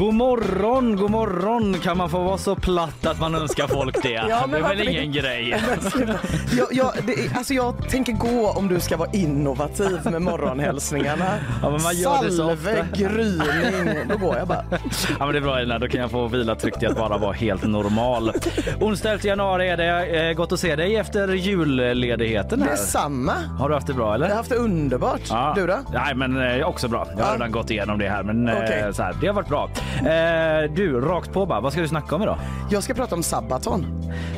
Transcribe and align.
God 0.00 0.14
morgon, 0.14 0.96
god 0.96 1.10
morgon. 1.10 1.74
Kan 1.74 1.96
man 1.96 2.10
få 2.10 2.18
vara 2.24 2.38
så 2.38 2.56
platt 2.56 3.06
att 3.06 3.20
man 3.20 3.34
önskar 3.34 3.66
folk 3.66 4.02
det? 4.02 4.08
Ja, 4.28 4.46
det 4.50 4.56
är 4.58 4.62
väl 4.62 4.88
ingen 4.88 5.04
inte? 5.04 5.18
grej? 5.18 5.62
Jag, 6.58 6.68
jag, 6.70 6.92
det, 7.06 7.36
alltså 7.36 7.54
jag 7.54 7.88
tänker 7.88 8.12
gå 8.12 8.50
om 8.50 8.68
du 8.68 8.80
ska 8.80 8.96
vara 8.96 9.10
innovativ 9.12 9.98
med 10.04 10.22
morgonhälsningarna. 10.22 11.24
Ja, 11.62 11.70
men 11.70 11.82
man 11.82 11.94
gör 11.96 12.24
det 12.24 12.30
så 12.30 12.36
Salve, 12.36 12.80
ofta. 12.82 12.96
gryning. 12.96 14.08
Då 14.08 14.16
går 14.16 14.36
jag 14.36 14.48
bara. 14.48 14.64
Ja, 15.18 15.26
men 15.26 15.32
det 15.32 15.38
är 15.38 15.42
bra 15.42 15.58
Elina, 15.58 15.78
då 15.78 15.88
kan 15.88 16.00
jag 16.00 16.10
få 16.10 16.28
vila 16.28 16.54
tryggt 16.54 16.82
i 16.82 16.86
att 16.86 16.96
bara 16.96 17.18
vara 17.18 17.32
helt 17.32 17.62
normal. 17.64 18.32
Onsdag 18.80 19.10
11 19.10 19.24
januari 19.28 19.68
är 19.68 19.76
det. 19.76 20.28
Eh, 20.28 20.32
Gott 20.32 20.52
att 20.52 20.60
se 20.60 20.76
dig 20.76 20.96
efter 20.96 21.28
julledigheten 21.28 22.62
här. 22.62 22.70
Detsamma. 22.70 23.32
Har 23.58 23.68
du 23.68 23.74
haft 23.74 23.86
det 23.86 23.94
bra 23.94 24.14
eller? 24.14 24.26
Jag 24.26 24.32
har 24.32 24.36
haft 24.36 24.50
det 24.50 24.56
underbart. 24.56 25.20
Ja. 25.28 25.52
Du 25.56 25.66
då? 25.66 25.76
Nej 25.92 26.14
men 26.14 26.60
eh, 26.60 26.66
också 26.68 26.88
bra. 26.88 27.06
Jag 27.10 27.16
har 27.24 27.30
Ja. 27.30 27.34
redan 27.34 27.52
gått 27.52 27.70
igenom 27.70 27.98
det 27.98 28.08
här 28.08 28.22
men 28.22 28.48
eh, 28.48 28.56
Okej. 28.56 28.94
så 28.94 29.02
här, 29.02 29.14
det 29.20 29.26
har 29.26 29.34
varit 29.34 29.48
bra. 29.48 29.70
Eh, 29.98 30.72
du, 30.74 31.00
rakt 31.00 31.32
på 31.32 31.46
bara. 31.46 31.60
Vad 31.60 31.72
ska 31.72 31.80
du 31.82 31.88
snacka 31.88 32.16
om 32.16 32.22
idag? 32.22 32.38
Jag 32.70 32.82
ska 32.82 32.94
prata 32.94 33.14
om 33.14 33.22
Sabaton. 33.22 33.86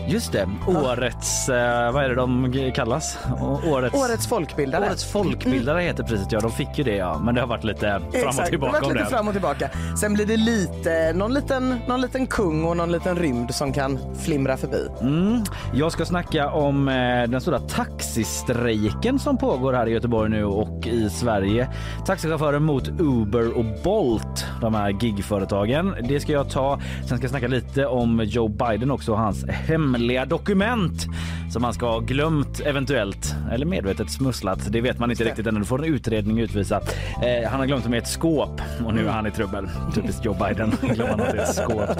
Just 0.08 0.32
det, 0.32 0.48
årets, 0.66 1.48
eh, 1.48 1.92
vad 1.92 2.04
är 2.04 2.08
det 2.08 2.14
de 2.14 2.72
kallas? 2.74 3.18
Årets, 3.64 3.94
Årets 3.94 4.26
folkbildare. 4.26 4.86
årets 4.86 5.12
folkbildare 5.12 5.80
heter 5.82 6.04
priset 6.04 6.32
ja. 6.32 6.40
De 6.40 6.50
fick 6.52 6.78
ju 6.78 6.84
det 6.84 6.96
ja. 6.96 7.18
Men 7.18 7.34
det 7.34 7.40
har 7.40 7.48
varit 7.48 7.64
lite 7.64 7.80
fram 7.80 8.02
och 8.08 8.14
Exakt, 8.14 8.36
det 8.36 8.46
tillbaka 8.46 8.76
har 8.76 8.82
varit 8.82 8.96
lite 8.96 9.10
fram 9.10 9.26
och 9.28 9.34
tillbaka. 9.34 9.70
Sen 10.00 10.14
blir 10.14 10.26
det 10.26 10.36
lite, 10.36 11.12
någon 11.14 11.34
liten, 11.34 11.80
någon 11.88 12.00
liten 12.00 12.26
kung 12.26 12.64
och 12.64 12.76
någon 12.76 12.92
liten 12.92 13.16
rymd 13.16 13.54
som 13.54 13.72
kan 13.72 13.98
flimra 14.20 14.56
förbi. 14.56 14.88
Mm. 15.00 15.42
Jag 15.74 15.92
ska 15.92 16.04
snacka 16.04 16.50
om 16.50 16.88
eh, 16.88 16.94
den 17.28 17.40
stora 17.40 17.58
taxistrejken 17.58 19.18
som 19.18 19.38
pågår 19.38 19.72
här 19.72 19.86
i 19.86 19.90
Göteborg 19.92 20.30
nu 20.30 20.44
och 20.44 20.86
i 20.86 21.10
Sverige. 21.10 21.68
Taxichaufförer 22.06 22.58
mot 22.58 22.88
Uber 22.88 23.58
och 23.58 23.64
Bolt, 23.84 24.46
de 24.60 24.74
här 24.74 24.90
gigföretagen. 24.90 25.41
Det 26.02 26.20
ska 26.20 26.32
jag 26.32 26.50
ta. 26.50 26.80
Sen 26.98 27.16
ska 27.18 27.24
jag 27.24 27.30
snacka 27.30 27.48
lite 27.48 27.86
om 27.86 28.20
Joe 28.24 28.48
Biden 28.48 28.90
också 28.90 29.12
och 29.12 29.18
hans 29.18 29.46
hemliga 29.48 30.24
dokument 30.24 31.06
som 31.52 31.64
han 31.64 31.74
ska 31.74 31.86
ha 31.90 31.98
glömt 31.98 32.60
eventuellt 32.60 33.34
eller 33.52 33.66
medvetet 33.66 34.10
smusslat. 34.10 34.58
Det 34.72 34.80
vet 34.80 34.98
man 34.98 35.10
inte 35.10 35.24
riktigt 35.24 35.46
ännu. 35.46 35.58
Du 35.60 35.66
får 35.66 35.78
en 35.84 35.94
utredning 35.94 36.38
utvisa. 36.40 36.80
Eh, 37.22 37.50
han 37.50 37.60
har 37.60 37.66
glömt 37.66 37.84
dem 37.84 37.94
i 37.94 37.98
ett 37.98 38.08
skåp 38.08 38.60
och 38.86 38.94
nu 38.94 39.06
är 39.08 39.10
han 39.12 39.26
i 39.26 39.30
trubbel. 39.30 39.68
Typiskt 39.94 40.24
Joe 40.24 40.34
Biden. 40.48 40.72
Glömmer 40.80 41.16
något 41.16 41.34
i 41.34 41.38
ett 41.38 41.54
skåp. 41.54 41.90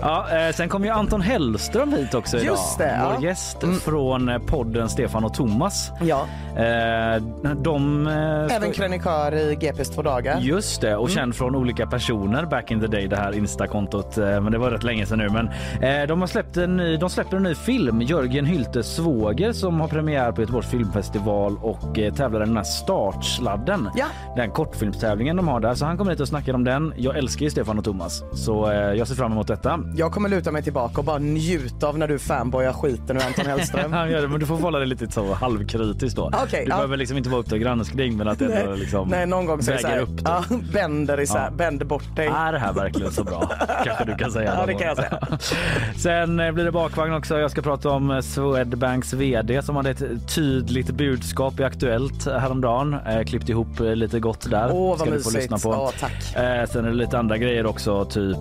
Ja, 0.00 0.26
eh, 0.30 0.52
sen 0.54 0.68
kommer 0.68 0.86
ju 0.86 0.92
Anton 0.92 1.20
Hellström 1.20 1.92
hit 1.92 2.14
också 2.14 2.36
idag. 2.36 2.46
Just 2.46 2.78
det, 2.78 2.96
ja. 3.00 3.12
Vår 3.14 3.24
gäst 3.24 3.64
från 3.84 4.28
eh, 4.28 4.38
podden 4.38 4.88
Stefan 4.88 5.24
och 5.24 5.34
Thomas. 5.34 5.90
Ja, 6.02 6.26
Eh, 6.50 7.22
de... 7.62 8.06
eh, 8.06 8.56
även 8.56 8.72
krönikör 8.72 9.34
i 9.34 9.54
GPs 9.54 9.90
två 9.90 10.02
dagar. 10.02 10.38
Just 10.40 10.80
det, 10.80 10.96
och 10.96 11.10
känd 11.10 11.34
från 11.34 11.56
olika 11.56 11.86
personer 11.86 12.44
back 12.60 12.70
in 12.70 12.80
the 12.80 12.86
day, 12.86 13.06
det 13.08 13.16
här 13.16 13.32
Insta-kontot. 13.32 14.18
eh, 14.18 14.24
Men 14.40 14.52
det 14.52 14.58
var 14.58 14.70
rätt 14.70 14.82
länge 14.82 15.06
sedan 15.06 15.18
nu. 15.18 15.28
Men 15.28 15.48
eh, 15.82 16.06
de 16.08 16.20
har 16.20 16.26
släppt 16.26 16.56
en 16.56 16.76
ny, 16.76 16.96
de 16.96 17.10
släpper 17.10 17.36
en 17.36 17.42
ny 17.42 17.54
film, 17.54 18.02
Jörgen 18.02 18.44
Hyltes 18.44 18.94
svåger, 18.94 19.52
som 19.52 19.80
har 19.80 19.88
premiär 19.88 20.32
på 20.32 20.40
Göteborgs 20.40 20.66
filmfestival 20.70 21.56
och 21.62 21.98
eh, 21.98 22.14
tävlar 22.14 22.42
i 22.42 22.44
den 22.46 22.56
här 22.56 22.64
startsladden. 22.64 23.88
Ja. 23.96 24.06
Den 24.36 24.50
kortfilmstävlingen 24.50 25.36
de 25.36 25.48
har 25.48 25.60
där. 25.60 25.74
Så 25.74 25.84
han 25.84 25.98
kommer 25.98 26.10
hit 26.10 26.20
och 26.20 26.28
snackar 26.28 26.54
om 26.54 26.64
den. 26.64 26.94
Jag 26.96 27.16
älskar 27.18 27.44
ju 27.44 27.50
Stefan 27.50 27.78
och 27.78 27.84
Thomas, 27.84 28.22
så 28.32 28.72
jag 28.96 29.08
ser 29.08 29.14
fram 29.14 29.32
emot 29.32 29.46
detta. 29.48 29.80
Jag 29.96 30.12
kommer 30.12 30.28
luta 30.28 30.50
mig 30.52 30.62
tillbaka 30.62 30.98
och 31.00 31.04
bara 31.04 31.18
njuta 31.18 31.88
av 31.88 31.98
när 31.98 32.08
du 32.08 32.18
fanboyar 32.18 32.72
skiten 32.72 33.16
ur 33.16 33.22
Anton 33.26 33.46
Hellström. 33.46 33.92
Han 34.00 34.10
gör 34.10 34.22
det, 34.22 34.28
men 34.28 34.40
du 34.40 34.46
får 34.46 34.56
hålla 34.56 34.78
det 34.78 34.86
lite 34.86 35.10
så 35.12 35.34
halvkritiskt 35.34 36.16
då. 36.16 36.30
Okej, 36.44 36.64
du 36.64 36.70
ja. 36.70 36.76
behöver 36.76 36.96
liksom 36.96 37.16
inte 37.16 37.28
vara 37.30 37.40
Uppdrag 37.40 37.60
granskning 37.60 38.16
men 38.16 38.28
att 38.28 38.38
det 38.38 38.76
liksom 38.76 39.08
Nej, 39.08 39.26
någon 39.26 39.46
gång 39.46 39.56
det 39.56 39.62
så 39.64 39.70
väger 39.72 39.88
här, 39.88 39.98
upp 39.98 40.20
ja, 40.24 40.44
bänder, 40.72 41.20
isär, 41.20 41.44
Ja. 41.44 41.50
bänder 41.56 41.84
bort 41.86 42.16
dig. 42.16 42.26
Är 42.50 42.52
det 42.52 42.58
här 42.58 42.72
verkligen 42.72 43.12
så 43.12 43.24
bra? 43.24 43.50
Kanske 43.84 44.04
du 44.04 44.14
kan 44.14 44.30
säga. 44.30 44.54
Ja, 44.58 44.66
det 44.66 44.74
kan 44.74 44.86
jag 44.86 44.96
säga. 44.96 45.18
Sen 45.96 46.40
eh, 46.40 46.52
blir 46.52 46.64
det 46.64 46.72
bakvagn 46.72 47.14
också. 47.14 47.38
Jag 47.38 47.50
ska 47.50 47.62
prata 47.62 47.90
om 47.90 48.10
eh, 48.10 48.20
Swedbanks 48.20 49.12
VD 49.12 49.62
som 49.62 49.76
hade 49.76 49.90
ett 49.90 50.34
tydligt 50.34 50.90
budskap 50.90 51.60
i 51.60 51.64
Aktuellt 51.64 52.26
häromdagen. 52.26 52.96
Eh, 53.06 53.24
klippt 53.24 53.48
ihop 53.48 53.80
lite 53.80 54.20
gott 54.20 54.50
där. 54.50 54.70
Åh, 54.72 54.88
vad 54.88 54.98
ska 54.98 55.10
du 55.10 55.10
få 55.10 55.16
mysigt. 55.16 55.34
lyssna 55.34 55.58
på. 55.58 55.74
Ja, 55.74 55.92
tack. 56.00 56.22
Sen 56.68 56.84
är 56.84 56.88
det 56.88 56.96
lite 56.96 57.18
andra 57.18 57.38
grejer 57.38 57.66
också, 57.66 58.04
typ, 58.04 58.36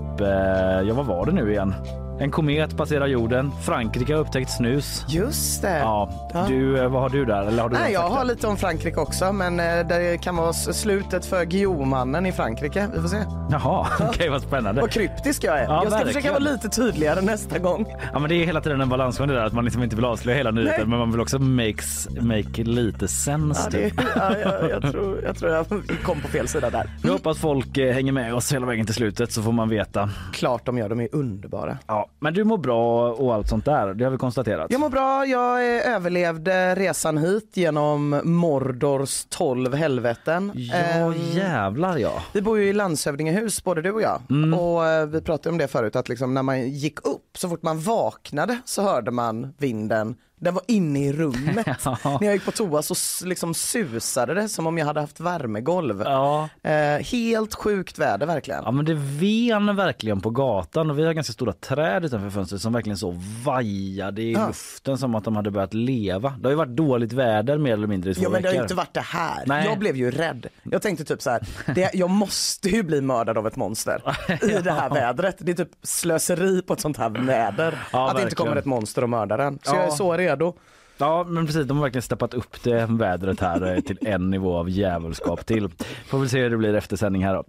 ja 0.88 0.94
vad 0.94 1.06
var 1.06 1.26
det 1.26 1.32
nu 1.32 1.52
igen? 1.52 1.74
En 2.20 2.32
komet 2.32 2.78
passerar 2.78 3.08
jorden. 3.08 3.52
Frankrike 3.66 4.14
har 4.14 4.22
upptäckt 4.22 4.52
snus. 4.52 5.06
Just 5.08 5.62
det. 5.62 5.78
Ja, 5.80 6.30
Ja. 6.34 6.46
du, 6.48 6.80
eh, 6.80 6.90
vad 6.90 7.02
har 7.02 7.10
du 7.10 7.26
där? 7.26 7.42
Eller 7.46 7.62
har 7.62 7.70
du 7.70 7.76
Nej, 7.76 7.94
jag 7.94 8.10
har 8.10 8.26
lite 8.26 8.48
om 8.48 8.58
Frankrike 8.58 9.00
också, 9.00 9.34
men 9.34 9.60
eh, 9.60 9.88
det 9.88 10.18
kan 10.22 10.36
vara 10.36 10.54
slutet 10.54 11.26
för 11.26 11.46
Guillaume-mannen 11.46 12.26
i 12.26 12.32
Frankrike. 12.32 12.88
Vi 12.96 13.02
får 13.02 13.08
se. 13.08 13.18
Jaha, 13.52 13.88
okej 14.10 14.30
vad 14.30 14.42
spännande. 14.42 14.82
Vad 14.82 14.92
kryptisk 14.92 15.44
jag 15.44 15.60
är. 15.60 15.64
Ja, 15.64 15.70
jag 15.74 15.82
ska 15.82 15.90
verkligen. 15.90 16.08
försöka 16.14 16.30
vara 16.32 16.52
lite 16.54 16.70
tydligare 16.70 17.22
nästa 17.22 17.60
gång. 17.60 17.86
Ja, 18.14 18.20
men 18.20 18.30
det 18.30 18.36
är 18.36 18.46
hela 18.46 18.62
tiden 18.62 18.82
en 18.82 18.90
balansgång 18.90 19.28
det 19.28 19.34
där 19.34 19.46
att 19.46 19.54
man 19.54 19.64
liksom 19.66 19.84
inte 19.84 19.96
vill 19.96 20.06
avslöja 20.06 20.38
hela 20.38 20.52
nyheten 20.52 20.80
Nej. 20.80 20.88
men 20.90 21.00
man 21.00 21.12
vill 21.12 21.22
också 21.22 21.40
makes, 21.40 22.08
make 22.22 22.64
lite 22.64 23.08
sense. 23.08 23.62
Ja, 23.64 23.70
det, 23.80 23.90
typ. 23.90 24.02
ja, 24.16 24.38
jag, 24.38 24.70
jag, 24.70 24.82
tror, 24.92 25.22
jag 25.24 25.36
tror 25.38 25.52
jag 25.52 25.66
kom 26.04 26.22
på 26.22 26.28
fel 26.28 26.48
sida 26.48 26.70
där. 26.70 26.90
Jag 27.04 27.12
hoppas 27.12 27.38
folk 27.38 27.78
eh, 27.78 27.94
hänger 27.94 28.12
med 28.12 28.34
oss 28.34 28.54
hela 28.54 28.66
vägen 28.66 28.86
till 28.86 28.96
slutet 28.96 29.32
så 29.32 29.42
får 29.44 29.52
man 29.52 29.70
veta. 29.70 30.10
Klart 30.34 30.66
de 30.66 30.78
gör, 30.78 30.90
de 30.90 31.00
är 31.00 31.10
underbara. 31.12 31.78
Ja, 31.88 32.09
men 32.20 32.34
du 32.34 32.44
mår 32.44 32.58
bra 32.58 33.12
och 33.12 33.34
allt 33.34 33.50
sånt 33.50 33.66
där, 33.66 33.94
det 33.94 34.04
har 34.04 34.12
vi 34.12 34.18
konstaterat. 34.18 34.68
Jag 34.72 34.80
mår 34.80 34.90
bra, 34.90 35.26
jag 35.26 35.76
eh, 35.78 35.96
överlevde 35.96 36.76
resan 36.76 37.18
hit 37.18 37.52
genom 37.54 38.22
Mordors 38.24 39.26
12 39.30 39.74
helveten. 39.74 40.52
Ja 40.56 40.76
Ehm, 40.76 41.14
jävlar 41.14 41.98
ja. 41.98 42.24
Vi 42.34 42.42
bor 42.42 42.60
ju 42.60 42.70
i 42.70 42.74
landshövdingehus 42.74 43.64
både 43.64 43.82
du 43.82 43.92
och 43.92 44.02
jag. 44.02 44.22
Mm. 44.30 44.60
Och 44.60 44.86
eh, 44.86 45.06
vi 45.06 45.22
pratade 45.22 45.50
om 45.50 45.58
det 45.58 45.68
förut 45.68 45.96
att 45.96 46.10
liksom 46.10 46.34
när 46.34 46.44
man 46.44 46.70
gick 46.70 47.08
upp, 47.08 47.38
så 47.38 47.50
fort 47.50 47.64
man 47.64 47.80
vaknade 47.80 48.58
så 48.66 48.82
hörde 48.82 49.12
man 49.12 49.54
vinden. 49.58 50.16
Den 50.40 50.54
var 50.54 50.64
inne 50.68 51.06
i 51.06 51.14
rummet. 51.14 51.68
Ja. 51.86 51.98
När 52.04 52.24
jag 52.28 52.34
gick 52.34 52.46
på 52.46 52.52
toa 52.52 52.82
så 52.82 53.26
liksom 53.26 53.54
susade 53.54 54.34
det 54.34 54.50
som 54.50 54.68
om 54.68 54.78
jag 54.78 54.86
hade 54.86 55.00
haft 55.02 55.20
värmegolv. 55.20 56.02
Ja. 56.06 56.50
Eh, 56.64 57.04
helt 57.06 57.56
sjukt 57.56 57.98
väder 58.00 58.26
verkligen. 58.26 58.62
ja 58.66 58.72
men 58.72 58.86
det 58.86 58.94
ven 58.94 59.76
verkligen 59.76 60.22
på 60.22 60.30
gatan 60.30 60.90
och 60.90 61.00
vi 61.00 61.06
har 61.06 61.14
ganska 61.14 61.34
stora 61.34 61.54
träd 61.54 62.06
utanför 62.06 62.30
fönstret 62.30 62.62
som 62.62 62.74
verkligen 62.74 62.98
så 62.98 63.16
vajade 63.46 64.22
i 64.22 64.34
Ja. 64.34 64.48
luften 64.48 64.98
som 64.98 65.16
att 65.16 65.24
de 65.24 65.36
hade 65.36 65.52
börjat 65.52 65.74
leva. 65.74 66.30
Det 66.40 66.46
har 66.48 66.50
ju 66.52 66.56
varit 66.58 66.76
dåligt 66.76 67.14
väder 67.14 67.58
mer 67.58 67.74
eller 67.74 67.88
mindre 67.88 68.12
i 68.12 68.16
två 68.16 68.24
Ja 68.24 68.30
men 68.30 68.42
det 68.42 68.48
har 68.48 68.56
ju 68.56 68.62
inte 68.62 68.76
varit 68.76 68.94
det 68.94 69.00
här. 69.00 69.44
Nej. 69.46 69.66
Jag 69.66 69.80
blev 69.80 69.96
ju 69.96 70.12
rädd. 70.12 70.48
Jag 70.64 70.82
tänkte 70.82 71.06
typ 71.06 71.22
så 71.22 71.30
här, 71.30 71.48
det, 71.76 71.90
jag 71.94 72.10
måste 72.10 72.70
ju 72.70 72.84
bli 72.84 73.02
mördad 73.02 73.38
av 73.38 73.48
ett 73.48 73.56
monster 73.56 74.02
i 74.42 74.48
det 74.64 74.72
här 74.72 74.90
vädret. 74.90 75.36
Det 75.40 75.52
är 75.52 75.56
typ 75.56 75.72
slöseri 75.84 76.62
på 76.62 76.74
ett 76.74 76.80
sånt 76.82 76.98
här 76.98 77.10
väder. 77.10 77.80
Ja, 77.94 78.10
att 78.10 78.16
det 78.16 78.22
inte 78.22 78.24
verkligen. 78.24 78.48
kommer 78.48 78.56
ett 78.60 78.66
monster 78.66 79.02
och 79.04 79.10
mördar 79.10 79.38
den. 79.38 79.60
Så 79.64 79.76
Ja. 79.76 79.80
jag 79.80 79.86
är 79.88 79.92
så 79.92 80.18
redo. 80.30 80.54
Ja 81.02 81.26
men 81.28 81.46
precis, 81.46 81.68
de 81.68 81.78
har 81.78 81.84
verkligen 81.84 82.02
steppat 82.02 82.34
upp 82.34 82.64
det 82.64 82.88
vädret 82.90 83.40
här 83.40 83.76
eh, 83.76 83.80
till 83.80 83.98
en 84.02 84.30
nivå 84.30 84.58
av 84.58 84.70
djävulskap 84.70 85.46
till. 85.46 85.70
Får 86.08 86.20
väl 86.20 86.30
se 86.30 86.42
hur 86.42 86.50
det 86.50 86.58
blir 86.58 86.74
efter 86.74 86.98
sändning 86.98 87.26
här 87.26 87.34
då. 87.34 87.44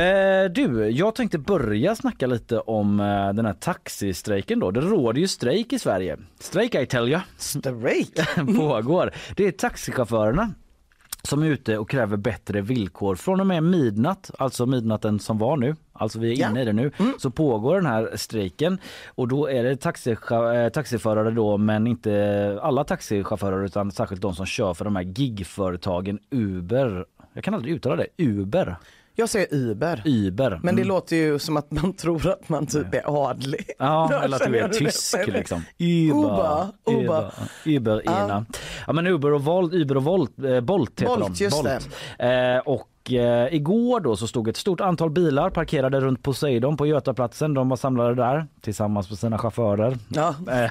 Eh, 0.00 0.50
du, 0.50 0.90
jag 0.90 1.14
tänkte 1.14 1.38
börja 1.38 1.94
snacka 1.94 2.26
lite 2.26 2.58
om 2.58 3.00
eh, 3.00 3.32
den 3.32 3.46
här 3.46 3.52
taxistrejken 3.52 4.58
då. 4.60 4.70
Det 4.70 4.80
råder 4.80 5.20
ju 5.20 5.28
strejk 5.28 5.72
i 5.72 5.78
Sverige. 5.78 6.18
Strejk 6.40 6.74
I 6.74 6.86
tell 6.86 7.08
ya. 7.08 7.22
Strejk. 7.36 8.18
pågår. 8.56 9.12
Det 9.36 9.46
är 9.46 9.50
taxichaufförerna 9.50 10.50
som 11.28 11.42
är 11.42 11.46
ute 11.46 11.78
och 11.78 11.90
kräver 11.90 12.16
bättre 12.16 12.60
villkor. 12.60 13.14
Från 13.16 13.40
och 13.40 13.46
med 13.46 13.62
midnatt, 13.62 14.30
alltså 14.38 14.66
midnatten 14.66 15.18
som 15.18 15.38
var 15.38 15.56
nu, 15.56 15.76
alltså 15.92 16.18
vi 16.18 16.32
är 16.32 16.40
Ja. 16.40 16.50
inne 16.50 16.62
i 16.62 16.64
det 16.64 16.72
nu, 16.72 16.90
så 17.18 17.30
pågår 17.30 17.74
den 17.74 17.86
här 17.86 18.10
strejken. 18.14 18.78
Och 19.06 19.28
då 19.28 19.50
är 19.50 19.64
det 19.64 19.74
taxicha- 19.82 20.64
eh, 20.64 20.68
taxiförare 20.68 21.30
då, 21.30 21.56
men 21.56 21.86
inte 21.86 22.58
alla 22.62 22.84
taxichaufförer 22.84 23.64
utan 23.64 23.90
särskilt 23.92 24.22
de 24.22 24.34
som 24.34 24.46
kör 24.46 24.74
för 24.74 24.84
de 24.84 24.96
här 24.96 25.02
gigföretagen 25.02 26.18
Uber. 26.30 27.04
Jag 27.32 27.44
kan 27.44 27.54
aldrig 27.54 27.74
uttala 27.74 27.96
det. 27.96 28.06
Uber. 28.24 28.76
Jag 29.16 29.28
säger 29.28 29.46
Uber. 29.54 30.02
Uber. 30.04 30.50
Men 30.62 30.76
det 30.76 30.82
Mm. 30.82 30.88
låter 30.88 31.16
ju 31.16 31.38
som 31.38 31.56
att 31.56 31.70
man 31.70 31.92
tror 31.96 32.28
att 32.30 32.48
man 32.48 32.66
typ 32.66 32.94
är 32.94 33.30
adlig. 33.30 33.70
Ja, 33.78 34.08
Då 34.10 34.18
eller 34.18 34.36
att 34.36 34.52
du 34.52 34.58
är 34.58 34.68
det. 34.68 34.74
tysk 34.74 35.26
liksom. 35.26 35.62
Uber, 35.78 36.66
Uber, 36.86 37.02
Uber, 37.04 37.32
Uber. 37.64 38.02
Ena. 38.08 38.46
Ja 38.86 38.92
men 38.92 39.06
Uber 39.06 39.32
och 39.32 39.44
Volt, 39.44 39.72
Uber 39.72 39.96
och 39.96 40.04
Volt, 40.04 40.38
eh, 40.44 40.60
Bolt 40.60 41.00
heter 41.02 41.16
Bolt, 41.16 41.38
de. 41.38 41.44
just 41.44 41.64
Eh, 42.18 42.58
och 42.64 42.88
och 43.04 43.12
eh, 43.12 43.54
igår 43.54 44.00
då 44.00 44.16
så 44.16 44.26
stod 44.26 44.48
ett 44.48 44.56
stort 44.56 44.80
antal 44.80 45.10
bilar 45.10 45.50
parkerade 45.50 46.00
runt 46.00 46.22
Poseidon 46.22 46.76
på 46.76 46.86
Götaplatsen. 46.86 47.54
De 47.54 47.68
var 47.68 47.76
samlade 47.76 48.14
där 48.14 48.46
tillsammans 48.60 49.10
med 49.10 49.18
sina 49.18 49.38
chaufförer. 49.38 49.98
Ja. 50.08 50.34
Eh, 50.50 50.70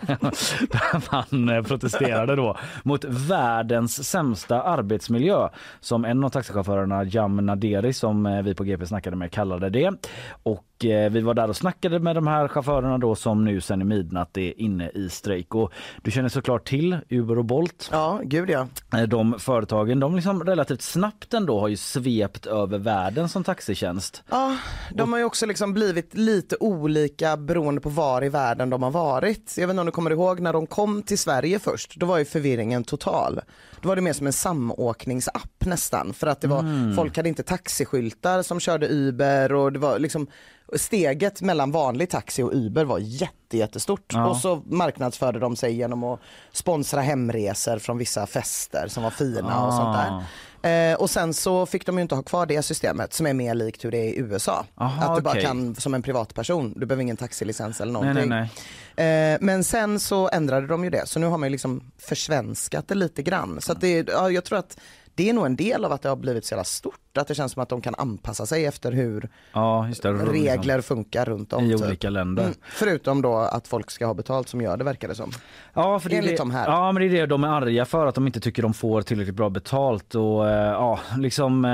man 1.11 1.49
eh, 1.49 1.63
protesterade 1.63 2.35
då 2.35 2.57
mot 2.83 3.05
världens 3.05 4.09
sämsta 4.09 4.61
arbetsmiljö 4.61 5.49
som 5.79 6.05
en 6.05 6.23
av 6.23 6.29
taxichaufförerna 6.29 7.03
Jam 7.03 7.45
Naderi 7.45 7.93
som 7.93 8.25
eh, 8.25 8.41
vi 8.41 8.55
på 8.55 8.63
GP 8.63 8.85
snackade 8.85 9.15
med 9.15 9.31
kallade 9.31 9.69
det. 9.69 9.91
Och 10.43 10.65
eh, 10.85 11.09
vi 11.11 11.21
var 11.21 11.33
där 11.33 11.49
och 11.49 11.55
snackade 11.55 11.99
med 11.99 12.15
de 12.15 12.27
här 12.27 12.47
chaufförerna 12.47 12.97
då 12.97 13.15
som 13.15 13.45
nu 13.45 13.61
sen 13.61 13.81
i 13.81 13.85
midnatt 13.85 14.37
är 14.37 14.61
inne 14.61 14.89
i 14.89 15.09
strejk. 15.09 15.55
Och 15.55 15.71
du 16.01 16.11
känner 16.11 16.29
såklart 16.29 16.67
till 16.67 16.97
Uber 17.09 17.37
och 17.37 17.45
Bolt. 17.45 17.89
Ja, 17.91 18.19
gud 18.23 18.49
ja. 18.49 18.67
Eh, 18.93 19.01
De 19.03 19.39
företagen 19.39 19.99
de 19.99 20.15
liksom 20.15 20.43
relativt 20.43 20.81
snabbt 20.81 21.33
ändå 21.33 21.59
har 21.59 21.67
ju 21.67 21.77
svept 21.77 22.45
över 22.45 22.77
världen 22.77 23.29
som 23.29 23.43
taxitjänst. 23.43 24.23
Ja, 24.29 24.57
de 24.91 25.11
har 25.13 25.19
ju 25.19 25.25
också 25.25 25.45
liksom 25.45 25.73
blivit 25.73 26.13
lite 26.13 26.55
olika 26.59 27.37
beroende 27.37 27.81
på 27.81 27.89
var 27.89 28.23
i 28.23 28.29
världen 28.29 28.69
de 28.69 28.83
har 28.83 28.91
varit. 28.91 29.55
Jag 29.57 29.67
vet 29.67 29.73
inte 29.73 29.79
om 29.79 29.85
du 29.85 29.91
kommer 29.91 30.11
ihåg 30.11 30.39
när 30.39 30.53
de 30.53 30.67
kom 30.67 31.01
till 31.03 31.19
Sverige 31.19 31.59
först, 31.59 31.95
då 31.99 32.05
var 32.05 32.17
ju 32.17 32.25
förvirringen 32.25 32.83
total. 32.83 33.39
Då 33.83 33.89
var 33.89 33.95
det 33.95 34.01
mer 34.01 34.13
som 34.13 34.27
en 34.27 34.33
samåkningsapp 34.33 35.65
nästan 35.65 36.13
för 36.13 36.27
att 36.27 36.41
det 36.41 36.47
var, 36.47 36.95
folk 36.95 37.17
hade 37.17 37.29
inte 37.29 37.43
taxiskyltar 37.43 38.41
som 38.41 38.59
körde 38.59 38.87
Uber 38.87 39.53
och 39.53 39.73
det 39.73 39.79
var 39.79 39.99
liksom 39.99 40.27
steget 40.75 41.41
mellan 41.41 41.71
vanlig 41.71 42.09
taxi 42.09 42.43
och 42.43 42.51
Uber 42.53 42.85
var 42.85 42.99
jätte, 42.99 43.57
jättestort. 43.57 44.13
Ja. 44.13 44.27
Och 44.27 44.37
så 44.37 44.61
marknadsförde 44.65 45.39
de 45.39 45.55
sig 45.55 45.73
genom 45.73 46.03
att 46.03 46.19
sponsra 46.51 47.01
hemresor 47.01 47.79
från 47.79 47.97
vissa 47.97 48.27
fester 48.27 48.87
som 48.87 49.03
var 49.03 49.11
fina 49.11 49.65
och 49.65 49.73
sånt 49.73 49.97
där. 49.97 50.23
Eh, 50.63 50.95
och 50.95 51.09
sen 51.09 51.33
så 51.33 51.65
fick 51.65 51.85
de 51.85 51.97
ju 51.97 52.01
inte 52.01 52.15
ha 52.15 52.23
kvar 52.23 52.45
det 52.45 52.61
systemet 52.61 53.13
som 53.13 53.25
är 53.27 53.33
mer 53.33 53.55
likt 53.55 53.85
hur 53.85 53.91
det 53.91 53.97
är 53.97 54.03
i 54.13 54.17
USA. 54.17 54.65
Aha, 54.75 55.05
att 55.05 55.15
du 55.15 55.21
bara 55.21 55.31
okej. 55.31 55.43
kan 55.43 55.75
som 55.75 55.93
en 55.93 56.01
privatperson, 56.01 56.73
du 56.75 56.85
behöver 56.85 57.01
ingen 57.01 57.17
taxilicens 57.17 57.81
eller 57.81 57.91
Nej, 57.93 58.01
någonting. 58.01 58.29
nej, 58.29 58.49
nej. 58.95 59.33
Eh, 59.33 59.37
men 59.41 59.63
sen 59.63 59.99
så 59.99 60.29
ändrade 60.29 60.67
de 60.67 60.83
ju 60.83 60.89
det 60.89 61.07
så 61.07 61.19
nu 61.19 61.25
har 61.25 61.37
man 61.37 61.47
ju 61.47 61.51
liksom 61.51 61.91
försvenskat 61.97 62.87
det 62.87 62.95
lite 62.95 63.23
grann. 63.23 63.61
Så 63.61 63.73
det, 63.73 64.07
ja, 64.09 64.31
jag 64.31 64.43
tror 64.43 64.59
att 64.59 64.77
det 65.15 65.29
är 65.29 65.33
nog 65.33 65.45
en 65.45 65.55
del 65.55 65.85
av 65.85 65.91
att 65.91 66.01
det 66.01 66.09
har 66.09 66.15
blivit 66.15 66.45
så 66.45 66.53
jävla 66.53 66.63
stort. 66.63 66.99
Att 67.21 67.27
det 67.27 67.35
känns 67.35 67.51
som 67.51 67.63
att 67.63 67.69
de 67.69 67.81
kan 67.81 67.95
anpassa 67.97 68.45
sig 68.45 68.65
efter 68.65 68.91
hur 68.91 69.29
Ja, 69.53 69.87
det. 70.01 70.11
regler 70.11 70.81
funkar 70.81 71.25
runt 71.25 71.53
om. 71.53 71.65
i 71.65 71.73
typ. 71.77 71.85
olika 71.85 72.09
länder. 72.09 72.43
Mm, 72.43 72.55
förutom 72.61 73.21
då 73.21 73.35
att 73.35 73.67
folk 73.67 73.91
ska 73.91 74.05
ha 74.05 74.13
betalt 74.13 74.49
som 74.49 74.61
gör 74.61 74.77
det 74.77 74.83
verkar 74.83 75.07
det 75.07 75.15
som. 75.15 75.31
Ja, 75.73 75.99
för 75.99 76.09
det 76.09 76.17
Enligt 76.17 76.31
det, 76.31 76.37
de 76.37 76.51
här. 76.51 76.67
Ja, 76.67 76.91
men 76.91 77.01
det 77.01 77.07
är 77.17 77.21
det 77.21 77.25
de 77.25 77.43
är 77.43 77.47
arga 77.47 77.85
för 77.85 78.07
att 78.07 78.15
de 78.15 78.27
inte 78.27 78.39
tycker 78.39 78.61
de 78.61 78.73
får 78.73 79.01
tillräckligt 79.01 79.35
bra 79.35 79.49
betalt 79.49 80.15
och 80.15 80.49
eh, 80.49 80.71
ja, 80.71 80.99
liksom 81.17 81.65
eh, 81.65 81.71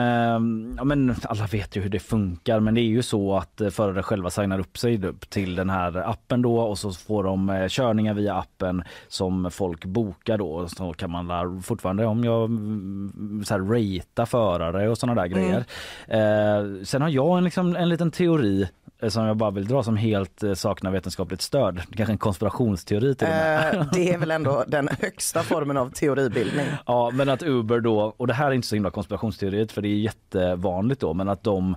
ja, 0.77 0.83
men 0.83 1.15
alla 1.23 1.47
vet 1.47 1.75
ju 1.75 1.81
hur 1.81 1.89
det 1.89 1.99
funkar, 1.99 2.59
men 2.59 2.73
det 2.75 2.81
är 2.81 2.89
ju 2.89 3.01
så 3.01 3.37
att 3.37 3.61
förare 3.71 4.03
själva 4.03 4.29
signar 4.29 4.59
upp 4.59 4.77
sig 4.77 5.01
till 5.29 5.55
den 5.55 5.69
här 5.69 6.09
appen 6.09 6.41
då 6.41 6.59
och 6.59 6.77
så 6.77 6.91
får 6.91 7.23
de 7.23 7.49
eh, 7.49 7.67
körningar 7.67 8.13
via 8.13 8.33
appen 8.35 8.83
som 9.07 9.51
folk 9.51 9.85
bokar 9.85 10.37
då 10.37 10.67
så 10.67 10.93
kan 10.93 11.11
man 11.11 11.61
fortfarande 11.61 12.05
om 12.05 12.23
jag 12.23 12.45
mm, 12.45 13.43
så 13.45 13.53
här 13.53 13.61
ratea 13.61 14.25
förare 14.25 14.89
och 14.89 14.97
sådana 14.97 15.21
där 15.21 15.28
grejer. 15.29 15.65
Eh, 16.07 16.83
sen 16.83 17.01
har 17.01 17.09
jag 17.09 17.37
en, 17.37 17.43
liksom, 17.43 17.75
en 17.75 17.89
liten 17.89 18.11
teori 18.11 18.67
eh, 19.01 19.09
som 19.09 19.25
jag 19.25 19.37
bara 19.37 19.51
vill 19.51 19.67
dra 19.67 19.83
som 19.83 19.97
helt 19.97 20.43
eh, 20.43 20.53
saknar 20.53 20.91
vetenskapligt 20.91 21.41
stöd. 21.41 21.81
Kanske 21.95 22.13
en 22.13 22.17
konspirationsteori 22.17 23.15
till 23.15 23.27
och 23.27 23.33
med. 23.33 23.75
Eh, 23.75 23.85
det 23.93 24.13
är 24.13 24.17
väl 24.17 24.31
ändå 24.31 24.63
den 24.67 24.89
högsta 24.99 25.43
formen 25.43 25.77
av 25.77 25.89
teoribildning. 25.89 26.65
Ja, 26.85 27.11
men 27.13 27.29
att 27.29 27.43
Uber 27.43 27.79
då, 27.79 28.13
och 28.17 28.27
det 28.27 28.33
här 28.33 28.47
är 28.47 28.51
inte 28.51 28.67
så 28.67 28.75
himla 28.75 28.91
konspirationsteoriet 28.91 29.71
för 29.71 29.81
det 29.81 29.89
är 29.89 29.95
jättevanligt 29.95 31.01
då, 31.01 31.13
men 31.13 31.29
att 31.29 31.43
de 31.43 31.75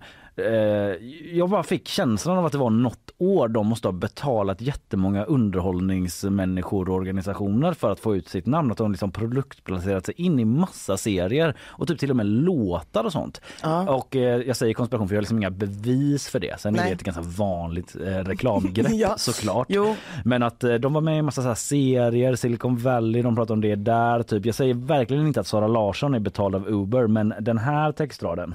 jag 1.32 1.50
bara 1.50 1.62
fick 1.62 1.88
känslan 1.88 2.38
av 2.38 2.46
att 2.46 2.52
det 2.52 2.58
var 2.58 2.70
något 2.70 3.10
år 3.18 3.48
de 3.48 3.66
måste 3.66 3.88
ha 3.88 3.92
betalat 3.92 4.60
jättemånga 4.60 5.24
underhållningsmänniskor 5.24 6.88
och 6.88 6.94
organisationer 6.94 7.72
för 7.72 7.90
att 7.90 8.00
få 8.00 8.16
ut 8.16 8.28
sitt 8.28 8.46
namn. 8.46 8.70
Att 8.72 8.78
de 8.78 8.90
liksom 8.92 9.12
produktplacerat 9.12 10.06
sig 10.06 10.14
in 10.16 10.38
i 10.38 10.44
massa 10.44 10.96
serier 10.96 11.54
och 11.60 11.88
typ 11.88 11.98
till 11.98 12.10
och 12.10 12.16
med 12.16 12.26
låtar 12.26 13.04
och 13.04 13.12
sånt. 13.12 13.40
Ja. 13.62 13.94
Och 13.94 14.16
eh, 14.16 14.40
jag 14.40 14.56
säger 14.56 14.74
konspiration 14.74 15.08
för 15.08 15.14
jag 15.14 15.18
har 15.18 15.22
liksom 15.22 15.38
inga 15.38 15.50
bevis 15.50 16.28
för 16.28 16.40
det. 16.40 16.60
Sen 16.60 16.74
är 16.74 16.78
Nej. 16.78 16.88
det 16.90 16.94
ett 16.94 17.02
ganska 17.02 17.22
vanligt 17.22 17.96
eh, 18.06 18.06
reklamgrepp 18.06 18.86
Ja. 18.92 19.14
såklart. 19.18 19.66
Jo. 19.70 19.96
Men 20.24 20.42
att 20.42 20.64
eh, 20.64 20.74
de 20.74 20.92
var 20.92 21.00
med 21.00 21.18
i 21.18 21.22
massa 21.22 21.42
så 21.42 21.54
serier, 21.54 22.34
Silicon 22.34 22.76
Valley, 22.76 23.22
de 23.22 23.36
pratade 23.36 23.52
om 23.52 23.60
det 23.60 23.74
där. 23.74 24.22
Typ. 24.22 24.46
Jag 24.46 24.54
säger 24.54 24.74
verkligen 24.74 25.26
inte 25.26 25.40
att 25.40 25.46
Sara 25.46 25.66
Larsson 25.66 26.14
är 26.14 26.18
betald 26.20 26.54
av 26.54 26.68
Uber, 26.68 27.06
men 27.06 27.34
den 27.40 27.58
här 27.58 27.92
textraden. 27.92 28.54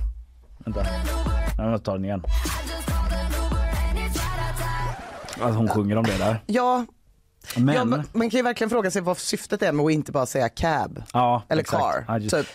Vänta, 0.68 0.86
jag 1.58 1.84
tar 1.84 1.94
den 1.94 2.06
igen. 2.06 2.24
Alltså 5.42 5.58
hon 5.58 5.68
sjunger 5.68 5.96
om 5.96 6.04
det 6.04 6.18
där. 6.18 6.44
Ja, 6.46 6.86
Men, 7.58 7.76
ja, 7.76 7.86
man 7.86 8.04
man 8.12 8.30
kan 8.30 8.38
ju 8.38 8.44
verkligen 8.44 8.70
fråga 8.70 8.92
sig 8.92 9.02
vad 9.02 9.18
syftet 9.18 9.62
är 9.62 9.72
med 9.72 9.86
att 9.86 9.92
inte 9.92 10.12
bara 10.12 10.26
säga 10.26 10.50
cab 10.50 11.04
ja, 11.14 11.44
eller 11.50 11.62
exakt. 11.62 12.08
car. 12.08 12.20
Just- 12.20 12.36
Typ. 12.36 12.48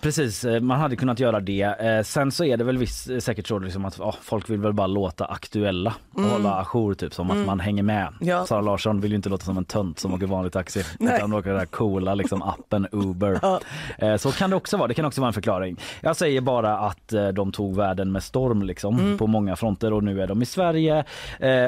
Precis, 0.00 0.44
eh, 0.44 0.60
man 0.60 0.80
hade 0.80 0.96
kunnat 0.96 1.20
göra 1.20 1.40
det. 1.40 1.62
Eh, 1.62 2.02
Sen 2.02 2.32
så 2.32 2.44
är 2.44 2.56
det 2.56 2.64
väl 2.64 2.78
viss, 2.78 3.06
eh, 3.08 3.18
säkert 3.18 3.46
så 3.46 3.58
liksom 3.58 3.84
att 3.84 3.98
ja, 3.98 4.14
folk 4.22 4.50
vill 4.50 4.60
väl 4.60 4.72
bara 4.72 4.86
låta 4.86 5.24
aktuella 5.24 5.94
och 6.14 6.22
hålla 6.22 6.54
ajour 6.60 6.94
typ 6.94 7.14
som 7.14 7.30
att 7.30 7.46
man 7.46 7.60
hänger 7.60 7.82
med. 7.82 8.00
Mm. 8.06 8.14
Ja. 8.20 8.46
Sara 8.46 8.60
Larsson 8.60 9.00
vill 9.00 9.10
ju 9.10 9.16
inte 9.16 9.28
låta 9.28 9.44
som 9.44 9.58
en 9.58 9.64
tönt 9.64 9.98
som 9.98 10.14
åker 10.14 10.26
vanlig 10.26 10.52
taxi 10.52 10.82
Nej. 10.98 11.16
utan 11.16 11.32
åker 11.32 11.50
den 11.50 11.58
där 11.58 11.66
coola 11.66 12.14
liksom 12.14 12.42
appen 12.42 12.86
Uber. 12.92 13.40
Eh, 13.98 14.16
Så 14.16 14.32
kan 14.32 14.50
det 14.50 14.56
också 14.56 14.76
vara, 14.76 14.88
det 14.88 14.94
kan 14.94 15.04
också 15.04 15.20
vara 15.20 15.28
en 15.28 15.32
förklaring. 15.32 15.76
Jag 16.00 16.16
säger 16.16 16.40
bara 16.40 16.78
att 16.78 17.12
de 17.34 17.52
tog 17.52 17.76
världen 17.76 18.12
med 18.12 18.22
storm 18.22 18.62
liksom 18.62 18.98
Mm. 19.00 19.18
på 19.18 19.26
många 19.26 19.56
fronter 19.56 19.92
och 19.92 20.04
nu 20.04 20.22
är 20.22 20.26
de 20.26 20.42
i 20.42 20.46
Sverige 20.46 21.04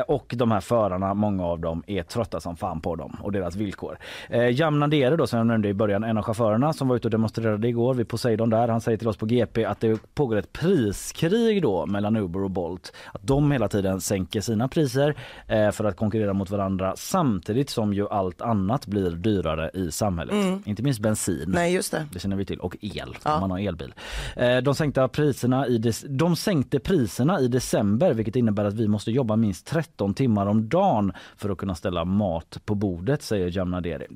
och 0.06 0.32
de 0.36 0.50
här 0.50 0.60
förarna, 0.60 1.14
många 1.14 1.44
av 1.46 1.60
dem 1.60 1.82
är 1.86 2.02
trötta 2.02 2.40
som 2.40 2.56
fan 2.56 2.80
på 2.80 2.96
dem 2.96 3.16
och 3.22 3.32
deras 3.32 3.56
villkor. 3.56 3.98
Eh, 4.28 4.48
Jam 4.60 4.80
Nandere 4.80 5.16
då 5.16 5.26
som 5.26 5.36
jag 5.38 5.46
nämnde 5.46 5.68
i 5.68 5.74
början, 5.74 6.04
en 6.04 6.18
av 6.18 6.24
chaufförerna 6.24 6.72
som 6.72 6.88
var 6.88 6.96
ute 6.96 7.06
och 7.06 7.10
demonstrerade 7.12 7.68
igår 7.68 7.94
vid 7.94 8.08
Poseidon 8.22 8.50
där, 8.50 8.68
han 8.68 8.80
säger 8.80 8.98
till 8.98 9.08
oss 9.08 9.16
på 9.16 9.26
GP 9.26 9.64
att 9.64 9.80
det 9.80 10.14
pågår 10.14 10.36
ett 10.36 10.52
priskrig 10.52 11.62
då 11.62 11.86
mellan 11.86 12.16
Uber 12.16 12.42
och 12.44 12.50
Bolt. 12.50 12.92
Att 13.12 13.26
de 13.26 13.52
hela 13.52 13.68
tiden 13.68 14.00
sänker 14.00 14.40
sina 14.40 14.68
priser 14.68 15.14
eh, 15.46 15.70
för 15.70 15.84
att 15.84 15.96
konkurrera 15.96 16.32
mot 16.32 16.50
varandra 16.50 16.94
samtidigt 16.96 17.70
som 17.70 17.94
ju 17.94 18.08
allt 18.08 18.40
annat 18.42 18.86
blir 18.86 19.10
dyrare 19.10 19.70
i 19.74 19.90
samhället. 19.90 20.34
Inte 20.64 20.82
minst 20.82 21.00
bensin. 21.00 21.44
Nej 21.46 21.74
just 21.74 21.92
det. 21.92 22.06
Det 22.12 22.18
känner 22.18 22.36
vi 22.36 22.44
till. 22.44 22.60
Och 22.60 22.76
el, 22.80 23.16
Ja. 23.24 23.34
om 23.34 23.40
man 23.40 23.50
har 23.50 23.58
elbil. 23.58 23.94
Eh, 24.36 24.56
De 24.56 24.74
sänkte, 24.74 25.08
priserna 25.08 25.66
i 25.66 25.78
dec- 25.78 26.06
de 26.08 26.36
sänkte 26.36 26.78
priserna 26.80 27.40
i 27.40 27.48
december 27.48 28.14
vilket 28.14 28.36
innebär 28.36 28.64
att 28.64 28.74
vi 28.74 28.88
måste 28.88 29.10
jobba 29.10 29.36
minst 29.36 29.66
13 29.66 30.14
timmar 30.14 30.46
om 30.46 30.68
dagen 30.68 31.12
för 31.36 31.50
att 31.50 31.58
kunna 31.58 31.74
ställa 31.74 32.04
mat 32.04 32.58
på 32.64 32.74
bordet, 32.74 33.22
säger 33.22 33.56
Jamnaderi. 33.56 34.06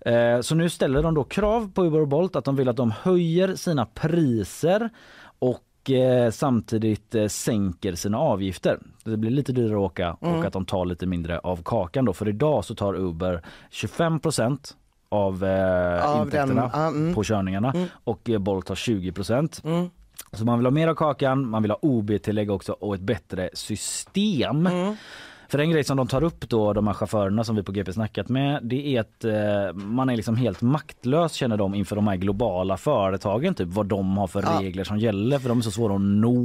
Eh, 0.00 0.40
Så 0.40 0.54
nu 0.54 0.68
ställer 0.68 1.02
de 1.02 1.14
då 1.14 1.24
krav 1.24 1.70
på 1.74 1.84
Uber 1.86 2.00
och 2.00 2.08
Bolt 2.08 2.36
att 2.36 2.44
de 2.44 2.56
vill 2.56 2.68
att 2.68 2.76
de 2.76 2.90
höjer 3.02 3.39
sina 3.56 3.86
priser 3.86 4.90
och 5.38 5.90
eh, 5.90 6.30
samtidigt 6.30 7.14
eh, 7.14 7.26
sänker 7.26 7.94
sina 7.94 8.18
avgifter. 8.18 8.78
Det 9.04 9.16
blir 9.16 9.30
lite 9.30 9.52
dyrare 9.52 9.76
att 9.76 9.90
åka 9.90 10.12
och 10.12 10.44
att 10.44 10.52
de 10.52 10.64
tar 10.64 10.84
lite 10.84 11.06
mindre 11.06 11.38
av 11.38 11.62
kakan 11.64 12.04
då. 12.04 12.12
För 12.12 12.28
idag 12.28 12.64
så 12.64 12.74
tar 12.74 12.94
Uber 12.94 13.42
25 13.70 14.20
av, 15.08 15.44
eh, 15.44 16.10
Av 16.10 16.22
intäkterna 16.22 16.62
den- 16.62 16.70
ja, 16.72 16.86
mm. 16.88 17.14
på 17.14 17.24
körningarna 17.24 17.74
och 18.04 18.30
eh, 18.30 18.38
Bolt 18.38 18.68
har 18.68 18.76
20 18.76 19.12
Mm. 19.64 19.90
Så 20.32 20.44
man 20.44 20.58
vill 20.58 20.66
ha 20.66 20.70
mer 20.70 20.88
av 20.88 20.94
kakan, 20.94 21.48
man 21.48 21.62
vill 21.62 21.70
ha 21.70 21.78
OB-tillägg 21.82 22.50
också 22.50 22.72
och 22.72 22.94
ett 22.94 23.00
bättre 23.00 23.50
system. 23.52 24.66
Mm. 24.66 24.96
För 25.50 25.58
en 25.58 25.70
grej 25.70 25.84
som 25.84 25.96
de 25.96 26.06
tar 26.08 26.22
upp 26.24 26.48
då, 26.48 26.72
de 26.72 26.86
här 26.86 26.94
chaufförerna 26.94 27.44
som 27.44 27.56
vi 27.56 27.62
på 27.62 27.72
GP 27.72 27.92
snackat 27.92 28.28
med, 28.28 28.60
det 28.62 28.96
är 28.96 29.00
att 29.00 29.24
eh, 29.24 29.72
man 29.74 30.10
är 30.10 30.16
liksom 30.16 30.36
helt 30.36 30.60
maktlös 30.62 31.32
känner 31.32 31.56
de 31.56 31.74
inför 31.74 31.96
de 31.96 32.08
här 32.08 32.16
globala 32.16 32.76
företagen, 32.76 33.54
typ 33.54 33.68
vad 33.68 33.86
de 33.86 34.18
har 34.18 34.26
för 34.26 34.42
Ja. 34.42 34.60
regler 34.60 34.84
som 34.84 34.98
gäller 34.98 35.38
för 35.38 35.48
de 35.48 35.58
är 35.58 35.62
så 35.62 35.70
svåra 35.70 35.94
att 35.94 36.00
nå. 36.00 36.44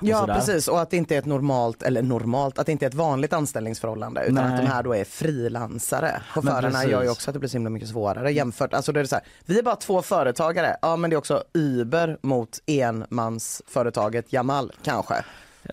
Ja 0.00 0.20
sådär. 0.20 0.34
precis 0.34 0.68
och 0.68 0.80
att 0.80 0.90
det 0.90 0.96
inte 0.96 1.14
är 1.14 1.18
ett 1.18 1.26
normalt, 1.26 1.82
eller 1.82 2.02
normalt, 2.02 2.58
att 2.58 2.66
det 2.66 2.72
inte 2.72 2.84
är 2.84 2.88
ett 2.88 2.94
vanligt 2.94 3.32
anställningsförhållande 3.32 4.22
utan 4.22 4.34
Nej. 4.34 4.44
att 4.44 4.60
de 4.60 4.66
här 4.66 4.82
då 4.82 4.94
är 4.94 5.04
frilansare. 5.04 6.20
Chaufförerna 6.30 6.84
gör 6.84 7.02
ju 7.02 7.10
också 7.10 7.30
att 7.30 7.34
det 7.34 7.38
blir 7.40 7.48
så 7.50 7.56
himla 7.56 7.70
mycket 7.70 7.88
svårare 7.88 8.32
jämfört, 8.32 8.74
alltså 8.74 8.92
då 8.92 8.98
är 8.98 9.02
det 9.02 9.08
så 9.08 9.14
här, 9.16 9.24
vi 9.44 9.58
är 9.58 9.62
bara 9.62 9.76
två 9.76 10.02
företagare, 10.02 10.76
ja 10.82 10.96
men 10.96 11.10
det 11.10 11.16
är 11.16 11.18
också 11.18 11.42
Uber 11.54 12.18
mot 12.22 12.58
enmansföretaget 12.66 14.32
Jamal 14.32 14.72
kanske. 14.82 15.14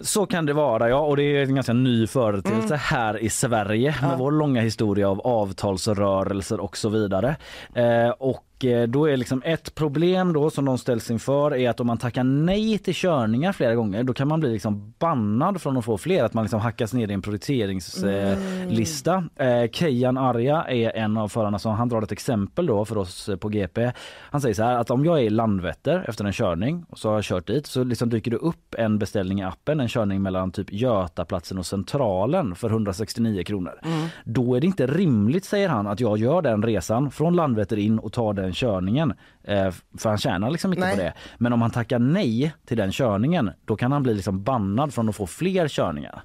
Så 0.01 0.25
kan 0.25 0.45
det 0.45 0.53
vara 0.53 0.89
ja. 0.89 0.99
Och 0.99 1.17
det 1.17 1.23
är 1.23 1.43
en 1.43 1.55
ganska 1.55 1.73
ny 1.73 2.07
företeelse 2.07 2.75
här 2.75 3.17
i 3.17 3.29
Sverige 3.29 3.95
med 4.01 4.17
vår 4.17 4.31
långa 4.31 4.61
historia 4.61 5.09
av 5.09 5.21
avtalsrörelser 5.21 6.59
och 6.59 6.77
så 6.77 6.89
vidare. 6.89 7.35
Eh, 7.73 8.09
och 8.09 8.43
Och 8.63 8.69
eh, 8.69 8.87
då 8.87 9.05
är 9.05 9.17
liksom 9.17 9.41
ett 9.45 9.75
problem 9.75 10.33
då 10.33 10.49
som 10.49 10.65
de 10.65 10.77
ställs 10.77 11.11
inför 11.11 11.55
är 11.55 11.69
att 11.69 11.79
om 11.79 11.87
man 11.87 11.97
tackar 11.97 12.23
nej 12.23 12.77
till 12.77 12.93
körningar 12.93 13.51
flera 13.51 13.75
gånger 13.75 14.03
då 14.03 14.13
kan 14.13 14.27
man 14.27 14.39
bli 14.39 14.51
liksom 14.51 14.93
bannad 14.99 15.61
från 15.61 15.77
att 15.77 15.85
få 15.85 15.97
fler, 15.97 16.23
att 16.23 16.33
man 16.33 16.43
liksom 16.43 16.59
hackas 16.59 16.93
ner 16.93 17.11
i 17.11 17.13
en 17.13 17.21
prioriteringslista. 17.21 19.23
Mm. 19.39 19.63
Eh, 19.63 19.69
Kejan 19.71 20.17
Arja 20.17 20.63
är 20.63 20.97
en 20.97 21.17
av 21.17 21.27
förarna 21.27 21.59
som 21.59 21.73
han 21.73 21.89
drar 21.89 22.01
ett 22.01 22.11
exempel 22.11 22.65
då 22.65 22.85
för 22.85 22.97
oss 22.97 23.29
på 23.39 23.49
GP. 23.49 23.91
Han 24.19 24.41
säger 24.41 24.55
så 24.55 24.63
här 24.63 24.77
att 24.77 24.91
om 24.91 25.05
jag 25.05 25.19
är 25.19 25.23
i 25.23 25.29
Landvetter 25.29 26.05
efter 26.07 26.25
en 26.25 26.33
körning 26.33 26.85
och 26.89 26.99
så 26.99 27.09
har 27.09 27.15
jag 27.15 27.23
kört 27.23 27.47
dit 27.47 27.67
så 27.67 27.83
liksom 27.83 28.09
dyker 28.09 28.31
det 28.31 28.37
upp 28.37 28.75
en 28.77 28.99
beställning 28.99 29.39
i 29.39 29.43
appen, 29.43 29.79
en 29.79 29.87
körning 29.87 30.21
mellan 30.21 30.51
typ 30.51 30.67
Götaplatsen 30.71 31.57
och 31.57 31.65
Centralen 31.65 32.55
för 32.55 32.69
169 32.69 33.43
kronor. 33.43 33.79
Mm. 33.83 34.07
Då 34.23 34.55
är 34.55 34.61
det 34.61 34.67
inte 34.67 34.87
rimligt 34.87 35.45
säger 35.45 35.69
han 35.69 35.87
att 35.87 35.99
jag 35.99 36.17
gör 36.17 36.41
den 36.41 36.63
resan 36.63 37.11
från 37.11 37.35
Landvetter 37.35 37.77
in 37.77 37.99
och 37.99 38.13
tar 38.13 38.33
den 38.33 38.52
körningen. 38.53 39.13
Eh, 39.43 39.71
för 39.97 40.09
han 40.09 40.17
tjänar 40.17 40.49
liksom 40.49 40.73
inte 40.73 40.85
nej. 40.85 40.95
på 40.95 41.01
det. 41.01 41.13
Men 41.37 41.53
om 41.53 41.61
han 41.61 41.71
tackar 41.71 41.99
nej 41.99 42.53
till 42.65 42.77
den 42.77 42.91
körningen 42.91 43.51
då 43.65 43.75
kan 43.75 43.91
han 43.91 44.03
bli 44.03 44.13
liksom 44.13 44.43
bannad 44.43 44.93
från 44.93 45.09
att 45.09 45.15
få 45.15 45.27
fler 45.27 45.67
körningar. 45.67 46.23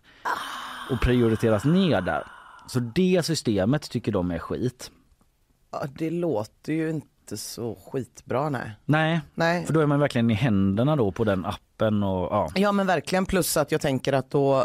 Och 0.90 1.00
prioriteras 1.00 1.64
ner 1.64 2.00
där. 2.00 2.22
Så 2.66 2.80
det 2.80 3.22
systemet 3.24 3.90
tycker 3.90 4.12
de 4.12 4.30
är 4.30 4.38
skit. 4.38 4.90
Ja, 5.72 5.84
det 5.98 6.10
låter 6.10 6.72
ju 6.72 6.90
inte 6.90 7.06
inte 7.28 7.36
så 7.36 7.74
skitbra 7.74 8.48
nej. 8.48 8.72
nej. 8.84 9.20
Nej, 9.34 9.66
för 9.66 9.72
då 9.72 9.80
är 9.80 9.86
man 9.86 10.00
verkligen 10.00 10.30
i 10.30 10.34
händerna 10.34 10.96
då 10.96 11.12
på 11.12 11.24
den 11.24 11.44
appen 11.44 11.67
och 11.82 12.28
ja. 12.30 12.48
Ja 12.54 12.72
men 12.72 12.86
verkligen 12.86 13.26
plus 13.26 13.56
att 13.56 13.72
jag 13.72 13.80
tänker 13.80 14.12
att 14.12 14.30
då, 14.30 14.64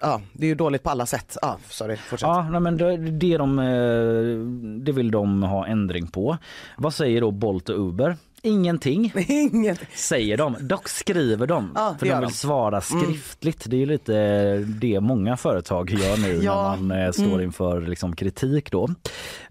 ja 0.00 0.20
det 0.32 0.46
är 0.46 0.48
ju 0.48 0.54
dåligt 0.54 0.82
på 0.82 0.90
alla 0.90 1.06
sätt. 1.06 1.36
Ja, 1.42 1.58
sorry, 1.68 1.96
fortsätt. 1.96 2.26
Ja, 2.26 2.48
nej, 2.50 2.60
men 2.60 2.76
det, 2.76 2.96
det, 2.96 3.36
de, 3.36 3.58
eh, 3.58 4.84
det 4.84 4.92
vill 4.92 5.10
de 5.10 5.42
ha 5.42 5.66
ändring 5.66 6.06
på. 6.06 6.38
Vad 6.76 6.94
säger 6.94 7.20
då 7.20 7.30
Bolt 7.30 7.68
och 7.68 7.88
Uber? 7.88 8.16
Ingenting, 8.46 9.12
Ingenting. 9.28 9.88
säger 9.94 10.36
de. 10.36 10.56
Dock 10.60 10.88
skriver 10.88 11.46
de 11.46 11.72
ja, 11.74 11.96
för 11.98 12.06
de 12.06 12.12
vill 12.12 12.22
de. 12.28 12.30
svara 12.30 12.68
mm. 12.68 12.80
skriftligt. 12.80 13.66
Mm. 13.66 13.78
Det 13.78 13.82
är 13.82 13.86
lite 13.86 14.56
det 14.58 15.00
många 15.00 15.36
företag 15.36 15.90
gör 15.90 16.16
nu 16.16 16.44
ja. 16.44 16.76
när 16.76 16.82
man 16.82 16.98
eh, 16.98 17.10
står 17.10 17.24
mm. 17.24 17.40
inför 17.40 17.80
liksom, 17.80 18.16
kritik 18.16 18.70
då. 18.70 18.88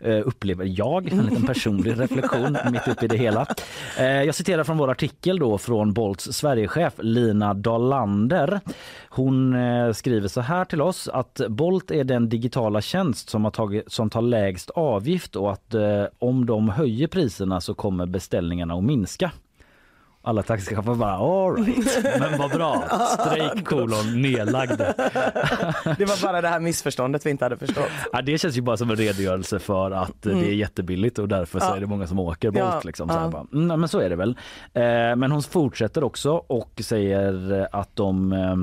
Uh, 0.06 0.22
upplever 0.28 0.66
jag, 0.66 1.12
en 1.12 1.26
liten 1.26 1.46
personlig 1.46 2.00
reflektion 2.00 2.58
mitt 2.72 2.88
uppe 2.88 3.06
i 3.06 3.08
det 3.08 3.18
hela. 3.18 3.48
Uh, 4.00 4.06
jag 4.06 4.36
citerar 4.36 4.64
från 4.64 4.78
vår 4.78 4.92
artikel 4.92 5.40
då 5.40 5.58
från 5.58 5.94
Bolts 5.94 6.34
Sverigechef 6.34 6.94
Lina 6.98 7.54
Dalander. 7.54 8.60
Hon 9.10 9.54
uh, 9.54 9.94
skriver 9.94 10.28
så 10.28 10.42
här 10.42 10.66
till 10.66 10.82
oss 10.82 11.08
att 11.08 11.42
Bolt 11.50 11.92
är 11.92 12.04
den 12.04 12.30
digitala 12.30 12.82
tjänst 12.82 13.30
som, 13.30 13.44
har 13.44 13.52
tagit, 13.52 13.92
som 13.92 14.10
tar 14.10 14.22
lägst 14.22 14.70
avgift 14.70 15.36
och 15.36 15.52
att 15.52 15.76
om 16.20 16.46
de 16.46 16.70
höjer 16.70 17.08
priserna 17.08 17.62
så 17.62 17.74
kommer 17.74 18.06
beställningarna 18.06 18.76
att 18.84 18.88
minska. 18.88 19.32
Alla 20.26 20.44
taxichaufförer 20.44 20.96
bara 20.96 21.12
all 21.12 21.56
right, 21.56 22.04
men 22.20 22.40
vad 22.40 22.52
bra. 22.52 22.84
Strejk 23.20 23.66
kolon 23.66 24.22
nedlagd. 24.22 24.72
Det 25.98 26.06
var 26.06 26.22
bara 26.24 26.42
det 26.42 26.48
här 26.48 26.60
missförståndet 26.60 27.26
vi 27.26 27.30
inte 27.30 27.46
hade 27.46 27.58
förstått. 27.58 27.90
Ja, 28.12 28.22
det 28.22 28.38
känns 28.38 28.58
ju 28.58 28.62
bara 28.62 28.78
som 28.78 28.90
en 28.90 28.96
redogörelse 28.96 29.60
för 29.60 29.92
att 29.92 30.26
mm. 30.26 30.40
det 30.40 30.48
är 30.48 30.54
jättebilligt 30.54 31.20
och 31.20 31.28
därför 31.28 31.60
så 31.60 31.74
är 31.74 31.80
det 31.80 31.88
många 31.88 32.08
som 32.08 32.20
åker 32.20 32.52
Bolt. 32.52 32.64
Ja. 32.64 32.82
Liksom, 32.84 33.10
så, 33.10 33.16
ja. 33.16 33.30
bara, 33.30 33.46
mm, 33.54 33.80
men 33.80 33.90
så 33.90 34.00
är 34.00 34.10
det 34.10 34.16
väl. 34.16 34.38
Eh, 34.74 34.84
men 35.16 35.32
hon 35.32 35.44
fortsätter 35.44 36.04
också 36.04 36.32
och 36.32 36.82
säger 36.84 37.68
att 37.72 37.96
de 37.96 38.34
eh, 38.34 38.56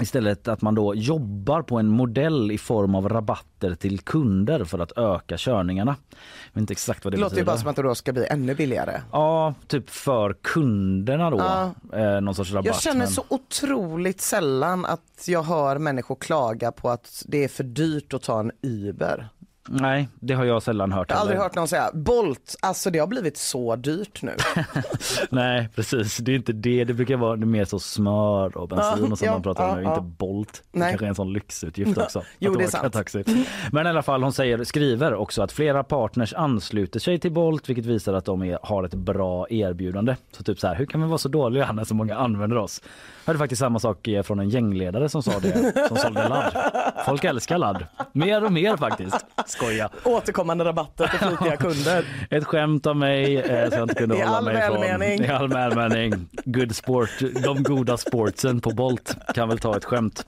Istället 0.00 0.48
att 0.48 0.62
man 0.62 0.74
då 0.74 0.94
jobbar 0.94 1.62
på 1.62 1.78
en 1.78 1.88
modell 1.88 2.50
i 2.50 2.58
form 2.58 2.94
av 2.94 3.08
rabatter 3.08 3.74
till 3.74 4.00
kunder 4.00 4.64
för 4.64 4.78
att 4.78 4.98
öka 4.98 5.34
körningarna. 5.38 5.96
Jag 6.10 6.52
vet 6.52 6.60
inte 6.60 6.72
exakt 6.72 7.04
vad 7.04 7.12
det, 7.12 7.16
det 7.16 7.20
låter 7.20 7.34
betyder. 7.34 7.46
bara 7.46 7.58
som 7.58 7.68
att 7.68 7.76
det 7.76 7.82
då 7.82 7.94
ska 7.94 8.12
bli 8.12 8.26
ännu 8.26 8.54
billigare. 8.54 9.00
Ja, 9.12 9.54
typ 9.66 9.90
för 9.90 10.36
kunderna 10.42 11.30
då. 11.30 11.38
Ja. 11.38 11.74
Eh, 11.92 12.20
någon 12.20 12.34
sorts 12.34 12.52
rabatt. 12.52 12.66
Jag 12.66 12.80
känner 12.80 12.98
men... 12.98 13.08
så 13.08 13.24
otroligt 13.28 14.20
sällan 14.20 14.84
att 14.84 15.24
jag 15.26 15.42
hör 15.42 15.78
människor 15.78 16.16
klaga 16.16 16.72
på 16.72 16.90
att 16.90 17.22
det 17.26 17.44
är 17.44 17.48
för 17.48 17.64
dyrt 17.64 18.14
att 18.14 18.22
ta 18.22 18.40
en 18.40 18.52
Uber. 18.62 19.28
Nej, 19.68 20.08
det 20.20 20.34
har 20.34 20.44
jag 20.44 20.62
sällan 20.62 20.92
hört. 20.92 21.10
Jag 21.10 21.16
har 21.16 21.20
aldrig 21.20 21.38
hört 21.38 21.54
någon 21.54 21.68
säga 21.68 21.90
Bolt, 21.94 22.56
alltså 22.60 22.90
det 22.90 22.98
har 22.98 23.06
blivit 23.06 23.36
så 23.36 23.76
dyrt 23.76 24.22
nu. 24.22 24.36
Nej 25.30 25.68
precis, 25.74 26.16
det 26.16 26.32
är 26.32 26.36
inte 26.36 26.52
det. 26.52 26.84
Det 26.84 26.94
brukar 26.94 27.16
vara 27.16 27.36
mer 27.36 27.64
så 27.64 27.78
smör 27.78 28.56
och 28.56 28.68
bensin 28.68 29.12
och 29.12 29.18
sånt 29.18 29.26
ja, 29.26 29.32
man 29.32 29.42
pratar 29.42 29.68
om 29.68 29.76
nu, 29.76 29.82
ja. 29.82 29.90
inte 29.90 30.00
Bolt. 30.00 30.62
Det 30.72 30.78
Nej. 30.78 30.88
kanske 30.88 31.06
är 31.06 31.08
en 31.08 31.14
sån 31.14 31.32
lyxutgift 31.32 31.98
också. 31.98 32.22
jo 32.38 32.54
det 32.54 32.64
är 32.64 32.68
sant. 32.68 32.92
Taxi. 32.92 33.24
Men 33.72 33.86
i 33.86 33.90
alla 33.90 34.02
fall 34.02 34.22
hon 34.22 34.32
säger, 34.32 34.64
skriver 34.64 35.14
också 35.14 35.42
att 35.42 35.52
flera 35.52 35.84
partners 35.84 36.34
ansluter 36.34 37.00
sig 37.00 37.18
till 37.18 37.32
Bolt 37.32 37.68
vilket 37.68 37.86
visar 37.86 38.14
att 38.14 38.24
de 38.24 38.42
är, 38.42 38.58
har 38.62 38.84
ett 38.84 38.94
bra 38.94 39.46
erbjudande. 39.50 40.16
Så 40.32 40.42
typ 40.42 40.60
så 40.60 40.66
här, 40.66 40.74
hur 40.74 40.86
kan 40.86 41.02
vi 41.02 41.08
vara 41.08 41.18
så 41.18 41.28
dåliga 41.28 41.72
när 41.72 41.84
så 41.84 41.94
många 41.94 42.16
använder 42.16 42.56
oss? 42.56 42.82
Jag 43.24 43.28
hörde 43.28 43.38
faktiskt 43.38 43.60
samma 43.60 43.78
sak 43.78 44.08
från 44.24 44.40
en 44.40 44.48
gängledare 44.50 45.08
som 45.08 45.22
sa 45.22 45.38
det, 45.40 45.88
som 45.88 45.96
sålde 45.96 46.28
ladd. 46.28 46.72
Folk 47.06 47.24
älskar 47.24 47.58
ladd. 47.58 47.86
Mer 48.12 48.44
och 48.44 48.52
mer 48.52 48.76
faktiskt. 48.76 49.26
Skoja. 49.56 49.90
Återkommande 50.04 50.64
rabatter 50.64 51.06
till 51.06 51.18
flitiga 51.18 51.56
kunder. 51.56 52.04
Ett 52.30 52.44
skämt 52.44 52.86
av 52.86 52.96
mig 52.96 53.36
eh, 53.36 53.68
så 53.70 53.76
jag 53.76 53.82
inte 53.82 53.94
kunde 53.94 54.24
hålla 54.24 54.40
mig 54.40 54.54
välmening. 54.54 55.20
I 55.20 55.28
all 55.28 55.48
välmening. 55.48 56.28
Good 56.44 56.76
sport. 56.76 57.10
De 57.44 57.62
goda 57.62 57.96
sportsen 57.96 58.60
på 58.60 58.70
Bolt 58.70 59.16
kan 59.34 59.48
väl 59.48 59.58
ta 59.58 59.76
ett 59.76 59.84
skämt. 59.84 60.26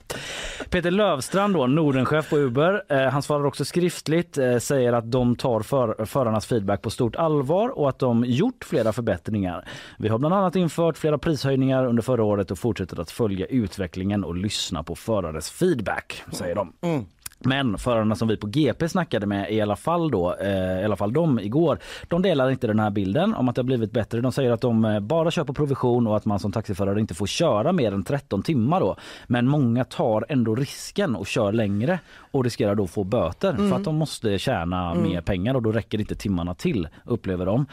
Peter 0.69 0.91
Lövstrand 0.91 1.55
då, 1.55 1.67
Nordenchef 1.67 2.29
på 2.29 2.37
Uber. 2.37 2.83
Eh, 2.89 3.09
han 3.09 3.21
svarar 3.21 3.45
också 3.45 3.65
skriftligt, 3.65 4.37
eh, 4.37 4.57
säger 4.57 4.93
att 4.93 5.11
de 5.11 5.35
tar 5.35 5.61
för, 5.61 6.05
förarnas 6.05 6.45
feedback 6.45 6.81
på 6.81 6.89
stort 6.89 7.15
allvar 7.15 7.69
och 7.69 7.89
att 7.89 7.99
de 7.99 8.25
gjort 8.27 8.63
flera 8.63 8.93
förbättringar. 8.93 9.67
Vi 9.97 10.09
har 10.09 10.17
bland 10.17 10.35
annat 10.35 10.55
infört 10.55 10.97
flera 10.97 11.17
prishöjningar 11.17 11.85
under 11.85 12.03
förra 12.03 12.23
året 12.23 12.51
och 12.51 12.59
fortsätter 12.59 13.01
att 13.01 13.11
följa 13.11 13.45
utvecklingen 13.45 14.23
och 14.23 14.35
lyssna 14.35 14.83
på 14.83 14.95
förares 14.95 15.51
feedback, 15.51 16.23
säger 16.31 16.55
de. 16.55 16.73
Mm. 16.81 17.05
Men 17.39 17.77
förarna 17.77 18.15
som 18.15 18.27
vi 18.27 18.37
på 18.37 18.47
GP 18.47 18.89
snackade 18.89 19.25
med 19.25 19.51
i 19.51 19.61
alla 19.61 19.75
fall 19.75 20.11
då, 20.11 20.35
eh, 20.35 20.81
i 20.81 20.83
alla 20.83 20.95
fall 20.95 21.13
de 21.13 21.39
igår, 21.39 21.79
de 22.07 22.21
delar 22.21 22.49
inte 22.49 22.67
den 22.67 22.79
här 22.79 22.89
bilden 22.89 23.33
om 23.33 23.49
att 23.49 23.55
det 23.55 23.59
har 23.59 23.65
blivit 23.65 23.91
bättre. 23.91 24.21
De 24.21 24.31
säger 24.31 24.51
att 24.51 24.61
de 24.61 24.85
eh, 24.85 24.99
bara 24.99 25.31
kör 25.31 25.43
på 25.43 25.53
provision 25.53 26.07
och 26.07 26.17
att 26.17 26.25
man 26.25 26.39
som 26.39 26.51
taxiförare 26.51 26.99
inte 26.99 27.13
får 27.13 27.27
köra 27.27 27.71
mer 27.71 27.91
än 27.91 28.03
13 28.03 28.43
timmar 28.43 28.79
då. 28.79 28.95
Men 29.27 29.47
många 29.47 29.83
tar 29.83 30.25
ändå 30.29 30.55
risken 30.55 31.15
och 31.15 31.27
kör 31.27 31.51
längre 31.51 31.99
och 32.31 32.43
riskerar 32.43 32.75
då 32.75 32.87
få 32.87 33.03
böter 33.03 33.49
mm. 33.49 33.69
för 33.69 33.77
att 33.77 33.83
de 33.83 33.95
måste 33.95 34.39
tjäna 34.39 34.91
mm. 34.91 35.03
mer 35.03 35.21
pengar 35.21 35.53
och 35.53 35.61
då 35.61 35.71
räcker 35.71 35.99
inte 35.99 36.15
timmarna 36.15 36.55
till 36.55 36.87
upplever 37.05 37.45
de. 37.45 37.65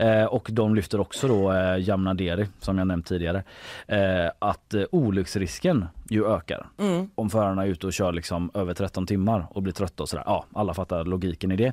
Eh, 0.00 0.24
och 0.24 0.48
de 0.52 0.74
lyfter 0.74 1.00
också 1.00 1.28
då 1.28 1.52
eh, 1.52 1.88
Jamnaderi 1.88 2.46
som 2.60 2.78
jag 2.78 2.86
nämnt 2.86 3.06
tidigare 3.06 3.42
eh, 3.86 4.30
att 4.38 4.74
eh, 4.74 4.82
olycksrisken 4.90 5.84
ju 6.10 6.26
ökar 6.26 6.66
mm. 6.78 7.10
om 7.14 7.30
förarna 7.30 7.62
är 7.62 7.66
ute 7.66 7.86
och 7.86 7.92
kör 7.92 8.12
liksom 8.12 8.50
över 8.54 8.74
13 8.74 9.06
timmar 9.06 9.46
och 9.50 9.62
blir 9.62 9.72
trötta 9.72 10.02
och 10.02 10.08
sådär. 10.08 10.24
Ja, 10.26 10.44
alla 10.52 10.74
fattar 10.74 11.04
logiken 11.04 11.52
i 11.52 11.56
det. 11.56 11.72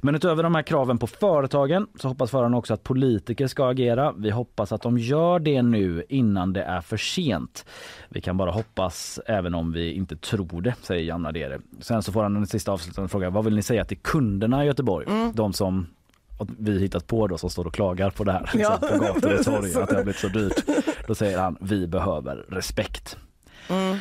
Men 0.00 0.14
utöver 0.14 0.42
de 0.42 0.54
här 0.54 0.62
kraven 0.62 0.98
på 0.98 1.06
företagen 1.06 1.86
så 2.00 2.08
hoppas 2.08 2.30
förarna 2.30 2.56
också 2.56 2.74
att 2.74 2.82
politiker 2.82 3.46
ska 3.46 3.68
agera. 3.68 4.14
Vi 4.16 4.30
hoppas 4.30 4.72
att 4.72 4.82
de 4.82 4.98
gör 4.98 5.38
det 5.38 5.62
nu 5.62 6.04
innan 6.08 6.52
det 6.52 6.62
är 6.62 6.80
för 6.80 6.96
sent. 6.96 7.66
Vi 8.08 8.20
kan 8.20 8.36
bara 8.36 8.50
hoppas 8.50 9.20
även 9.26 9.54
om 9.54 9.72
vi 9.72 9.92
inte 9.92 10.16
tror 10.16 10.62
det, 10.62 10.74
säger 10.82 11.04
Janna 11.04 11.32
Dere. 11.32 11.58
Sen 11.80 12.02
så 12.02 12.12
får 12.12 12.22
han 12.22 12.36
en 12.36 12.46
sista 12.46 12.72
avslutande 12.72 13.08
fråga. 13.08 13.30
Vad 13.30 13.44
vill 13.44 13.54
ni 13.54 13.62
säga 13.62 13.84
till 13.84 13.98
kunderna 13.98 14.64
i 14.64 14.66
Göteborg? 14.66 15.06
Mm. 15.08 15.32
De 15.34 15.52
som 15.52 15.86
vi 16.58 16.78
hittat 16.78 17.06
på 17.06 17.26
då 17.26 17.38
som 17.38 17.50
står 17.50 17.66
och 17.66 17.74
klagar 17.74 18.10
på 18.10 18.24
det 18.24 18.32
här 18.32 18.50
ja. 18.54 18.76
på 18.92 18.98
gator 18.98 19.38
och 19.38 19.44
torg 19.44 19.74
att 19.74 19.88
det 19.88 19.96
har 19.96 20.02
blivit 20.02 20.20
så 20.20 20.28
dyrt. 20.28 20.64
Då 21.06 21.14
säger 21.14 21.38
han 21.38 21.56
vi 21.60 21.86
behöver 21.86 22.36
respekt. 22.48 23.16
Mm. 23.68 23.98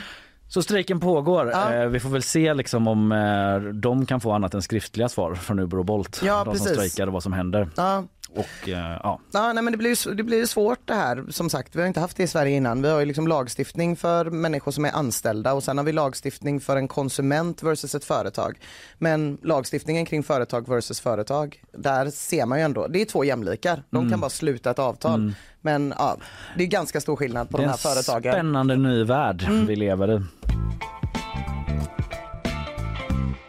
Så 0.48 0.62
strejken 0.62 1.00
pågår. 1.00 1.50
Ja. 1.52 1.74
Eh, 1.74 1.88
vi 1.88 2.00
får 2.00 2.10
väl 2.10 2.24
se 2.24 2.54
liksom 2.54 2.88
om 2.88 3.12
eh, 3.12 3.60
de 3.74 4.06
kan 4.06 4.22
få 4.22 4.32
annat 4.32 4.54
än 4.54 4.62
skriftliga 4.62 5.10
svar 5.10 5.36
från 5.36 5.60
Uber 5.60 5.80
och 5.80 5.86
Bolt. 5.86 6.22
Ja, 6.24 6.44
de 6.44 6.52
precis. 6.52 6.68
som 6.68 6.76
strejkar 6.76 7.08
och 7.08 7.14
vad 7.14 7.24
som 7.24 7.34
händer. 7.34 7.70
Ja. 7.76 8.04
Och, 8.30 8.70
eh, 8.70 9.00
ja. 9.04 9.20
ja 9.32 9.54
nej, 9.54 9.64
men 9.64 9.72
det 9.72 9.78
blir, 9.78 10.16
det 10.16 10.24
blir 10.24 10.46
svårt 10.46 10.80
det 10.86 10.94
här 10.94 11.26
som 11.30 11.50
sagt. 11.50 11.76
Vi 11.76 11.80
har 11.80 11.88
inte 11.88 12.00
haft 12.00 12.18
det 12.18 12.24
i 12.24 12.28
Sverige 12.28 12.56
innan. 12.56 12.82
Vi 12.82 12.90
har 12.90 13.00
ju 13.00 13.06
liksom 13.06 13.28
lagstiftning 13.28 13.96
för 13.96 14.26
människor 14.26 14.72
som 14.72 14.86
är 14.86 14.92
anställda 14.92 15.54
och 15.54 15.64
sen 15.64 15.78
har 15.78 15.86
vi 15.86 15.92
lagstiftning 15.92 16.60
för 16.60 16.78
en 16.78 16.88
konsument 16.88 17.64
versus 17.64 17.96
ett 17.96 18.06
företag. 18.06 18.60
Men 18.98 19.38
lagstiftningen 19.44 20.06
kring 20.06 20.24
företag 20.24 20.68
versus 20.68 21.00
företag, 21.00 21.62
där 21.72 22.10
ser 22.10 22.46
man 22.46 22.58
ju 22.58 22.66
ändå, 22.66 22.88
det 22.88 23.02
är 23.02 23.06
två 23.06 23.24
jämlikar. 23.24 23.84
De 23.90 23.98
mm. 23.98 24.12
kan 24.12 24.20
bara 24.20 24.30
sluta 24.30 24.72
ett 24.72 24.80
avtal. 24.80 25.20
Mm. 25.20 25.34
Men 25.62 25.94
ja, 25.98 26.18
det 26.58 26.64
är 26.64 26.68
ganska 26.68 27.02
stor 27.02 27.16
skillnad 27.16 27.50
på 27.50 27.58
de 27.58 27.66
här 27.66 27.78
företagen. 27.78 28.22
Det 28.22 28.30
är 28.30 28.34
en 28.34 28.40
spännande 28.40 28.76
ny 28.76 29.04
värld 29.04 29.46
mm. 29.48 29.66
vi 29.66 29.76
lever 29.76 30.18
i. 30.18 30.22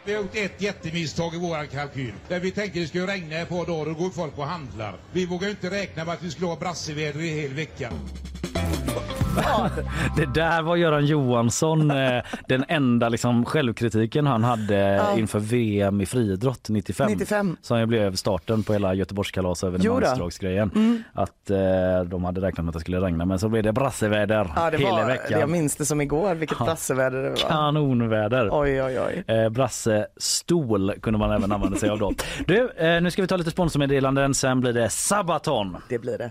Vi 0.07 0.15
har 0.15 0.23
gjort 0.23 0.37
ett 0.37 0.61
jättemisstag 0.63 1.35
i 1.35 1.39
våran 1.39 1.69
kalkyl. 1.69 2.13
Där 2.29 2.41
vi 2.41 2.51
tänkte 2.51 2.79
det 2.81 2.87
skulle 2.87 3.07
regna 3.07 3.37
ett 3.37 3.49
par 3.49 3.67
dagar 3.67 3.91
och 3.91 3.99
gå 3.99 4.11
folk 4.11 4.39
och 4.39 4.47
handlar. 4.47 4.99
Vi 5.13 5.27
vågar 5.27 5.49
inte 5.51 5.71
räkna 5.71 6.05
med 6.05 6.15
att 6.15 6.23
vi 6.23 6.31
skulle 6.31 6.47
ha 6.47 6.57
brasseväder 6.57 7.21
i 7.21 7.41
hel 7.41 7.55
vecka. 7.55 7.93
Det 10.17 10.27
där 10.35 10.63
var 10.63 10.77
Göran 10.77 11.07
Johansson, 11.07 11.91
eh, 11.91 12.23
den 12.49 12.65
enda 12.69 13.09
liksom 13.09 13.45
självkritiken 13.45 14.27
han 14.27 14.45
hade 14.45 14.77
Ja. 14.77 15.19
inför 15.19 15.39
VM 15.39 16.01
i 16.01 16.07
friidrott 16.07 16.69
95. 16.69 17.07
95. 17.11 17.57
Som 17.63 17.89
blev 17.89 18.15
starten 18.17 18.63
på 18.63 18.73
hela 18.73 18.95
Göteborgskalas 18.95 19.63
och 19.63 19.69
Jo 19.73 19.77
då. 19.79 19.91
evenemangsdragsgrejen. 19.91 21.05
Att 21.13 21.51
eh, 21.51 21.57
de 22.07 22.25
hade 22.25 22.41
räknat 22.41 22.65
med 22.65 22.69
att 22.69 22.75
det 22.75 22.81
skulle 22.81 23.01
regna 23.01 23.25
men 23.25 23.39
så 23.39 23.49
blev 23.49 23.63
det 23.63 23.73
brasseväder 23.73 24.51
Ja, 24.57 24.71
det 24.71 24.79
hela 24.79 24.91
var, 24.93 25.07
veckan. 25.07 25.41
jag 25.41 25.49
minns 25.51 25.77
det 25.77 25.85
som 25.87 26.01
igår, 26.01 26.35
vilket 26.35 26.57
Ja. 26.61 26.65
brasseväder 26.65 27.23
det 27.23 27.29
var. 27.31 27.37
Kanonväder. 27.37 28.49
Oj, 28.53 28.83
oj, 28.83 29.01
oj. 29.01 29.25
Eh, 29.37 29.49
brassestol 29.49 30.93
kunde 31.03 31.19
man 31.19 31.31
även 31.33 31.53
använda 31.53 31.77
sig 31.79 31.91
av 31.91 31.99
då. 31.99 32.13
Du, 32.47 32.71
eh, 32.77 33.01
nu 33.01 33.11
ska 33.11 33.23
vi 33.23 33.29
ta 33.29 33.37
lite 33.37 33.51
sponsormeddelanden, 33.51 34.35
sen 34.35 34.61
blir 34.61 34.73
det 34.73 34.89
Sabaton. 34.91 35.77
Det 35.89 35.99
blir 35.99 36.19
det. 36.19 36.31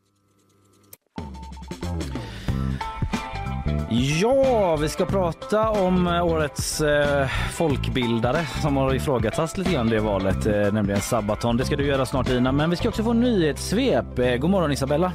Ja, 3.93 4.75
vi 4.75 4.89
ska 4.89 5.05
prata 5.05 5.69
om 5.69 6.07
eh, 6.07 6.25
årets 6.25 6.81
eh, 6.81 7.27
folkbildare 7.51 8.45
som 8.61 8.77
har 8.77 8.93
ifrågasatts 8.95 9.57
lite 9.57 9.71
grann 9.71 9.89
det 9.89 9.99
valet, 9.99 10.45
eh, 10.45 10.73
nämligen 10.73 11.01
Sabaton. 11.01 11.57
Det 11.57 11.65
ska 11.65 11.75
du 11.75 11.85
göra 11.85 12.05
snart 12.05 12.29
Ina, 12.29 12.51
men 12.51 12.69
vi 12.69 12.75
ska 12.75 12.89
också 12.89 13.03
få 13.03 13.13
nyhetssvep. 13.13 14.19
Eh, 14.19 14.35
god 14.35 14.49
morgon 14.49 14.71
Isabella. 14.71 15.11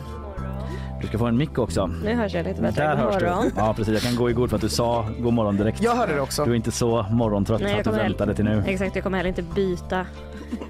Du 1.01 1.07
ska 1.07 1.19
få 1.19 1.27
en 1.27 1.37
mick 1.37 1.59
också. 1.59 1.87
Nu 1.87 2.15
hörs 2.15 2.35
jag 2.35 2.47
lite 2.47 2.63
bättre. 2.63 2.85
Där 2.85 2.97
God 2.97 3.05
hörs 3.05 3.23
morgon. 3.23 3.45
du. 3.45 3.51
Ja 3.57 3.75
precis, 3.77 3.95
jag 3.95 4.03
kan 4.03 4.17
gå 4.17 4.31
i 4.31 4.33
god 4.33 4.51
för 4.51 4.57
att 4.57 4.63
du 4.63 4.69
sa 4.69 5.09
god 5.19 5.33
morgon 5.33 5.57
direkt. 5.57 5.83
Jag 5.83 5.95
hörde 5.97 6.15
det 6.15 6.21
också. 6.21 6.45
Du 6.45 6.51
är 6.51 6.55
inte 6.55 6.71
så 6.73 7.03
morgontrött 7.03 7.61
Nej, 7.63 7.79
att 7.79 7.85
du 7.85 7.91
väntade 7.91 8.35
till 8.35 8.45
nu. 8.45 8.63
Exakt, 8.67 8.95
jag 8.95 9.05
kommer 9.05 9.17
heller 9.17 9.29
inte 9.29 9.43
byta 9.43 10.07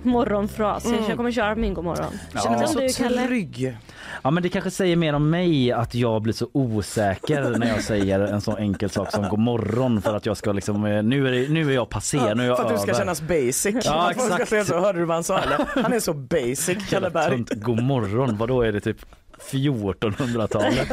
morgonfras. 0.02 0.86
Mm. 0.86 1.00
Jag 1.08 1.16
kommer 1.16 1.32
köra 1.32 1.54
min 1.54 1.74
god 1.74 1.84
morgon. 1.84 2.06
Ja. 2.32 2.40
Känner 2.40 2.58
mig 2.58 2.68
så 2.68 3.02
du, 3.02 3.26
trygg. 3.26 3.76
Ja 4.22 4.30
men 4.30 4.42
det 4.42 4.48
kanske 4.48 4.70
säger 4.70 4.96
mer 4.96 5.12
om 5.12 5.30
mig 5.30 5.72
att 5.72 5.94
jag 5.94 6.22
blir 6.22 6.32
så 6.32 6.48
osäker 6.52 7.50
när 7.58 7.68
jag 7.68 7.82
säger 7.82 8.20
en 8.20 8.40
så 8.40 8.56
enkel 8.56 8.90
sak 8.90 9.12
som 9.12 9.28
god 9.28 9.38
morgon 9.38 10.02
för 10.02 10.16
att 10.16 10.26
jag 10.26 10.36
ska 10.36 10.52
liksom, 10.52 10.84
eh, 10.84 11.02
nu 11.02 11.28
är, 11.28 11.32
det, 11.32 11.48
nu 11.52 11.70
är 11.70 11.74
jag 11.74 11.88
passé, 11.88 12.34
nu 12.34 12.42
är 12.42 12.46
jag 12.46 12.56
För 12.56 12.64
att 12.64 12.72
du 12.72 12.78
ska 12.78 12.90
över. 12.90 13.00
kännas 13.00 13.22
basic. 13.22 13.74
Ja, 13.74 13.80
ska 13.80 14.10
exakt. 14.10 14.48
säga 14.48 14.64
så, 14.64 14.78
hörde 14.80 14.98
du 14.98 15.04
vad 15.04 15.16
han 15.16 15.24
sa 15.24 15.38
eller? 15.38 15.82
Han 15.82 15.92
är 15.92 16.00
så 16.00 16.14
basic, 16.14 16.90
Kalle 16.90 17.10
Berg. 17.10 17.44
God 17.50 17.82
morgon, 17.82 18.36
vad 18.36 18.48
då 18.48 18.62
är 18.62 18.72
det 18.72 18.80
typ 18.80 18.96
1400-talet? 19.40 20.88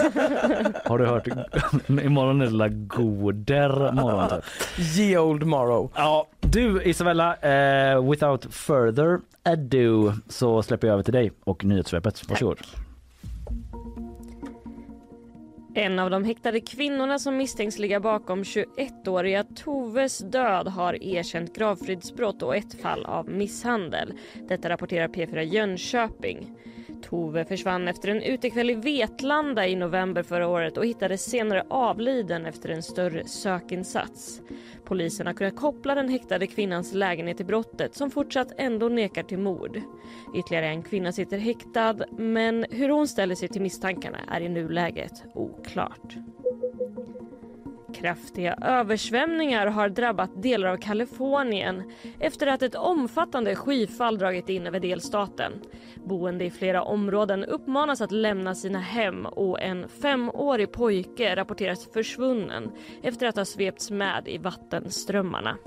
Har 0.85 0.97
du 0.97 1.05
hört? 1.05 1.27
Imorgon 1.87 2.41
är 2.41 2.45
det 2.45 2.51
la 2.51 2.67
goder 2.67 3.91
morgon 3.91 4.29
typ. 4.29 4.43
Ye 4.97 5.17
old 5.17 5.43
morrow. 5.43 5.91
Ja, 5.95 6.27
du 6.39 6.83
Isabella, 6.83 7.35
eh, 7.35 8.09
without 8.09 8.53
further 8.53 9.19
ado 9.43 10.13
så 10.29 10.63
släpper 10.63 10.87
jag 10.87 10.93
över 10.93 11.03
till 11.03 11.13
dig 11.13 11.31
och 11.43 11.65
nyhetssvepet. 11.65 12.29
Varsågod. 12.29 12.57
En 15.75 15.99
av 15.99 16.09
de 16.09 16.23
häktade 16.23 16.59
kvinnorna 16.59 17.19
som 17.19 17.37
misstänks 17.37 17.79
ligga 17.79 17.99
bakom 17.99 18.43
21-åriga 18.43 19.43
Toves 19.43 20.17
död 20.17 20.67
har 20.67 21.03
erkänt 21.03 21.55
gravfridsbrott 21.55 22.43
och 22.43 22.55
ett 22.55 22.81
fall 22.81 23.05
av 23.05 23.29
misshandel. 23.29 24.13
Detta 24.47 24.69
rapporterar 24.69 25.07
P4 25.07 25.41
Jönköping. 25.41 26.55
Tove 27.03 27.45
försvann 27.45 27.87
efter 27.87 28.09
en 28.09 28.21
utekväll 28.21 28.69
i 28.69 28.75
Vetlanda 28.75 29.67
i 29.67 29.75
november 29.75 30.23
förra 30.23 30.47
året 30.47 30.77
och 30.77 30.85
hittades 30.85 31.25
senare 31.25 31.63
avliden 31.69 32.45
efter 32.45 32.69
en 32.69 32.83
större 32.83 33.27
sökinsats. 33.27 34.41
Polisen 34.85 35.27
har 35.27 35.33
kunnat 35.33 35.55
koppla 35.55 35.95
den 35.95 36.09
häktade 36.09 36.47
kvinnans 36.47 36.93
lägenhet 36.93 37.37
till 37.37 37.45
brottet 37.45 37.95
som 37.95 38.11
fortsatt 38.11 38.51
ändå 38.57 38.89
nekar 38.89 39.23
till 39.23 39.39
mord. 39.39 39.81
Ytterligare 40.35 40.67
en 40.67 40.83
kvinna 40.83 41.11
sitter 41.11 41.37
häktad 41.37 41.95
men 42.17 42.65
hur 42.69 42.89
hon 42.89 43.07
ställer 43.07 43.35
sig 43.35 43.47
till 43.47 43.61
misstankarna 43.61 44.19
är 44.31 44.41
i 44.41 44.49
nuläget 44.49 45.23
oklart. 45.33 46.15
Kraftiga 47.93 48.53
översvämningar 48.61 49.67
har 49.67 49.89
drabbat 49.89 50.43
delar 50.43 50.69
av 50.69 50.77
Kalifornien 50.77 51.91
efter 52.19 52.47
att 52.47 52.61
ett 52.61 52.75
omfattande 52.75 53.55
skyfall 53.55 54.17
dragit 54.17 54.49
in 54.49 54.67
över 54.67 54.79
delstaten. 54.79 55.51
Boende 56.05 56.45
i 56.45 56.51
flera 56.51 56.83
områden 56.83 57.43
uppmanas 57.43 58.01
att 58.01 58.11
lämna 58.11 58.55
sina 58.55 58.79
hem 58.79 59.25
och 59.25 59.61
en 59.61 59.89
femårig 59.89 60.71
pojke 60.71 61.35
rapporteras 61.35 61.87
försvunnen 61.93 62.71
efter 63.03 63.27
att 63.27 63.35
ha 63.35 63.45
svepts 63.45 63.91
med 63.91 64.27
i 64.27 64.37
vattenströmmarna. 64.37 65.57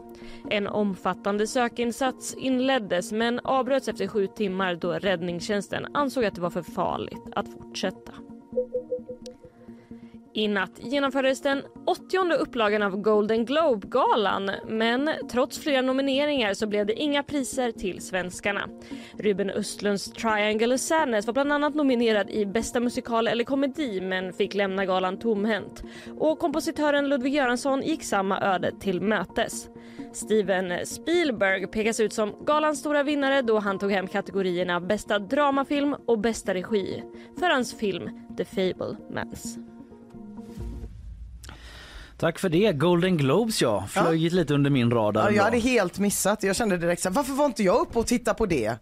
En 0.51 0.67
omfattande 0.67 1.47
sökinsats 1.47 2.35
inleddes 2.35 3.13
men 3.13 3.41
avbröts 3.41 3.89
efter 3.89 4.07
sju 4.07 4.27
timmar 4.27 4.75
då 4.75 4.93
räddningstjänsten 4.93 5.87
ansåg 5.95 6.25
att 6.25 6.35
det 6.35 6.41
var 6.41 6.51
för 6.51 6.63
farligt 6.63 7.23
att 7.33 7.49
fortsätta. 7.49 8.13
I 10.37 10.49
natt 10.49 10.71
genomfördes 10.79 11.41
den 11.41 11.63
80 11.87 12.35
upplagan 12.39 12.83
av 12.83 12.97
Golden 12.97 13.45
Globe-galan 13.45 14.51
men 14.69 15.11
trots 15.31 15.59
flera 15.59 15.83
nomineringar 15.83 16.55
så 16.55 16.67
blev 16.67 16.87
det 16.87 16.93
inga 16.93 17.23
priser 17.23 17.73
till 17.73 18.01
svenskarna. 18.01 18.69
Ruben 19.19 19.51
Östlunds 19.51 20.13
Triangle 20.13 20.75
of 20.75 20.81
Sadness 20.81 21.27
var 21.27 21.33
bland 21.33 21.53
annat 21.53 21.75
nominerad 21.75 22.31
i 22.31 22.47
bästa 22.47 22.81
musikal 22.81 23.29
eller 23.29 23.45
komedi 23.45 24.01
men 24.01 24.33
fick 24.33 24.55
lämna 24.55 24.87
galan 24.87 25.19
tomhänt. 25.19 25.83
Och 26.19 26.39
kompositören 26.39 27.09
Ludwig 27.09 27.35
Göransson 27.35 27.83
gick 27.83 28.05
samma 28.05 28.41
öde 28.41 28.73
till 28.81 29.01
mötes. 29.01 29.69
Steven 30.13 30.87
Spielberg 30.87 31.67
pekas 31.67 32.01
ut 32.01 32.13
som 32.13 32.45
galans 32.45 32.79
stora 32.79 33.03
vinnare 33.03 33.43
då 33.43 33.59
han 33.59 33.79
tog 33.79 33.93
hem 33.93 34.07
kategorierna 34.07 34.81
bästa 34.81 35.19
dramafilm 35.19 35.97
och 36.07 36.19
bästa 36.19 36.55
regi 36.55 37.03
för 37.39 37.51
hans 37.51 37.75
film 37.79 38.11
The 38.37 38.45
Fablemans. 38.45 39.59
Tack 42.19 42.39
för 42.39 42.49
det. 42.49 42.73
Golden 42.73 43.17
Globes 43.17 43.63
ja, 43.63 43.85
flöjit 43.89 44.33
lite 44.33 44.55
under 44.55 44.71
min 44.71 44.91
radar. 44.91 45.23
Ja, 45.25 45.31
jag 45.31 45.45
hade 45.45 45.59
helt 45.59 45.99
missat. 45.99 46.43
Jag 46.43 46.57
kände 46.57 46.77
direkt 46.77 47.03
så 47.03 47.09
här, 47.09 47.15
varför 47.17 47.33
var 47.33 47.45
inte 47.47 47.63
jag 47.63 47.81
uppe 47.81 47.99
och 47.99 48.07
tittade 48.07 48.39
på 48.39 48.47
det? 48.47 48.75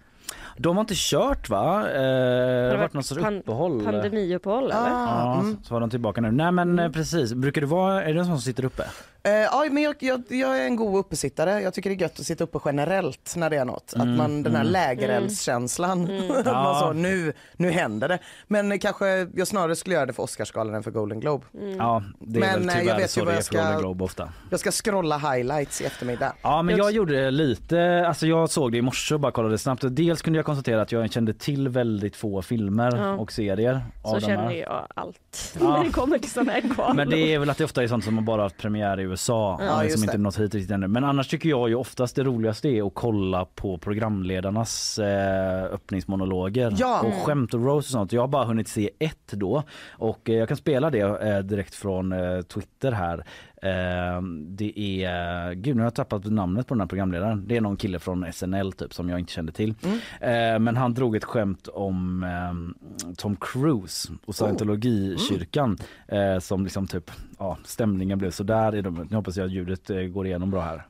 De 0.56 0.76
har 0.76 0.80
inte 0.80 0.94
kört 0.96 1.48
va? 1.48 1.88
Eh, 1.90 1.92
det 2.02 2.70
har 2.70 2.76
varit 2.78 2.92
något 2.92 3.06
sorts 3.06 3.22
pan- 3.22 3.38
uppehåll. 3.38 3.84
Pandemiuppehåll 3.84 4.64
eller? 4.64 4.74
Ah, 4.74 5.34
Ja, 5.34 5.40
mm. 5.40 5.56
så 5.62 5.74
var 5.74 5.80
de 5.80 5.90
tillbaka 5.90 6.20
nu. 6.20 6.30
Nej 6.32 6.52
men 6.52 6.78
eh, 6.78 6.90
precis, 6.90 7.34
brukar 7.34 7.60
du 7.60 7.66
vara, 7.66 8.04
är 8.04 8.12
du 8.14 8.18
en 8.18 8.24
sån 8.26 8.34
som 8.36 8.42
sitter 8.42 8.64
uppe? 8.64 8.84
Eh, 9.26 9.32
ja, 9.32 9.66
men 9.70 9.82
jag, 9.82 9.94
jag, 9.98 10.22
jag 10.28 10.60
är 10.60 10.64
en 10.64 10.76
god 10.76 10.98
uppesittare. 10.98 11.60
Jag 11.60 11.74
tycker 11.74 11.90
det 11.90 11.96
är 11.96 12.00
gött 12.00 12.20
att 12.20 12.26
sitta 12.26 12.44
uppe 12.44 12.58
generellt 12.64 13.34
när 13.36 13.50
det 13.50 13.56
är 13.56 13.64
något. 13.64 13.94
Att 13.96 14.08
man, 14.08 14.42
den 14.42 14.56
här 14.56 14.64
lägereldskänslan. 14.64 16.02
att 16.30 16.44
man 16.46 16.54
Ja. 16.54 16.78
så, 16.80 16.92
nu, 16.92 17.32
nu 17.56 17.70
händer 17.70 18.08
det. 18.08 18.18
Men 18.46 18.78
kanske 18.78 19.06
jag 19.34 19.48
snarare 19.48 19.76
skulle 19.76 19.94
göra 19.94 20.06
det 20.06 20.12
för 20.12 20.22
Oscarsgalan 20.22 20.74
än 20.74 20.82
för 20.82 20.90
Golden 20.90 21.20
Globe. 21.20 21.44
Ja, 21.78 22.02
det 22.18 22.38
är 22.38 22.40
Men, 22.40 22.66
väl 22.66 22.68
eh, 22.68 22.74
jag 22.74 22.80
tyvärr 22.82 22.96
vet 22.98 23.10
så 23.10 23.24
det 23.24 23.30
är 23.32 23.34
jag 23.34 23.44
för 23.44 23.52
Golden 23.54 23.72
ska- 23.72 23.80
Globe 23.80 24.04
ofta. 24.04 24.28
Jag 24.50 24.60
ska 24.60 24.70
scrolla 24.70 25.18
highlights 25.18 25.80
i 25.80 25.84
eftermiddag. 25.84 26.32
Ja 26.42 26.62
men 26.62 26.76
Jag 26.76 26.84
jag 26.86 26.92
gjorde 26.92 27.30
lite, 27.30 28.04
alltså 28.08 28.26
jag 28.26 28.50
såg 28.50 28.72
det 28.72 28.78
i 28.78 28.82
morse 28.82 29.14
och 29.14 29.20
bara 29.20 29.32
kollade 29.32 29.58
snabbt. 29.58 29.82
Dels 29.90 30.22
kunde 30.22 30.38
jag 30.38 30.46
konstatera 30.46 30.82
att 30.82 30.92
jag 30.92 31.12
kände 31.12 31.34
till 31.34 31.68
väldigt 31.68 32.16
få 32.16 32.42
filmer 32.42 32.96
Ja. 32.96 33.12
och 33.12 33.32
serier. 33.32 33.80
Så 34.04 34.20
känner 34.20 34.50
jag 34.50 34.86
allt 34.94 35.54
Ja. 35.60 35.76
när 35.78 35.84
det 35.84 35.90
kommer 35.90 36.18
till 36.18 36.30
sådana 36.30 36.52
här 36.52 36.60
galor. 36.60 36.94
Men 36.94 37.10
det 37.10 37.18
är 37.34 37.38
väl 37.38 37.50
att 37.50 37.58
det 37.58 37.64
ofta 37.64 37.82
är 37.82 37.86
sånt 37.88 38.04
som 38.04 38.16
har 38.18 38.24
bara 38.24 38.42
haft 38.42 38.56
premiär 38.58 39.00
i 39.00 39.02
USA 39.02 39.13
Ja, 39.60 39.60
eh, 39.62 39.82
just 39.84 39.98
som 39.98 40.06
det. 40.06 40.12
inte 40.12 40.18
nått 40.18 40.38
hit 40.40 40.54
riktigt 40.54 40.70
ännu. 40.70 40.88
Men 40.88 41.04
annars 41.04 41.28
tycker 41.28 41.48
jag 41.48 41.68
ju 41.68 41.74
oftast 41.74 42.16
det 42.16 42.22
roligaste 42.24 42.68
är 42.68 42.86
att 42.86 42.94
kolla 42.94 43.44
på 43.44 43.78
programledarnas 43.78 44.98
eh, 44.98 45.64
öppningsmonologer 45.64 46.74
Ja. 46.78 47.00
och 47.00 47.06
Mm. 47.06 47.20
skämt 47.20 47.54
och 47.54 47.64
roast 47.64 47.88
och 47.88 47.92
sånt. 47.92 48.12
Jag 48.12 48.20
har 48.22 48.28
bara 48.28 48.44
hunnit 48.44 48.68
se 48.68 48.90
ett 48.98 49.32
då 49.32 49.62
och 49.90 50.30
eh, 50.30 50.36
jag 50.36 50.48
kan 50.48 50.56
spela 50.56 50.90
det 50.90 51.00
eh, 51.00 51.38
direkt 51.38 51.74
från 51.74 52.12
eh, 52.12 52.40
Twitter 52.42 52.92
här. 52.92 53.24
Eh, 53.64 54.22
det 54.48 54.78
är, 55.04 55.52
gud 55.54 55.76
nu 55.76 55.82
har 55.82 55.86
jag 55.86 55.94
tappat 55.94 56.24
namnet 56.24 56.66
på 56.66 56.74
den 56.74 56.80
här 56.80 56.86
programledaren. 56.88 57.48
Det 57.48 57.56
är 57.56 57.60
någon 57.60 57.76
kille 57.76 57.98
från 57.98 58.32
SNL 58.32 58.72
typ 58.72 58.94
som 58.94 59.08
jag 59.08 59.18
inte 59.18 59.32
kände 59.32 59.52
till. 59.52 59.74
Eh, 60.20 60.58
men 60.58 60.76
han 60.76 60.94
drog 60.94 61.16
ett 61.16 61.24
skämt 61.24 61.68
om 61.68 62.22
eh, 62.22 63.14
Tom 63.16 63.36
Cruise 63.36 64.12
och 64.24 64.34
scientologikyrkan 64.34 65.78
eh, 66.08 66.38
som 66.38 66.64
liksom 66.64 66.86
typ, 66.86 67.10
ja 67.38 67.58
stämningen 67.64 68.18
blev 68.18 68.30
sådär. 68.30 68.74
i. 68.74 68.82
Nu 68.82 69.16
hoppas 69.16 69.36
jag 69.36 69.44
att 69.44 69.52
ljudet 69.52 69.90
går 70.12 70.26
igenom 70.26 70.50
bra 70.50 70.60
här. 70.60 70.86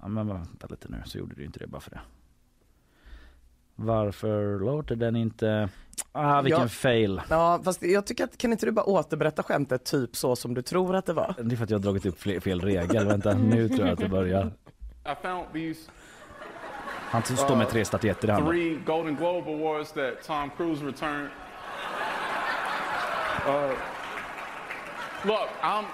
Ja 0.00 0.08
men 0.08 0.28
vänta 0.28 0.66
lite 0.70 0.88
nu 0.88 0.96
så 1.04 1.18
gjorde 1.18 1.34
det 1.34 1.40
ju 1.40 1.46
inte 1.46 1.58
det 1.58 1.66
bara 1.66 1.80
för 1.80 1.90
det. 1.90 2.00
Varför 3.80 4.58
låter 4.58 4.96
den 4.96 5.16
inte... 5.16 5.68
Ah 6.12 6.42
vilken 6.42 6.62
Ja. 6.62 6.68
fail. 6.68 7.20
Ja, 7.30 7.60
fast 7.64 7.82
jag 7.82 8.06
tycker 8.06 8.24
att 8.24 8.38
kan 8.38 8.52
inte 8.52 8.66
du 8.66 8.72
bara 8.72 8.84
återberätta 8.84 9.42
skämtet 9.42 9.84
typ 9.84 10.16
så 10.16 10.36
som 10.36 10.54
du 10.54 10.62
tror 10.62 10.96
att 10.96 11.06
det 11.06 11.12
var? 11.12 11.34
Det 11.42 11.54
är 11.54 11.56
för 11.56 11.64
att 11.64 11.70
jag 11.70 11.78
har 11.78 11.82
dragit 11.82 12.06
upp 12.06 12.20
fel, 12.20 12.40
fel 12.40 12.60
regel. 12.60 13.06
Vänta 13.06 13.34
nu 13.34 13.68
tror 13.68 13.80
jag 13.80 13.88
att 13.92 13.98
det 13.98 14.08
börjar. 14.08 14.46
I 14.46 15.14
found 15.22 15.46
these 15.52 15.90
Han 17.10 17.22
står 17.22 17.56
med 17.56 17.68
tre 17.68 17.84
statyetter 17.84 18.28
i 18.28 18.30
handen. 18.30 18.52
three 18.52 18.78
Golden 18.86 19.14
Globe 19.16 19.50
Awards 19.54 19.92
that 19.92 20.12
Tom 20.26 20.50
Cruise 20.56 20.84
returned. 20.86 21.28
Uh, 23.46 23.74
look, 25.24 25.48
I'm 25.62 25.84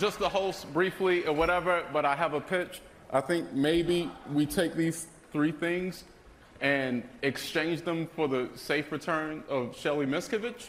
just 0.00 0.18
the 0.18 0.28
host 0.28 0.66
briefly 0.72 1.26
or 1.26 1.34
whatever, 1.34 1.82
but 1.92 2.04
I 2.04 2.14
have 2.16 2.36
a 2.36 2.40
pitch. 2.40 2.80
I 3.12 3.20
think 3.20 3.52
maybe 3.52 4.08
we 4.34 4.46
take 4.46 4.74
these 4.76 5.06
three 5.32 5.52
things 5.52 6.04
and 6.62 7.02
exchange 7.22 7.82
them 7.82 8.06
for 8.06 8.28
the 8.28 8.48
safe 8.54 8.90
return 8.92 9.42
of 9.48 9.76
Shelly 9.76 10.06
Miskovich. 10.06 10.68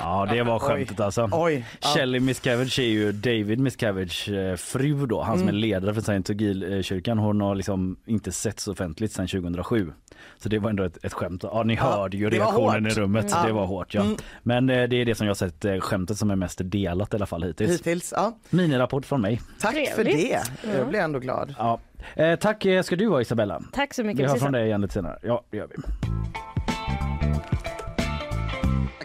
Ja, 0.00 0.26
det 0.30 0.42
var 0.42 0.58
skämtet 0.58 1.00
alltså. 1.00 1.28
Oj, 1.32 1.64
ja. 1.80 1.88
Shelly 1.88 2.20
Miscavige 2.20 2.82
är 2.82 2.88
ju 2.88 3.12
David 3.12 3.58
Miscavige 3.60 4.50
eh, 4.50 4.56
fru 4.56 5.06
då, 5.06 5.22
han 5.22 5.38
som 5.38 5.42
Mm. 5.48 5.54
är 5.56 5.60
ledare 5.60 5.94
för 5.94 6.00
scientologikyrkan. 6.00 7.18
Hon 7.18 7.40
har 7.40 7.54
liksom 7.54 7.96
inte 8.06 8.32
setts 8.32 8.68
offentligt 8.68 9.12
sedan 9.12 9.26
2007. 9.28 9.92
Så 10.38 10.48
det 10.48 10.58
var 10.58 10.70
ändå 10.70 10.82
ett, 10.84 11.04
ett 11.04 11.12
skämt. 11.12 11.42
Ja, 11.42 11.62
ni 11.62 11.74
hörde 11.74 12.16
ju 12.16 12.30
reaktionen 12.30 12.86
i 12.86 12.90
rummet. 12.90 13.26
Ja. 13.30 13.42
Det 13.46 13.52
var 13.52 13.66
hårt 13.66 13.94
ja. 13.94 14.00
Mm. 14.02 14.16
Men 14.42 14.70
eh, 14.70 14.88
det 14.88 14.96
är 14.96 15.04
det 15.04 15.14
som 15.14 15.26
jag 15.26 15.30
har 15.30 15.34
sett 15.34 15.64
eh, 15.64 15.80
skämtet 15.80 16.16
som 16.16 16.30
är 16.30 16.36
mest 16.36 16.60
delat 16.64 17.12
i 17.14 17.16
alla 17.16 17.26
fall 17.26 17.42
hittills. 17.42 17.70
Hittills, 17.72 18.12
ja. 18.16 18.36
Minirapport 18.50 19.06
från 19.06 19.20
mig. 19.20 19.40
Tack 19.60 19.74
för 19.74 20.04
Trevligt. 20.04 20.36
det. 20.62 20.72
Jag 20.78 20.88
blir 20.88 21.00
ändå 21.00 21.18
glad. 21.18 21.54
Ja. 21.58 21.80
Eh, 22.14 22.36
tack 22.36 22.66
ska 22.84 22.96
du 22.96 23.08
ha 23.08 23.20
Isabella. 23.20 23.62
Tack 23.72 23.94
så 23.94 24.02
Vi 24.02 24.06
mycket. 24.08 24.20
hör 24.20 24.28
Precis. 24.28 24.42
från 24.42 24.52
dig 24.52 24.66
igen 24.66 24.80
lite 24.80 24.94
senare. 24.94 25.18
Ja, 25.22 25.42
det 25.50 25.56
gör 25.56 25.66
vi. 25.76 25.76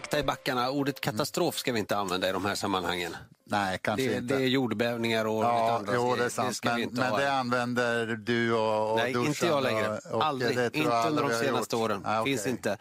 Akta 0.06 0.18
i 0.18 0.22
backarna. 0.22 0.70
Ordet 0.70 1.00
katastrof 1.00 1.58
ska 1.58 1.72
vi 1.72 1.78
inte 1.78 1.96
använda 1.96 2.28
i 2.28 2.32
de 2.32 2.44
här 2.44 2.54
sammanhangen. 2.54 3.16
Nej, 3.44 3.78
kanske 3.82 4.08
Det, 4.08 4.16
inte. 4.16 4.34
det 4.36 4.42
är 4.42 4.46
jordbävningar 4.48 5.24
och 5.24 5.34
lite 5.42 5.46
Ja, 5.48 5.76
andra 5.78 5.92
jo, 5.94 6.16
det 6.16 6.24
är 6.24 6.28
sant. 6.28 6.60
vi 6.62 6.68
men 6.68 6.78
inte 6.82 7.00
men 7.00 7.12
det 7.12 7.32
använder 7.32 8.06
du 8.06 8.52
och, 8.52 8.90
och 8.92 8.96
Nej, 8.96 9.12
inte 9.26 9.46
jag 9.46 9.62
längre. 9.62 9.88
Och, 9.88 10.14
och 10.14 10.24
Aldrig. 10.24 10.56
det 10.56 10.76
Inte 10.76 10.90
under 11.08 11.22
de 11.22 11.34
senaste 11.34 11.76
åren. 11.76 12.00
Nej, 12.04 12.20
okej. 12.20 12.32
Finns 12.32 12.46
inte. 12.46 12.76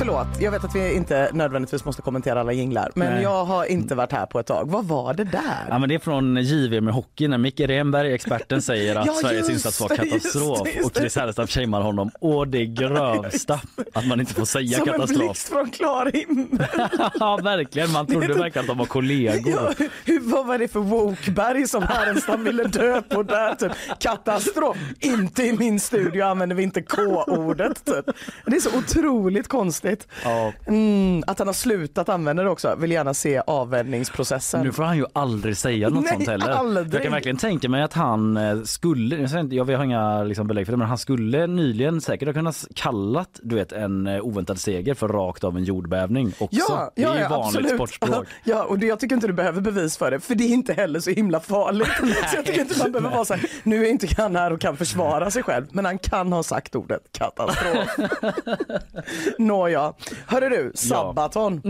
Förlåt, 0.00 0.26
jag 0.40 0.50
vet 0.50 0.64
att 0.64 0.74
vi 0.74 0.94
inte 0.94 1.30
nödvändigtvis 1.32 1.84
måste 1.84 2.02
kommentera 2.02 2.40
alla 2.40 2.52
jinglar, 2.52 2.92
men 2.94 3.12
Nej. 3.12 3.22
jag 3.22 3.44
har 3.44 3.64
inte 3.64 3.94
varit 3.94 4.12
här 4.12 4.26
på 4.26 4.40
ett 4.40 4.46
tag. 4.46 4.70
Vad 4.70 4.84
var 4.84 5.14
det 5.14 5.24
där? 5.24 5.66
Ja, 5.68 5.78
men 5.78 5.88
det 5.88 5.94
är 5.94 5.98
från 5.98 6.36
JVM 6.36 6.84
med 6.84 6.94
hockey 6.94 7.28
när 7.28 7.38
Micke 7.38 7.60
Renberg, 7.60 8.14
experten, 8.14 8.62
säger 8.62 8.96
att 8.96 9.06
Ja, 9.10 9.14
Sveriges 9.14 9.38
just 9.38 9.50
insats 9.50 9.80
var 9.80 9.88
katastrof 9.88 10.66
just 10.66 10.76
just 10.76 10.86
och. 10.86 10.96
Chris 10.96 11.16
Härenstam 11.16 11.46
shamear 11.46 11.80
honom 11.80 12.10
å 12.20 12.44
det 12.44 12.66
grövsta 12.66 13.60
att 13.94 14.06
man 14.06 14.20
inte 14.20 14.34
får 14.34 14.44
säga 14.44 14.78
Som 14.78 14.88
en 14.88 14.94
katastrof. 14.94 15.18
blixt 15.20 15.48
från 15.48 15.70
klar 15.70 16.10
himmel. 16.14 16.66
ja 17.20 17.38
verkligen, 17.42 17.90
man 17.92 18.06
trodde 18.06 18.34
verkligen 18.34 18.60
att 18.60 18.66
de 18.66 18.78
var 18.78 18.86
kollegor. 18.86 19.74
Ja, 19.78 19.86
hur, 20.04 20.20
vad 20.20 20.46
var 20.46 20.58
det 20.58 20.68
för 20.68 20.80
wokeberg 20.80 21.68
som 21.68 21.82
Härenstam 21.82 22.44
ville 22.44 22.64
dö 22.64 23.02
på 23.02 23.22
där? 23.22 23.54
Typ. 23.54 23.72
Katastrof. 23.98 24.76
Inte 25.00 25.42
i 25.42 25.52
min 25.52 25.80
studio 25.80 26.24
använder 26.24 26.56
vi 26.56 26.62
inte 26.62 26.82
K-ordet. 26.82 27.84
Typ. 27.84 28.16
Det 28.46 28.56
är 28.56 28.60
så 28.60 28.78
otroligt 28.78 29.48
konstigt. 29.48 29.89
Ja. 30.24 30.52
Mm, 30.66 31.22
att 31.26 31.38
han 31.38 31.48
har 31.48 31.54
slutat 31.54 32.08
använda 32.08 32.42
det 32.42 32.50
också. 32.50 32.76
Vill 32.78 32.90
gärna 32.90 33.14
se 33.14 33.42
avvändningsprocessen. 33.46 34.62
Nu 34.62 34.72
får 34.72 34.82
han 34.82 34.96
ju 34.96 35.04
aldrig 35.12 35.56
säga 35.56 35.88
något 35.88 36.04
Nej, 36.04 36.12
sånt 36.12 36.28
heller. 36.28 36.48
aldrig. 36.48 36.94
Jag 36.94 37.02
kan 37.02 37.12
verkligen 37.12 37.36
tänka 37.36 37.68
mig 37.68 37.82
att 37.82 37.92
han 37.92 38.36
eh, 38.36 38.62
skulle, 38.62 39.16
jag 39.50 39.64
har 39.64 39.84
inga 39.84 40.22
liksom, 40.22 40.46
belägg 40.46 40.66
för 40.66 40.72
det, 40.72 40.76
men 40.76 40.88
han 40.88 40.98
skulle 40.98 41.46
nyligen 41.46 42.00
säkert 42.00 42.28
ha 42.28 42.32
kunnat 42.32 42.66
kallat 42.74 43.40
du 43.42 43.54
vet, 43.54 43.72
en 43.72 44.06
eh, 44.06 44.20
oväntad 44.20 44.60
seger 44.60 44.94
för 44.94 45.08
rakt 45.08 45.44
av 45.44 45.56
en 45.56 45.64
jordbävning 45.64 46.32
också. 46.38 46.58
Ja, 46.68 46.92
det 46.96 47.02
är 47.02 47.06
ja, 47.06 47.14
ju 47.14 47.20
ja 47.20 47.28
vanligt 47.28 47.46
absolut. 47.46 47.74
sportspråk. 47.74 48.26
Ja, 48.44 48.64
och 48.64 48.78
det, 48.78 48.86
jag 48.86 49.00
tycker 49.00 49.14
inte 49.14 49.26
du 49.26 49.32
behöver 49.32 49.60
bevis 49.60 49.96
för 49.96 50.10
det, 50.10 50.20
för 50.20 50.34
det 50.34 50.44
är 50.44 50.48
inte 50.48 50.72
heller 50.72 51.00
så 51.00 51.10
himla 51.10 51.40
farligt. 51.40 51.88
så 52.30 52.36
jag 52.36 52.46
tycker 52.46 52.60
inte 52.60 52.78
man 52.78 52.92
behöver 52.92 53.10
vara 53.10 53.24
så 53.24 53.34
här, 53.34 53.50
nu 53.62 53.86
är 53.86 53.90
inte 53.90 54.08
han 54.16 54.36
här 54.36 54.52
och 54.52 54.60
kan 54.60 54.76
försvara 54.76 55.30
sig 55.30 55.42
själv, 55.42 55.66
men 55.70 55.84
han 55.84 55.98
kan 55.98 56.32
ha 56.32 56.42
sagt 56.42 56.74
ordet 56.74 57.02
katastrof. 57.12 57.96
Nåja, 59.38 59.79
hörru 60.26 60.48
du, 60.48 60.72
Sabaton. 60.74 61.60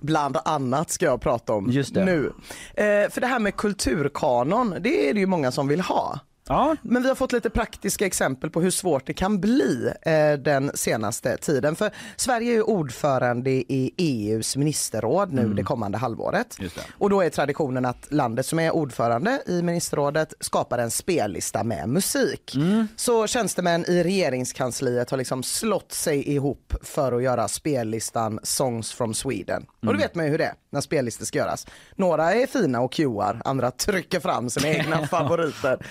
Bland 0.00 0.36
annat 0.44 0.90
ska 0.90 1.06
jag 1.06 1.20
prata 1.20 1.52
om 1.52 1.70
Mm. 2.02 2.14
Nu. 2.14 2.32
Eh, 2.74 3.10
för 3.10 3.20
det 3.20 3.26
här 3.26 3.38
med 3.38 3.56
kulturkanon, 3.56 4.74
det 4.80 5.08
är 5.10 5.14
det 5.14 5.20
ju 5.20 5.26
många 5.26 5.50
som 5.52 5.68
vill 5.68 5.80
ha. 5.80 6.20
Ja, 6.48 6.76
Men 6.82 7.02
vi 7.02 7.08
har 7.08 7.14
fått 7.14 7.32
lite 7.32 7.50
praktiska 7.50 8.06
exempel 8.06 8.50
på 8.50 8.60
hur 8.60 8.70
svårt 8.70 9.06
det 9.06 9.12
kan 9.14 9.40
bli 9.40 9.92
eh, 10.02 10.32
den 10.32 10.70
senaste 10.74 11.36
tiden. 11.36 11.76
För 11.76 11.90
Sverige 12.16 12.52
är 12.52 12.54
ju 12.54 12.62
ordförande 12.62 13.50
i 13.50 13.94
EUs 13.96 14.56
ministerråd 14.56 15.32
nu 15.32 15.54
det 15.54 15.62
kommande 15.62 15.98
halvåret. 15.98 16.56
Det. 16.58 16.70
Och 16.98 17.10
då 17.10 17.20
är 17.20 17.30
traditionen 17.30 17.84
att 17.84 18.12
landet 18.12 18.46
som 18.46 18.58
är 18.58 18.70
ordförande 18.70 19.42
i 19.46 19.62
ministerrådet 19.62 20.34
skapar 20.40 20.78
en 20.78 20.90
spellista 20.90 21.64
med 21.64 21.88
musik. 21.88 22.56
Så 22.96 23.26
tjänstemän 23.26 23.84
i 23.88 24.02
regeringskansliet 24.02 25.10
har 25.10 25.18
liksom 25.18 25.42
slått 25.42 25.92
sig 25.92 26.28
ihop 26.28 26.74
för 26.82 27.12
att 27.12 27.22
göra 27.22 27.48
spellistan 27.48 28.38
Songs 28.42 28.92
from 28.92 29.14
Sweden. 29.14 29.66
Och 29.80 29.86
då 29.92 29.98
vet 29.98 30.14
man 30.14 30.24
ju 30.24 30.30
hur 30.30 30.38
det 30.38 30.44
är 30.44 30.54
när 30.70 30.80
spellistor 30.80 31.24
ska 31.24 31.38
göras. 31.38 31.66
Några 31.96 32.34
är 32.34 32.46
fina 32.46 32.80
och 32.80 32.92
cuear, 32.92 33.42
andra 33.44 33.70
trycker 33.70 34.20
fram 34.20 34.50
sina 34.50 34.68
egna 34.68 35.06
favoriter. 35.10 35.86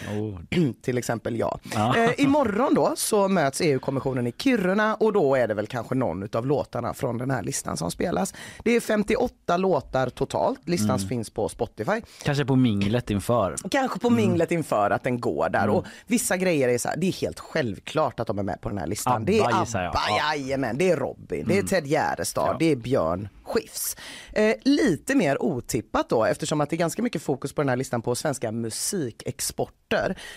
Till 0.81 0.97
exempel 0.97 1.39
jag. 1.39 1.59
Eh, 1.75 2.11
imorgon 2.17 2.73
då 2.73 2.93
så 2.95 3.27
möts 3.27 3.61
EU-kommissionen 3.61 4.27
i 4.27 4.31
Kiruna 4.37 4.95
och 4.95 5.13
då 5.13 5.35
är 5.35 5.47
det 5.47 5.53
väl 5.53 5.67
kanske 5.67 5.95
någon 5.95 6.29
av 6.35 6.45
låtarna 6.45 6.93
från 6.93 7.17
den 7.17 7.31
här 7.31 7.43
listan 7.43 7.77
som 7.77 7.91
spelas. 7.91 8.33
Det 8.63 8.71
är 8.71 8.79
58 8.79 9.57
låtar 9.57 10.09
totalt, 10.09 10.59
listan 10.69 10.99
finns 10.99 11.29
på 11.29 11.49
Spotify. 11.49 12.01
kanske 12.23 12.45
på 12.45 12.55
minglet 12.55 13.09
inför. 13.09 13.55
Kanske 13.71 13.99
på 13.99 14.09
minglet 14.09 14.51
inför 14.51 14.89
att 14.91 15.03
den 15.03 15.19
går 15.19 15.49
där 15.49 15.69
och 15.69 15.85
vissa 16.07 16.37
grejer 16.37 16.69
är 16.69 16.77
så 16.77 16.89
här, 16.89 16.97
det 16.97 17.07
är 17.07 17.11
helt 17.11 17.39
självklart 17.39 18.19
att 18.19 18.27
de 18.27 18.39
är 18.39 18.43
med 18.43 18.61
på 18.61 18.69
den 18.69 18.77
här 18.77 18.87
listan. 18.87 19.13
ABBA 19.13 19.25
det 19.25 19.39
är 19.39 19.49
jag. 19.49 19.61
ABBA, 19.87 19.99
Ja. 20.09 20.35
jajamän, 20.35 20.77
det 20.77 20.89
är 20.89 20.97
Robin, 20.97 21.45
det 21.47 21.57
är 21.57 21.63
Ted 21.63 21.87
Gärdestad, 21.87 22.55
det 22.59 22.71
är 22.71 22.75
Björn 22.75 23.29
Skifs. 23.43 23.95
Eh, 24.33 24.53
lite 24.63 25.15
mer 25.15 25.43
otippat 25.43 26.09
då 26.09 26.25
eftersom 26.25 26.61
att 26.61 26.69
det 26.69 26.75
är 26.75 26.77
ganska 26.77 27.01
mycket 27.01 27.21
fokus 27.21 27.53
på 27.53 27.61
den 27.61 27.69
här 27.69 27.75
listan 27.75 28.01
på 28.01 28.15
svenska 28.15 28.51
musikexporter. 28.51 29.86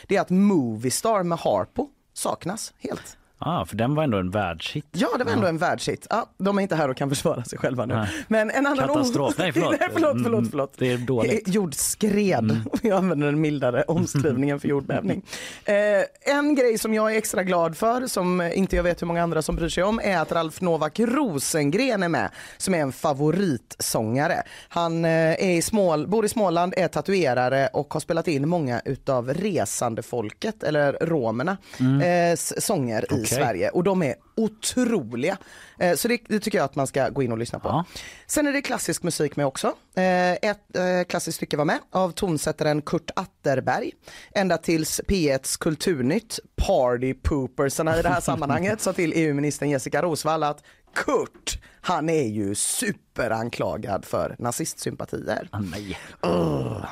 Det 0.06 0.16
är 0.16 0.20
att 0.20 0.30
Moviestar 0.30 1.22
med 1.22 1.38
Harpo 1.38 1.88
saknas 2.12 2.72
helt. 2.78 3.16
Ah, 3.42 3.64
för 3.64 3.76
den 3.76 3.94
var 3.94 4.02
ändå 4.04 4.18
en 4.18 4.30
världshit. 4.30 4.86
Ja, 4.92 5.08
det 5.18 5.24
var 5.24 5.32
ändå 5.32 5.46
en 5.46 5.58
världshit. 5.58 6.06
Ja, 6.10 6.26
de 6.38 6.58
är 6.58 6.62
inte 6.62 6.76
här 6.76 6.88
och 6.88 6.96
kan 6.96 7.08
försvara 7.08 7.44
sig 7.44 7.58
själva 7.58 7.86
nu. 7.86 7.94
Nej. 7.94 8.08
Men 8.28 8.50
en 8.50 8.66
annan 8.66 8.88
Katastrof. 8.88 9.34
Nej, 9.38 9.52
förlåt. 9.52 9.74
Nej, 9.80 9.88
förlåt, 9.92 10.12
förlåt, 10.22 10.38
Mm, 10.38 10.50
förlåt. 10.50 10.74
det 10.78 10.92
är 10.92 10.98
dåligt. 10.98 11.30
Mm. 11.32 11.42
Eh, 11.46 11.52
Jordskred. 11.54 12.60
Jag 12.82 12.96
använder 12.98 13.26
den 13.26 13.40
mildare 13.40 13.82
omskrivningen 13.82 14.60
för 14.60 14.68
jordbävning. 14.68 15.22
Eh, 15.64 16.34
en 16.36 16.54
grej 16.54 16.78
som 16.78 16.94
jag 16.94 17.14
är 17.14 17.18
extra 17.18 17.42
glad 17.42 17.76
för, 17.76 18.06
som 18.06 18.40
inte 18.54 18.76
jag 18.76 18.82
vet 18.82 19.02
hur 19.02 19.06
många 19.06 19.22
andra 19.22 19.42
som 19.42 19.56
bryr 19.56 19.68
sig 19.68 19.84
om, 19.84 20.00
är 20.04 20.18
att 20.18 20.32
Ralf 20.32 20.60
Novak 20.60 21.00
Rosengren 21.00 22.02
är 22.02 22.08
med, 22.08 22.30
som 22.56 22.74
är 22.74 22.78
en 22.78 22.92
favoritsångare. 22.92 24.42
Han 24.68 25.04
eh, 25.04 25.10
är 25.10 25.50
i 25.50 25.62
Smål, 25.62 26.06
bor 26.08 26.24
i 26.24 26.28
Småland, 26.28 26.74
är 26.76 26.88
tatuerare 26.88 27.68
och 27.72 27.92
har 27.92 28.00
spelat 28.00 28.28
in 28.28 28.48
många 28.48 28.80
utav 28.84 29.28
resandefolket, 29.34 30.62
eller 30.62 30.98
romerna, 31.00 31.56
eh, 32.02 32.32
s- 32.32 32.64
sånger 32.66 33.14
i 33.14 33.26
Okej. 33.34 33.44
Sverige. 33.44 33.70
Och 33.70 33.84
de 33.84 34.02
är 34.02 34.14
otroliga. 34.36 35.38
Eh, 35.78 35.94
så 35.96 36.08
det, 36.08 36.20
det 36.28 36.40
tycker 36.40 36.58
jag 36.58 36.64
att 36.64 36.76
man 36.76 36.86
ska 36.86 37.08
gå 37.08 37.22
in 37.22 37.32
och 37.32 37.38
lyssna 37.38 37.58
på. 37.58 37.68
Ja. 37.68 37.84
Sen 38.26 38.46
är 38.46 38.52
det 38.52 38.62
klassisk 38.62 39.02
musik 39.02 39.36
med 39.36 39.46
också. 39.46 39.66
Eh, 39.96 40.32
ett 40.32 40.76
eh, 40.76 41.04
klassiskt 41.08 41.36
stycke 41.36 41.56
var 41.56 41.64
med 41.64 41.78
av 41.90 42.10
tonsättaren 42.10 42.82
Kurt 42.82 43.10
Atterberg. 43.16 43.92
Ända 44.34 44.58
tills 44.58 45.00
P1s 45.00 45.58
Kulturnytt, 45.60 46.38
Party 46.56 47.14
Poopersarna 47.14 47.98
i 47.98 48.02
det 48.02 48.08
här 48.08 48.20
sammanhanget, 48.20 48.80
sa 48.80 48.92
till 48.92 49.12
EU-ministern 49.16 49.70
Jessica 49.70 50.02
Rosvall 50.02 50.42
att 50.42 50.62
Kurt, 50.94 51.58
han 51.80 52.08
är 52.08 52.26
ju 52.26 52.54
superanklagad 52.54 54.04
för 54.04 54.36
nazistsympatier. 54.38 55.48
Ah, 55.52 55.58
nej. 55.60 55.98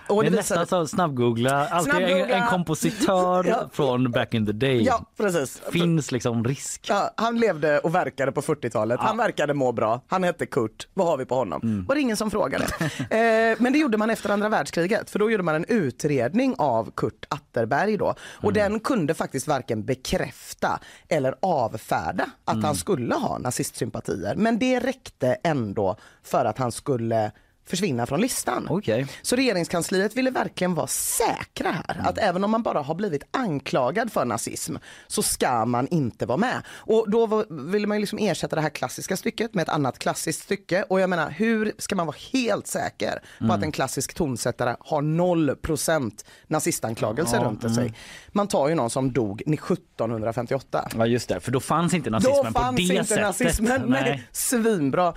Och 0.09 0.22
det 0.22 0.29
är 0.29 0.31
visade- 0.31 0.61
nästan 0.61 0.66
så 0.66 0.87
snabbgoogla, 0.87 1.68
alltid 1.68 1.92
en, 1.94 1.98
Snabbgoogla. 2.09 2.35
en 2.37 2.46
kompositör 2.46 3.44
Ja. 3.48 3.68
från 3.72 4.11
back 4.11 4.35
in 4.35 4.46
the 4.46 4.53
day. 4.53 4.83
Ja, 4.85 5.05
precis. 5.16 5.62
Finns 5.72 6.12
liksom 6.12 6.44
risk. 6.44 6.87
Ja, 6.90 7.11
han 7.16 7.38
levde 7.38 7.79
och 7.79 7.94
verkade 7.94 8.33
på 8.33 8.42
40-talet. 8.42 9.01
Han 9.01 9.16
verkade 9.16 9.55
må 9.55 9.72
bra. 9.72 10.01
Han 10.09 10.24
hette 10.24 10.46
Kurt. 10.46 10.88
Vad 10.94 11.07
har 11.07 11.16
vi 11.16 11.24
på 11.24 11.35
honom? 11.35 11.61
Mm. 11.62 11.85
Var 11.85 11.94
det 11.94 12.01
ingen 12.01 12.16
som 12.16 12.31
frågade. 12.31 12.64
eh, 13.11 13.57
men 13.59 13.72
det 13.72 13.79
gjorde 13.79 13.96
man 13.98 14.11
efter 14.11 14.31
andra 14.31 14.48
världskriget. 14.48 15.11
För 15.11 15.18
då 15.18 15.31
gjorde 15.31 15.42
man 15.42 15.55
en 15.55 15.64
utredning 15.68 16.55
av 16.59 16.90
Kurt 16.96 17.24
Atterberg 17.29 17.96
då. 17.96 18.14
Och 18.20 18.51
Mm. 18.51 18.55
den 18.72 18.81
kunde 18.81 19.14
faktiskt 19.14 19.46
varken 19.48 19.85
bekräfta 19.85 20.81
eller 21.09 21.35
avfärda 21.42 22.27
att 22.44 22.53
Mm. 22.55 22.64
han 22.64 22.74
skulle 22.74 23.14
ha 23.14 23.38
nazistsympatier. 23.38 24.35
Men 24.37 24.59
det 24.59 24.78
räckte 24.81 25.37
ändå 25.45 25.97
för 26.23 26.45
att 26.45 26.59
han 26.59 26.73
skulle 26.73 27.33
försvinna 27.69 28.07
från 28.07 28.21
listan. 28.21 28.67
Okej. 28.71 29.07
Så 29.23 29.37
regeringskansliet 29.37 30.17
ville 30.17 30.31
verkligen 30.31 30.75
vara 30.75 30.87
säkra 30.87 31.71
här. 31.71 32.01
Att 32.09 32.19
även 32.19 32.45
om 32.45 32.51
man 32.51 32.63
bara 32.63 32.83
har 32.83 32.95
blivit 32.95 33.23
anklagad 33.31 34.13
för 34.13 34.25
nazism 34.25 34.77
så 35.07 35.23
ska 35.23 35.65
man 35.65 35.89
inte 35.89 36.27
vara 36.27 36.39
med. 36.39 36.63
Och 36.71 37.11
då 37.11 37.27
var- 37.27 37.71
ville 37.71 37.87
man 37.87 38.01
liksom 38.01 38.19
ersätta 38.19 38.57
det 38.57 38.63
här 38.63 38.69
klassiska 38.71 39.17
stycket 39.17 39.55
med 39.55 39.63
ett 39.63 39.69
annat 39.69 39.99
klassiskt 39.99 40.43
stycke. 40.43 40.83
Och 40.89 41.01
jag 41.01 41.11
menar, 41.11 41.31
hur 41.31 41.73
ska 41.79 41.95
man 41.95 42.07
vara 42.07 42.17
helt 42.33 42.67
säker 42.67 43.23
på 43.47 43.53
att 43.53 43.63
en 43.63 43.73
klassisk 43.73 44.15
tonsättare 44.15 44.77
har 44.81 45.03
0% 45.03 46.25
nazistanklagelser 46.47 47.41
runt 47.45 47.75
sig? 47.75 47.95
Man 48.29 48.49
tar 48.49 48.69
ju 48.69 48.75
någon 48.75 48.91
som 48.91 49.13
dog 49.13 49.43
1758. 49.47 50.89
Ja 50.97 51.07
just 51.07 51.29
det, 51.29 51.41
för 51.41 51.53
då 51.53 51.61
fanns 51.61 51.95
inte 51.95 52.11
nazismen 52.11 52.37
Då 52.37 52.45
på 52.53 52.61
fanns 52.61 52.77
det 52.77 52.83
inte 52.83 53.05
sättet. 53.05 53.23
nazismen. 53.23 53.83
Nej. 53.87 54.29
Svinbra. 54.33 55.15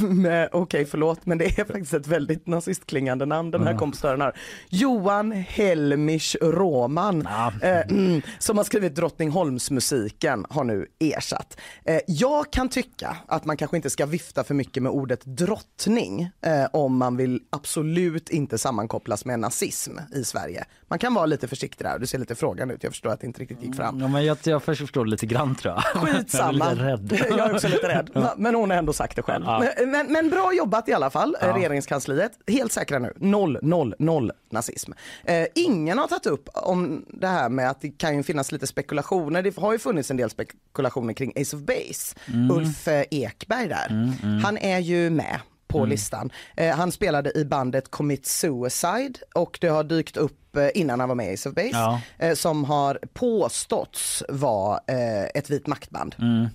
Men, 0.00 0.48
Okej, 0.52 0.84
förlåt, 0.86 1.26
men 1.26 1.38
det 1.38 1.58
är 1.58 1.64
faktiskt 1.66 1.94
ett 1.94 2.06
väldigt 2.06 2.46
nazistklingande 2.46 3.26
namn 3.26 3.50
den 3.50 3.60
här 3.62 3.68
Mm. 3.70 3.78
kompositören 3.78 4.20
har. 4.20 4.36
Johan 4.68 5.32
Helmich 5.32 6.36
Roman, 6.42 7.26
eh, 7.62 7.80
mm, 7.80 8.22
som 8.38 8.56
har 8.56 8.64
skrivit 8.64 8.94
Drottningholmsmusiken, 8.94 10.46
har 10.50 10.64
nu 10.64 10.86
ersatt. 10.98 11.56
Eh, 11.84 11.98
jag 12.06 12.52
kan 12.52 12.68
tycka 12.68 13.16
att 13.28 13.44
man 13.44 13.56
kanske 13.56 13.76
inte 13.76 13.90
ska 13.90 14.06
vifta 14.06 14.44
för 14.44 14.54
mycket 14.54 14.82
med 14.82 14.92
ordet 14.92 15.20
drottning 15.24 16.30
eh, 16.46 16.64
om 16.72 16.96
man 16.96 17.16
vill 17.16 17.40
absolut 17.50 18.28
inte 18.30 18.58
sammankopplas 18.58 19.24
med 19.24 19.38
nazism 19.40 19.98
i 20.14 20.24
Sverige. 20.24 20.64
Man 20.88 20.98
kan 20.98 21.14
vara 21.14 21.26
lite 21.26 21.48
försiktig 21.48 21.86
där, 21.86 21.98
du 21.98 22.06
ser 22.06 22.18
lite 22.18 22.34
frågan 22.34 22.70
ut, 22.70 22.82
jag 22.82 22.92
förstår 22.92 23.10
att 23.10 23.20
det 23.20 23.26
inte 23.26 23.40
riktigt 23.40 23.62
gick 23.62 23.74
fram. 23.76 24.00
Ja, 24.00 24.08
men 24.08 24.24
jag, 24.24 24.38
jag 24.44 24.62
förstår 24.62 25.06
lite 25.06 25.26
grann 25.26 25.54
tror 25.54 25.74
jag. 25.74 25.82
Skitsamma. 26.02 26.64
Jag 26.76 26.88
är 26.88 26.96
lite 26.96 27.14
rädd. 27.16 27.26
Jag 27.38 27.38
är 27.50 27.54
också 27.54 27.68
lite 27.68 27.88
rädd. 27.88 28.32
Men 28.36 28.54
hon 28.54 28.70
har 28.70 28.76
ändå 28.76 28.92
sagt 28.92 29.16
det 29.16 29.22
själv. 29.22 29.44
Ja. 29.46 29.62
Men, 29.78 29.90
men, 29.90 30.12
men 30.12 30.30
bra 30.30 30.52
jobbat 30.54 30.88
i 30.88 30.92
alla 30.92 31.10
fall, 31.10 31.36
ja. 31.40 31.46
Regeringskansliet. 31.56 32.32
Helt 32.46 32.72
säkra 32.72 32.98
nu. 32.98 33.12
Noll, 33.16 33.58
noll, 33.62 33.94
noll 33.98 34.32
nazism. 34.50 34.92
Eh, 35.24 35.46
ingen 35.54 35.98
har 35.98 36.06
tagit 36.06 36.26
upp 36.26 36.48
om 36.54 37.04
det 37.08 37.26
här 37.28 37.48
med 37.48 37.70
att 37.70 37.80
det 37.80 37.90
kan 37.90 38.16
ju 38.16 38.22
finnas 38.22 38.52
lite 38.52 38.66
spekulationer. 38.66 39.42
Det 39.42 39.56
har 39.56 39.72
ju 39.72 39.78
funnits 39.78 40.10
en 40.10 40.16
del 40.16 40.30
spekulationer 40.30 41.12
kring 41.14 41.32
Ace 41.36 41.56
of 41.56 41.62
Base. 41.62 42.16
Mm. 42.26 42.50
Ulf 42.50 42.88
eh, 42.88 43.04
Ekberg 43.10 43.68
där. 43.68 44.12
Han 44.44 44.58
är 44.58 44.78
ju 44.78 45.10
med 45.10 45.40
på 45.68 45.78
Mm. 45.78 45.90
listan. 45.90 46.30
Eh, 46.56 46.76
han 46.76 46.92
spelade 46.92 47.38
i 47.38 47.44
bandet 47.44 47.90
Commit 47.90 48.26
Suicide 48.26 49.14
och 49.34 49.58
det 49.60 49.68
har 49.68 49.84
dykt 49.84 50.16
upp 50.16 50.56
eh, 50.56 50.68
innan 50.74 51.00
han 51.00 51.08
var 51.08 51.16
med 51.16 51.30
i 51.30 51.34
Ace 51.34 51.48
of 51.48 51.54
Base 51.54 51.68
Ja. 51.72 52.00
eh, 52.18 52.34
som 52.34 52.64
har 52.64 52.98
påståtts 53.12 54.22
vara 54.28 54.80
eh, 54.86 55.24
ett 55.34 55.50
vit 55.50 55.66
maktband. 55.66 56.14
Eh, 56.18 56.46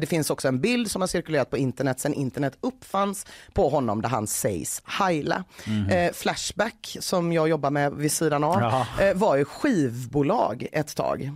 Det 0.00 0.06
finns 0.08 0.30
också 0.30 0.48
en 0.48 0.60
bild 0.60 0.90
som 0.90 1.02
har 1.02 1.06
cirkulerat 1.06 1.50
på 1.50 1.56
internet 1.56 2.00
sen 2.00 2.14
internet 2.14 2.58
uppfanns 2.60 3.26
på 3.52 3.68
honom 3.68 4.02
där 4.02 4.08
han 4.08 4.26
sägs 4.26 4.82
heila. 4.84 5.44
Eh, 5.90 6.12
Flashback 6.12 6.96
som 7.00 7.32
jag 7.32 7.48
jobbar 7.48 7.70
med 7.70 7.92
vid 7.92 8.12
sidan 8.12 8.44
av 8.44 8.62
eh, 9.00 9.14
var 9.14 9.36
ju 9.36 9.44
skivbolag 9.44 10.66
ett 10.72 10.96
tag. 10.96 11.32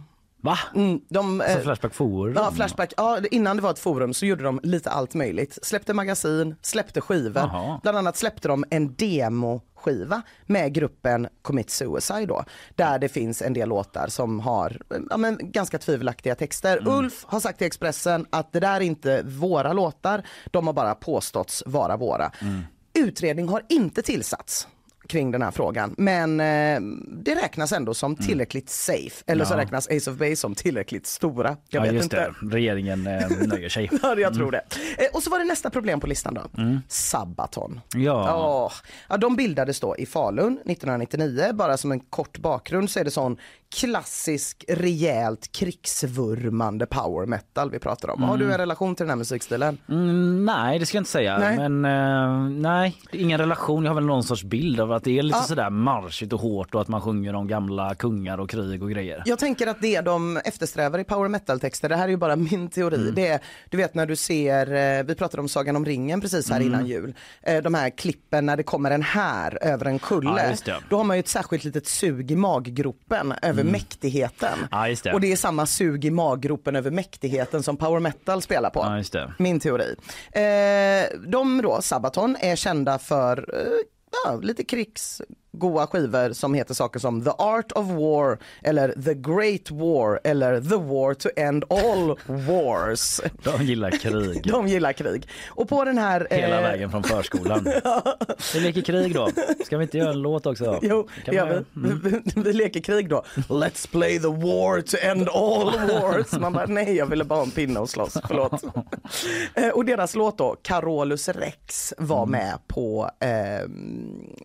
Va? 0.46 0.58
Mm, 0.74 1.00
de, 1.08 1.40
eh, 1.40 1.58
Flashback 1.58 1.94
Forum? 1.94 2.34
Ja, 2.36 2.52
Flashback. 2.52 2.92
Ja, 2.96 3.18
innan 3.30 3.56
det 3.56 3.62
var 3.62 3.70
ett 3.70 3.78
forum 3.78 4.14
så 4.14 4.26
gjorde 4.26 4.44
de 4.44 4.60
lite 4.62 4.90
allt 4.90 5.14
möjligt. 5.14 5.58
Släppte 5.62 5.94
magasin, 5.94 6.56
släppte 6.62 7.00
skivor. 7.00 7.42
Jaha. 7.42 7.80
Bland 7.82 7.98
annat 7.98 8.16
släppte 8.16 8.48
de 8.48 8.64
en 8.70 8.94
demoskiva 9.86 10.22
med 10.46 10.72
gruppen 10.72 11.28
Commit 11.42 11.70
Suicide 11.70 12.26
då. 12.26 12.44
Där 12.74 12.98
det 12.98 13.08
finns 13.08 13.42
en 13.42 13.52
del 13.52 13.68
låtar 13.68 14.06
som 14.08 14.40
har 14.40 14.80
ja, 15.10 15.16
men, 15.16 15.38
ganska 15.42 15.78
tvivelaktiga 15.78 16.34
texter. 16.34 16.78
Mm. 16.78 16.92
Ulf 16.92 17.24
har 17.24 17.40
sagt 17.40 17.58
till 17.58 17.66
Expressen 17.66 18.26
att 18.30 18.52
det 18.52 18.60
där 18.60 18.76
är 18.76 18.80
inte 18.80 19.22
våra 19.22 19.72
låtar. 19.72 20.22
De 20.50 20.66
har 20.66 20.74
bara 20.74 20.94
påståtts 20.94 21.62
vara 21.66 21.96
våra. 21.96 22.32
Mm. 22.40 22.62
Utredning 22.94 23.48
har 23.48 23.62
inte 23.68 24.02
tillsatts 24.02 24.68
kring 25.08 25.30
den 25.30 25.42
här 25.42 25.50
frågan. 25.50 25.94
Men 25.98 26.40
eh, 26.40 26.80
det 27.24 27.34
räknas 27.34 27.72
ändå 27.72 27.94
som 27.94 28.16
tillräckligt 28.16 28.70
safe. 28.70 29.24
Eller 29.26 29.44
så 29.44 29.54
Mm. 29.54 29.58
Ja. 29.60 29.64
räknas 29.64 29.88
Ace 29.90 30.10
of 30.10 30.16
Base 30.18 30.36
som 30.36 30.54
tillräckligt 30.54 31.06
stora. 31.06 31.48
Jag 31.48 31.80
ja, 31.80 31.82
vet 31.82 31.92
just 31.92 32.04
inte. 32.04 32.16
det. 32.40 32.54
Regeringen 32.56 33.06
eh, 33.06 33.28
nöjer 33.46 33.68
sig. 33.68 33.90
Ja, 34.02 34.16
jag 34.18 34.34
tror 34.34 34.50
det. 34.50 34.62
Eh, 34.98 35.06
och 35.12 35.22
så 35.22 35.30
var 35.30 35.38
det 35.38 35.44
nästa 35.44 35.70
problem 35.70 36.00
på 36.00 36.06
listan 36.06 36.34
då. 36.34 36.42
Sabaton. 36.88 37.80
Ja. 37.94 38.00
Ja. 38.00 38.72
ja, 39.08 39.16
de 39.16 39.36
bildades 39.36 39.80
då 39.80 39.96
i 39.96 40.06
Falun 40.06 40.52
1999. 40.52 41.52
Bara 41.54 41.76
som 41.76 41.92
en 41.92 42.00
kort 42.00 42.38
bakgrund 42.38 42.90
så 42.90 43.00
är 43.00 43.04
det 43.04 43.10
sån 43.10 43.36
klassisk, 43.80 44.64
rejält 44.68 45.52
krigsvurmande 45.52 46.86
power 46.86 47.26
metal 47.26 47.70
vi 47.70 47.78
pratar 47.78 48.10
om. 48.10 48.22
Har 48.22 48.36
du 48.36 48.52
en 48.52 48.58
relation 48.58 48.94
till 48.94 49.04
den 49.04 49.10
här 49.10 49.16
musikstilen? 49.16 49.78
Mm, 49.88 50.44
nej, 50.44 50.78
det 50.78 50.86
ska 50.86 50.96
jag 50.96 51.00
inte 51.00 51.10
säga. 51.10 51.38
Nej. 51.38 51.68
Men 51.68 51.84
eh, 51.84 52.50
nej, 52.70 52.96
ingen 53.12 53.38
relation. 53.38 53.84
Jag 53.84 53.90
har 53.90 53.94
väl 53.94 54.04
någon 54.06 54.22
sorts 54.24 54.44
bild 54.44 54.80
av 54.80 54.92
att 54.92 55.04
det 55.04 55.18
är 55.18 55.22
lite 55.22 55.38
Ja. 55.38 55.42
sådär 55.42 55.70
marschigt 55.70 56.32
och 56.32 56.40
hårt 56.40 56.74
och 56.74 56.80
att 56.80 56.88
man 56.88 57.00
sjunger 57.00 57.34
om 57.34 57.48
gamla 57.48 57.94
kungar 57.94 58.38
och 58.38 58.50
krig 58.50 58.82
och 58.82 58.90
grejer. 58.90 59.22
Jag 59.26 59.38
tänker 59.38 59.66
att 59.66 59.80
det 59.82 60.00
de 60.00 60.36
eftersträvar 60.36 60.98
i 60.98 61.04
power 61.04 61.28
metal-texter, 61.28 61.88
det 61.88 61.96
här 61.96 62.04
är 62.04 62.08
ju 62.08 62.16
bara 62.16 62.36
min 62.36 62.68
teori, 62.68 62.96
Mm. 62.96 63.14
det 63.14 63.26
är, 63.28 63.40
du 63.70 63.76
vet 63.76 63.94
när 63.94 64.06
du 64.06 64.16
ser, 64.16 64.98
eh, 64.98 65.04
vi 65.04 65.14
pratade 65.14 65.40
om 65.40 65.48
Sagan 65.48 65.76
om 65.76 65.84
ringen 65.84 66.20
precis 66.20 66.50
här 66.50 66.56
Mm. 66.60 66.68
innan 66.68 66.86
jul, 66.86 67.14
eh, 67.42 67.62
de 67.62 67.74
här 67.74 67.90
klippen 67.90 68.46
när 68.46 68.56
det 68.56 68.62
kommer 68.62 68.90
en 68.90 69.02
här 69.02 69.58
över 69.64 69.86
en 69.86 69.92
Ja, 69.92 69.98
kulle, 70.08 70.56
det. 70.64 70.74
då 70.90 70.96
har 70.96 71.04
man 71.04 71.16
ju 71.16 71.20
ett 71.20 71.28
särskilt 71.28 71.64
litet 71.64 71.86
sug 71.86 72.30
i 72.30 72.36
maggropen 72.36 73.34
över 73.42 73.64
mäktigheten. 73.72 74.52
Mm. 74.52 74.68
Ja, 74.70 74.88
just 74.88 75.04
det. 75.04 75.12
Och 75.12 75.20
det 75.20 75.32
är 75.32 75.36
samma 75.36 75.66
sug 75.66 76.04
i 76.04 76.10
maggropen 76.10 76.76
över 76.76 76.90
mäktigheten 76.90 77.62
som 77.62 77.76
power 77.76 78.00
metal 78.00 78.42
spelar 78.42 78.70
på. 78.70 79.02
Ja. 79.12 79.32
Min 79.38 79.60
teori. 79.60 79.96
Eh, 80.32 81.18
de 81.28 81.62
då, 81.62 81.82
Sabaton, 81.82 82.36
är 82.40 82.56
kända 82.56 82.98
för 82.98 83.54
eh, 83.54 83.66
ja, 84.24 84.36
lite 84.42 84.64
krigsgoa 85.56 85.86
skivor 85.86 86.32
som 86.32 86.54
heter 86.54 86.74
saker 86.74 87.00
som 87.00 87.24
The 87.24 87.30
Art 87.30 87.72
of 87.72 87.86
War 87.86 88.38
eller 88.62 88.92
The 89.04 89.14
Great 89.14 89.70
War 89.70 90.20
eller 90.24 90.60
The 90.60 90.76
War 90.76 91.14
to 91.14 91.28
End 91.36 91.64
All 91.68 92.18
Wars. 92.26 93.20
De 93.42 93.64
gillar 93.64 93.90
krig. 93.90 94.50
De 94.50 94.68
gillar 94.68 94.92
krig. 94.92 95.28
Och 95.48 95.68
på 95.68 95.84
den 95.84 95.98
här... 95.98 96.26
Hela 96.30 96.56
eh, 96.56 96.62
vägen 96.62 96.90
från 96.90 97.02
förskolan. 97.02 97.64
Vi 98.54 98.60
leker 98.60 98.82
krig 98.82 99.14
då. 99.14 99.28
Ska 99.64 99.76
vi 99.76 99.82
inte 99.82 99.98
göra 99.98 100.10
en 100.10 100.22
låt 100.22 100.46
också? 100.46 100.78
Jo, 100.82 101.08
Kan 101.24 101.34
ja, 101.34 101.46
vi, 101.72 101.92
vi, 102.02 102.22
vi 102.36 102.52
leker 102.52 102.80
krig 102.80 103.08
då. 103.08 103.24
Let's 103.48 103.90
play 103.90 104.18
the 104.18 104.28
war 104.28 104.80
to 104.80 104.96
end 105.02 105.28
all 105.28 105.72
wars. 105.88 106.32
Man 106.32 106.52
bara, 106.52 106.66
nej 106.66 106.96
jag 106.96 107.06
ville 107.06 107.24
bara 107.24 107.38
ha 107.38 107.44
en 107.44 107.50
pinne 107.50 107.80
och 107.80 107.90
slåss, 107.90 108.16
förlåt. 108.28 108.64
Eh, 109.54 109.68
och 109.68 109.84
deras 109.84 110.14
låt 110.14 110.38
då, 110.38 110.56
Carolus 110.62 111.28
Rex, 111.28 111.94
var 111.98 112.26
med 112.26 112.58
på 112.66 113.10
eh, 113.20 113.68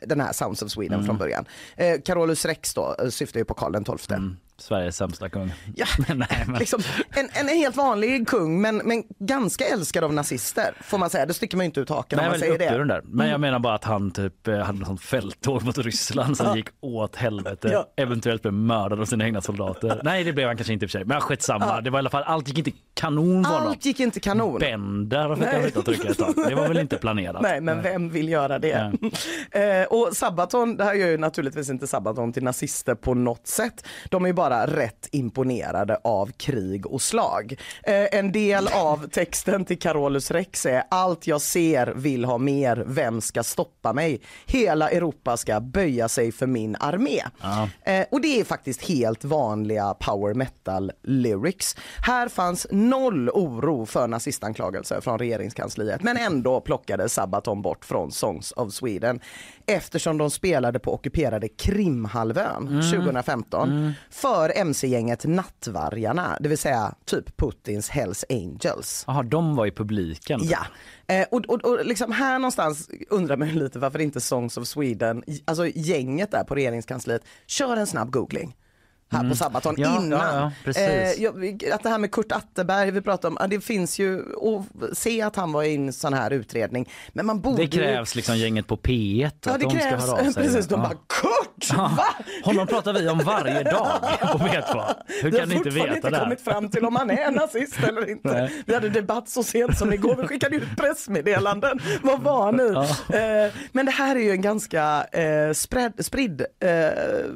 den 0.01 0.21
här 0.21 0.33
Sounds 0.33 0.61
of 0.61 0.71
Sweden 0.71 1.00
från 1.05 1.17
början. 1.17 1.45
Eh, 1.75 2.01
Carolus 2.05 2.45
Rex 2.45 2.73
då 2.73 2.95
eh, 2.99 3.09
syftar 3.09 3.39
ju 3.39 3.45
på 3.45 3.53
Karl 3.53 3.97
XII. 3.97 4.15
Mm. 4.15 4.37
Sveriges 4.61 4.97
sämsta 4.97 5.29
kung. 5.29 5.53
Ja, 5.75 5.85
Nej, 6.15 6.27
men- 6.47 6.59
liksom, 6.59 6.81
en, 7.09 7.29
en 7.33 7.47
helt 7.47 7.75
vanlig 7.75 8.27
kung 8.27 8.61
men, 8.61 8.77
men 8.77 9.03
ganska 9.19 9.65
älskad 9.65 10.03
av 10.03 10.13
nazister 10.13 10.73
får 10.81 10.97
man 10.97 11.09
säga. 11.09 11.25
Det 11.25 11.33
sticker 11.33 11.57
man 11.57 11.65
inte 11.65 11.79
ut 11.79 11.89
hakan 11.89 12.17
Nej, 12.17 12.25
om 12.25 12.31
man 12.31 12.39
säger 12.39 12.57
det. 12.57 12.85
där. 12.85 13.01
Men 13.05 13.29
jag 13.29 13.39
menar 13.41 13.59
bara 13.59 13.73
att 13.75 13.83
han 13.83 14.11
typ 14.11 14.47
eh, 14.47 14.57
hade 14.57 14.79
något 14.79 15.01
fälttåg 15.01 15.63
mot 15.63 15.77
Ryssland 15.77 16.37
som 16.37 16.45
Ja. 16.45 16.55
gick 16.55 16.67
åt 16.81 17.15
helvete. 17.15 17.69
Ja. 17.73 17.87
Eventuellt 17.97 18.41
blev 18.41 18.53
mördad 18.53 18.99
av 19.01 19.05
sina 19.05 19.25
egna 19.25 19.41
soldater. 19.41 20.01
Nej 20.03 20.23
det 20.23 20.33
blev 20.33 20.47
han 20.47 20.57
kanske 20.57 20.73
inte 20.73 20.85
i 20.85 20.87
och 20.87 20.91
för 20.91 20.97
sig. 20.99 21.05
Men 21.05 21.21
skitsamma. 21.21 21.65
Ja. 21.67 21.81
Det 21.81 21.89
var 21.89 21.99
i 21.99 22.01
alla 22.01 22.09
fall, 22.09 22.23
allt 22.23 22.47
gick 22.47 22.57
inte 22.57 22.71
kanon 22.93 23.45
honom. 23.45 23.67
Allt 23.67 23.85
gick 23.85 23.99
inte 23.99 24.19
kanon. 24.19 24.59
Bender 24.59 25.35
fick 25.35 25.45
han 25.45 25.63
sitta 25.63 25.81
trycka 25.81 26.07
ett 26.09 26.17
tag. 26.17 26.33
Det 26.47 26.55
var 26.55 26.67
väl 26.67 26.77
inte 26.79 26.97
planerat. 26.97 27.41
Nej, 27.41 27.61
men 27.61 27.81
vem 27.81 28.09
vill 28.09 28.29
göra 28.29 28.59
det? 28.59 28.71
eh, 29.51 29.83
och 29.89 30.09
Sabaton, 30.13 30.77
det 30.77 30.83
här 30.83 30.93
gör 30.93 31.07
ju 31.07 31.17
naturligtvis 31.17 31.69
inte 31.69 31.87
Sabaton 31.87 32.33
till 32.33 32.43
nazister 32.43 32.95
på 32.95 33.13
något 33.13 33.47
sätt. 33.47 33.87
De 34.09 34.23
är 34.23 34.27
ju 34.29 34.33
bara 34.51 34.67
rätt 34.67 35.07
imponerade 35.11 35.97
av 36.03 36.31
krig 36.31 36.85
och 36.85 37.01
slag. 37.01 37.55
Eh, 37.83 38.07
en 38.11 38.31
del 38.31 38.67
av 38.67 39.07
texten 39.07 39.65
till 39.65 39.79
Carolus 39.79 40.31
Rex 40.31 40.65
är 40.65 40.83
allt 40.89 41.27
jag 41.27 41.41
ser 41.41 41.93
vill 41.95 42.25
ha 42.25 42.37
mer, 42.37 42.83
vem 42.87 43.21
ska 43.21 43.43
stoppa 43.43 43.93
mig? 43.93 44.21
Hela 44.45 44.89
Europa 44.89 45.37
ska 45.37 45.59
böja 45.59 46.09
sig 46.09 46.31
för 46.31 46.47
min 46.47 46.75
armé. 46.79 47.21
Eh, 47.83 48.05
och 48.11 48.21
det 48.21 48.39
är 48.39 48.43
faktiskt 48.43 48.81
helt 48.89 49.23
vanliga 49.23 49.93
power 49.93 50.33
metal 50.33 50.91
lyrics. 51.03 51.75
Här 52.05 52.29
fanns 52.29 52.67
noll 52.71 53.29
oro 53.29 53.85
för 53.85 54.07
nazistanklagelser 54.07 55.01
från 55.01 55.19
regeringskansliet 55.19 56.03
men 56.03 56.17
ändå 56.17 56.61
plockade 56.61 57.09
Sabaton 57.09 57.61
bort 57.61 57.85
från 57.85 58.11
Songs 58.11 58.51
of 58.51 58.73
Sweden 58.73 59.19
eftersom 59.71 60.17
de 60.17 60.31
spelade 60.31 60.79
på 60.79 60.93
ockuperade 60.93 61.47
Krimhalvön 61.47 62.81
2015 62.91 63.93
för 64.09 64.57
mc-gänget 64.57 65.25
Nattvargarna, 65.25 66.37
det 66.39 66.49
vill 66.49 66.57
säga 66.57 66.95
typ 67.05 67.37
Putins 67.37 67.89
Hells 67.89 68.25
Angels. 68.29 69.03
Jaha, 69.07 69.23
de 69.23 69.55
var 69.55 69.65
i 69.65 69.71
publiken. 69.71 70.39
Ja, 70.43 70.59
eh, 71.07 71.25
och, 71.31 71.45
och, 71.45 71.65
och 71.65 71.85
liksom 71.85 72.11
här 72.11 72.39
någonstans 72.39 72.89
undrar 73.09 73.37
man 73.37 73.47
lite 73.49 73.79
varför 73.79 73.99
inte 73.99 74.21
Songs 74.21 74.57
of 74.57 74.67
Sweden, 74.67 75.23
alltså 75.45 75.67
gänget 75.67 76.31
där 76.31 76.43
på 76.43 76.55
regeringskansliet, 76.55 77.21
kör 77.47 77.77
en 77.77 77.87
snabb 77.87 78.11
googling. 78.11 78.55
Här 79.11 79.29
på 79.29 79.35
Sabaton 79.35 79.75
Ja, 79.77 79.97
innan. 80.01 80.19
ja, 80.19 80.51
ja. 80.65 80.71
Eh, 80.81 81.73
att 81.75 81.83
det 81.83 81.89
här 81.89 81.97
med 81.97 82.11
Kurt 82.11 82.31
Atterberg, 82.31 82.91
vi 82.91 83.01
pratar 83.01 83.29
om, 83.29 83.37
det 83.49 83.61
finns 83.61 83.99
ju 83.99 84.19
att 84.19 84.97
se 84.97 85.21
att 85.21 85.35
han 85.35 85.51
var 85.51 85.63
i 85.63 85.75
en 85.75 85.93
sån 85.93 86.13
här 86.13 86.31
utredning. 86.31 86.89
Men 87.13 87.25
man 87.25 87.41
borde 87.41 87.57
Det 87.57 87.63
ju- 87.63 87.81
krävs 87.81 88.15
liksom 88.15 88.37
gänget 88.37 88.67
på 88.67 88.77
P1 88.77 89.31
Ja 89.45 89.51
det 89.51 89.57
de 89.57 89.69
ska 89.69 89.79
krävs, 89.79 90.03
höra 90.07 90.19
av 90.27 90.31
sig. 90.31 90.43
precis, 90.43 90.67
de 90.67 90.79
bara 90.81 90.89
Kurt! 91.07 91.73
Va? 91.77 92.03
Honom 92.43 92.67
pratar 92.67 92.93
vi 92.93 93.09
om 93.09 93.17
varje 93.19 93.63
dag 93.63 93.87
på 94.21 94.37
P2. 94.37 94.83
Hur 95.07 95.31
Vi 95.31 95.37
kan 95.37 95.49
ni 95.49 95.55
har 95.55 95.59
inte 95.65 95.69
veta 95.69 95.95
inte 95.95 96.09
det? 96.09 96.15
här? 96.17 96.23
kommit 96.23 96.41
fram 96.41 96.69
till 96.69 96.85
om 96.85 96.95
han 96.95 97.09
är 97.11 97.31
nazist 97.31 97.77
eller 97.87 98.09
inte. 98.09 98.27
Nej. 98.33 98.63
Vi 98.65 98.73
hade 98.73 98.89
debatt 98.89 99.29
så 99.29 99.43
sent 99.43 99.77
som 99.77 99.93
igår, 99.93 100.15
vi 100.21 100.27
skickade 100.27 100.55
ut 100.55 100.77
pressmeddelanden. 100.77 101.79
Vad 102.01 102.21
var 102.21 102.51
ni? 102.51 102.63
Eh, 103.17 103.53
men 103.71 103.85
det 103.85 103.91
här 103.91 104.15
är 104.15 104.19
ju 104.19 104.31
en 104.31 104.41
ganska 104.41 105.03
eh, 105.11 105.53
spridd 105.99 106.41
eh, 106.59 106.69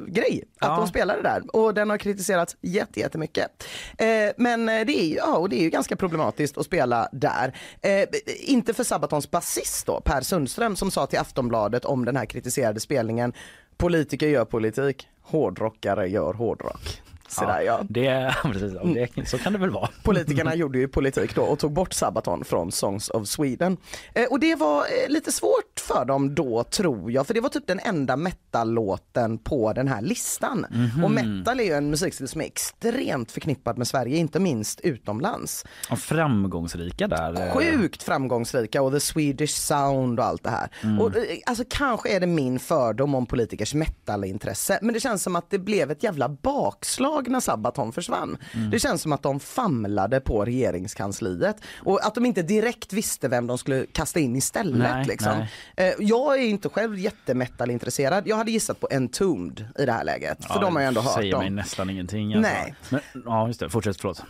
grej, 0.06 0.44
att 0.60 0.76
de 0.76 0.86
spelade 0.88 1.22
där. 1.22 1.42
Och 1.56 1.65
den 1.72 1.90
har 1.90 1.98
kritiserats 1.98 2.56
jätte- 2.60 3.00
jättemycket. 3.00 3.64
Eh, 3.98 4.06
men 4.36 4.68
eh, 4.68 4.86
det 4.86 5.00
är, 5.00 5.06
ju, 5.06 5.14
ja, 5.14 5.36
och 5.36 5.48
det 5.48 5.56
är 5.56 5.62
ju 5.62 5.70
ganska 5.70 5.96
problematiskt 5.96 6.58
att 6.58 6.66
spela 6.66 7.08
där. 7.12 7.54
Eh, 7.82 8.08
inte 8.40 8.74
för 8.74 8.84
Sabatons 8.84 9.30
basist 9.30 9.86
då, 9.86 10.00
Per 10.00 10.20
Sundström, 10.20 10.76
som 10.76 10.90
sa 10.90 11.06
till 11.06 11.18
Aftonbladet 11.18 11.84
om 11.84 12.04
den 12.04 12.16
här 12.16 12.26
kritiserade 12.26 12.80
spelningen, 12.80 13.32
politiker 13.76 14.28
gör 14.28 14.44
politik, 14.44 15.08
hårdrockare 15.22 16.08
gör 16.08 16.32
hårdrock. 16.34 17.02
Sådär, 17.28 17.60
ja. 17.60 17.80
Det, 17.88 18.34
precis, 18.42 18.72
det, 19.14 19.28
så 19.28 19.38
kan 19.38 19.52
det 19.52 19.58
väl 19.58 19.70
vara. 19.70 19.88
Politikerna 20.02 20.54
gjorde 20.54 20.78
ju 20.78 20.88
politik 20.88 21.34
då 21.34 21.42
och 21.42 21.58
tog 21.58 21.72
bort 21.72 21.92
Sabaton 21.92 22.44
från 22.44 22.72
Songs 22.72 23.10
of 23.10 23.28
Sweden. 23.28 23.76
Eh, 24.14 24.24
och 24.30 24.40
det 24.40 24.54
var 24.54 24.78
eh, 24.80 25.08
lite 25.08 25.32
svårt 25.32 25.80
för 25.80 26.04
dem 26.04 26.34
då 26.34 26.64
tror 26.64 27.12
jag, 27.12 27.26
för 27.26 27.34
det 27.34 27.40
var 27.40 27.48
typ 27.48 27.66
den 27.66 27.80
enda 27.80 28.16
metal-låten 28.16 29.38
på 29.38 29.72
den 29.72 29.88
här 29.88 30.02
listan. 30.02 30.66
Mhm. 30.70 31.04
Och 31.04 31.10
metal 31.10 31.60
är 31.60 31.64
ju 31.64 31.72
en 31.72 31.90
musikstil 31.90 32.28
som 32.28 32.40
är 32.40 32.44
extremt 32.44 33.32
förknippad 33.32 33.78
med 33.78 33.86
Sverige, 33.88 34.16
inte 34.16 34.40
minst 34.40 34.80
utomlands. 34.80 35.64
Och 35.90 35.98
framgångsrika 35.98 37.08
där. 37.08 37.46
eh, 37.48 37.52
Sjukt 37.54 38.02
framgångsrika 38.02 38.82
och 38.82 38.92
the 38.92 39.00
Swedish 39.00 39.54
sound 39.56 40.20
och 40.20 40.26
allt 40.26 40.42
det 40.44 40.50
här. 40.50 40.68
Mm. 40.82 41.00
Och, 41.00 41.16
eh, 41.16 41.22
alltså, 41.46 41.64
kanske 41.70 42.16
är 42.16 42.20
det 42.20 42.26
min 42.26 42.58
fördom 42.58 43.14
om 43.14 43.26
politikers 43.26 43.74
metalintresse 43.74 44.78
men 44.82 44.94
det 44.94 45.00
känns 45.00 45.22
som 45.22 45.36
att 45.36 45.50
det 45.50 45.58
blev 45.58 45.90
ett 45.90 46.02
jävla 46.02 46.28
bakslag 46.28 47.15
när 47.22 47.40
Sabaton 47.40 47.92
försvann. 47.92 48.36
Mm. 48.54 48.70
Det 48.70 48.78
känns 48.78 49.02
som 49.02 49.12
att 49.12 49.22
de 49.22 49.40
famlade 49.40 50.20
på 50.20 50.44
regeringskansliet 50.44 51.56
och 51.84 52.06
att 52.06 52.14
de 52.14 52.26
inte 52.26 52.42
direkt 52.42 52.92
visste 52.92 53.28
vem 53.28 53.46
de 53.46 53.58
skulle 53.58 53.86
kasta 53.92 54.20
in 54.20 54.36
istället. 54.36 54.78
Nej, 54.78 55.06
liksom. 55.06 55.32
nej. 55.76 55.88
Eh, 55.88 55.94
Jag 55.98 56.38
är 56.38 56.46
inte 56.46 56.68
själv 56.68 56.98
jättemetalintresserad. 56.98 58.26
Jag 58.26 58.36
hade 58.36 58.50
gissat 58.50 58.80
på 58.80 58.88
Entombed 58.90 59.64
i 59.78 59.84
det 59.86 59.92
här 59.92 60.04
läget 60.04 60.44
för 60.44 60.54
Ja, 60.54 60.60
de 60.60 60.74
har 60.74 60.82
jag 60.82 60.88
ändå 60.88 61.00
hört 61.00 61.14
säger 61.14 61.34
om. 61.34 61.40
mig 61.40 61.50
nästan 61.50 61.90
ingenting. 61.90 62.34
Alltså. 62.34 62.52
Nej. 62.52 62.74
Men, 62.88 63.00
ja 63.24 63.46
just 63.46 63.60
det, 63.60 63.70
fortsätt 63.70 64.00
förlåt. 64.00 64.22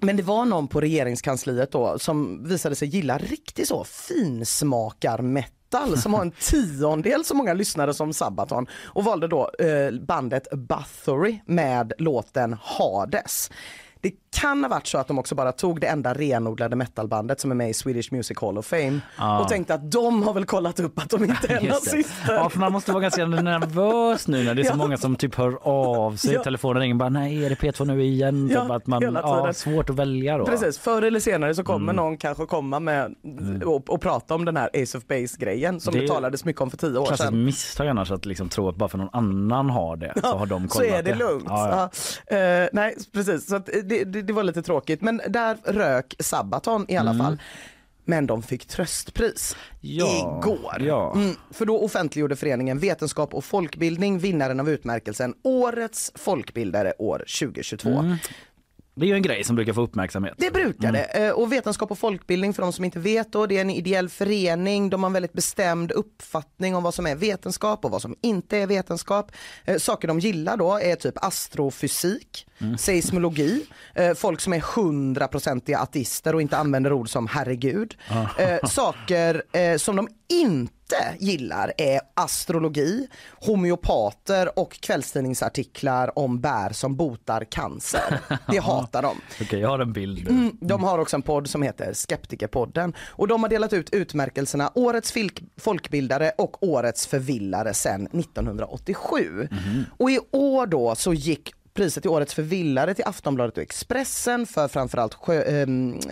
Men 0.00 0.16
det 0.16 0.22
var 0.22 0.44
någon 0.44 0.68
på 0.68 0.80
regeringskansliet 0.80 1.72
då 1.72 1.98
som 1.98 2.44
visade 2.48 2.74
sig 2.74 2.88
gilla 2.88 3.18
riktigt 3.18 3.68
så 3.68 3.84
finsmakar 3.84 5.22
metal 5.68 5.98
som 5.98 6.14
har 6.14 6.22
en 6.22 6.30
tiondel 6.30 7.24
så 7.24 7.34
många 7.34 7.54
lyssnare 7.54 7.94
som 7.94 8.12
Sabaton 8.12 8.66
och 8.84 9.04
valde 9.04 9.28
då 9.28 9.50
eh, 9.58 9.90
bandet 10.00 10.48
Bathory 10.52 11.40
med 11.46 11.92
låten 11.98 12.56
Hades. 12.62 13.50
Det 14.00 14.12
kan 14.30 14.62
ha 14.64 14.68
varit 14.68 14.86
så 14.86 14.98
att 14.98 15.08
de 15.08 15.18
också 15.18 15.34
bara 15.34 15.52
tog 15.52 15.80
det 15.80 15.86
enda 15.86 16.14
renodlade 16.14 16.76
metalbandet 16.76 17.40
som 17.40 17.50
är 17.50 17.54
med 17.54 17.70
i 17.70 17.74
Swedish 17.74 18.12
Music 18.12 18.38
Hall 18.40 18.58
of 18.58 18.66
Fame 18.66 19.00
Ja. 19.18 19.40
och 19.40 19.48
tänkte 19.48 19.74
att 19.74 19.90
de 19.92 20.22
har 20.22 20.32
väl 20.34 20.44
kollat 20.44 20.80
upp 20.80 20.98
att 20.98 21.10
de 21.10 21.24
inte 21.24 21.48
är 21.48 21.60
det. 21.60 21.68
nazister. 21.68 22.34
Ja, 22.34 22.48
för 22.48 22.58
man 22.58 22.72
måste 22.72 22.92
vara 22.92 23.02
ganska 23.02 23.26
nervös 23.26 24.28
nu 24.28 24.44
när 24.44 24.54
det 24.54 24.62
är 24.62 24.64
så 24.64 24.70
Ja. 24.72 24.76
många 24.76 24.96
som 24.96 25.16
typ 25.16 25.34
hör 25.34 25.58
av 25.62 26.16
sig. 26.16 26.34
Ja. 26.34 26.42
Telefonen 26.42 26.80
ringer 26.82 26.94
bara 26.94 27.08
nej 27.08 27.44
är 27.44 27.48
det 27.50 27.54
P2 27.54 27.84
nu 27.84 28.02
igen? 28.04 28.48
Ja, 28.52 28.62
typ 28.62 28.70
att 28.70 28.86
man, 28.86 29.02
ja, 29.02 29.52
svårt 29.52 29.90
att 29.90 29.96
välja 29.96 30.38
då. 30.38 30.44
Precis, 30.46 30.78
förr 30.78 31.02
eller 31.02 31.20
senare 31.20 31.54
så 31.54 31.64
kommer 31.64 31.92
Mm. 31.92 31.96
någon 31.96 32.16
kanske 32.16 32.46
komma 32.46 32.80
med 32.80 33.14
och, 33.64 33.90
och 33.90 34.00
prata 34.00 34.34
om 34.34 34.44
den 34.44 34.56
här 34.56 34.70
Ace 34.82 34.98
of 34.98 35.06
Base 35.06 35.36
grejen 35.38 35.80
som 35.80 35.94
Det 35.94 36.00
det, 36.00 36.08
talades 36.08 36.44
mycket 36.44 36.62
om 36.62 36.70
för 36.70 36.76
tio 36.76 36.98
år 36.98 37.06
Klassiskt 37.06 37.28
sedan. 37.28 37.44
misstag 37.44 37.88
annars 37.88 38.10
att 38.10 38.26
liksom 38.26 38.48
tro 38.48 38.68
att 38.68 38.76
bara 38.76 38.88
för 38.88 38.98
någon 38.98 39.08
annan 39.12 39.70
har 39.70 39.96
det 39.96 40.12
så 40.22 40.36
har 40.36 40.46
de 40.46 40.68
så 40.68 40.78
kollat 40.78 40.92
är 40.92 41.02
det 41.02 41.14
lugnt. 41.14 41.44
Ja, 41.48 41.68
ja. 41.70 41.90
Ja. 42.30 42.36
Eh, 42.36 42.68
nej 42.72 42.96
precis, 43.12 43.46
så 43.48 43.56
att 43.56 43.66
det, 43.66 44.04
det, 44.04 44.17
det 44.22 44.32
var 44.32 44.42
lite 44.42 44.62
tråkigt 44.62 45.00
men 45.02 45.20
där 45.28 45.56
rök 45.64 46.14
Sabaton 46.18 46.84
i 46.88 46.96
alla 46.96 47.10
Mm. 47.10 47.26
fall. 47.26 47.38
Men 48.04 48.26
de 48.26 48.42
fick 48.42 48.66
tröstpris 48.66 49.56
Ja, 49.80 50.40
igår. 50.42 50.76
ja. 50.80 51.12
Mm, 51.14 51.34
för 51.50 51.66
då 51.66 51.80
offentliggjorde 51.84 52.36
föreningen 52.36 52.78
Vetenskap 52.78 53.34
och 53.34 53.44
folkbildning 53.44 54.18
vinnaren 54.18 54.60
av 54.60 54.70
utmärkelsen 54.70 55.34
Årets 55.44 56.12
folkbildare 56.14 56.92
år 56.98 57.24
2022. 57.40 57.88
Mm. 57.90 58.16
Det 58.98 59.04
är 59.04 59.08
ju 59.08 59.14
en 59.14 59.22
grej 59.22 59.44
som 59.44 59.56
brukar 59.56 59.72
få 59.72 59.80
uppmärksamhet. 59.80 60.34
Det 60.38 60.50
brukar 60.50 60.92
det. 60.92 60.98
Mm. 61.02 61.34
Och 61.36 61.52
Vetenskap 61.52 61.90
och 61.90 61.98
folkbildning 61.98 62.54
för 62.54 62.62
de 62.62 62.72
som 62.72 62.84
inte 62.84 62.98
vet 62.98 63.32
då, 63.32 63.46
det 63.46 63.56
är 63.56 63.60
en 63.60 63.70
ideell 63.70 64.08
förening. 64.08 64.90
De 64.90 65.02
har 65.02 65.08
en 65.08 65.12
väldigt 65.12 65.32
bestämd 65.32 65.92
uppfattning 65.92 66.76
om 66.76 66.82
vad 66.82 66.94
som 66.94 67.06
är 67.06 67.14
vetenskap 67.16 67.84
och 67.84 67.90
vad 67.90 68.02
som 68.02 68.14
inte 68.22 68.56
är 68.58 68.66
vetenskap. 68.66 69.32
Eh, 69.64 69.76
Saker 69.78 70.08
de 70.08 70.18
gillar 70.20 70.56
då 70.56 70.78
är 70.78 70.94
typ 70.94 71.24
astrofysik, 71.24 72.44
Mm. 72.60 72.78
seismologi, 72.78 73.66
eh, 73.94 74.14
folk 74.14 74.40
som 74.40 74.52
är 74.52 74.60
hundraprocentiga 74.76 75.78
ateister 75.78 76.34
och 76.34 76.42
inte 76.42 76.56
använder 76.56 76.92
ord 76.92 77.08
som 77.10 77.26
herregud. 77.26 77.94
Eh, 78.38 78.68
Saker 78.68 79.42
som 79.78 79.96
de 79.96 80.08
inte 80.28 80.72
gillar 81.18 81.72
är 81.76 82.00
astrologi, 82.14 83.08
homeopater 83.32 84.58
och 84.58 84.80
kvällstidningsartiklar 84.80 86.18
om 86.18 86.40
bär 86.40 86.72
som 86.72 86.96
botar 86.96 87.44
cancer. 87.44 88.20
Det 88.46 88.58
hatar 88.58 89.02
de. 89.02 89.16
Okej, 89.40 89.60
jag 89.60 89.68
har 89.68 89.78
en 89.78 89.92
bild. 89.92 90.28
Mm, 90.28 90.56
de 90.60 90.84
har 90.84 90.98
också 90.98 91.16
en 91.16 91.22
podd 91.22 91.48
som 91.50 91.62
heter 91.62 91.92
Skeptikerpodden 91.92 92.92
och 93.08 93.28
de 93.28 93.42
har 93.42 93.50
delat 93.50 93.72
ut 93.72 93.90
utmärkelserna 93.90 94.72
Årets 94.74 95.14
folkbildare 95.56 96.32
och 96.38 96.62
Årets 96.62 97.06
förvillare 97.06 97.74
sedan 97.74 98.06
1987. 98.06 99.48
Och 99.98 100.10
i 100.10 100.18
år 100.32 100.66
då 100.66 100.94
så 100.94 101.14
gick 101.14 101.52
priset 101.78 102.02
till 102.02 102.10
Årets 102.10 102.34
förvillare 102.34 102.94
till 102.94 103.04
Aftonbladet 103.06 103.56
och 103.56 103.62
Expressen 103.62 104.46
för 104.46 104.68
framförallt 104.68 105.14
sjö, 105.14 105.42
eh, 105.42 105.66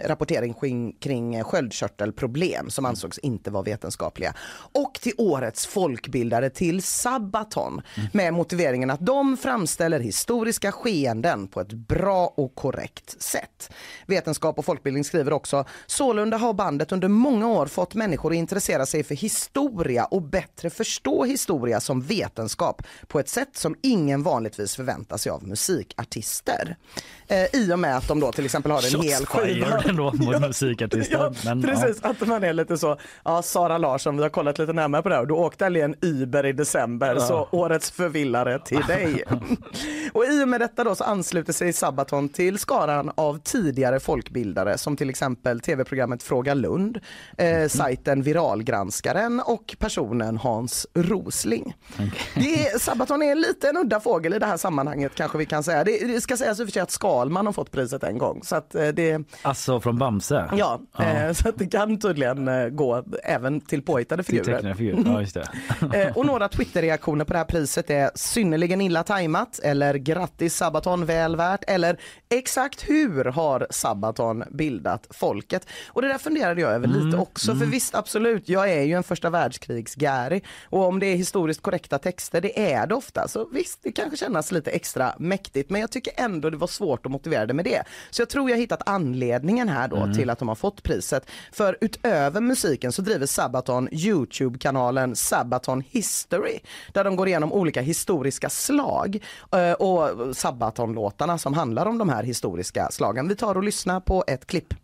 rapportering 0.04 0.54
kring, 0.54 0.92
kring 0.92 1.44
sköldkörtelproblem 1.44 2.70
som 2.70 2.84
ansågs 2.84 3.18
inte 3.18 3.50
vara 3.50 3.62
vetenskapliga. 3.62 4.34
Och 4.72 4.94
till 4.94 5.12
Årets 5.18 5.66
folkbildare 5.66 6.50
till 6.50 6.82
Sabaton 6.82 7.82
med 8.12 8.34
motiveringen 8.34 8.90
att 8.90 9.06
de 9.06 9.36
framställer 9.36 10.00
historiska 10.00 10.72
skeenden 10.72 11.48
på 11.48 11.60
ett 11.60 11.72
bra 11.72 12.34
och 12.36 12.54
korrekt 12.54 13.22
sätt. 13.22 13.70
Vetenskap 14.06 14.58
och 14.58 14.64
folkbildning 14.64 15.04
skriver 15.04 15.32
också, 15.32 15.64
sålunda 15.86 16.36
har 16.36 16.52
bandet 16.52 16.92
under 16.92 17.08
många 17.08 17.48
år 17.48 17.66
fått 17.66 17.94
människor 17.94 18.30
att 18.30 18.36
intressera 18.36 18.86
sig 18.86 19.04
för 19.04 19.14
historia 19.14 20.04
och 20.04 20.22
bättre 20.22 20.70
förstå 20.70 21.24
historia 21.24 21.80
som 21.80 22.00
vetenskap 22.00 22.82
på 23.06 23.20
ett 23.20 23.28
sätt 23.28 23.56
som 23.56 23.76
ingen 23.82 24.22
vanligtvis 24.22 24.76
förväntar 24.76 25.16
sig 25.16 25.30
av 25.30 25.55
musikartister. 25.56 26.76
Eh, 27.28 27.60
I 27.60 27.72
och 27.72 27.78
med 27.78 27.96
att 27.96 28.08
de 28.08 28.20
då 28.20 28.32
till 28.32 28.44
exempel 28.44 28.72
har 28.72 28.78
en 28.78 28.90
Shots 28.90 29.06
hel 29.06 29.26
skiva. 29.26 29.82
ändå 29.88 30.12
mot 30.12 30.40
musikartister. 30.40 31.16
Ja, 31.18 31.32
men, 31.44 31.62
precis, 31.62 32.02
att 32.02 32.26
man 32.26 32.44
är 32.44 32.52
lite 32.52 32.78
så, 32.78 32.98
ja 33.24 33.42
Sara 33.42 33.78
Larsson 33.78 34.16
vi 34.16 34.22
har 34.22 34.30
kollat 34.30 34.58
lite 34.58 34.72
närmare 34.72 35.02
på 35.02 35.08
det 35.08 35.14
här 35.14 35.22
och 35.22 35.28
du 35.28 35.34
åkte 35.34 35.66
en 35.66 35.94
Uber 36.00 36.46
i 36.46 36.52
december 36.52 37.18
så 37.18 37.48
årets 37.50 37.90
förvillare 37.90 38.58
till 38.58 38.80
dig. 38.88 39.22
och 40.12 40.24
i 40.24 40.44
och 40.44 40.48
med 40.48 40.60
detta 40.60 40.84
då 40.84 40.94
så 40.94 41.04
ansluter 41.04 41.52
sig 41.52 41.72
Sabaton 41.72 42.28
till 42.28 42.58
skaran 42.58 43.12
av 43.14 43.38
tidigare 43.38 44.00
folkbildare 44.00 44.78
som 44.78 44.96
till 44.96 45.10
exempel 45.10 45.60
tv-programmet 45.60 46.22
Fråga 46.22 46.54
Lund, 46.54 46.98
eh, 47.38 47.68
sajten 47.68 48.22
Viralgranskaren 48.22 49.40
och 49.40 49.76
personen 49.78 50.36
Hans 50.36 50.86
Rosling. 50.94 51.74
Det 52.34 52.66
är, 52.66 52.78
Sabaton 52.78 53.22
är 53.22 53.34
lite 53.34 53.68
en 53.68 53.76
udda 53.76 54.00
fågel 54.00 54.34
i 54.34 54.38
det 54.38 54.46
här 54.46 54.56
sammanhanget 54.56 55.12
kanske 55.14 55.38
vi 55.38 55.45
kan 55.46 55.62
säga. 55.62 55.84
Det, 55.84 56.06
det 56.06 56.20
ska 56.20 56.36
sägas 56.36 56.60
i 56.60 56.62
och 56.62 56.66
för 56.66 56.72
sig 56.72 56.82
att 56.82 56.90
Skalman 56.90 57.46
har 57.46 57.52
fått 57.52 57.70
priset 57.70 58.02
en 58.02 58.18
gång 58.18 58.40
så 58.44 58.56
att 58.56 58.74
eh, 58.74 58.88
det 58.88 59.22
Alltså 59.42 59.80
från 59.80 59.98
Bamse? 59.98 60.50
Ja, 60.56 60.80
Eh, 60.98 61.32
så 61.32 61.48
att 61.48 61.58
det 61.58 61.66
kan 61.66 61.98
tydligen 61.98 62.48
eh, 62.48 62.68
gå 62.68 63.04
även 63.24 63.60
till 63.60 63.82
påhittade 63.82 64.22
Till 64.22 64.44
figurer. 64.44 64.74
figurer. 64.74 65.28
Ja. 65.80 65.94
Eh, 65.94 66.16
och 66.16 66.26
några 66.26 66.48
Twitter-reaktioner 66.48 67.24
på 67.24 67.32
det 67.32 67.38
här 67.38 67.44
priset 67.44 67.90
är 67.90 68.10
synnerligen 68.14 68.80
illa 68.80 69.02
tajmat 69.02 69.58
eller 69.62 69.94
grattis 69.94 70.56
Sabaton 70.56 71.06
väl 71.06 71.36
värt 71.36 71.64
eller 71.66 72.00
exakt 72.28 72.88
hur 72.88 73.24
har 73.24 73.66
Sabaton 73.70 74.44
bildat 74.50 75.06
folket? 75.10 75.66
Och 75.88 76.02
det 76.02 76.08
där 76.08 76.18
funderade 76.18 76.60
jag 76.60 76.72
över 76.72 76.88
lite 76.88 77.18
också 77.18 77.54
för 77.56 77.66
visst 77.66 77.94
absolut, 77.94 78.48
jag 78.48 78.70
är 78.72 78.82
ju 78.82 78.92
en 78.92 79.02
första 79.02 79.30
världskrigs-Gary 79.30 80.40
och 80.70 80.82
om 80.84 80.98
det 81.00 81.06
är 81.06 81.16
historiskt 81.16 81.62
korrekta 81.62 81.98
texter, 81.98 82.40
det 82.40 82.72
är 82.72 82.86
det 82.86 82.94
ofta, 82.94 83.28
så 83.28 83.48
visst 83.52 83.78
det 83.82 83.92
kanske 83.92 84.16
kännas 84.16 84.52
lite 84.52 84.70
extra 84.70 85.14
mäktigt 85.28 85.70
men 85.70 85.80
jag 85.80 85.90
tycker 85.90 86.12
ändå 86.16 86.50
det 86.50 86.56
var 86.56 86.66
svårt 86.66 87.06
att 87.06 87.12
motivera 87.12 87.46
det 87.46 87.54
med 87.54 87.64
det. 87.64 87.82
Så 88.10 88.22
jag 88.22 88.28
tror 88.28 88.50
jag 88.50 88.56
hittat 88.56 88.82
anledningen 88.86 89.68
här 89.68 89.88
då 89.88 90.14
till 90.14 90.30
att 90.30 90.38
de 90.38 90.48
har 90.48 90.54
fått 90.54 90.82
priset. 90.82 91.30
För 91.52 91.78
utöver 91.80 92.40
musiken 92.40 92.92
så 92.92 93.02
driver 93.02 93.26
Sabaton 93.26 93.88
Youtube-kanalen 93.92 95.16
Sabaton 95.16 95.82
History 95.90 96.58
där 96.92 97.04
de 97.04 97.16
går 97.16 97.28
igenom 97.28 97.52
olika 97.52 97.80
historiska 97.80 98.50
slag 98.50 99.18
eh, 99.52 99.72
och 99.72 100.36
Sabaton-låtarna 100.36 101.38
som 101.38 101.54
handlar 101.54 101.86
om 101.86 101.98
de 101.98 102.08
här 102.08 102.22
historiska 102.22 102.88
slagen. 102.90 103.28
Vi 103.28 103.36
tar 103.36 103.54
och 103.54 103.62
lyssnar 103.62 104.00
på 104.00 104.24
ett 104.26 104.46
klipp. 104.46 104.74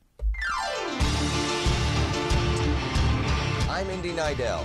I'm 3.69 3.91
Indy 3.91 4.09
Nidell. 4.09 4.61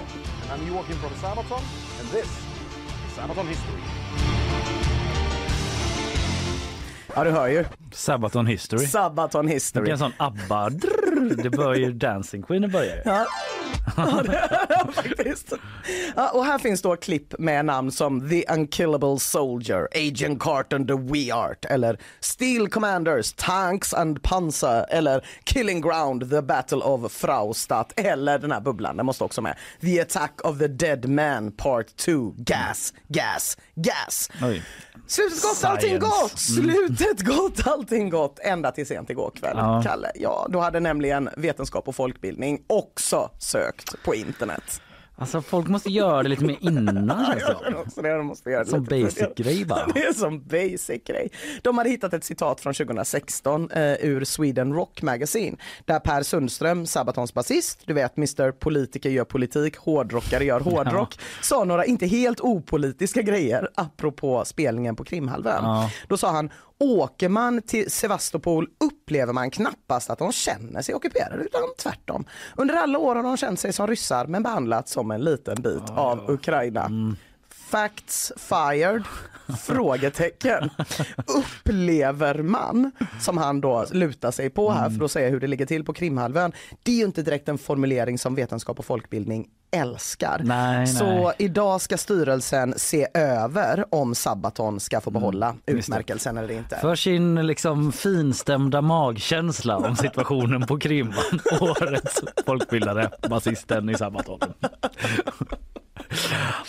And 0.52 0.62
I'm 0.62 0.68
Joakim 0.68 0.96
from 0.98 1.14
Sabaton, 1.16 1.62
and 2.00 2.10
this 2.10 2.26
is 2.26 3.14
Sabaton 3.16 3.48
History. 3.48 4.37
Ja 7.18 7.24
du 7.24 7.32
hör 7.32 7.48
ju. 7.48 7.66
Sabaton 7.92 8.48
History. 8.48 8.88
Sabaton 8.88 9.46
Det 9.46 9.52
är 9.52 9.54
History. 9.54 9.92
en 9.92 9.98
sån 9.98 10.14
ABBA. 10.18 10.70
Drrr, 10.70 11.44
det 11.44 11.50
börjar 11.50 11.76
ju 11.80 11.92
Dancing 11.94 12.44
Queen 12.44 12.72
börjar. 12.72 13.02
Ja. 13.06 13.26
Ja, 13.98 14.22
det- 14.24 14.68
ja, 14.70 14.88
faktiskt. 14.94 15.54
Ja, 16.16 16.30
och 16.30 16.46
här 16.46 16.58
finns 16.60 16.82
då 16.82 16.96
klipp 16.96 17.34
med 17.40 17.66
namn 17.66 17.92
som 17.92 18.30
The 18.30 18.44
Unkillable 18.54 19.20
Soldier, 19.20 19.88
Agent 19.96 20.40
Carton 20.42 20.88
the 20.88 20.94
We 20.94 21.34
Art 21.36 21.66
eller 21.66 22.00
Steel 22.20 22.68
Commanders, 22.70 23.34
Tanks 23.34 23.94
and 23.94 24.24
Panzer 24.24 24.86
eller 24.90 25.26
Killing 25.44 25.82
Ground, 25.82 26.30
The 26.30 26.42
Battle 26.42 26.78
of 26.78 27.12
Fraustadt 27.12 27.94
eller 27.96 28.40
den 28.40 28.52
här 28.52 28.62
bubblan, 28.62 28.98
den 28.98 29.06
måste 29.06 29.24
också 29.24 29.42
med. 29.42 29.58
The 29.82 30.02
Attack 30.02 30.42
of 30.44 30.58
the 30.60 30.68
Dead 30.68 31.10
Man 31.10 31.52
Part 31.52 31.96
2, 31.96 32.34
Gas, 32.38 32.94
Gas, 33.08 33.58
Gas. 33.76 34.30
Oj. 34.44 34.64
Slutet 35.08 35.42
gott, 35.42 35.64
allting 35.64 35.90
Science. 35.90 36.08
gott! 36.22 36.40
Slutet 36.40 37.07
gott, 37.20 37.68
allting 37.68 38.10
gott. 38.10 38.40
Ända 38.44 38.72
till 38.72 38.88
sent 38.88 39.10
igår 39.10 39.32
kväll, 39.36 39.58
Ja. 39.58 39.82
Kalle. 39.86 40.12
Ja, 40.16 40.48
då 40.50 40.60
hade 40.60 40.80
nämligen 40.80 41.30
vetenskap 41.38 41.88
och 41.88 41.96
folkbildning 41.96 42.62
också 42.68 43.30
sökt 43.40 44.04
på 44.04 44.16
internet. 44.16 44.82
Alltså 45.20 45.42
folk 45.42 45.68
måste 45.68 45.90
göra 45.92 46.24
det 46.24 46.30
lite 46.30 46.46
mer 46.46 46.58
innan 46.60 47.10
känns 47.28 47.60
det 47.86 47.92
som. 47.92 48.04
det 48.04 48.14
de 48.18 48.26
måste 48.28 48.50
göra 48.50 48.66
Som 48.66 48.80
lite 48.84 48.96
basic 49.02 49.14
tidigare. 49.16 49.34
grej 49.36 49.66
bara. 49.66 49.88
Det 49.94 50.04
är 50.04 50.14
som 50.14 50.44
basic 50.48 51.04
grej. 51.06 51.32
De 51.62 51.78
hade 51.78 51.90
hittat 51.90 52.14
ett 52.14 52.24
citat 52.24 52.62
från 52.62 52.74
2016 52.74 53.72
eh, 53.72 53.94
ur 53.94 54.24
Sweden 54.24 54.74
Rock 54.74 55.02
Magazine 55.02 55.58
där 55.86 56.00
Per 56.00 56.24
Sundström, 56.24 56.86
Sabatons 56.86 57.34
basist, 57.34 57.80
du 57.86 57.94
vet 57.94 58.18
Mr 58.18 58.52
Politiker 58.52 59.10
gör 59.10 59.24
politik, 59.26 59.78
hårdrockare 59.78 60.44
gör 60.46 60.60
hårdrock, 60.60 61.20
sa 61.42 61.64
några 61.64 61.86
inte 61.86 62.06
helt 62.06 62.40
opolitiska 62.42 63.22
grejer 63.22 63.70
apropå 63.76 64.46
spelningen 64.46 64.96
på 64.96 65.04
Krimhalvön. 65.04 65.64
Ja. 65.64 65.92
Då 66.08 66.18
sa 66.18 66.32
han 66.32 66.50
Åker 66.80 67.30
man 67.30 67.62
till 67.62 67.92
Sevastopol 67.92 68.68
upplever 68.80 69.34
man 69.34 69.52
knappast 69.52 70.10
att 70.10 70.20
de 70.20 70.32
känner 70.32 70.82
sig 70.82 70.96
ockuperade 70.96 71.44
utan 71.44 71.62
tvärtom. 71.78 72.26
Under 72.56 72.76
alla 72.76 73.00
år 73.00 73.16
har 73.16 73.24
de 73.24 73.38
känt 73.38 73.60
sig 73.60 73.74
som 73.74 73.88
ryssar 73.88 74.26
men 74.28 74.44
behandlats 74.44 74.92
som 74.92 75.12
en 75.12 75.22
liten 75.22 75.62
bit 75.62 75.90
av 75.90 76.32
Ukraina. 76.32 76.90
Facts 77.68 78.32
fired? 78.38 79.04
Frågetecken. 79.60 80.70
Upplever 81.28 82.36
man, 82.44 82.92
som 83.20 83.38
han 83.38 83.62
då 83.62 83.86
lutar 83.92 84.32
sig 84.32 84.50
på 84.50 84.72
här 84.72 84.90
för 84.90 85.06
att 85.06 85.12
säga 85.12 85.30
hur 85.30 85.40
det 85.40 85.48
ligger 85.48 85.66
till 85.66 85.84
på 85.84 85.94
Krimhalvön. 85.94 86.52
Det 86.84 86.92
är 86.92 86.96
ju 86.96 87.04
inte 87.06 87.22
direkt 87.22 87.50
en 87.50 87.58
formulering 87.58 88.18
som 88.18 88.36
vetenskap 88.36 88.80
och 88.80 88.86
folkbildning 88.86 89.48
älskar. 89.72 90.42
Nej, 90.44 90.88
Så 90.88 91.06
nej. 91.06 91.34
idag 91.38 91.82
ska 91.82 91.98
styrelsen 91.98 92.74
se 92.78 93.08
över 93.14 93.86
om 93.96 94.16
Sabaton 94.16 94.80
ska 94.80 95.02
få 95.02 95.12
behålla 95.12 95.46
Mm, 95.50 95.58
just 95.66 95.76
det. 95.76 95.80
utmärkelsen 95.80 96.38
eller 96.38 96.54
inte. 96.54 96.76
För 96.76 96.96
sin 96.96 97.48
liksom 97.48 97.92
finstämda 97.92 98.82
magkänsla 98.82 99.78
om 99.78 99.96
situationen 99.96 100.66
på 100.68 100.80
Krim. 100.80 101.14
Årets 101.62 102.22
folkbildare, 102.46 103.10
basisten 103.30 103.90
i 103.90 103.96
Sabaton. 103.96 104.40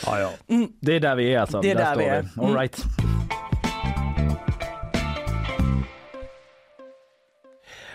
Ja, 0.07 0.21
ja. 0.21 0.31
Det 0.81 0.97
är 0.97 1.01
där 1.01 1.15
vi 1.17 1.35
är 1.35 1.41
alltså. 1.41 1.61
Det 1.61 1.71
är 1.71 1.75
där 1.75 1.93
står 1.93 2.03
vi 2.03 2.09
är. 2.09 2.29
All 2.37 2.45
Mm. 2.45 2.61
right. 2.61 2.85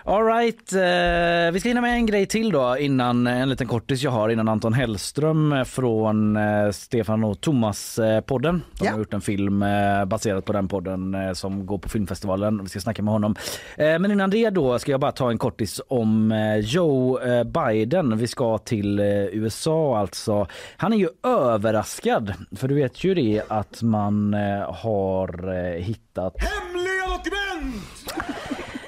All 0.05 0.23
right. 0.25 0.73
Eh, 0.73 1.51
vi 1.53 1.59
ska 1.59 1.69
hinna 1.69 1.81
med 1.81 1.93
en 1.93 2.05
grej 2.05 2.25
till 2.25 2.51
då 2.51 2.77
innan 2.77 3.27
en 3.27 3.49
liten 3.49 3.67
kortis 3.67 4.01
jag 4.03 4.11
har 4.11 4.29
innan 4.29 4.47
Anton 4.49 4.73
Hellström 4.73 5.65
från 5.65 6.35
eh, 6.37 6.71
Stefan 6.71 7.23
och 7.23 7.41
Thomas 7.41 7.99
eh, 7.99 8.21
podden. 8.21 8.61
De 8.79 8.85
Ja. 8.85 8.91
har 8.91 8.97
gjort 8.99 9.13
en 9.13 9.21
film 9.21 9.63
eh, 9.63 10.05
baserat 10.05 10.45
på 10.45 10.53
den 10.53 10.67
podden 10.67 11.15
eh, 11.15 11.33
som 11.33 11.65
går 11.65 11.77
på 11.77 11.89
filmfestivalen. 11.89 12.63
Vi 12.63 12.69
ska 12.69 12.79
snacka 12.79 13.01
med 13.01 13.11
honom. 13.13 13.35
Eh, 13.77 13.99
men 13.99 14.11
innan 14.11 14.29
det 14.29 14.49
då 14.49 14.79
ska 14.79 14.91
jag 14.91 14.99
bara 14.99 15.11
ta 15.11 15.29
en 15.31 15.37
kortis 15.37 15.81
om 15.87 16.31
eh, 16.31 16.57
Joe 16.57 17.19
eh, 17.19 17.43
Biden. 17.43 18.17
Vi 18.17 18.27
ska 18.27 18.57
till 18.57 18.99
eh, 18.99 19.05
USA 19.25 19.97
alltså. 19.97 20.47
Han 20.77 20.93
är 20.93 20.97
ju 20.97 21.07
överraskad 21.23 22.33
för 22.55 22.67
du 22.67 22.75
vet 22.75 23.03
ju 23.03 23.13
det 23.13 23.41
att 23.47 23.81
man 23.81 24.33
eh, 24.33 24.73
har 24.73 25.53
eh, 25.53 25.81
hittat 25.83 26.33
Hemliga 26.37 27.17
dokument! 27.17 28.02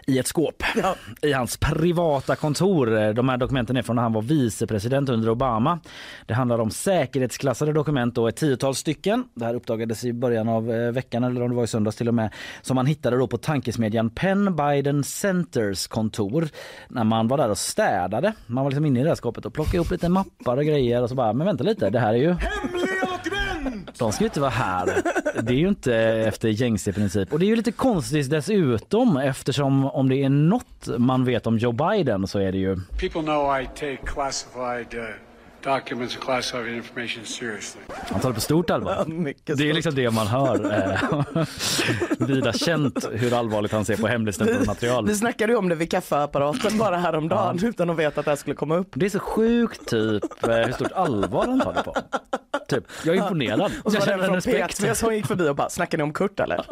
I 0.06 0.20
ett 0.20 0.28
skåp 0.28 0.64
i 1.22 1.34
hans 1.34 1.58
privata 1.58 2.36
kontor. 2.36 3.14
De 3.14 3.30
här 3.30 3.38
dokumenten 3.38 3.78
är 3.78 3.82
från 3.82 3.96
när 3.96 4.04
han 4.04 4.14
var 4.14 4.22
vicepresident 4.22 5.10
under 5.10 5.30
Obama. 5.30 5.80
Det 6.26 6.34
handlar 6.34 6.60
om 6.60 6.72
säkerhetsklassade 6.72 7.74
dokument, 7.74 8.16
då, 8.16 8.28
ett 8.28 8.36
tiotal 8.36 8.76
stycken. 8.76 9.24
Det 9.34 9.46
här 9.46 9.54
uppdagades 9.54 10.06
i 10.06 10.14
början 10.14 10.50
av 10.50 10.72
eh, 10.72 10.92
veckan, 10.92 11.24
eller 11.24 11.42
om 11.42 11.50
det 11.50 11.56
var 11.56 11.64
i 11.64 11.68
söndags 11.68 11.98
till 11.98 12.08
och 12.08 12.14
med, 12.14 12.34
som 12.62 12.76
man 12.76 12.86
hittade 12.86 13.18
då 13.18 13.28
på 13.28 13.38
tankesmedjan 13.38 14.10
Penn 14.10 14.56
Biden 14.56 15.04
Centers 15.04 15.88
kontor 15.88 16.48
när 16.88 17.04
man 17.04 17.28
var 17.28 17.38
där 17.38 17.50
och 17.50 17.58
städade. 17.58 18.34
Man 18.48 18.64
var 18.64 18.72
liksom 18.72 18.86
inne 18.86 19.00
i 19.00 19.04
det 19.04 19.10
här 19.10 19.16
skåpet 19.16 19.46
och 19.46 19.54
plockade 19.54 19.78
ihop 19.78 19.92
lite 19.92 20.10
mappar 20.10 20.58
och 20.58 20.66
grejer 20.66 21.04
och 21.04 21.10
så 21.10 21.16
bara, 21.16 21.34
men 21.34 21.48
vänta 21.48 21.64
lite, 21.64 21.90
det 21.90 22.00
här 22.00 22.14
är 22.14 22.18
ju 22.18 22.28
dokument! 22.28 22.95
De 23.98 24.12
ska 24.12 24.24
ju 24.24 24.28
inte 24.28 24.40
vara 24.40 24.50
här. 24.50 25.02
Det 25.42 25.54
är 25.54 25.58
ju 25.58 25.68
inte 25.68 25.96
efter 25.96 26.50
gängse 26.50 26.94
princip. 26.94 27.34
Och 27.34 27.40
det 27.40 27.46
är 27.46 27.48
ju 27.48 27.56
lite 27.56 27.72
konstigt 27.72 28.30
dessutom 28.30 29.18
eftersom 29.18 29.86
om 29.86 30.10
det 30.10 30.24
är 30.24 30.30
något 30.30 30.88
man 30.98 31.26
vet 31.26 31.48
om 31.48 31.58
Joe 31.58 31.72
Biden 31.72 32.28
så 32.28 32.40
är 32.40 32.52
det 32.52 32.58
ju 32.58 32.76
People 33.00 33.22
know 33.22 33.62
I 33.62 33.66
take 33.66 33.98
classified 34.06 34.94
uh, 34.94 35.06
documents 35.64 36.16
and 36.16 36.24
classified 36.24 36.76
information 36.76 37.26
seriously. 37.26 37.82
han 38.12 38.20
tar 38.20 38.30
det 38.30 38.36
på 38.36 38.42
stort 38.42 38.70
allvar. 38.70 39.06
Det 39.46 39.70
är 39.70 39.74
liksom 39.74 39.96
det 39.96 40.12
man 40.12 40.28
hör. 40.28 40.74
eh, 40.74 41.46
Vida 42.28 42.54
känt 42.54 43.06
hur 43.12 43.34
allvarligt 43.34 43.72
han 43.72 43.86
ser 43.86 43.98
på 43.98 44.08
hemligstämplat 44.08 44.66
material. 44.68 45.08
Vi 45.08 45.16
snackade 45.16 45.54
ju 45.54 45.58
om 45.60 45.70
det 45.70 45.76
vid 45.76 45.92
kaffeapparaten 45.92 46.78
bara 46.78 46.98
häromdagen 46.98 47.60
utan 47.64 47.90
att 47.90 47.98
veta 48.00 48.20
att 48.20 48.26
det 48.26 48.32
här 48.32 48.36
skulle 48.36 48.56
komma 48.56 48.76
upp. 48.76 48.90
Det 48.94 49.06
är 49.06 49.10
så 49.10 49.20
sjukt 49.20 49.88
typ 49.90 50.24
eh, 50.48 50.50
hur 50.56 50.72
stort 50.72 50.92
allvar 50.92 51.48
han 51.48 51.60
tar 51.62 51.74
det 51.74 51.84
på. 51.84 51.96
Typ, 52.70 52.84
jag 53.06 53.16
är 53.16 53.22
imponerad. 53.22 53.72
Och 53.84 53.92
så 53.92 53.98
Jag 53.98 54.04
känner 54.04 54.24
en 54.24 54.34
respekt. 54.34 54.82
P3 54.82 54.94
som 54.94 55.16
gick 55.16 55.28
förbi 55.28 55.50
och 55.50 55.56
bara, 55.56 55.70
snackar 55.70 55.98
ni 55.98 56.04
om 56.04 56.14
Kurt 56.14 56.40
eller? 56.40 56.66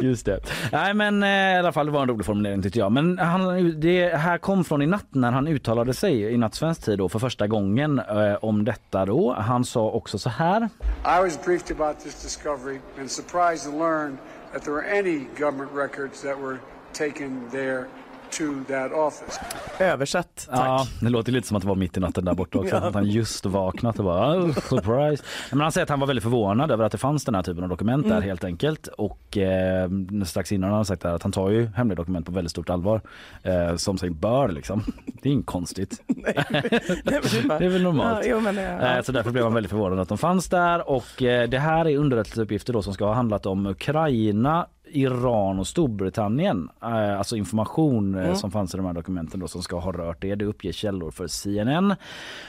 Just 0.02 0.26
det. 0.26 0.40
Nej 0.72 0.94
men 0.94 1.22
eh, 1.22 1.28
i 1.28 1.56
alla 1.58 1.72
fall 1.72 1.86
det 1.86 1.92
var 1.92 2.02
en 2.02 2.08
rolig 2.08 2.26
formulering 2.26 2.62
tyckte 2.62 2.78
jag. 2.78 2.92
Men 2.92 3.18
han, 3.18 3.80
det 3.80 4.14
här 4.16 4.38
kom 4.38 4.64
från 4.64 4.82
i 4.82 4.86
natt 4.86 5.06
när 5.10 5.30
han 5.30 5.48
uttalade 5.48 5.94
sig 5.94 6.22
i 6.22 6.36
nattsvensk 6.36 6.84
tid 6.84 6.98
då 6.98 7.08
för 7.08 7.18
första 7.18 7.46
gången 7.46 7.98
eh, 7.98 8.34
om 8.40 8.64
detta 8.64 9.06
då. 9.06 9.34
Han 9.38 9.64
sa 9.64 9.90
också 9.90 10.18
så 10.18 10.28
här. 10.30 10.68
I 11.04 11.22
was 11.22 11.44
briefed 11.44 11.80
about 11.80 12.00
this 12.00 12.22
discovery 12.22 12.78
and 13.00 13.10
surprised 13.10 13.72
to 13.72 13.78
learn 13.78 14.18
that 14.52 14.62
there 14.62 14.74
were 14.74 14.98
any 14.98 15.26
government 15.38 15.70
records 15.74 16.22
that 16.22 16.38
were 16.38 16.56
taken 16.92 17.50
there 17.50 17.84
to 18.30 18.44
that 18.68 18.92
office. 18.92 19.40
Översatt, 19.78 20.46
tack. 20.50 20.58
Ja, 20.58 20.86
det 21.00 21.08
låter 21.08 21.32
lite 21.32 21.48
som 21.48 21.56
att 21.56 21.62
det 21.62 21.68
var 21.68 21.74
mitt 21.74 21.96
i 21.96 22.00
natten 22.00 22.24
där 22.24 22.34
borta 22.34 22.58
också. 22.58 22.76
Att 22.76 22.94
han 22.94 23.06
just 23.06 23.46
vaknat 23.46 23.98
och 23.98 24.04
bara 24.04 24.38
oh, 24.38 24.52
surprise. 24.54 25.24
Men 25.50 25.60
han 25.60 25.72
säger 25.72 25.82
att 25.82 25.88
han 25.90 26.00
var 26.00 26.06
väldigt 26.06 26.22
förvånad 26.22 26.70
över 26.70 26.84
att 26.84 26.92
det 26.92 26.98
fanns 26.98 27.24
den 27.24 27.34
här 27.34 27.42
typen 27.42 27.62
av 27.62 27.68
dokument 27.68 28.08
där 28.08 28.20
helt 28.20 28.44
enkelt. 28.44 28.86
Och 28.86 29.38
eh, 29.38 29.90
strax 30.24 30.52
innan 30.52 30.70
har 30.70 30.76
han 30.76 30.84
sagt 30.84 31.04
att 31.04 31.22
han 31.22 31.32
tar 31.32 31.50
ju 31.50 31.66
hemliga 31.66 31.96
dokument 31.96 32.26
på 32.26 32.32
väldigt 32.32 32.50
stort 32.50 32.70
allvar. 32.70 33.00
Eh, 33.42 33.76
som 33.76 33.98
sig 33.98 34.10
bör 34.10 34.48
liksom. 34.48 34.82
Det 35.22 35.28
är 35.28 35.32
inte 35.32 35.46
konstigt. 35.46 36.02
Det 36.06 37.64
är 37.64 37.68
väl 37.68 37.82
normalt. 37.82 38.26
Ja, 38.26 38.30
jo, 38.30 38.40
men 38.40 38.56
ja. 38.56 38.96
Eh, 38.96 39.02
Så 39.02 39.12
därför 39.12 39.30
blev 39.30 39.44
han 39.44 39.54
väldigt 39.54 39.70
förvånad 39.70 39.98
att 39.98 40.08
de 40.08 40.18
fanns 40.18 40.48
där 40.48 40.88
och 40.90 41.22
eh, 41.22 41.48
det 41.48 41.58
här 41.58 41.88
är 41.88 41.96
underrättelseuppgifter 41.96 42.72
då 42.72 42.82
som 42.82 42.94
ska 42.94 43.04
ha 43.04 43.14
handlat 43.14 43.46
om 43.46 43.66
Ukraina 43.66 44.66
Iran 44.90 45.58
och 45.58 45.66
Storbritannien, 45.66 46.68
eh, 46.82 47.18
alltså 47.18 47.36
information 47.36 48.14
eh, 48.14 48.34
som 48.34 48.50
fanns 48.50 48.74
i 48.74 48.76
de 48.76 48.86
här 48.86 48.92
dokumenten 48.92 49.40
då 49.40 49.48
som 49.48 49.62
ska 49.62 49.78
ha 49.78 49.92
rört 49.92 50.22
det. 50.22 50.34
Det 50.34 50.44
uppger 50.44 50.72
källor 50.72 51.10
för 51.10 51.26
CNN. 51.26 51.94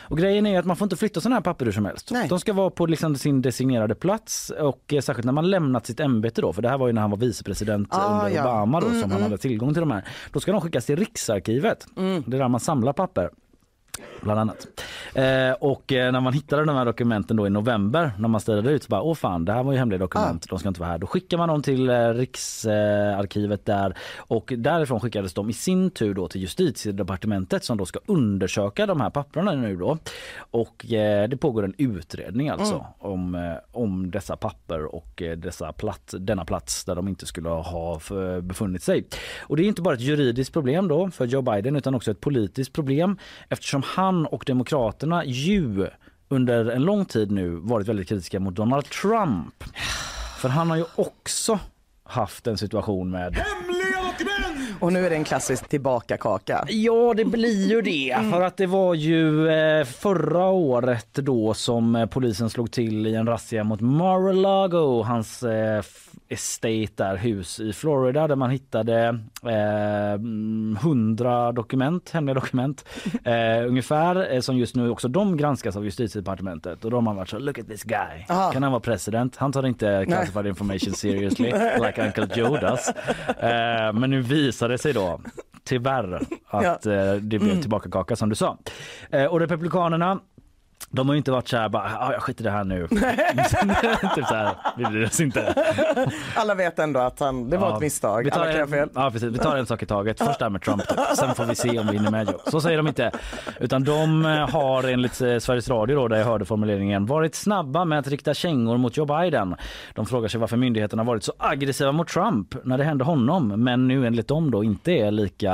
Och 0.02 0.18
grejen 0.18 0.46
är 0.46 0.60
att 0.60 0.66
man 0.66 0.76
får 0.76 0.86
inte 0.86 0.96
flytta 0.96 1.22
sådana 1.22 1.36
här 1.36 1.42
papper 1.42 1.66
hur 1.66 1.72
som 1.72 1.86
helst. 1.86 2.12
Nej. 2.12 2.28
De 2.30 2.40
ska 2.40 2.54
vara 2.54 2.70
på 2.70 2.86
liksom 2.86 3.16
sin 3.16 3.42
designerade 3.42 3.96
plats 3.96 4.52
och 4.60 4.94
eh, 4.94 5.02
särskilt 5.02 5.26
när 5.26 5.34
man 5.34 5.50
lämnat 5.50 5.86
sitt 5.86 6.00
ämbete 6.00 6.42
då, 6.42 6.54
för 6.54 6.62
det 6.62 6.70
här 6.70 6.78
var 6.78 6.88
ju 6.88 6.94
när 6.94 7.02
han 7.02 7.12
var 7.12 7.18
vicepresident 7.18 7.88
Ah, 7.92 8.26
under 8.26 8.36
ja. 8.36 8.42
Obama 8.44 8.80
då 8.80 8.88
Mm, 8.88 9.02
som 9.02 9.12
han 9.12 9.20
mm. 9.20 9.32
hade 9.32 9.42
tillgång 9.42 9.74
till 9.74 9.80
de 9.80 9.92
här. 9.92 10.04
Då 10.32 10.40
ska 10.40 10.52
de 10.52 10.62
skickas 10.62 10.86
till 10.86 10.96
Riksarkivet. 10.96 11.88
Det 11.96 12.36
är 12.36 12.40
där 12.40 12.48
man 12.48 12.60
samlar 12.60 12.94
papper. 12.94 13.30
Bland 14.22 14.40
annat. 14.40 14.68
Eh, 15.14 15.52
och 15.60 15.94
eh, 15.94 16.12
när 16.12 16.22
man 16.22 16.34
hittade 16.34 16.66
de 16.66 16.76
här 16.76 16.86
dokumenten 16.86 17.38
då 17.38 17.48
i 17.48 17.50
november 17.50 18.12
när 18.18 18.28
man 18.28 18.42
ställde 18.42 18.72
ut 18.72 18.84
så 18.84 18.90
bara 18.90 19.02
åh 19.02 19.16
fan 19.16 19.46
det 19.46 19.54
här 19.54 19.64
var 19.64 19.72
ju 19.72 19.78
hemliga 19.78 19.98
dokument, 20.00 20.50
de 20.50 20.60
ska 20.60 20.68
inte 20.68 20.80
vara 20.80 20.90
här. 20.92 20.98
Då 20.98 21.08
skickar 21.08 21.38
man 21.38 21.50
dem 21.50 21.62
till 21.62 21.90
eh, 21.90 22.10
Riksarkivet 22.14 23.66
där 23.66 23.98
och 24.18 24.54
därifrån 24.58 25.00
skickades 25.00 25.34
de 25.34 25.50
i 25.50 25.54
sin 25.54 25.90
tur 25.92 26.14
då 26.14 26.28
till 26.28 26.42
justitiedepartementet 26.42 27.64
som 27.64 27.78
då 27.78 27.86
ska 27.86 28.00
undersöka 28.06 28.86
de 28.86 29.02
här 29.02 29.10
papperna 29.10 29.52
nu 29.52 29.76
då. 29.76 29.98
Och 30.52 30.92
eh, 30.94 31.30
det 31.30 31.38
pågår 31.38 31.64
en 31.64 31.74
utredning 31.78 32.50
alltså 32.50 32.74
Mm. 32.74 32.86
om, 33.00 33.36
eh, 33.36 33.42
om 33.72 34.12
dessa 34.12 34.36
papper 34.36 34.96
och 34.96 35.22
eh, 35.22 35.38
dessa 35.38 35.74
plats, 35.74 36.16
denna 36.20 36.46
plats 36.46 36.86
där 36.86 36.96
de 36.96 37.08
inte 37.08 37.26
skulle 37.26 37.50
ha 37.50 38.00
för, 38.00 38.42
befunnit 38.42 38.84
sig. 38.84 39.06
Och 39.42 39.58
det 39.58 39.64
är 39.64 39.68
inte 39.68 39.82
bara 39.82 39.94
ett 39.94 40.02
juridiskt 40.02 40.54
problem 40.54 40.88
då 40.88 41.12
för 41.12 41.26
Joe 41.26 41.42
Biden 41.42 41.76
utan 41.76 41.96
också 41.96 42.12
ett 42.12 42.22
politiskt 42.22 42.74
problem 42.74 43.18
eftersom 43.50 43.84
han 43.86 44.09
och 44.26 44.44
Demokraterna 44.48 45.26
ju 45.26 45.88
under 46.30 46.66
en 46.66 46.82
lång 46.82 47.06
tid 47.06 47.32
nu 47.32 47.50
varit 47.50 47.88
väldigt 47.88 48.08
kritiska 48.08 48.40
mot 48.40 48.56
Donald 48.56 48.86
Trump. 48.86 49.64
För 50.40 50.50
han 50.50 50.70
har 50.70 50.78
ju 50.78 50.86
också 50.96 51.60
haft 52.04 52.48
en 52.48 52.58
situation 52.58 53.12
med 53.12 53.44
Och 54.80 54.94
nu 54.94 55.06
är 55.06 55.10
det 55.10 55.16
en 55.16 55.24
klassisk 55.24 55.70
tillbakakaka. 55.70 56.66
Ja, 56.70 57.14
det 57.14 57.26
blir 57.26 57.70
ju 57.70 57.82
det. 57.82 58.18
För 58.32 58.42
att 58.42 58.58
det 58.58 58.68
var 58.68 58.94
ju 58.94 59.50
eh, 59.50 59.86
förra 59.86 60.46
året 60.46 61.14
då 61.14 61.54
som 61.54 61.96
eh, 61.96 62.06
polisen 62.06 62.50
slog 62.50 62.72
till 62.72 63.08
i 63.08 63.16
en 63.16 63.28
razzia 63.28 63.64
mot 63.64 63.82
Mar-a-Lago, 63.82 65.04
hans 65.04 65.44
eh, 65.44 65.84
estate 66.30 66.88
där, 66.96 67.18
hus 67.18 67.60
i 67.60 67.74
Florida 67.74 68.28
där 68.28 68.36
man 68.36 68.50
hittade 68.50 69.20
eh, 69.44 70.14
100 70.82 71.52
dokument, 71.52 72.10
hemliga 72.10 72.34
dokument 72.34 72.86
eh, 73.24 73.68
ungefär 73.68 74.34
eh, 74.34 74.40
som 74.40 74.58
just 74.58 74.76
nu 74.76 74.90
också 74.90 75.08
de 75.08 75.38
granskas 75.38 75.76
av 75.76 75.84
justitiedepartementet 75.86 76.86
och 76.86 76.92
de 76.92 77.08
har 77.08 77.14
varit 77.14 77.30
så 77.30 77.40
look 77.40 77.60
at 77.60 77.68
this 77.68 77.84
guy. 77.84 78.26
Aha. 78.30 78.52
Kan 78.52 78.64
han 78.64 78.72
vara 78.72 78.80
president? 78.82 79.36
Han 79.38 79.52
tar 79.52 79.66
inte 79.66 80.06
classified 80.08 80.48
information 80.48 80.94
seriously 80.94 81.52
like 81.86 82.02
Uncle 82.06 82.28
Joe 82.36 82.58
does. 82.58 82.90
Eh, 83.40 83.94
men 83.94 84.10
nu 84.10 84.22
visar 84.22 84.70
det 84.70 84.78
sig 84.78 84.94
då 84.94 85.22
tyvärr 85.64 86.22
att 86.48 86.86
eh, 86.86 87.14
det 87.14 87.40
blev 87.40 87.42
Mm. 87.50 87.62
tillbakakaka 87.62 88.16
som 88.16 88.30
du 88.30 88.36
sa. 88.36 88.58
Eh, 89.10 89.26
och 89.26 89.40
Republikanerna 89.40 90.20
de 90.92 91.08
har 91.08 91.14
ju 91.14 91.18
inte 91.18 91.32
varit 91.32 91.48
så 91.48 91.58
här 91.58 91.70
bara, 91.70 91.98
ah, 92.00 92.14
jag 92.14 92.22
skiter 92.22 92.44
i 92.44 92.44
det 92.44 92.52
här 92.52 92.64
nu. 92.64 92.88
typ 94.16 94.26
så 94.28 94.34
här, 94.36 94.56
vi 94.78 94.86
bryr 94.86 95.06
oss 95.06 95.20
inte. 95.20 95.54
Alla 96.36 96.56
vet 96.56 96.80
ändå 96.80 97.00
att 97.00 97.20
han, 97.20 97.50
det 97.50 97.58
var 97.58 97.70
Ja, 97.70 97.76
ett 97.76 97.82
misstag. 97.82 98.24
Vi 98.24 98.32
tar, 98.32 98.42
Alla 98.42 98.52
en, 98.54 98.68
fel. 98.68 98.90
ja, 98.96 99.12
precis, 99.12 99.34
vi 99.34 99.38
tar 99.38 99.58
en 99.58 99.66
sak 99.66 99.84
i 99.84 99.86
taget. 99.86 100.18
Först 100.20 100.40
det 100.40 100.46
här 100.46 100.50
med 100.50 100.62
Trump, 100.62 100.82
då. 100.90 100.96
sen 101.16 101.36
får 101.36 101.46
vi 101.46 101.56
se 101.56 101.80
om 101.80 101.88
vi 101.88 101.94
hinner 101.98 102.12
med 102.12 102.28
Joe. 102.30 102.40
Så 102.48 102.62
säger 102.62 102.78
de 102.78 102.88
inte. 102.88 103.12
Utan 103.60 103.84
de 103.84 104.26
eh, 104.26 104.50
har 104.50 104.84
enligt 104.84 105.22
eh, 105.22 105.38
Sveriges 105.38 105.70
Radio, 105.70 105.96
då, 105.96 106.08
där 106.08 106.18
jag 106.18 106.26
hörde 106.26 106.46
formuleringen, 106.46 107.06
varit 107.06 107.36
snabba 107.36 107.86
med 107.86 108.00
att 108.00 108.08
rikta 108.08 108.34
kängor 108.34 108.78
mot 108.78 108.98
Joe 108.98 109.06
Biden. 109.06 109.56
De 109.94 110.06
frågar 110.06 110.28
sig 110.28 110.40
varför 110.40 110.58
myndigheterna 110.58 111.04
varit 111.04 111.24
så 111.24 111.34
aggressiva 111.38 111.92
mot 111.92 112.08
Trump 112.08 112.56
när 112.64 112.78
det 112.78 112.84
hände 112.84 113.04
honom, 113.04 113.48
men 113.64 113.88
nu 113.88 114.08
enligt 114.08 114.28
dem 114.28 114.52
då 114.52 114.64
inte 114.64 114.92
är 114.92 115.12
lika 115.12 115.54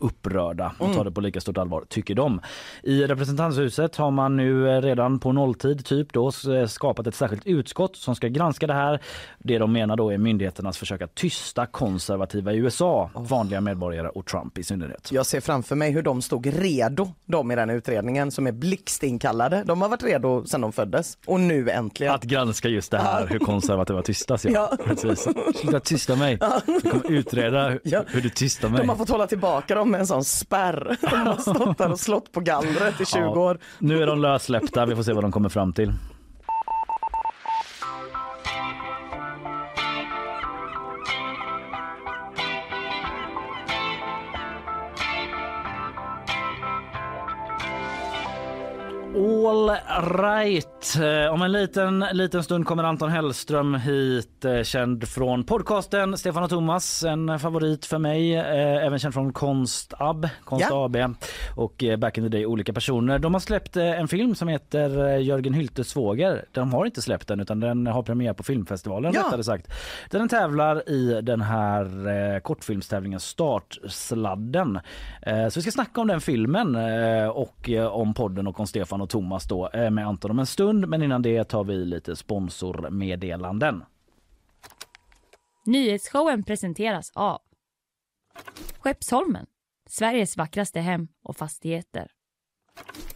upprörda 0.00 0.72
och 0.78 0.94
tar 0.94 1.04
det 1.04 1.10
på 1.10 1.20
lika 1.20 1.40
stort 1.40 1.58
allvar, 1.58 1.84
tycker 1.88 2.14
de. 2.14 2.40
I 2.82 3.06
representanthuset 3.06 3.96
har 3.96 4.10
man 4.10 4.36
nu 4.36 4.61
eh, 4.68 4.80
redan 4.82 5.18
på 5.18 5.32
nolltid 5.32 5.84
typ 5.84 6.12
då 6.12 6.28
s- 6.28 6.72
skapat 6.72 7.06
ett 7.06 7.14
särskilt 7.14 7.46
utskott 7.46 7.96
som 7.96 8.14
ska 8.14 8.28
granska 8.28 8.66
det 8.66 8.74
här. 8.74 9.00
Det 9.38 9.58
de 9.58 9.72
menar 9.72 9.96
då 9.96 10.10
är 10.12 10.18
myndigheternas 10.18 10.78
försök 10.78 11.02
att 11.02 11.14
tysta 11.14 11.66
konservativa 11.66 12.52
i 12.52 12.56
USA, 12.56 13.10
vanliga 13.14 13.60
medborgare 13.60 14.08
och 14.08 14.26
Trump 14.26 14.58
i 14.58 14.62
synnerhet. 14.64 15.08
Jag 15.12 15.26
ser 15.26 15.40
framför 15.40 15.76
mig 15.76 15.90
hur 15.90 16.02
de 16.02 16.22
stod 16.22 16.46
redo, 16.46 17.08
de 17.26 17.50
i 17.50 17.56
den 17.56 17.70
utredningen 17.70 18.30
som 18.30 18.46
är 18.46 18.52
blixtinkallade. 18.52 19.62
De 19.66 19.82
har 19.82 19.88
varit 19.88 20.02
redo 20.02 20.44
sedan 20.44 20.60
de 20.60 20.72
föddes 20.72 21.18
och 21.26 21.40
nu 21.40 21.70
äntligen. 21.70 22.14
Att 22.14 22.22
granska 22.24 22.68
just 22.68 22.90
det 22.90 22.98
här 22.98 23.26
hur 23.26 23.38
konservativa 23.38 24.02
tystas. 24.02 24.44
Ja. 24.44 24.72
Precis. 24.84 25.28
Sluta 25.60 25.80
tysta 25.80 26.16
mig. 26.16 26.38
Jag 26.40 26.62
kommer 26.82 27.10
utreda 27.12 27.68
hur, 27.68 27.80
Ja. 27.84 28.02
hur 28.06 28.20
du 28.20 28.30
tystar 28.30 28.68
mig. 28.68 28.80
De 28.80 28.88
har 28.88 28.96
fått 28.96 29.08
hålla 29.08 29.26
tillbaka 29.26 29.74
dem 29.74 29.90
med 29.90 30.00
en 30.00 30.06
sån 30.06 30.24
spärr. 30.24 30.96
De 31.00 31.16
har 31.16 31.36
stått 31.36 31.78
där 31.78 31.92
och 31.92 32.00
slått 32.00 32.32
på 32.32 32.40
gallret 32.40 33.00
i 33.00 33.04
20 33.04 33.18
Ja. 33.20 33.28
år. 33.28 33.58
Nu 33.78 34.02
är 34.02 34.06
de 34.06 34.20
släppta. 34.52 34.86
Vi 34.86 34.96
får 34.96 35.02
se 35.02 35.12
vad 35.12 35.24
de 35.24 35.32
kommer 35.32 35.48
fram 35.48 35.72
till. 35.72 35.92
All 49.14 49.68
right. 50.16 50.96
Eh, 51.00 51.32
Om 51.32 51.42
en 51.42 51.52
liten, 51.52 52.04
liten 52.12 52.42
stund 52.44 52.66
kommer 52.66 52.84
Anton 52.84 53.10
Hellström 53.10 53.74
hit, 53.74 54.44
eh, 54.44 54.62
känd 54.62 55.08
från 55.08 55.44
podcasten 55.44 56.18
Stefan 56.18 56.42
och 56.42 56.50
Thomas, 56.50 57.04
en 57.04 57.38
favorit 57.38 57.86
för 57.86 57.98
mig, 57.98 58.34
eh, 58.36 58.86
även 58.86 58.98
känd 58.98 59.14
från 59.14 59.32
Konstab, 59.32 60.28
Konst 60.44 60.66
Ja. 60.70 60.84
AB 60.84 60.96
och 61.56 61.84
Back 61.98 62.18
in 62.18 62.24
the 62.24 62.28
Day 62.28 62.46
olika 62.46 62.72
personer. 62.72 63.18
De 63.18 63.34
har 63.34 63.40
släppt 63.40 63.76
en 63.76 64.08
film 64.08 64.34
som 64.34 64.48
heter 64.48 65.16
Jörgen 65.18 65.54
Hyltes 65.54 65.88
svåger. 65.88 66.44
De 66.52 66.72
har 66.72 66.86
inte 66.86 67.02
släppt 67.02 67.28
den 67.28 67.40
utan 67.40 67.60
den 67.60 67.86
har 67.86 68.02
premiär 68.02 68.32
på 68.32 68.42
filmfestivalen 68.42 69.12
Ja. 69.14 69.20
rättare 69.26 69.44
sagt. 69.44 69.72
Den 70.10 70.28
tävlar 70.28 70.88
i 70.90 71.20
den 71.22 71.40
här 71.40 72.40
kortfilmstävlingen 72.40 73.20
Startsladden. 73.20 74.80
Så 75.24 75.52
vi 75.54 75.62
ska 75.62 75.70
snacka 75.70 76.00
om 76.00 76.06
den 76.06 76.20
filmen 76.20 76.76
och 77.32 77.70
om 77.90 78.14
podden 78.14 78.46
och 78.46 78.60
om 78.60 78.66
Stefan 78.66 79.01
och 79.02 79.10
Thomas 79.10 79.48
då 79.48 79.68
eh, 79.68 79.90
med 79.90 80.06
Anton 80.06 80.30
om 80.30 80.38
en 80.38 80.46
stund. 80.46 80.88
Men 80.88 81.02
innan 81.02 81.22
det 81.22 81.44
tar 81.44 81.64
vi 81.64 81.84
lite 81.84 82.16
sponsormeddelanden. 82.16 83.84
Nyhetsshowen 85.64 86.42
presenteras 86.42 87.12
av 87.14 87.40
Skeppsholmen, 88.78 89.46
Sveriges 89.88 90.36
vackraste 90.36 90.80
hem 90.80 91.08
och 91.22 91.36
fastigheter. 91.36 92.10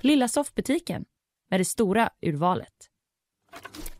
Lilla 0.00 0.28
soffbutiken 0.28 1.04
med 1.50 1.60
det 1.60 1.64
stora 1.64 2.10
urvalet. 2.20 2.90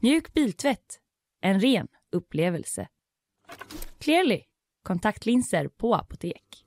Mjuk 0.01 0.33
biltvätt, 0.33 1.01
en 1.41 1.61
ren 1.61 1.89
upplevelse. 2.13 2.89
Clearly, 3.99 4.43
kontaktlinser 4.83 5.69
på 5.69 5.95
apotek. 5.95 6.66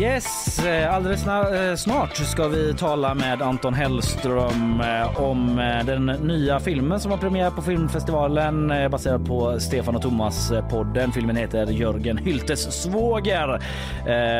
Yes, 0.00 0.58
eh, 0.58 0.94
alldeles 0.94 1.26
eh, 1.26 1.74
snart 1.74 2.16
ska 2.16 2.48
vi 2.48 2.74
tala 2.74 3.14
med 3.14 3.42
Anton 3.42 3.74
Hellström 3.74 4.80
eh, 4.80 5.20
om 5.20 5.56
den 5.86 6.06
nya 6.06 6.60
filmen 6.60 7.00
som 7.00 7.10
har 7.10 7.18
premiär 7.18 7.50
på 7.50 7.62
filmfestivalen 7.62 8.72
baserad 8.90 9.26
på 9.26 9.60
Stefan 9.60 9.96
och 9.96 10.02
Thomas 10.02 10.52
podden. 10.70 11.12
Filmen 11.12 11.36
heter 11.36 11.66
Jörgen 11.66 12.18
Hyltes 12.18 12.82
svåger. 12.82 13.48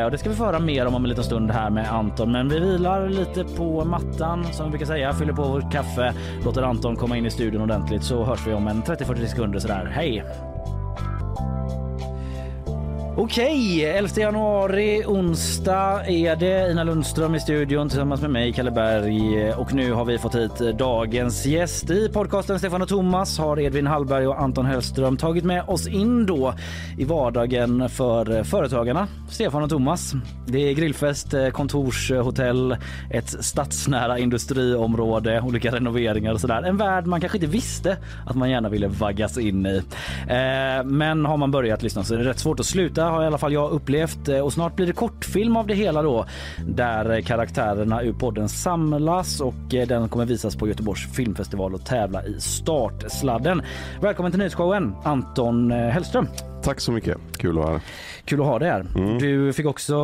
Och 0.05 0.11
det 0.11 0.17
ska 0.17 0.29
vi 0.29 0.35
få 0.35 0.45
höra 0.45 0.59
mer 0.59 0.85
om 0.85 0.95
om 0.95 1.03
en 1.03 1.09
liten 1.09 1.23
stund 1.23 1.51
här 1.51 1.69
med 1.69 1.91
Anton. 1.91 2.31
Men 2.31 2.49
vi 2.49 2.59
vilar 2.59 3.09
lite 3.09 3.43
på 3.43 3.85
mattan 3.85 4.53
som 4.53 4.65
vi 4.65 4.69
brukar 4.69 4.85
säga, 4.85 5.13
fyller 5.13 5.33
på 5.33 5.43
vårt 5.43 5.71
kaffe, 5.71 6.13
låter 6.45 6.61
Anton 6.61 6.95
komma 6.95 7.17
in 7.17 7.25
i 7.25 7.31
studion 7.31 7.61
ordentligt 7.61 8.03
så 8.03 8.23
hörs 8.23 8.47
vi 8.47 8.53
om 8.53 8.67
en 8.67 8.83
30-40 8.83 9.25
sekunder 9.25 9.59
sådär. 9.59 9.91
Hej! 9.95 10.23
Okej, 13.17 13.85
11 13.85 14.09
januari, 14.17 15.03
onsdag 15.05 16.05
är 16.07 16.35
det. 16.35 16.71
Ina 16.71 16.83
Lundström 16.83 17.35
i 17.35 17.39
studion 17.39 17.89
tillsammans 17.89 18.21
med 18.21 18.29
mig, 18.29 18.53
Kalle 18.53 18.71
Berg. 18.71 19.53
Och 19.53 19.73
nu 19.73 19.91
har 19.93 20.05
vi 20.05 20.17
fått 20.17 20.35
hit 20.35 20.57
dagens 20.77 21.45
gäst. 21.45 21.89
I 21.89 22.09
podcasten 22.09 22.59
Stefan 22.59 22.81
och 22.81 22.87
Thomas 22.87 23.37
har 23.37 23.59
Edvin 23.59 23.87
Hallberg 23.87 24.27
och 24.27 24.41
Anton 24.41 24.65
Hellström 24.65 25.17
tagit 25.17 25.43
med 25.43 25.63
oss 25.67 25.87
in 25.87 26.25
då 26.25 26.53
i 26.97 27.03
vardagen 27.03 27.89
för 27.89 28.43
företagarna. 28.43 29.07
Stefan 29.29 29.63
och 29.63 29.69
Thomas. 29.69 30.13
Det 30.47 30.69
är 30.69 30.73
grillfest, 30.73 31.33
kontorshotell, 31.53 32.77
ett 33.09 33.29
stadsnära 33.45 34.19
industriområde, 34.19 35.41
olika 35.41 35.71
renoveringar 35.71 36.33
och 36.33 36.41
sådär. 36.41 36.63
En 36.63 36.77
värld 36.77 37.05
man 37.05 37.21
kanske 37.21 37.37
inte 37.37 37.47
visste 37.47 37.97
att 38.25 38.35
man 38.35 38.49
gärna 38.49 38.69
ville 38.69 38.87
vaggas 38.87 39.37
in 39.37 39.65
i. 39.65 39.77
Eh, 40.27 40.83
men 40.85 41.25
har 41.25 41.37
man 41.37 41.51
börjat 41.51 41.83
lyssna 41.83 42.03
så 42.03 42.13
är 42.13 42.17
det 42.17 42.29
rätt 42.29 42.39
svårt 42.39 42.59
att 42.59 42.65
sluta 42.65 43.00
har 43.09 43.23
i 43.23 43.25
alla 43.25 43.37
fall 43.37 43.53
jag 43.53 43.71
upplevt 43.71 44.29
Eh, 44.31 44.39
och 44.39 44.53
snart 44.53 44.75
blir 44.75 44.87
det 44.87 44.93
kortfilm 44.93 45.57
av 45.57 45.67
det 45.67 45.73
hela 45.73 46.01
då 46.01 46.25
där 46.65 47.11
eh, 47.11 47.21
karaktärerna 47.21 48.03
ur 48.03 48.13
podden 48.13 48.49
samlas 48.49 49.41
och 49.41 49.73
eh, 49.73 49.87
den 49.87 50.09
kommer 50.09 50.25
visas 50.25 50.55
på 50.55 50.67
Göteborgs 50.67 51.13
filmfestival 51.13 51.73
och 51.73 51.85
tävla 51.85 52.25
i 52.25 52.41
startsladden. 52.41 53.61
Välkommen 54.01 54.31
till 54.31 54.39
nyhetsshowen 54.39 54.95
Anton 55.03 55.71
Hellström. 55.71 56.27
Tack 56.63 56.79
så 56.79 56.91
mycket, 56.91 57.17
kul 57.37 57.49
att 57.49 57.63
vara 57.63 57.71
här. 57.71 57.81
Kul 58.25 58.41
att 58.41 58.47
ha 58.47 58.59
dig 58.59 58.69
här. 58.69 58.85
Mm. 58.95 59.17
Du 59.17 59.53
fick 59.53 59.65
också 59.65 59.95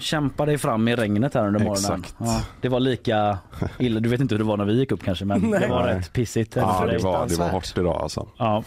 kämpa 0.00 0.46
dig 0.46 0.58
fram 0.58 0.88
i 0.88 0.96
regnet 0.96 1.34
här 1.34 1.46
under 1.46 1.60
morgonen. 1.60 2.00
Exakt. 2.00 2.14
Ja, 2.18 2.40
det 2.60 2.68
var 2.68 2.80
lika 2.80 3.38
illa, 3.78 4.00
du 4.00 4.08
vet 4.08 4.20
inte 4.20 4.34
hur 4.34 4.38
det 4.38 4.44
var 4.44 4.56
när 4.56 4.64
vi 4.64 4.78
gick 4.78 4.92
upp 4.92 5.04
kanske 5.04 5.24
men 5.24 5.50
det 5.50 5.66
var 5.66 5.82
rätt 5.82 6.12
pissigt. 6.12 6.56
Ja, 6.56 6.86
det 6.90 6.98
var, 6.98 7.28
det 7.28 7.38
var 7.38 7.48
hårt 7.48 7.78
idag 7.78 8.02
alltså. 8.02 8.28
Ja. 8.36 8.64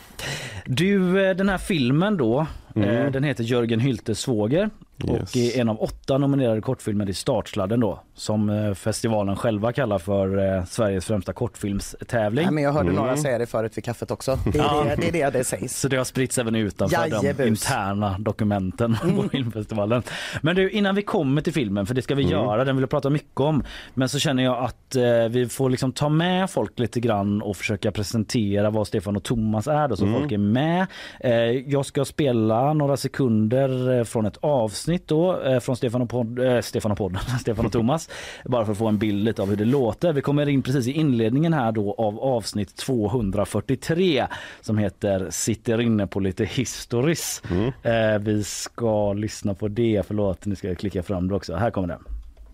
Du, 0.66 1.14
den 1.34 1.50
här 1.50 1.58
filmen 1.58 2.18
då, 2.18 2.48
Mm. 2.76 2.84
eh, 2.90 3.12
den 3.12 3.24
heter 3.24 3.44
Jörgen 3.44 3.80
Hyltes 3.80 4.20
svåger 4.20 4.70
Yes. 5.10 5.32
och 5.32 5.38
är 5.38 5.60
en 5.62 5.70
av 5.70 5.82
åtta 5.82 6.18
nominerade 6.18 6.62
kortfilmer 6.62 7.10
i 7.10 7.14
Startsladden 7.14 7.80
då 7.80 8.00
som 8.16 8.50
eh, 8.50 8.74
festivalen 8.74 9.36
själva 9.36 9.74
kallar 9.74 10.00
för 10.00 10.56
eh, 10.58 10.66
Sveriges 10.66 11.06
främsta 11.06 11.34
kortfilmstävling. 11.34 12.46
Nej, 12.46 12.54
men 12.54 12.64
jag 12.64 12.72
hörde 12.74 12.90
Mm. 12.90 12.96
några 13.02 13.18
säga 13.18 13.38
det 13.38 13.46
förut 13.46 13.78
vid 13.78 13.84
kaffet 13.84 14.12
också. 14.12 14.38
Det 14.54 14.60
är 14.60 14.64
Ja. 14.64 14.84
det 14.96 15.12
det, 15.12 15.22
är 15.22 15.32
det, 15.32 15.38
det 15.38 15.44
sägs. 15.44 15.80
Så 15.82 15.88
det 15.88 15.98
har 15.98 16.04
spritts 16.04 16.38
även 16.38 16.56
utanför 16.56 17.10
de 17.10 17.16
Jajebus. 17.26 17.48
interna 17.48 18.16
dokumenten 18.20 18.98
på 19.16 19.30
filmfestivalen. 19.30 20.04
Men 20.42 20.56
du, 20.56 20.70
innan 20.70 20.96
vi 20.96 21.02
kommer 21.02 21.42
till 21.42 21.54
filmen, 21.54 21.86
för 21.86 21.94
det 21.96 22.02
ska 22.02 22.16
vi 22.16 22.24
Mm. 22.24 22.32
göra, 22.34 22.64
den 22.66 22.76
vill 22.76 22.82
jag 22.84 22.90
prata 22.90 23.10
mycket 23.10 23.40
om. 23.40 23.64
Men 23.94 24.10
så 24.10 24.20
känner 24.20 24.44
jag 24.44 24.64
att 24.64 24.96
eh, 24.96 25.04
vi 25.30 25.50
får 25.50 25.70
liksom 25.70 25.92
ta 25.92 26.10
med 26.10 26.50
folk 26.50 26.80
lite 26.80 27.00
grann 27.00 27.42
och 27.42 27.58
försöka 27.58 27.92
presentera 27.92 28.70
vad 28.70 28.88
Stefan 28.88 29.16
och 29.16 29.24
Thomas 29.24 29.68
är 29.68 29.88
då, 29.88 29.96
så 29.96 30.06
Mm. 30.06 30.20
folk 30.20 30.32
är 30.32 30.38
med. 30.38 30.88
Eh, 31.20 31.32
jag 31.72 31.86
ska 31.86 32.06
spela 32.06 32.74
några 32.74 32.98
sekunder 32.98 33.98
eh, 33.98 34.04
från 34.04 34.26
ett 34.26 34.38
avsnitt 34.42 34.91
då, 35.08 35.42
eh, 35.42 35.60
från 35.60 35.76
Stefan 35.76 36.02
och, 36.02 36.10
podd, 36.10 36.40
eh, 36.40 36.62
Stefan 36.62 36.92
och 36.92 36.98
podden, 36.98 37.22
Stefan 37.40 37.66
och 37.66 37.72
Thomas. 37.72 38.10
Bara 38.46 38.66
för 38.66 38.72
att 38.72 38.78
få 38.78 38.88
en 38.88 38.98
bild 38.98 39.40
av 39.40 39.50
hur 39.50 39.56
det 39.56 39.66
låter. 39.66 40.14
Vi 40.14 40.22
kommer 40.22 40.50
in 40.50 40.62
precis 40.62 40.88
i 40.88 40.92
inledningen 40.92 41.54
här 41.54 41.72
då 41.72 41.96
av 41.98 42.20
avsnitt 42.20 42.76
243 42.76 44.28
som 44.62 44.78
heter 44.78 45.28
Sitter 45.30 45.82
inne 45.82 46.08
på 46.08 46.20
lite 46.20 46.46
historis. 46.46 47.42
Eh, 47.84 48.20
vi 48.20 48.44
ska 48.44 49.14
lyssna 49.14 49.54
på 49.54 49.68
det. 49.68 50.04
Förlåt, 50.08 50.46
ni 50.46 50.56
ska 50.56 50.76
klicka 50.76 51.04
fram 51.04 51.28
det 51.28 51.36
också. 51.36 51.56
Här 51.56 51.72
kommer 51.72 51.88
det. 51.88 52.00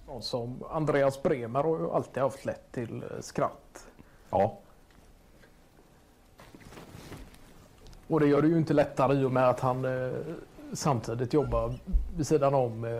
Någon 0.07 0.21
som 0.21 0.63
Andreas 0.71 1.23
Bremer 1.23 1.63
har 1.63 1.79
ju 1.79 1.91
alltid 1.91 2.23
haft 2.23 2.45
lätt 2.45 2.71
till 2.71 2.95
eh, 2.95 3.21
skratt. 3.21 3.87
Ja. 4.29 4.59
Och 8.07 8.19
det 8.19 8.27
gör 8.27 8.41
det 8.41 8.47
ju 8.47 8.57
inte 8.57 8.73
lättare 8.73 9.17
i 9.17 9.23
och 9.23 9.31
med 9.31 9.49
att 9.49 9.59
han 9.59 9.85
eh, 9.85 10.11
samtidigt 10.73 11.33
jobbar 11.33 11.73
vid 12.17 12.27
sidan 12.27 12.53
om 12.53 12.83
eh, 12.85 12.91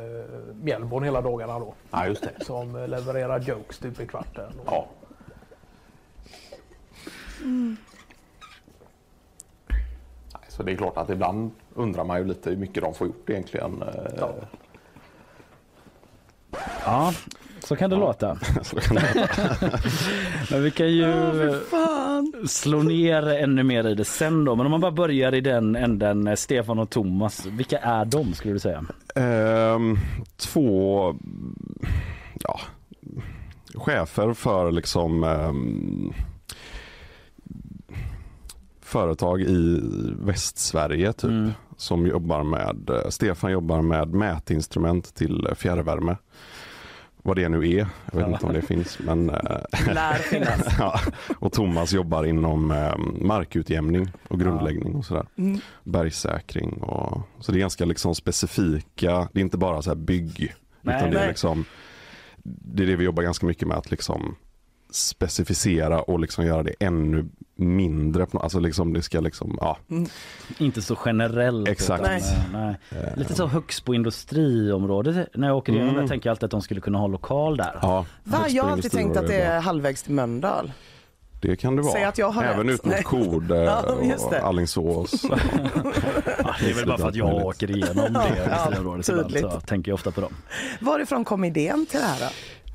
Mjällborn 0.63 1.03
hela 1.03 1.21
dagarna 1.21 1.59
då. 1.59 1.73
Ja, 1.91 2.07
just 2.07 2.23
det. 2.23 2.45
Som 2.45 2.75
eh, 2.75 2.87
levererar 2.87 3.39
jokes 3.39 3.77
typ 3.79 3.99
i 3.99 4.07
kvarten. 4.07 4.51
Och, 4.65 4.73
Ja. 4.73 4.87
Nej, 10.33 10.41
Så 10.47 10.63
det 10.63 10.71
är 10.71 10.75
klart 10.75 10.97
att 10.97 11.09
ibland 11.09 11.51
undrar 11.75 12.03
man 12.03 12.17
ju 12.17 12.23
lite 12.25 12.49
hur 12.49 12.57
mycket 12.57 12.83
de 12.83 12.93
får 12.93 13.07
gjort 13.07 13.29
egentligen. 13.29 13.81
eh, 13.81 14.23
Ja, 16.85 17.13
så 17.67 17.75
kan 17.75 17.89
det 17.89 17.95
låta. 17.95 18.37
Så 18.63 18.75
kan 18.75 18.95
det 18.95 19.13
vara. 19.15 19.79
Men 20.51 20.63
vi 20.63 20.71
kan 20.71 20.91
ju 20.91 21.11
Fan. 21.71 22.33
slå 22.47 22.83
ner 22.83 23.27
ännu 23.27 23.63
mer 23.63 23.87
i 23.87 23.95
det 23.95 24.05
sen 24.05 24.45
då. 24.45 24.55
Men 24.55 24.65
om 24.65 24.71
man 24.71 24.81
bara 24.81 24.91
börjar 24.91 25.35
i 25.35 25.41
den 25.41 25.75
änden, 25.75 26.27
eh, 26.27 26.35
Stefan 26.35 26.79
och 26.79 26.89
Thomas. 26.89 27.45
Vilka 27.45 27.77
är 27.77 28.05
de 28.05 28.33
skulle 28.33 28.53
du 28.53 28.59
säga? 28.59 28.85
Ehm, 29.15 29.97
två 30.37 31.15
ja, 32.39 32.59
chefer 33.75 34.33
för 34.33 34.71
liksom 34.71 35.23
ehm, 35.23 36.13
företag 38.81 39.41
i 39.41 39.81
Västsverige 40.19 41.13
typ. 41.13 41.29
Mm. 41.29 41.51
Som 41.77 42.07
jobbar 42.07 42.43
med, 42.43 42.89
eh, 42.89 43.09
Stefan 43.09 43.51
jobbar 43.51 43.81
med 43.81 44.13
mätinstrument 44.13 45.15
till 45.15 45.47
fjärrvärme. 45.55 46.15
Vad 47.27 47.35
det 47.35 47.49
nu 47.49 47.69
är, 47.69 47.87
jag 48.11 48.19
vet 48.19 48.27
inte 48.27 48.45
om 48.45 48.53
det 48.53 48.61
finns. 48.61 48.99
Men, 48.99 49.29
eh, 49.29 49.37
Lär 49.93 50.13
finnas. 50.13 50.75
ja. 50.79 50.99
Och 51.39 51.53
Thomas 51.53 51.93
jobbar 51.93 52.23
inom 52.23 52.71
eh, 52.71 52.97
markutjämning 53.21 54.11
och 54.27 54.39
grundläggning 54.39 54.95
och 54.95 55.05
sådär. 55.05 55.25
Mm. 55.37 55.59
Bergsäkring 55.83 56.71
och 56.71 57.21
så 57.39 57.51
det 57.51 57.57
är 57.57 57.59
ganska 57.59 57.85
liksom 57.85 58.15
specifika, 58.15 59.29
det 59.33 59.39
är 59.39 59.43
inte 59.43 59.57
bara 59.57 59.81
så 59.81 59.89
här 59.89 59.95
bygg. 59.95 60.53
Nej, 60.81 60.95
utan 60.97 61.09
det 61.09 61.17
är 61.17 61.19
nej. 61.19 61.27
liksom 61.27 61.65
det 62.43 62.83
är 62.83 62.87
det 62.87 62.95
vi 62.95 63.03
jobbar 63.03 63.23
ganska 63.23 63.45
mycket 63.45 63.67
med 63.67 63.77
att 63.77 63.91
liksom 63.91 64.35
specificera 64.89 66.01
och 66.01 66.19
liksom 66.19 66.45
göra 66.45 66.63
det 66.63 66.73
ännu 66.79 67.25
mindre. 67.55 68.27
Alltså 68.33 68.59
liksom 68.59 68.93
det 68.93 69.01
ska 69.01 69.19
liksom, 69.19 69.57
ja. 69.61 69.77
Inte 70.57 70.81
så 70.81 70.97
generellt. 71.05 71.67
Exakt. 71.69 72.01
utan, 72.01 72.11
Nej. 72.53 72.69
eh, 72.91 72.97
nej. 73.03 73.13
Lite 73.15 73.35
så 73.35 73.47
högst 73.47 73.85
på 73.85 73.95
industriområdet. 73.95 75.27
När 75.35 75.47
jag 75.47 75.57
åker 75.57 75.73
igenom 75.73 75.89
Mm. 75.89 76.01
det 76.01 76.07
tänker 76.09 76.29
jag 76.29 76.31
alltid 76.31 76.43
att 76.43 76.51
de 76.51 76.61
skulle 76.61 76.81
kunna 76.81 76.97
ha 76.97 77.07
lokal 77.07 77.57
där. 77.57 77.79
ja 77.81 78.05
Va? 78.23 78.45
Jag 78.49 78.63
har 78.63 78.71
alltid 78.71 78.91
tänkt 78.91 79.17
att 79.17 79.27
det 79.27 79.41
är 79.41 79.59
halvvägs 79.59 80.03
till 80.03 80.13
Mölndal. 80.13 80.71
Det 81.41 81.55
kan 81.55 81.75
det 81.75 81.81
vara. 81.81 81.93
Säg 81.93 82.03
att 82.03 82.17
jag 82.17 82.29
har 82.29 82.43
Även 82.43 82.67
rätt. 82.67 82.73
ut 82.79 82.85
mot. 82.85 83.03
Kode 83.03 83.63
Ja, 83.63 83.81
och 84.19 84.33
Alingsås. 84.33 85.23
Ja, 86.43 86.55
det 86.59 86.69
är 86.69 86.73
väl 86.75 86.85
bara 86.87 86.97
för 86.97 87.07
att 87.07 87.15
jag 87.15 87.25
Möjligt. 87.27 87.45
åker 87.45 87.71
igenom 87.71 88.13
det 88.13 88.49
Ja, 88.49 89.01
tydligt. 89.03 89.41
så 89.51 89.59
tänker 89.61 89.91
jag 89.91 89.93
ofta 89.95 90.11
på 90.11 90.21
dem. 90.21 90.33
Varifrån 90.79 91.25
kom 91.25 91.43
idén 91.43 91.85
till 91.85 91.99
det 91.99 92.05
här 92.05 92.19
då? 92.19 92.25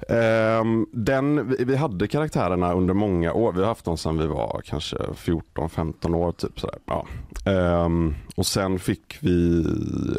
Ehm, 0.09 0.86
den, 0.92 1.55
vi, 1.66 1.76
hade 1.76 2.09
karaktärerna 2.09 2.72
under 2.72 2.94
många 2.94 3.32
år. 3.32 3.53
Vi 3.53 3.61
har 3.61 3.66
haft 3.68 3.84
dem 3.84 3.96
sedan 3.98 4.18
vi 4.18 4.26
var 4.26 4.61
kanske 4.64 4.96
14-15 4.96 6.14
år. 6.14 6.32
Typ 6.32 6.61
sådär. 6.61 6.78
Ja. 6.86 7.07
Ehm, 7.50 8.14
och 8.36 8.46
sen 8.46 8.78
fick 8.78 9.16
vi, 9.20 9.64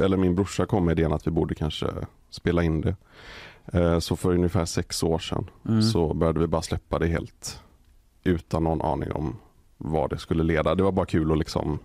eller 0.02 0.18
min 0.18 0.36
brorsa 0.36 0.66
kom 0.66 0.86
med 0.86 1.00
idén 1.00 1.14
att 1.14 1.28
vi 1.28 1.32
borde 1.32 1.56
kanske 1.56 1.88
spela 2.30 2.64
in 2.64 2.82
det. 2.82 2.96
Ehm, 3.74 4.02
så 4.02 4.16
för 4.16 4.32
ungefär 4.34 4.66
sex 4.66 5.04
år 5.04 5.20
sedan 5.20 5.50
Mm. 5.68 5.82
så 5.82 6.14
började 6.14 6.40
vi 6.40 6.48
bara 6.48 6.62
släppa 6.62 7.00
det 7.00 7.08
helt 7.08 7.60
utan 8.24 8.64
någon 8.64 8.82
aning 8.82 9.12
om 9.12 9.36
vad 9.78 10.10
det 10.10 10.18
skulle 10.18 10.44
leda. 10.44 10.76
Det 10.76 10.84
var 10.84 10.92
bara 10.92 11.06
kul 11.06 11.32
att 11.32 11.38
liksom 11.38 11.80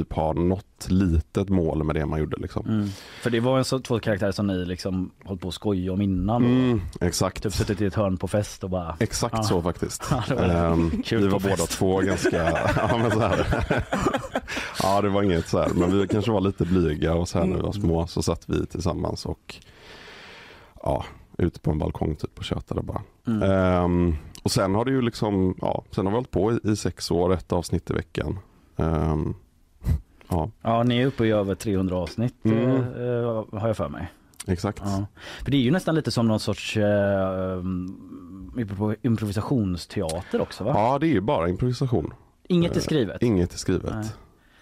typ 0.00 0.12
ha 0.12 0.32
något 0.32 0.86
litet 0.88 1.48
mål 1.48 1.84
med 1.84 1.96
det 1.96 2.06
man 2.06 2.18
gjorde. 2.18 2.36
Liksom. 2.36 2.66
Mm. 2.66 2.88
För 3.22 3.30
det 3.30 3.40
var 3.40 3.58
en 3.58 3.64
så, 3.64 3.78
två 3.78 3.98
karaktärer 3.98 4.32
som 4.32 4.46
ni 4.46 4.64
liksom 4.64 5.10
hållit 5.24 5.42
på 5.42 5.48
att 5.48 5.54
skoja 5.54 5.92
om 5.92 6.00
innan. 6.00 6.44
Mm, 6.44 6.80
exakt. 7.00 7.42
Typ 7.42 7.52
suttit 7.52 7.80
i 7.80 7.86
ett 7.86 7.94
hörn 7.94 8.16
på 8.16 8.28
fest 8.28 8.64
och 8.64 8.70
bara... 8.70 8.96
Exakt 9.00 9.34
Ja. 9.36 9.42
så 9.42 9.62
faktiskt. 9.62 10.02
Ja, 10.10 10.22
var 10.36 10.44
Ehm, 10.44 10.90
vi 11.10 11.28
var 11.28 11.40
båda 11.40 11.56
två 11.56 12.00
ganska, 12.00 12.36
ja 12.76 12.98
men 12.98 13.10
så 13.10 13.20
här. 13.20 13.46
ja 14.82 15.00
det 15.02 15.08
var 15.08 15.22
inget 15.22 15.48
så 15.48 15.58
här, 15.58 15.68
men 15.74 16.00
vi 16.00 16.08
kanske 16.08 16.30
var 16.30 16.40
lite 16.40 16.64
blyga 16.64 17.14
och 17.14 17.28
så 17.28 17.38
här 17.38 17.46
när 17.46 17.56
vi 17.56 17.62
var 17.62 17.72
små 17.72 18.06
så 18.06 18.22
satt 18.22 18.48
vi 18.48 18.66
tillsammans 18.66 19.26
och 19.26 19.54
ja, 20.82 21.04
ute 21.38 21.60
på 21.60 21.70
en 21.70 21.78
balkong 21.78 22.16
typ 22.16 22.38
och 22.38 22.44
tjötade 22.44 22.82
bara. 22.82 23.02
Mm. 23.26 23.42
Ehm, 23.50 24.16
och 24.42 24.50
sen 24.50 24.74
har 24.74 24.84
det 24.84 24.90
ju 24.90 25.02
liksom, 25.02 25.54
ja, 25.60 25.84
sen 25.90 26.06
har 26.06 26.12
vi 26.12 26.16
hållit 26.16 26.30
på 26.30 26.52
i, 26.52 26.58
i 26.70 26.76
sex 26.76 27.10
år, 27.10 27.32
ett 27.34 27.52
avsnitt 27.52 27.90
i 27.90 27.94
veckan. 27.94 28.38
Ehm, 28.76 29.34
ja, 30.28 30.50
Ja, 30.62 30.82
ni 30.82 30.98
är 31.02 31.06
uppe 31.06 31.24
i 31.26 31.30
över 31.30 31.54
300 31.54 31.96
avsnitt 31.96 32.34
Mm. 32.44 32.70
eh, 32.76 33.44
har 33.60 33.66
jag 33.68 33.76
för 33.76 33.88
mig. 33.88 34.12
exakt. 34.46 34.82
Ja. 34.84 35.06
För 35.44 35.50
det 35.50 35.56
är 35.56 35.60
ju 35.60 35.70
nästan 35.70 35.94
lite 35.94 36.10
som 36.10 36.28
någon 36.28 36.40
sorts 36.40 36.76
eh, 36.76 37.60
impro- 38.56 38.96
improvisationsteater 39.02 40.40
också 40.40 40.64
va? 40.64 40.72
Ja, 40.74 40.98
det 40.98 41.06
är 41.06 41.12
ju 41.12 41.20
bara 41.20 41.48
improvisation. 41.48 42.14
Inget 42.48 42.72
är 42.72 42.76
Eh, 42.76 42.82
skrivet. 42.82 43.22
Inget 43.22 43.52
är 43.54 43.58
skrivet. 43.58 43.94
Nej. 43.94 44.06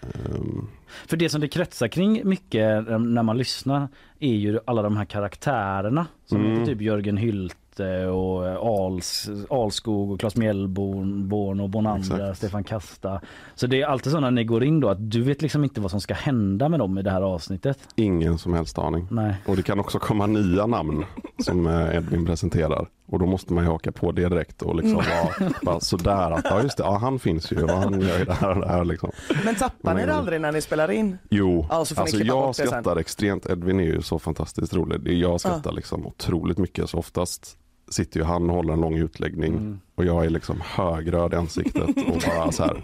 Ehm, 0.01 0.67
För 1.07 1.17
det 1.17 1.29
som 1.29 1.41
det 1.41 1.47
kretsar 1.47 1.87
kring 1.87 2.21
mycket 2.29 2.87
eh, 2.89 2.99
när 2.99 3.23
man 3.23 3.37
lyssnar 3.37 3.87
är 4.19 4.33
ju 4.35 4.59
alla 4.65 4.81
de 4.81 4.97
här 4.97 5.05
karaktärerna 5.05 6.05
som 6.25 6.39
Mm. 6.41 6.51
heter 6.51 6.65
typ 6.65 6.81
Jörgen 6.81 7.17
Hylte 7.17 7.55
och 7.83 8.47
eh, 8.47 8.55
Als, 8.57 9.29
Alskog 9.49 10.11
och 10.11 10.19
Claes 10.19 10.35
Mjällborn 10.35 11.27
Born 11.29 11.59
och 11.59 11.69
Bonander, 11.69 12.15
Exakt. 12.15 12.37
Stefan 12.37 12.63
Kasta. 12.63 13.21
Så 13.55 13.67
det 13.67 13.81
är 13.81 13.85
alltid 13.87 14.11
så 14.11 14.19
när 14.19 14.31
ni 14.31 14.43
går 14.43 14.63
in 14.63 14.79
då 14.79 14.89
att 14.89 15.11
du 15.11 15.21
vet 15.21 15.41
liksom 15.41 15.63
inte 15.63 15.81
vad 15.81 15.91
som 15.91 16.01
ska 16.01 16.13
hända 16.13 16.69
med 16.69 16.79
dem 16.79 16.97
i 16.97 17.01
det 17.01 17.11
här 17.11 17.21
avsnittet. 17.21 17.79
ingen 17.95 18.37
som 18.37 18.53
helst 18.53 18.77
aning. 18.79 19.07
Nej. 19.11 19.35
Och 19.45 19.55
det 19.55 19.61
kan 19.63 19.79
också 19.79 19.99
komma 19.99 20.25
nya 20.27 20.65
namn 20.65 21.05
som 21.39 21.67
eh, 21.67 21.95
Edvin 21.95 22.25
presenterar. 22.25 22.87
Och 23.07 23.19
då 23.19 23.25
måste 23.25 23.53
man 23.53 23.63
ju 23.63 23.69
haka 23.69 23.91
på 23.91 24.11
det 24.11 24.29
direkt 24.29 24.61
och 24.61 24.75
liksom 24.75 24.95
vara 24.95 25.51
bara 25.61 25.79
sådär 25.79 26.31
att 26.31 26.45
ja 26.49 26.61
just 26.61 26.77
det, 26.77 26.83
ja, 26.83 26.97
han 26.97 27.19
finns 27.19 27.51
ju 27.51 27.63
och 27.63 27.69
han 27.69 28.01
gör 28.01 28.19
ju 28.19 28.25
det 28.25 28.33
här 28.33 28.49
och 28.55 28.61
det 28.61 28.67
här 28.67 28.85
liksom. 28.85 29.11
Men 29.45 29.55
tappar 29.55 29.93
ni 29.95 30.05
det 30.05 30.13
aldrig 30.13 30.41
när 30.41 30.51
ni 30.51 30.61
spelar 30.61 30.91
in? 30.91 31.17
Jo, 31.29 31.65
Ja, 31.69 31.75
alltså 31.75 31.95
klippa 32.05 32.25
jag 32.25 32.55
skrattar 32.55 32.95
extremt. 32.95 33.45
Edvin 33.49 33.79
är 33.79 33.83
ju 33.83 34.01
så 34.01 34.19
fantastiskt 34.19 34.73
rolig. 34.73 35.07
Jag 35.19 35.39
skrattar 35.41 35.71
liksom 35.71 36.05
otroligt 36.05 36.57
mycket 36.57 36.89
så 36.89 36.97
oftast 36.97 37.57
sitter 37.89 38.19
ju 38.19 38.25
han 38.25 38.49
och 38.49 38.55
håller 38.55 38.73
en 38.73 38.81
lång 38.81 38.95
utläggning 38.97 39.53
Mm 39.53 39.79
och 39.95 40.05
jag 40.05 40.25
är 40.25 40.29
liksom 40.29 40.61
högröd 40.65 41.33
i 41.33 41.35
ansiktet 41.35 41.83
och 41.83 42.21
bara 42.27 42.51
så 42.51 42.63
här 42.63 42.83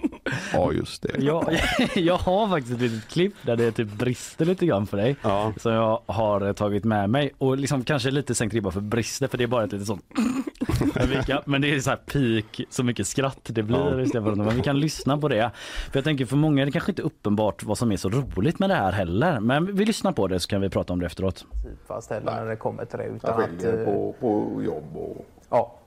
Ja 0.54 0.72
just 0.72 1.02
det. 1.02 1.24
Jag, 1.24 1.60
jag 1.96 2.18
har 2.18 2.50
faktiskt 2.50 2.74
ett 2.76 2.82
litet 2.82 3.08
klipp 3.10 3.34
där 3.42 3.56
det 3.58 3.72
typ 3.72 3.88
brister 3.94 4.46
lite 4.46 4.66
grann 4.66 4.88
för 4.88 4.98
dig. 4.98 5.16
Ja. 5.22 5.54
Som 5.58 5.72
jag 5.74 6.02
har 6.06 6.54
tagit 6.54 6.84
med 6.84 7.10
mig 7.10 7.32
och 7.38 7.58
liksom 7.58 7.84
kanske 7.84 8.12
lite 8.12 8.36
sänkt 8.36 8.54
ribba 8.54 8.72
för 8.72 8.82
brister 8.82 9.28
för 9.28 9.38
det 9.38 9.44
är 9.44 9.48
bara 9.48 9.64
ett 9.64 9.72
litet 9.72 9.88
sånt 9.88 10.06
Men 11.46 11.62
det 11.62 11.76
är 11.76 11.80
så 11.80 11.90
här 11.90 11.98
peak 11.98 12.62
så 12.70 12.84
mycket 12.84 13.08
skratt 13.08 13.40
det 13.44 13.64
blir 13.64 13.78
Ja. 13.78 14.02
istället 14.02 14.28
för 14.28 14.36
men 14.36 14.56
vi 14.56 14.62
kan 14.62 14.80
lyssna 14.80 15.18
på 15.18 15.28
det. 15.28 15.52
För 15.92 15.98
jag 15.98 16.04
tänker 16.04 16.26
för 16.26 16.36
många 16.38 16.62
är 16.62 16.66
det 16.66 16.72
kanske 16.72 16.92
inte 16.92 17.02
uppenbart 17.02 17.64
vad 17.64 17.78
som 17.78 17.92
är 17.92 17.98
så 17.98 18.10
roligt 18.10 18.60
med 18.60 18.70
det 18.70 18.76
här 18.76 18.92
heller. 18.92 19.40
Men 19.40 19.76
vi 19.76 19.86
lyssnar 19.86 20.12
på 20.12 20.28
det 20.28 20.40
så 20.40 20.48
kan 20.48 20.62
vi 20.62 20.70
prata 20.70 20.94
om 20.94 21.00
det 21.00 21.06
efteråt. 21.06 21.46
fast 21.88 22.10
heller 22.10 22.32
när 22.36 22.46
det 22.46 22.56
kommer 22.56 22.86
till 22.86 22.98
det. 22.98 23.06
Utan 23.06 23.42
att, 23.44 23.64
eh, 23.64 23.72
på, 23.86 24.16
på 24.20 24.62
jobb 24.64 24.96
och... 24.98 25.26
Ja. 25.50 25.78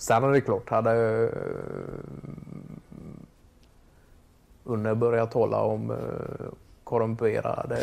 Sen 0.00 0.24
är 0.24 0.28
det 0.28 0.40
klart, 0.40 0.70
hade 0.70 1.22
eh, 1.22 1.28
Unne 4.64 4.94
börjat 4.94 5.30
tala 5.30 5.60
om 5.60 5.90
eh, 5.90 5.96
korrumperade 6.84 7.78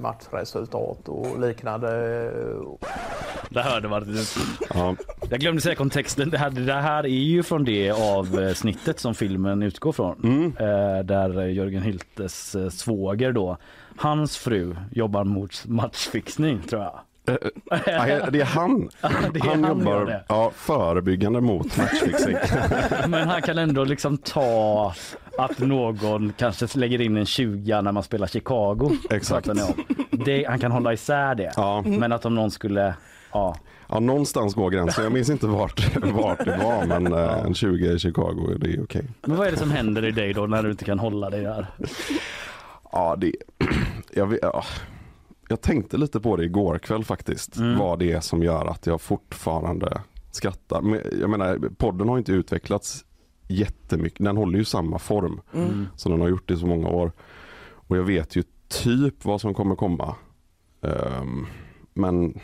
matchresultat 0.00 1.08
och 1.08 1.40
liknande. 1.40 1.88
Det 3.50 3.62
hörde 3.62 3.88
man. 3.88 4.16
Ja. 4.74 4.96
Jag 5.30 5.40
glömde 5.40 5.60
säga 5.62 5.74
kontexten. 5.74 6.30
Det 6.30 6.38
här, 6.38 6.50
det 6.50 6.72
här 6.72 7.04
är 7.04 7.08
ju 7.08 7.42
från 7.42 7.64
det 7.64 7.90
avsnittet 7.90 9.00
som 9.00 9.14
filmen 9.14 9.62
utgår 9.62 9.92
från. 9.92 10.20
Mm. 10.24 10.44
Eh, 10.46 11.04
där 11.04 11.46
Jörgen 11.46 11.82
Hyltes 11.82 12.54
eh, 12.54 12.68
svåger 12.68 13.32
då, 13.32 13.56
hans 13.96 14.36
fru 14.36 14.76
jobbar 14.92 15.24
mot 15.24 15.66
matchfixning 15.66 16.62
tror 16.62 16.82
jag. 16.82 17.00
Nej, 17.26 18.22
det 18.32 18.40
är 18.40 18.44
han. 18.44 18.90
det 19.00 19.40
är 19.40 19.46
han 19.46 19.64
han 19.64 19.78
jobbar 19.78 20.24
ja, 20.28 20.52
förebyggande 20.54 21.40
mot 21.40 21.76
matchfixing. 21.76 22.36
Men 23.08 23.28
han 23.28 23.42
kan 23.42 23.58
ändå 23.58 23.84
liksom 23.84 24.18
ta 24.18 24.94
att 25.38 25.58
någon 25.58 26.32
kanske 26.36 26.78
lägger 26.78 27.00
in 27.00 27.16
en 27.16 27.26
20 27.26 27.82
när 27.82 27.92
man 27.92 28.02
spelar 28.02 28.26
Chicago. 28.26 28.90
Exakt. 29.10 29.48
Det, 30.10 30.44
han 30.48 30.58
kan 30.58 30.72
hålla 30.72 30.92
isär 30.92 31.34
det. 31.34 31.52
Ja. 31.56 31.82
Men 31.86 32.12
att 32.12 32.24
om 32.24 32.34
någon 32.34 32.50
skulle, 32.50 32.94
ja. 33.32 33.56
Ja, 33.88 34.00
någonstans 34.00 34.54
går 34.54 34.70
gränsen. 34.70 35.04
Jag 35.04 35.12
minns 35.12 35.30
inte 35.30 35.46
vart, 35.46 35.96
vart 36.02 36.44
det 36.44 36.56
var 36.56 36.86
men 36.86 37.12
eh, 37.12 37.44
en 37.44 37.54
20 37.54 37.92
i 37.92 37.98
Chicago, 37.98 38.54
det 38.56 38.70
är 38.70 38.82
okej. 38.82 39.04
Men 39.22 39.36
vad 39.36 39.46
är 39.46 39.50
det 39.50 39.58
som 39.58 39.70
händer 39.70 40.04
i 40.04 40.10
dig 40.10 40.32
då 40.32 40.46
när 40.46 40.62
du 40.62 40.70
inte 40.70 40.84
kan 40.84 40.98
hålla 40.98 41.30
dig 41.30 41.42
där? 41.42 41.66
Ja, 42.92 43.16
det, 43.18 43.32
jag, 44.14 44.26
vet, 44.26 44.38
ja, 44.42 44.64
jag 45.50 45.60
tänkte 45.60 45.96
lite 45.96 46.20
på 46.20 46.36
det 46.36 46.44
igår 46.44 46.78
kväll 46.78 47.04
faktiskt. 47.04 47.56
Mm. 47.56 47.78
Vad 47.78 47.98
det 47.98 48.12
är 48.12 48.20
som 48.20 48.42
gör 48.42 48.66
att 48.66 48.86
jag 48.86 49.00
fortfarande 49.00 50.00
skrattar. 50.30 50.82
Men, 50.82 51.00
jag 51.20 51.30
menar, 51.30 51.58
podden 51.78 52.08
har 52.08 52.18
inte 52.18 52.32
utvecklats 52.32 53.04
jättemycket. 53.48 54.24
Den 54.24 54.36
håller 54.36 54.58
ju 54.58 54.64
samma 54.64 54.98
form 54.98 55.40
Mm. 55.54 55.86
som 55.96 56.12
den 56.12 56.20
har 56.20 56.28
gjort 56.28 56.50
i 56.50 56.56
så 56.56 56.66
många 56.66 56.88
år. 56.88 57.12
Och 57.72 57.96
jag 57.96 58.02
vet 58.02 58.36
ju 58.36 58.42
typ 58.68 59.24
vad 59.24 59.40
som 59.40 59.54
kommer 59.54 59.76
komma. 59.76 60.14
Ehm, 60.82 61.46
men 61.94 62.40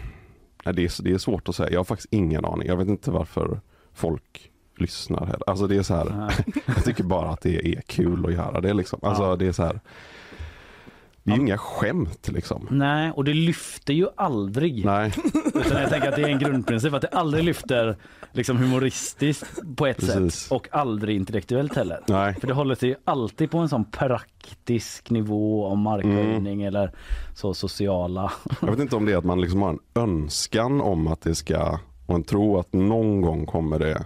nej, 0.64 0.74
det, 0.74 0.84
är, 0.84 1.02
det 1.02 1.10
är 1.12 1.18
svårt 1.18 1.48
att 1.48 1.56
säga. 1.56 1.70
Jag 1.70 1.78
har 1.78 1.84
faktiskt 1.84 2.12
ingen 2.12 2.44
aning. 2.44 2.68
Jag 2.68 2.76
vet 2.76 2.88
inte 2.88 3.10
varför 3.10 3.60
folk 3.94 4.50
lyssnar. 4.78 5.26
Här. 5.26 5.38
Alltså 5.46 5.66
det 5.66 5.76
är 5.76 5.82
så 5.82 5.94
här. 5.94 6.34
jag 6.66 6.84
tycker 6.84 7.04
bara 7.04 7.28
att 7.30 7.40
det 7.40 7.66
är 7.76 7.80
kul 7.80 8.26
att 8.26 8.32
göra 8.32 8.60
det 8.60 8.74
liksom. 8.74 8.98
Alltså 9.02 9.22
Ja. 9.22 9.36
det 9.36 9.46
är 9.46 9.52
så 9.52 9.62
här. 9.62 9.80
Det 11.26 11.32
är 11.32 11.36
ju 11.36 11.42
inga 11.42 11.58
skämt 11.58 12.28
liksom. 12.32 12.66
Nej, 12.70 13.10
och 13.10 13.24
det 13.24 13.34
lyfter 13.34 13.94
ju 13.94 14.06
aldrig. 14.16 14.84
Nej. 14.84 15.12
Utan 15.54 15.80
jag 15.80 15.90
tänker 15.90 16.08
att 16.08 16.16
det 16.16 16.22
är 16.22 16.28
en 16.28 16.38
grundprincip 16.38 16.94
att 16.94 17.02
det 17.02 17.08
aldrig 17.08 17.44
lyfter 17.44 17.96
liksom 18.32 18.56
humoristiskt 18.56 19.76
på 19.76 19.86
ett 19.86 19.96
Precis. 19.96 20.34
sätt 20.34 20.52
och 20.52 20.68
aldrig 20.70 21.16
intellektuellt 21.16 21.74
heller. 21.76 22.00
Nej. 22.08 22.34
För 22.34 22.46
det 22.46 22.54
håller 22.54 22.74
sig 22.74 22.88
ju 22.88 22.94
alltid 23.04 23.50
på 23.50 23.58
en 23.58 23.68
sån 23.68 23.84
praktisk 23.84 25.10
nivå 25.10 25.66
om 25.66 25.80
markhöjning 25.80 26.62
Mm. 26.62 26.66
eller 26.66 26.92
så 27.34 27.54
sociala. 27.54 28.32
Jag 28.60 28.70
vet 28.70 28.80
inte 28.80 28.96
om 28.96 29.04
det 29.04 29.12
är 29.12 29.16
att 29.16 29.24
man 29.24 29.40
liksom 29.40 29.62
har 29.62 29.70
en 29.70 29.78
önskan 29.94 30.80
om 30.80 31.06
att 31.06 31.20
det 31.20 31.34
ska 31.34 31.78
och 32.06 32.14
en 32.14 32.22
tro 32.24 32.58
att 32.58 32.72
någon 32.72 33.20
gång 33.20 33.46
kommer 33.46 33.78
det 33.78 34.04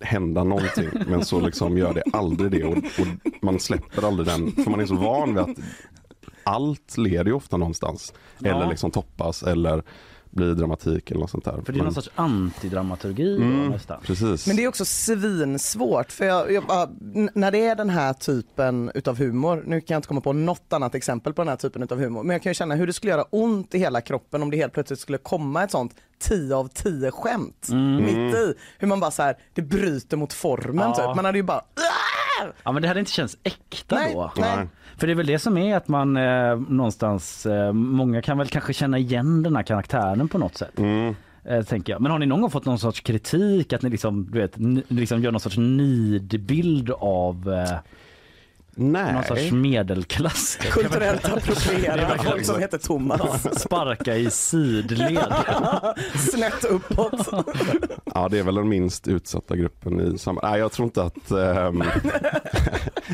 hända 0.00 0.44
någonting 0.44 0.88
men 1.06 1.24
så 1.24 1.40
liksom 1.40 1.78
gör 1.78 1.94
det 1.94 2.02
aldrig 2.12 2.50
det 2.50 2.64
och, 2.64 2.76
och 2.76 3.06
man 3.42 3.60
släpper 3.60 4.06
aldrig 4.06 4.28
den 4.28 4.52
för 4.52 4.70
man 4.70 4.80
är 4.80 4.86
så 4.86 4.94
van 4.94 5.34
vid 5.34 5.42
att 5.42 5.56
allt 6.44 6.98
leder 6.98 7.24
ju 7.24 7.32
ofta 7.32 7.56
någonstans 7.56 8.12
Ja. 8.38 8.56
eller 8.56 8.66
liksom 8.68 8.90
toppas 8.90 9.42
eller 9.42 9.82
blir 10.30 10.54
dramatik 10.54 11.10
eller 11.10 11.20
något 11.20 11.30
sånt 11.30 11.44
där. 11.44 11.52
För 11.52 11.72
det 11.72 11.76
är 11.76 11.76
Men- 11.76 11.84
någon 11.84 11.94
sorts 11.94 12.10
antidramaturgi 12.14 13.36
Mm, 13.36 13.68
nästan. 13.68 14.00
Precis. 14.02 14.46
Men 14.46 14.56
det 14.56 14.64
är 14.64 14.68
också 14.68 14.84
svinsvårt 14.84 16.12
för 16.12 16.24
jag, 16.24 16.52
jag 16.52 16.64
när 17.34 17.50
det 17.50 17.66
är 17.66 17.74
den 17.76 17.90
här 17.90 18.12
typen 18.12 18.90
utav 18.94 19.18
humor, 19.18 19.62
nu 19.66 19.80
kan 19.80 19.94
jag 19.94 19.98
inte 19.98 20.08
komma 20.08 20.20
på 20.20 20.32
något 20.32 20.72
annat 20.72 20.94
exempel 20.94 21.32
på 21.34 21.40
den 21.42 21.48
här 21.48 21.56
typen 21.56 21.82
utav 21.82 21.98
humor, 21.98 22.22
men 22.22 22.34
jag 22.34 22.42
kan 22.42 22.50
ju 22.50 22.54
känna 22.54 22.74
hur 22.74 22.86
det 22.86 22.92
skulle 22.92 23.12
göra 23.12 23.22
ont 23.30 23.74
i 23.74 23.78
hela 23.78 24.00
kroppen 24.00 24.42
om 24.42 24.50
det 24.50 24.56
helt 24.56 24.72
plötsligt 24.72 25.00
skulle 25.00 25.18
komma 25.18 25.62
ett 25.64 25.70
sånt 25.70 25.94
10 26.18 26.54
av 26.56 26.68
10 26.68 27.10
skämt 27.10 27.68
Mm. 27.70 27.96
mitt 27.96 28.34
i. 28.34 28.54
Hur 28.78 28.88
man 28.88 29.00
bara 29.00 29.10
så 29.10 29.22
här, 29.22 29.36
det 29.54 29.62
bryter 29.62 30.16
mot 30.16 30.32
formen 30.32 30.92
Ja. 30.96 31.06
typ. 31.06 31.16
Man 31.16 31.24
hade 31.24 31.38
ju 31.38 31.42
bara 31.44 31.64
Ja 32.64 32.72
men 32.72 32.82
det 32.82 32.88
hade 32.88 33.00
inte 33.00 33.12
känts 33.12 33.36
äkta 33.42 33.94
Nej, 33.94 34.12
då. 34.14 34.32
nej. 34.36 34.68
För 34.96 35.06
det 35.06 35.12
är 35.12 35.14
väl 35.14 35.26
det 35.26 35.38
som 35.38 35.58
är 35.58 35.76
att 35.76 35.88
man 35.88 36.16
eh, 36.16 36.56
någonstans, 36.68 37.46
eh, 37.46 37.72
många 37.72 38.22
kan 38.22 38.38
väl 38.38 38.48
kanske 38.48 38.72
känna 38.72 38.98
igen 38.98 39.42
den 39.42 39.56
här 39.56 39.62
karaktären 39.62 40.28
på 40.28 40.38
något 40.38 40.56
sätt. 40.56 40.78
Mm. 40.78 41.14
Eh, 41.44 41.62
tänker 41.62 41.92
jag. 41.92 42.02
Men 42.02 42.12
har 42.12 42.18
ni 42.18 42.26
någon 42.26 42.40
gång 42.40 42.50
fått 42.50 42.64
någon 42.64 42.78
sorts 42.78 43.00
kritik 43.00 43.72
att 43.72 43.82
ni 43.82 43.90
liksom, 43.90 44.30
du 44.30 44.40
vet, 44.40 44.58
ni, 44.58 44.82
liksom 44.88 45.22
gör 45.22 45.32
någon 45.32 45.40
sorts 45.40 45.56
nidbild 45.56 46.90
av 46.90 47.52
eh, 47.52 47.78
Nej. 48.74 49.12
någon 49.12 49.24
sorts 49.24 49.52
medelklass? 49.52 50.56
kulturellt 50.72 51.22
Det 51.22 51.28
är 51.28 51.36
appropriera 51.36 51.96
verkligen 51.96 52.24
folk 52.32 52.44
som 52.44 52.60
heter 52.60 52.78
Thomas. 52.78 53.60
Sparka 53.60 54.16
i 54.16 54.30
sidled. 54.30 55.34
Snett 56.30 56.64
uppåt. 56.64 57.28
Ja, 58.14 58.28
det 58.28 58.38
är 58.38 58.42
väl 58.42 58.54
den 58.54 58.68
minst 58.68 59.08
utsatta 59.08 59.56
gruppen 59.56 60.00
i 60.14 60.18
samhället. 60.18 60.50
Nej, 60.50 60.60
jag 60.60 60.72
tror 60.72 60.84
inte 60.86 61.02
att 61.02 61.30
ehm, 61.30 61.82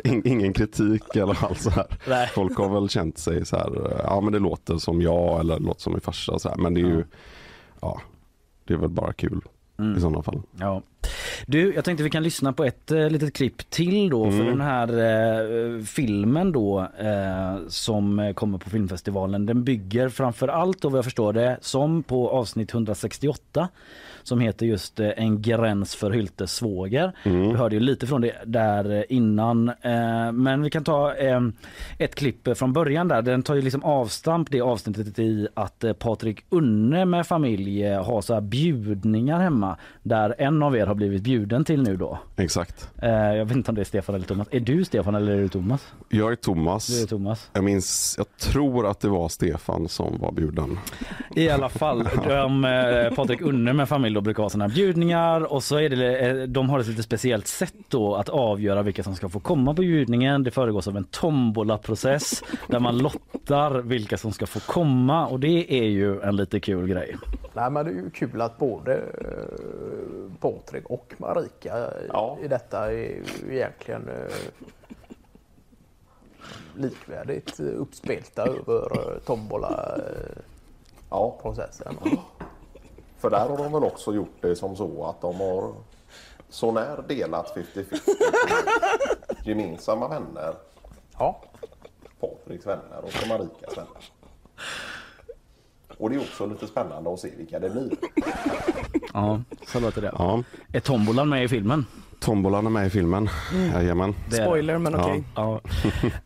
in, 0.04 0.26
ingen 0.26 0.52
kritik 0.52 1.16
alla 1.20 1.34
fall 1.34 1.56
så 1.56 1.70
här. 1.70 1.86
Nej. 2.08 2.30
Folk 2.34 2.56
har 2.58 2.68
väl 2.68 2.88
känt 2.88 3.18
sig 3.18 3.46
så 3.46 3.56
här, 3.56 3.86
eh, 3.92 4.00
ja 4.04 4.20
men 4.20 4.32
det 4.32 4.38
låter 4.38 4.76
som 4.78 5.02
jag 5.02 5.40
eller 5.40 5.58
låter 5.58 5.80
som 5.80 5.92
min 5.92 6.00
farsa 6.00 6.38
så 6.38 6.48
här. 6.48 6.56
Men 6.56 6.74
det 6.74 6.80
är 6.80 6.84
ju, 6.88 7.04
ja, 7.80 8.00
det 8.64 8.74
är 8.74 8.78
väl 8.78 8.90
bara 8.90 9.12
kul 9.12 9.40
Mm. 9.78 9.96
i 9.96 10.00
sådana 10.00 10.22
fall. 10.22 10.42
Ja. 10.60 10.82
Du, 11.46 11.74
jag 11.74 11.84
tänkte 11.84 12.04
vi 12.04 12.10
kan 12.10 12.22
lyssna 12.22 12.52
på 12.52 12.64
ett 12.64 12.90
eh, 12.90 13.10
litet 13.10 13.34
klipp 13.34 13.70
till 13.70 14.08
då 14.10 14.30
för 14.30 14.36
Mm. 14.40 14.46
den 14.46 14.60
här 14.60 14.88
eh, 14.88 15.82
filmen 15.82 16.52
då 16.52 16.80
eh, 16.98 17.56
som 17.68 18.32
kommer 18.36 18.58
på 18.58 18.70
filmfestivalen. 18.70 19.46
Den 19.46 19.64
bygger 19.64 20.08
framför 20.08 20.48
allt 20.48 20.80
då 20.82 20.88
vad 20.88 20.98
jag 20.98 21.04
förstår 21.04 21.32
det 21.32 21.58
som 21.60 22.02
på 22.02 22.30
avsnitt 22.30 22.74
168 22.74 23.68
som 24.22 24.40
heter 24.40 24.66
just 24.66 25.00
eh, 25.00 25.10
En 25.16 25.42
gräns 25.42 25.94
för 25.96 26.10
Hyltes 26.10 26.52
svåger. 26.52 27.12
Mm. 27.24 27.48
Vi 27.48 27.54
hörde 27.54 27.74
ju 27.76 27.80
lite 27.80 28.06
från 28.06 28.20
det 28.20 28.32
där 28.46 28.90
eh, 28.98 29.02
innan 29.08 29.68
eh, 29.68 30.32
men 30.32 30.62
vi 30.62 30.70
kan 30.70 30.84
ta 30.84 31.14
ett 31.98 32.14
klipp 32.14 32.58
från 32.58 32.72
början 32.72 33.08
där. 33.08 33.22
Den 33.22 33.42
tar 33.42 33.54
ju 33.54 33.62
liksom 33.62 33.84
avstamp 33.84 34.50
det 34.50 34.60
avsnittet 34.60 35.18
i 35.18 35.48
att 35.54 35.84
Patrik 35.98 36.44
Unne 36.48 37.04
med 37.04 37.26
familj 37.26 37.84
har 37.92 38.20
så 38.20 38.34
här 38.34 38.40
bjudningar 38.40 39.38
hemma 39.40 39.76
där 40.02 40.34
en 40.38 40.62
av 40.62 40.76
er 40.76 40.86
har 40.86 40.94
blivit 40.96 41.22
bjuden 41.22 41.64
till 41.64 41.82
nu 41.82 41.96
då. 41.96 42.18
Exakt. 42.36 42.90
Eh, 43.02 43.10
jag 43.10 43.44
vet 43.44 43.56
inte 43.56 43.70
om 43.70 43.74
det 43.74 43.80
är 43.80 43.84
Stefan 43.84 44.14
eller 44.14 44.26
Thomas. 44.26 44.48
Är 44.50 44.60
du 44.60 44.84
Stefan 44.84 45.14
eller 45.14 45.32
är 45.32 45.40
du 45.40 45.48
Thomas? 45.48 45.92
Jag 46.08 46.32
är 46.32 46.36
Thomas. 46.36 46.86
Du 46.86 47.02
är 47.02 47.06
Thomas. 47.06 47.50
Jag 47.52 47.64
minns, 47.64 48.14
jag 48.18 48.36
tror 48.36 48.86
att 48.86 49.00
det 49.00 49.08
var 49.08 49.28
Stefan 49.28 49.88
som 49.88 50.18
var 50.20 50.32
bjuden. 50.32 50.78
I 51.34 51.50
alla 51.50 51.68
fall, 51.68 52.08
de, 52.28 52.64
eh, 52.64 53.14
Patrik 53.14 53.40
Unne 53.40 53.72
med 53.72 53.88
familj 53.88 54.14
då 54.14 54.20
brukar 54.20 54.42
ha 54.42 54.50
sådana 54.50 54.68
här 54.68 54.74
bjudningar 54.74 55.52
och 55.52 55.62
så 55.62 55.76
är 55.76 55.88
det, 55.88 56.18
eh, 56.18 56.42
de 56.42 56.70
har 56.70 56.80
ett 56.80 56.86
lite 56.86 57.02
speciellt 57.02 57.46
sätt 57.46 57.74
då 57.88 58.14
att 58.14 58.28
avgöra 58.28 58.82
vilka 58.82 59.02
som 59.02 59.14
ska 59.14 59.28
få 59.28 59.40
komma 59.40 59.74
på 59.74 59.82
bjudningen. 59.82 60.42
Det 60.42 60.50
föregås 60.50 60.88
av 60.88 60.96
en 60.96 61.04
tombola-process 61.04 62.42
där 62.68 62.80
man 62.80 62.98
lottar 62.98 63.70
vilka 63.82 64.16
som 64.16 64.32
ska 64.32 64.46
få 64.46 64.60
komma 64.60 65.26
och 65.26 65.40
det 65.40 65.72
är 65.72 65.88
ju 65.88 66.20
en 66.20 66.36
lite 66.36 66.60
kul 66.60 66.86
grej. 66.88 67.16
Nej, 67.54 67.70
men 67.70 67.84
det 67.84 67.90
är 67.90 67.94
ju 67.94 68.10
kul 68.10 68.40
att 68.40 68.58
både 68.58 68.94
eh, 68.94 70.40
Patrik 70.40 70.85
och 70.88 71.14
Marika 71.18 71.90
i- 72.00 72.10
i 72.44 72.48
detta 72.48 72.92
är 72.92 73.22
egentligen 73.50 74.08
eh, 74.08 74.32
likvärdigt 76.76 77.60
eh, 77.60 77.66
uppspelta 77.66 78.46
över 78.46 79.12
eh, 79.12 79.18
tombola-processen. 79.26 81.96
För 83.18 83.30
där 83.30 83.48
har 83.48 83.56
de 83.56 83.72
väl 83.72 83.84
också 83.84 84.14
gjort 84.14 84.34
det 84.40 84.56
som 84.56 84.76
så 84.76 85.04
att 85.04 85.20
de 85.20 85.36
har 85.40 85.74
så 86.48 86.72
när 86.72 87.02
delat 87.08 87.56
50-50 87.56 87.98
gemensamma 89.44 90.08
vänner. 90.08 90.54
Ja. 91.18 91.40
Patriks 92.20 92.66
vänner 92.66 92.98
och 93.04 93.12
Marikas 93.28 93.76
vänner. 93.78 94.10
Och 95.98 96.10
det 96.10 96.16
är 96.16 96.20
också 96.20 96.46
lite 96.46 96.66
spännande 96.66 97.12
att 97.12 97.20
se 97.20 97.28
vilka 97.36 97.58
det 97.58 97.70
blir. 97.70 97.90
Ja, 99.12 99.42
så 99.66 99.80
låter 99.80 100.02
det. 100.02 100.10
Ja. 100.18 100.42
Är 100.72 100.80
tombolan 100.80 101.28
med 101.28 101.44
i 101.44 101.48
filmen? 101.48 101.86
Tombolan 102.20 102.66
är 102.66 102.70
med 102.70 102.86
i 102.86 102.90
filmen. 102.90 103.28
Mm. 103.54 103.72
Jajamän. 103.72 104.14
Spoiler 104.30 104.78
men 104.78 104.94
okej. 104.94 105.24
Ja. 105.34 105.60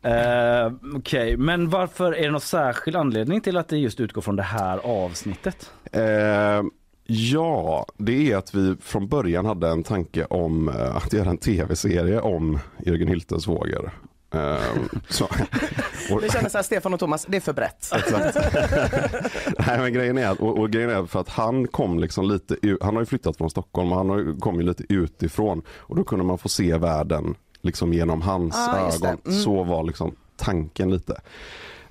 Eh, 0.10 0.72
Okej, 0.96 1.36
men 1.36 1.70
varför 1.70 2.12
är 2.12 2.22
det 2.22 2.30
någon 2.30 2.40
särskild 2.40 2.96
anledning 2.96 3.40
till 3.40 3.56
att 3.56 3.68
det 3.68 3.76
just 3.78 4.00
utgår 4.00 4.22
från 4.22 4.36
det 4.36 4.42
här 4.42 4.78
avsnittet? 4.78 5.70
Eh, 5.92 6.62
ja, 7.06 7.86
det 7.96 8.32
är 8.32 8.36
att 8.36 8.54
vi 8.54 8.76
från 8.80 9.08
början 9.08 9.46
hade 9.46 9.68
en 9.68 9.82
tanke 9.82 10.24
om 10.24 10.68
eh, 10.68 10.96
att 10.96 11.12
göra 11.12 11.30
en 11.30 11.38
tv-serie 11.38 12.20
om 12.20 12.58
Jörgen 12.86 13.08
Hyltes 13.08 13.46
vågor. 13.48 13.90
Eh, 14.34 14.60
så, 15.08 15.28
Det 16.20 16.32
kändes 16.32 16.52
såhär, 16.52 16.62
Stefan 16.62 16.94
och 16.94 17.00
Thomas, 17.00 17.26
det 17.28 17.36
är 17.36 17.40
för 17.40 17.52
brett. 17.52 17.90
Exakt. 17.94 18.36
Nej 19.68 19.78
men 19.78 19.92
grejen 19.92 20.18
är, 20.18 20.28
att- 20.28 20.40
och, 20.40 20.58
och 20.58 20.70
grejen 20.70 20.90
är 20.90 21.04
för 21.06 21.20
att 21.20 21.28
han 21.28 21.66
kom 21.68 21.98
liksom 21.98 22.28
lite, 22.28 22.56
han 22.80 22.94
har 22.94 23.02
ju 23.02 23.06
flyttat 23.06 23.36
från 23.36 23.50
Stockholm 23.50 23.92
och 23.92 23.98
han 23.98 24.10
har 24.10 24.18
ju- 24.18 24.36
kom 24.36 24.56
ju 24.56 24.62
lite 24.62 24.84
utifrån 24.88 25.62
och 25.70 25.96
då 25.96 26.04
kunde 26.04 26.24
man 26.24 26.38
få 26.38 26.48
se 26.48 26.76
världen 26.76 27.34
liksom 27.62 27.92
genom 27.92 28.22
hans 28.22 28.54
Ah, 28.56 28.78
ögon. 28.94 29.18
Mm. 29.26 29.38
Så 29.40 29.62
var 29.64 29.82
liksom 29.84 30.14
tanken 30.36 30.90
lite. 30.90 31.20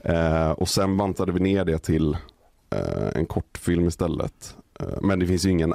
Eh, 0.04 0.52
och 0.52 0.70
sen 0.70 0.98
bantade 0.98 1.32
vi 1.32 1.40
ner 1.40 1.66
det 1.66 1.80
till 1.80 2.18
eh, 2.76 3.10
en 3.16 3.26
kortfilm 3.26 3.88
istället. 3.88 4.56
Eh, 4.80 4.88
Men 5.02 5.20
det 5.20 5.28
finns 5.28 5.46
ju 5.46 5.50
ingen, 5.50 5.74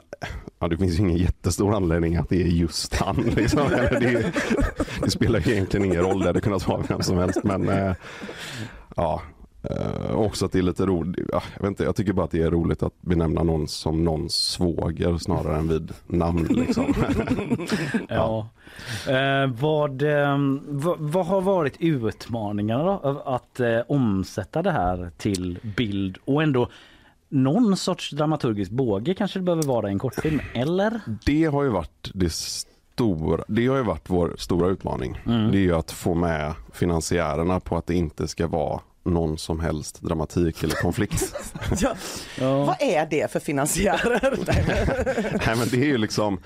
ja, 0.59 0.69
det 0.69 0.77
finns 0.77 0.99
ingen 1.01 1.17
jättestor 1.17 1.75
anledning 1.75 2.17
att 2.17 2.29
det 2.29 2.43
är 2.43 2.47
just 2.47 2.95
han. 2.95 3.17
Liksom. 3.37 3.61
Det, 3.71 4.33
det 5.05 5.11
spelar 5.11 5.41
ju 5.41 5.53
egentligen 5.53 5.87
ingen 5.87 6.03
roll, 6.03 6.21
det 6.21 6.27
hade 6.27 6.41
kunnat 6.41 6.69
vara 6.69 6.83
vem 6.89 7.03
som 7.03 7.19
helst. 7.19 7.41
Men 7.45 7.69
eh, 7.69 7.95
ja, 8.97 9.23
eh, 9.71 10.15
också 10.15 10.47
att 10.47 10.53
det 10.53 10.59
är 10.59 10.63
lite 10.63 10.87
roligt. 10.87 11.29
Ja, 11.33 11.43
jag, 11.55 11.63
vet 11.63 11.69
inte, 11.69 11.85
jag 11.85 11.97
tycker 11.97 12.13
bara 12.13 12.25
att 12.25 12.31
det 12.31 12.43
är 12.43 12.51
roligt 12.51 12.83
att 12.83 13.01
benämna 13.01 13.43
någon 13.43 13.69
som 13.69 14.05
någons 14.05 14.35
svåger 14.35 15.19
snarare 15.19 15.57
än 15.59 15.69
vid 15.69 15.93
namn. 16.07 16.47
Liksom. 16.51 16.95
Ja. 18.09 18.49
Eh, 19.09 19.47
vad, 19.61 20.03
eh, 20.03 20.39
vad, 20.69 20.97
vad 21.01 21.27
har 21.27 21.41
varit 21.41 21.77
utmaningarna 21.81 22.85
då? 22.85 22.91
Av 22.91 23.23
Att 23.29 23.61
omsätta 23.89 24.63
det 24.63 24.71
här 24.71 25.11
till 25.17 25.59
bild 25.77 26.19
och 26.25 26.43
ändå 26.43 26.69
någon 27.35 27.77
sorts 27.77 28.11
dramaturgisk 28.11 28.71
båge 28.71 29.15
kanske 29.15 29.39
det 29.39 29.43
behöver 29.43 29.63
vara 29.63 29.89
i 29.89 29.93
en 29.93 29.99
kortfilm, 29.99 30.41
eller? 30.55 31.01
Det 31.25 31.45
har 31.45 31.63
ju 31.63 31.69
varit 31.69 32.11
det 32.15 32.33
stora, 32.33 33.45
det 33.49 33.67
har 33.67 33.77
ju 33.77 33.83
varit 33.83 34.11
vår 34.11 34.35
stora 34.39 34.69
utmaning. 34.69 35.21
Mm. 35.27 35.53
Det 35.53 35.59
är 35.59 35.63
ju 35.63 35.75
att 35.75 35.91
få 35.91 36.15
med 36.15 36.55
finansiärerna 36.73 37.61
på 37.61 37.77
att 37.77 37.87
det 37.87 37.95
inte 37.95 38.29
ska 38.29 38.47
vara 38.47 38.81
någon 39.05 39.39
som 39.39 39.61
helst 39.61 40.03
dramatik 40.03 40.63
eller 40.63 40.75
konflikt. 40.75 41.35
Ja. 42.41 42.65
Vad 42.65 42.77
är 42.81 43.07
det 43.11 43.33
för 43.33 43.41
finansiärer? 43.41 44.39
Nej 45.47 45.57
men 45.57 45.69
det 45.71 45.77
är 45.77 45.87
ju 45.87 45.99
liksom, 45.99 46.39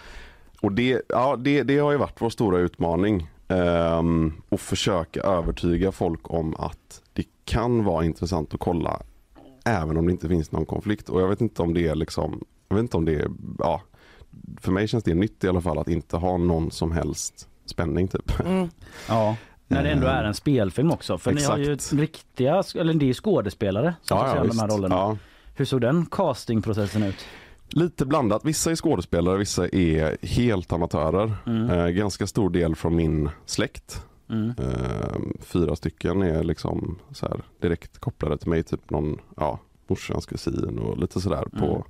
och 0.61 0.73
det, 0.73 1.03
ja, 1.09 1.37
det, 1.37 1.63
det 1.63 1.79
har 1.79 1.93
ju 1.93 1.99
varit 1.99 2.21
vår 2.23 2.31
stora 2.31 2.59
utmaning. 2.59 3.31
Um, 3.51 4.43
och 4.49 4.61
försöka 4.61 5.21
övertyga 5.21 5.93
folk 5.93 6.31
om 6.31 6.55
att 6.59 7.03
det 7.13 7.25
kan 7.45 7.85
vara 7.85 8.05
intressant 8.05 8.55
att 8.55 8.61
kolla 8.61 9.03
även 9.69 9.97
om 9.97 10.07
det 10.07 10.13
inte 10.13 10.29
finns 10.29 10.53
någon 10.53 10.67
konflikt. 10.67 11.09
Och 11.09 11.23
jag 11.23 11.29
vet 11.29 11.41
inte 11.41 11.63
om 11.63 11.75
det 11.75 11.87
är 11.87 11.95
liksom, 11.95 12.45
jag 12.69 12.77
vet 12.77 12.83
inte 12.83 12.97
om 12.97 13.05
det 13.05 13.15
är, 13.15 13.29
ja, 13.59 13.83
för 14.61 14.73
mig 14.73 14.89
känns 14.89 15.05
det 15.05 15.15
nytt 15.15 15.45
i 15.45 15.49
alla 15.49 15.61
fall 15.61 15.79
att 15.79 15.89
inte 15.89 16.17
ha 16.17 16.37
någon 16.37 16.71
som 16.71 16.93
helst 16.93 17.49
spänning 17.65 18.09
typ. 18.09 18.33
Ja. 19.09 19.37
När 19.71 19.83
det 19.83 19.91
ändå 19.91 20.07
är 20.07 20.25
en 20.25 20.35
spelfilm 20.35 20.91
också. 20.91 21.19
För 21.19 21.33
ni 21.33 21.45
har 21.45 21.59
ju 21.59 21.73
Exakt. 21.73 22.01
riktiga, 22.01 22.63
eller 22.75 22.95
det 22.95 23.09
är 23.09 23.15
skådespelare 23.15 23.95
som 24.03 24.19
Ja, 24.19 24.27
ja, 24.37 24.43
se 24.43 24.49
de 24.49 24.59
här 24.59 24.69
rollerna. 24.69 24.95
Ja. 24.95 25.17
Hur 25.55 25.65
såg 25.65 25.81
den 25.81 26.07
castingprocessen 26.07 27.03
ut? 27.03 27.27
Lite 27.69 28.07
blandat. 28.07 28.45
Vissa 28.45 28.71
är 28.71 28.77
skådespelare, 28.77 29.37
vissa 29.39 29.69
är 29.69 30.27
helt 30.27 30.73
amatörer. 30.73 31.33
Mm. 31.47 31.71
Eh, 31.71 31.87
ganska 31.87 32.27
stor 32.27 32.51
del 32.51 32.75
från 32.75 32.97
min 32.97 33.31
släkt. 33.47 34.05
Mm. 34.31 34.53
Eh, 34.59 35.17
fyra 35.41 35.77
stycken 35.77 36.23
är 36.23 36.43
liksom 36.43 36.99
så 37.13 37.27
här 37.27 37.41
direkt 37.61 37.99
kopplade 37.99 38.39
till 38.39 38.49
mig. 38.49 38.63
Typ 38.63 38.91
någon 38.91 39.19
ja, 39.37 39.59
morsans 39.87 40.27
kusin 40.27 40.79
och 40.79 40.99
lite 40.99 41.21
sådär 41.21 41.45
på 41.59 41.65
Mm. 41.67 41.83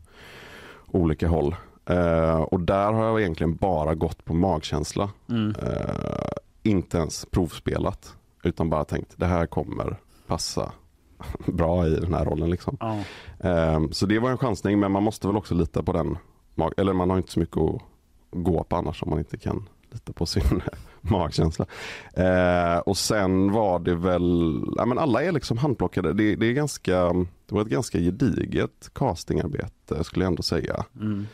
olika 1.05 1.29
håll. 1.29 1.57
Eh, 1.87 2.41
och 2.41 2.61
där 2.61 2.93
har 2.93 3.05
jag 3.05 3.21
egentligen 3.21 3.57
bara 3.57 3.95
gått 3.95 4.25
på 4.25 4.35
magkänsla. 4.35 5.11
Mm. 5.29 5.55
Eh, 5.63 5.95
inte 6.63 6.99
ens 6.99 7.27
provspelat. 7.31 8.15
Utan 8.43 8.71
bara 8.71 8.85
tänkt 8.85 9.15
det 9.17 9.27
här 9.27 9.47
kommer 9.47 9.97
passa 10.27 10.73
bra 11.47 11.87
i 11.87 11.91
den 11.95 12.15
här 12.15 12.25
rollen. 12.25 12.51
Liksom. 12.51 12.77
Ja. 12.81 12.99
Ehm, 13.41 13.93
Så 13.93 14.07
det 14.07 14.19
var 14.19 14.31
en 14.31 14.39
chansning 14.39 14.81
men 14.81 14.93
man 14.93 15.03
måste 15.03 15.27
väl 15.27 15.37
också 15.37 15.55
lita 15.55 15.83
på 15.83 15.93
den. 15.93 16.19
Eller 16.77 16.93
man 16.93 17.11
har 17.11 17.17
inte 17.17 17.33
så 17.33 17.41
mycket 17.41 17.57
att 17.57 17.81
gå 18.31 18.65
på 18.65 18.77
annars 18.77 19.03
om 19.03 19.11
man 19.11 19.19
inte 19.19 19.37
kan 19.37 19.69
lita 19.91 20.13
på 20.13 20.27
sin 20.27 20.63
magkänsla. 21.11 21.67
Eh, 22.15 22.79
och 22.79 22.97
sen 22.97 23.53
var 23.53 23.79
det 23.79 23.95
väl, 23.95 24.61
ja, 24.77 24.87
men 24.87 24.99
alla 24.99 25.23
är 25.23 25.33
liksom 25.33 25.59
handplockade. 25.59 26.13
Det, 26.13 26.37
det, 26.37 26.47
är 26.47 26.53
ganska, 26.53 27.13
det 27.47 27.55
var 27.55 27.63
ett 27.63 27.69
ganska 27.69 27.99
gediget 27.99 28.91
castingarbete 28.93 30.05
skulle 30.05 30.25
jag 30.25 30.31
ändå 30.31 30.43
säga. 30.43 30.85
Mm. 31.01 31.27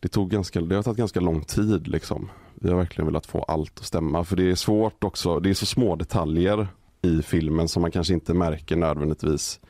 Det, 0.00 0.08
tog 0.08 0.30
ganska, 0.30 0.60
det 0.60 0.76
har 0.76 0.82
tagit 0.82 0.98
ganska 0.98 1.20
lång 1.20 1.40
tid 1.40 1.88
liksom. 1.88 2.28
Vi 2.54 2.70
har 2.70 2.76
verkligen 2.76 3.06
velat 3.06 3.26
få 3.26 3.42
allt 3.42 3.78
att 3.78 3.84
stämma 3.84 4.24
för 4.24 4.36
det 4.36 4.50
är 4.50 4.54
svårt 4.54 5.04
också. 5.04 5.40
Det 5.40 5.50
är 5.50 5.54
så 5.54 5.66
små 5.66 5.96
detaljer 5.96 6.68
i 7.02 7.22
filmen 7.22 7.68
som 7.68 7.82
man 7.82 7.90
kanske 7.90 8.14
inte 8.14 8.34
märker 8.34 8.76
nödvändigtvis 8.76 9.60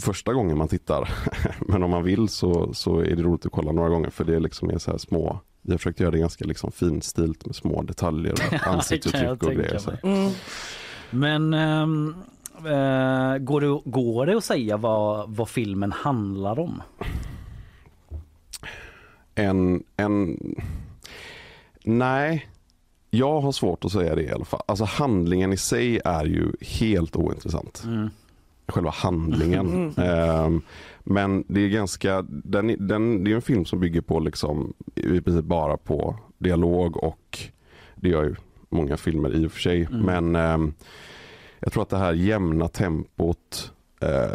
första 0.00 0.32
gången 0.32 0.58
man 0.58 0.68
tittar. 0.68 1.14
Men 1.60 1.82
om 1.82 1.90
man 1.90 2.04
vill 2.04 2.28
så, 2.28 2.74
så 2.74 2.98
är 2.98 3.16
det 3.16 3.22
roligt 3.22 3.46
att 3.46 3.52
kolla 3.52 3.72
några 3.72 3.88
gånger 3.88 4.10
för 4.10 4.24
det 4.24 4.38
liksom 4.38 4.70
är 4.70 4.78
så 4.78 4.90
här 4.90 4.98
små 4.98 5.40
vi 5.68 5.72
har 5.72 5.78
försökt 5.78 6.00
göra 6.00 6.10
det 6.10 6.18
ganska 6.18 6.44
liksom 6.44 6.72
finstilt 6.72 7.46
med 7.46 7.56
små 7.56 7.82
detaljer, 7.82 8.32
och 8.32 8.66
ansiktsuttryck 8.66 9.42
och 9.42 9.52
grejer. 9.52 9.78
Så. 9.78 9.92
Mm. 10.02 10.32
Men 11.10 11.54
ehm, 11.54 12.14
eh, 12.56 13.38
går, 13.38 13.60
det, 13.60 13.90
går 13.90 14.26
det 14.26 14.36
att 14.36 14.44
säga 14.44 14.76
vad, 14.76 15.30
vad 15.30 15.48
filmen 15.48 15.92
handlar 15.92 16.58
om? 16.58 16.82
En, 19.34 19.82
en... 19.96 20.38
Nej, 21.84 22.48
jag 23.10 23.40
har 23.40 23.52
svårt 23.52 23.84
att 23.84 23.92
säga 23.92 24.14
det 24.14 24.22
i 24.22 24.30
alla 24.30 24.44
fall. 24.44 24.62
Alltså 24.66 24.84
handlingen 24.84 25.52
i 25.52 25.56
sig 25.56 26.00
är 26.04 26.24
ju 26.24 26.52
helt 26.60 27.16
ointressant. 27.16 27.82
Mm. 27.84 28.10
Själva 28.68 28.90
handlingen. 28.90 29.94
Ehm, 29.98 30.62
men 31.10 31.44
det 31.48 31.60
är 31.60 31.68
ganska, 31.68 32.22
den, 32.28 32.86
den, 32.88 33.24
det 33.24 33.30
är 33.30 33.34
en 33.34 33.42
film 33.42 33.64
som 33.64 33.80
bygger 33.80 34.00
på 34.00 34.20
liksom 34.20 34.74
i 34.94 35.20
princip 35.20 35.44
bara 35.44 35.76
på 35.76 36.18
dialog 36.38 36.96
och 36.96 37.38
det 37.94 38.08
gör 38.08 38.24
ju 38.24 38.34
många 38.68 38.96
filmer 38.96 39.36
i 39.36 39.46
och 39.46 39.52
för 39.52 39.60
sig. 39.60 39.84
Mm. 39.84 40.00
Men 40.00 40.36
ehm, 40.36 40.74
jag 41.60 41.72
tror 41.72 41.82
att 41.82 41.88
det 41.88 41.98
här 41.98 42.12
jämna 42.12 42.68
tempot, 42.68 43.72
eh, 44.00 44.34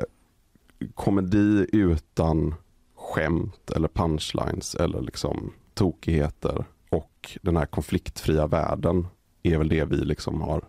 komedi 0.93 1.65
utan 1.71 2.55
skämt 2.95 3.71
eller 3.75 3.87
punchlines 3.87 4.75
eller 4.75 5.01
liksom 5.01 5.53
tokigheter 5.73 6.65
och 6.89 7.37
den 7.41 7.57
här 7.57 7.65
konfliktfria 7.65 8.47
världen 8.47 9.07
är 9.43 9.57
väl 9.57 9.69
det 9.69 9.85
vi 9.85 9.97
liksom 9.97 10.41
har 10.41 10.63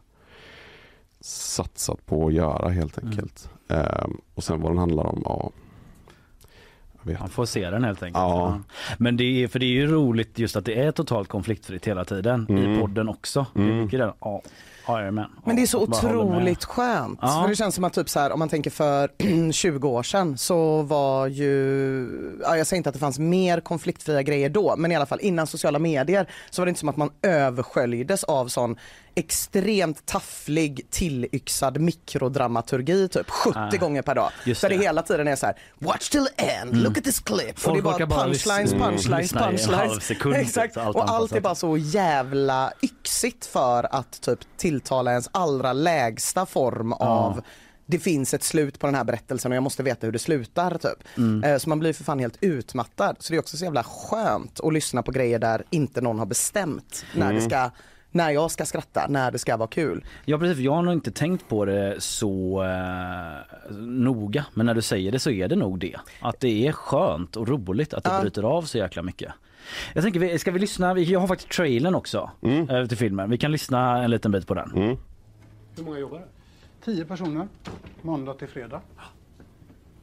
satsat 1.21 2.07
på 2.07 2.27
att 2.27 2.35
göra 2.35 2.69
helt 2.69 2.99
enkelt. 2.99 3.51
Ehm, 3.69 4.21
och 4.35 4.45
sen 4.45 4.61
vad 4.61 4.71
den 4.71 4.79
handlar 4.79 5.05
om, 5.05 5.23
ja. 5.25 5.51
Man 7.05 7.29
får 7.29 7.45
se 7.47 7.71
den 7.71 7.85
helt 7.85 8.03
enkelt. 8.03 8.23
Ja. 8.23 8.59
Men 8.99 9.17
det 9.17 9.25
är, 9.45 9.49
för 9.49 9.59
det 9.59 9.67
är 9.67 9.71
ju 9.71 9.87
roligt 9.87 10.39
just 10.39 10.57
att 10.57 10.65
det 10.65 10.81
är 10.81 10.91
totalt 10.93 11.29
konfliktfritt 11.29 11.87
hela 11.89 12.05
tiden 12.05 12.47
Mm. 12.49 12.73
i 12.75 12.81
podden 12.81 13.09
också. 13.09 13.47
Det 13.55 13.61
är 13.61 13.65
Mm. 13.65 13.81
mycket 13.85 13.99
där, 14.01 14.13
ja, 14.21 14.43
jajamän. 14.89 15.31
Men 15.47 15.57
det 15.57 15.63
är 15.63 15.67
så 15.67 15.87
bara 15.87 15.99
otroligt 15.99 16.65
skönt. 16.65 17.19
Ja. 17.23 17.41
För 17.43 17.49
det 17.49 17.57
känns 17.57 17.75
som 17.75 17.85
att 17.85 17.93
typ 17.93 18.09
så 18.09 18.21
här, 18.21 18.33
om 18.33 18.39
man 18.39 18.49
tänker 18.49 18.71
för 18.71 19.11
20 19.53 19.89
år 19.89 20.03
sedan 20.03 20.39
så 20.39 20.83
var 20.83 21.27
ju, 21.27 22.39
ja, 22.43 22.57
jag 22.57 22.67
säger 22.67 22.79
inte 22.79 22.89
att 22.89 22.95
det 22.95 22.99
fanns 23.01 23.19
mer 23.19 23.61
konfliktfria 23.61 24.23
grejer 24.23 24.49
då, 24.49 24.75
men 24.79 24.93
i 24.93 24.97
alla 24.97 25.07
fall 25.07 25.21
innan 25.23 25.47
sociala 25.47 25.79
medier 25.79 26.29
så 26.51 26.63
var 26.63 26.67
det 26.67 26.71
inte 26.71 26.81
som 26.81 26.89
att 26.89 26.97
man 26.97 27.11
översköljdes 27.23 28.25
av 28.25 28.49
sån 28.49 28.77
extremt 29.17 30.07
tafflig 30.07 30.87
tillyxad 30.91 31.81
mikrodramaturgi 31.81 33.09
typ 33.09 33.31
70 33.31 33.59
Ah, 33.59 33.71
gånger 33.81 34.03
per 34.03 34.15
dag. 34.15 34.31
Där 34.45 34.55
det. 34.69 34.69
det. 34.69 34.83
hela 34.83 35.03
tiden 35.03 35.29
är 35.29 35.37
så 35.37 35.47
här: 35.47 35.55
watch 35.79 36.09
till 36.09 36.27
end, 36.37 36.71
Mm. 36.73 36.85
look 36.85 36.99
at 36.99 37.05
this 37.05 37.21
clip. 37.21 37.59
Folk 37.59 37.85
och 37.85 37.93
det 37.99 38.03
är 38.03 38.07
bara 38.07 38.07
bara 38.07 38.25
punchlines, 38.25 38.71
lyssna- 38.73 38.87
punchlines, 38.91 39.33
en 39.33 39.39
punchlines. 39.39 39.67
halv 39.91 40.01
sekund, 40.01 40.35
Exakt. 40.37 40.77
allt 40.77 40.97
Och 40.97 41.11
allt 41.11 41.33
är 41.33 41.41
bara 41.41 41.55
så 41.55 41.77
jävla 41.77 42.73
yxigt 42.83 43.47
för 43.47 43.95
att 43.95 44.21
typ 44.23 44.39
tilltala 44.81 45.11
ens 45.11 45.29
allra 45.33 45.73
lägsta 45.73 46.47
form 46.47 46.93
av 46.93 47.41
det 47.87 47.99
finns 47.99 48.35
ett 48.35 48.43
slut 48.43 48.79
på 48.79 48.87
den 48.87 48.95
här 48.95 49.05
berättelsen 49.05 49.53
och 49.53 49.57
jag 49.57 49.63
måste 49.63 49.83
veta 49.83 50.07
hur 50.07 50.13
det 50.13 50.19
slutar 50.19 50.71
typ. 50.79 51.09
Mm. 51.19 51.45
Eh, 51.45 51.59
Så 51.59 51.69
man 51.69 51.79
blir 51.79 51.93
för 51.93 52.05
fan 52.05 52.19
helt 52.19 52.39
utmattad. 52.41 53.17
Så 53.19 53.33
det 53.33 53.37
är 53.37 53.41
också 53.41 53.57
så 53.57 53.65
jävla 53.65 53.83
skönt 53.85 54.61
att 54.61 54.73
lyssna 54.73 55.03
på 55.03 55.11
grejer 55.13 55.39
där 55.39 55.65
inte 55.71 56.01
någon 56.01 56.19
har 56.19 56.27
bestämt 56.27 57.05
när 57.15 57.31
Mm. 57.31 57.35
det 57.37 57.51
ska 57.51 57.71
när 58.11 58.31
jag 58.31 58.51
ska 58.51 58.65
skratta, 58.65 59.07
när 59.09 59.31
det 59.31 59.39
ska 59.39 59.57
vara 59.57 59.69
kul. 59.69 60.05
Ja 60.25 60.39
precis, 60.39 60.59
jag 60.59 60.73
har 60.73 60.83
nog 60.83 60.95
inte 60.95 61.11
tänkt 61.11 61.49
på 61.49 61.65
det 61.65 61.97
så 61.99 62.63
eh, 62.63 63.77
noga 63.77 64.45
men 64.55 64.67
när 64.67 64.75
du 64.75 64.83
säger 64.83 65.13
det 65.13 65.19
så 65.19 65.31
är 65.31 65.49
det 65.49 65.57
nog 65.57 65.79
det. 65.79 65.97
Att 66.21 66.41
det 66.41 66.67
är 66.67 66.73
skönt 66.73 67.37
och 67.37 67.49
roligt 67.49 67.95
att 67.95 68.05
det 68.05 68.11
Ja. 68.11 68.21
bryter 68.21 68.43
av 68.43 68.63
så 68.63 68.79
jäkla 68.79 69.03
mycket. 69.03 69.33
Jag 69.95 70.05
tänker, 70.05 70.21
vi- 70.21 70.39
ska 70.39 70.51
vi 70.51 70.59
lyssna? 70.59 70.95
Vi- 70.95 71.03
Jag 71.05 71.21
har 71.21 71.27
faktiskt 71.27 71.51
trailern 71.53 71.95
också 71.95 72.31
eh, 72.71 72.87
till 72.87 72.97
filmen. 72.99 73.31
Vi 73.31 73.39
kan 73.39 73.53
lyssna 73.53 74.03
en 74.05 74.11
liten 74.11 74.33
bit 74.33 74.47
på 74.47 74.55
den. 74.55 74.71
Hur 75.77 75.85
många 75.85 75.99
jobbar 75.99 76.19
det? 76.19 76.27
Tio 76.85 77.05
personer, 77.05 77.49
måndag 78.03 78.35
till 78.35 78.49
fredag. 78.49 78.81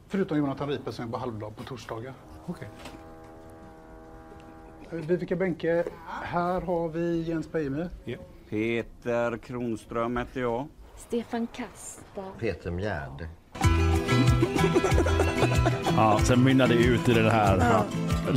Förutom 0.08 0.38
Jonathan 0.38 0.68
Riper 0.68 0.90
som 0.90 1.04
jobbar 1.04 1.18
halvdag 1.18 1.56
på 1.56 1.62
torsdagar. 1.62 2.12
Okej. 2.46 2.68
Vivica 4.90 5.36
Bänke, 5.36 5.84
här 6.22 6.60
har 6.60 6.88
vi 6.88 7.22
Jens 7.22 7.52
Beijmo. 7.52 7.84
Peter 8.50 9.36
Kronström 9.36 10.16
heter 10.16 10.40
jag. 10.40 10.66
Stefan 10.96 11.46
Kasta. 11.46 12.22
Peter 12.38 12.70
Mjärde. 12.70 13.28
Ja, 15.96 16.20
sen 16.22 16.44
mynnar 16.44 16.68
det 16.68 16.74
ut 16.74 17.08
i 17.08 17.12
den 17.12 17.30
här, 17.30 17.82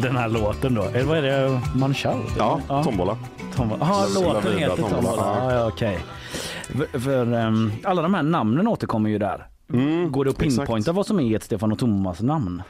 den 0.02 0.16
här 0.16 0.30
låten 0.30 0.74
då. 0.74 0.84
Eller 0.84 1.04
vad 1.06 1.18
är 1.18 1.22
det? 1.22 1.62
Manchal? 1.76 2.20
Ja, 2.38 2.62
Tombola. 2.84 3.18
Tombola. 3.56 3.80
Ja, 3.90 4.06
La- 4.16 4.34
låten 4.34 4.58
heter 4.58 4.76
Tombola. 4.76 4.92
Tombola. 5.02 5.18
Ja, 5.18 5.54
ja, 5.54 5.68
okej. 5.68 6.00
För, 6.68 7.00
för 7.00 7.34
ehm, 7.34 7.72
alla 7.84 8.02
de 8.02 8.14
här 8.14 8.24
namnen 8.24 8.68
återkommer 8.68 9.10
ju 9.10 9.18
där. 9.18 9.48
Går 10.10 10.26
det 10.26 10.32
att 10.32 10.42
exakt. 10.42 10.58
pinpointa 10.58 10.92
vad 10.92 11.06
som 11.06 11.20
är 11.20 11.36
ett 11.36 11.44
Stefan 11.44 11.72
och 11.72 11.80
Thomas 11.80 12.22
namn? 12.22 12.62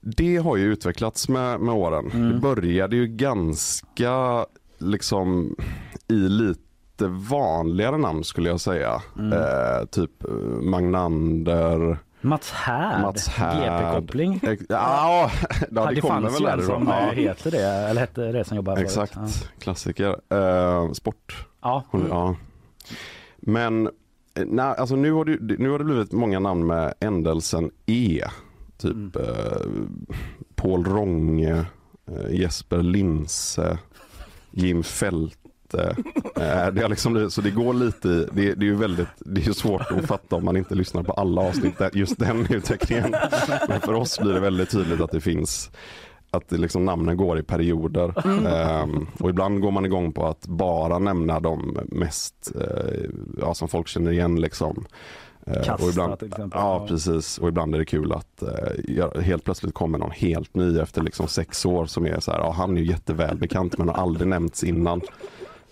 Det 0.00 0.36
har 0.36 0.56
ju 0.56 0.72
utvecklats 0.72 1.28
med, 1.28 1.60
med 1.60 1.74
åren. 1.74 2.10
Mm. 2.14 2.28
Det 2.32 2.34
började 2.38 2.96
ju 2.96 3.06
ganska 3.06 4.46
liksom 4.78 5.56
i 6.08 6.14
lite 6.14 7.06
vanligare 7.30 7.98
namn 7.98 8.24
skulle 8.24 8.48
jag 8.48 8.60
säga. 8.60 9.02
Mm. 9.18 9.32
Eh, 9.32 9.84
typ 9.90 10.24
eh, 10.24 10.30
Magnander. 10.62 11.98
Mats 12.24 12.50
Härd, 12.50 13.00
Mats. 13.02 13.28
GP-koppling. 13.28 14.40
Ja, 14.42 14.56
ja, 14.68 15.30
det, 15.70 15.94
det 15.94 16.00
kommer 16.00 16.30
väl 16.30 16.42
därifrån. 16.42 16.84
som 16.86 16.88
Ja. 16.88 17.10
heter 17.10 17.50
det, 17.50 17.62
eller 17.64 18.00
hette 18.00 18.32
det 18.32 18.44
som 18.44 18.56
jobbar 18.56 18.76
Exakt, 18.76 19.14
förut. 19.14 19.50
klassiker. 19.58 20.16
Eh, 20.32 20.92
sport. 20.92 21.46
Ja. 21.62 21.82
Hon, 21.90 22.06
ja. 22.08 22.36
Men 23.36 23.86
eh, 23.86 24.44
nej, 24.46 24.64
alltså 24.78 24.96
nu, 24.96 25.12
har 25.12 25.24
det, 25.24 25.58
nu 25.58 25.70
har 25.70 25.78
det 25.78 25.84
blivit 25.84 26.12
många 26.12 26.38
namn 26.38 26.66
med 26.66 26.94
ändelsen 27.00 27.70
E. 27.86 28.24
Typ 28.78 28.92
Mm. 28.94 29.12
eh, 29.16 29.66
Paul 30.54 30.84
Ronge, 30.84 31.64
eh, 32.10 32.30
Jesper 32.40 32.82
Linse, 32.82 33.78
Jim 34.50 34.82
Fälte. 35.76 36.02
Eh, 36.36 36.72
det 36.72 36.82
har 36.82 36.88
liksom, 36.88 37.30
så 37.30 37.40
det 37.40 37.50
går 37.50 37.74
lite 37.74 38.08
i, 38.08 38.26
det, 38.32 38.54
det 38.54 38.64
är 38.64 38.70
ju 38.70 38.76
väldigt, 38.76 39.08
det 39.18 39.40
är 39.40 39.44
ju 39.44 39.54
svårt 39.54 39.90
att 39.90 40.06
fatta 40.06 40.36
om 40.36 40.44
man 40.44 40.56
inte 40.56 40.74
lyssnar 40.74 41.02
på 41.02 41.12
alla 41.12 41.42
avsnitt, 41.42 41.74
just 41.92 42.18
den 42.18 42.46
utvecklingen. 42.50 43.14
Men 43.68 43.80
för 43.80 43.92
oss 43.92 44.18
blir 44.18 44.32
det 44.32 44.40
väldigt 44.40 44.70
tydligt 44.70 45.00
att 45.00 45.12
det 45.12 45.20
finns 45.20 45.70
att 46.30 46.52
liksom 46.52 46.84
namnen 46.84 47.16
går 47.16 47.38
i 47.38 47.42
perioder. 47.42 48.26
Mm. 48.26 48.46
Ehm, 48.46 49.06
och 49.20 49.30
ibland 49.30 49.60
går 49.60 49.70
man 49.70 49.84
igång 49.84 50.12
på 50.12 50.26
att 50.26 50.46
bara 50.46 50.98
nämna 50.98 51.40
de 51.40 51.78
mest, 51.86 52.52
eh, 52.60 53.10
ja, 53.40 53.54
som 53.54 53.68
folk 53.68 53.88
känner 53.88 54.12
igen 54.12 54.40
liksom. 54.40 54.86
Eh, 55.46 55.62
Kasta 55.62 55.84
och 55.84 55.90
ibland, 55.90 56.18
till 56.18 56.28
exempel. 56.28 56.60
Ja 56.60 56.86
precis 56.88 57.38
och 57.38 57.48
ibland 57.48 57.74
är 57.74 57.78
det 57.78 57.84
kul 57.84 58.12
att 58.12 58.42
eh, 58.42 59.20
helt 59.20 59.44
plötsligt 59.44 59.74
kommer 59.74 59.98
någon 59.98 60.10
helt 60.10 60.54
ny 60.54 60.78
efter 60.78 61.02
liksom 61.02 61.28
sex 61.28 61.66
år 61.66 61.86
som 61.86 62.06
är 62.06 62.20
så 62.20 62.32
här, 62.32 62.38
ja, 62.38 62.50
han 62.50 62.76
är 62.76 62.80
ju 62.80 62.86
jättevälbekant 62.86 63.78
men 63.78 63.88
har 63.88 63.96
aldrig 63.96 64.28
nämnts 64.28 64.64
innan. 64.64 65.00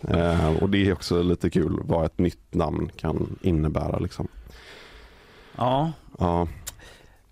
Eh, 0.09 0.63
och 0.63 0.71
det 0.71 0.89
är 0.89 0.93
också 0.93 1.23
lite 1.23 1.51
kul 1.51 1.81
vad 1.85 2.05
ett 2.07 2.19
nytt 2.19 2.55
namn 2.55 2.91
kan 2.97 3.37
innebära 3.43 3.99
liksom. 3.99 4.29
Ja. 5.57 5.93
Ja. 6.19 6.49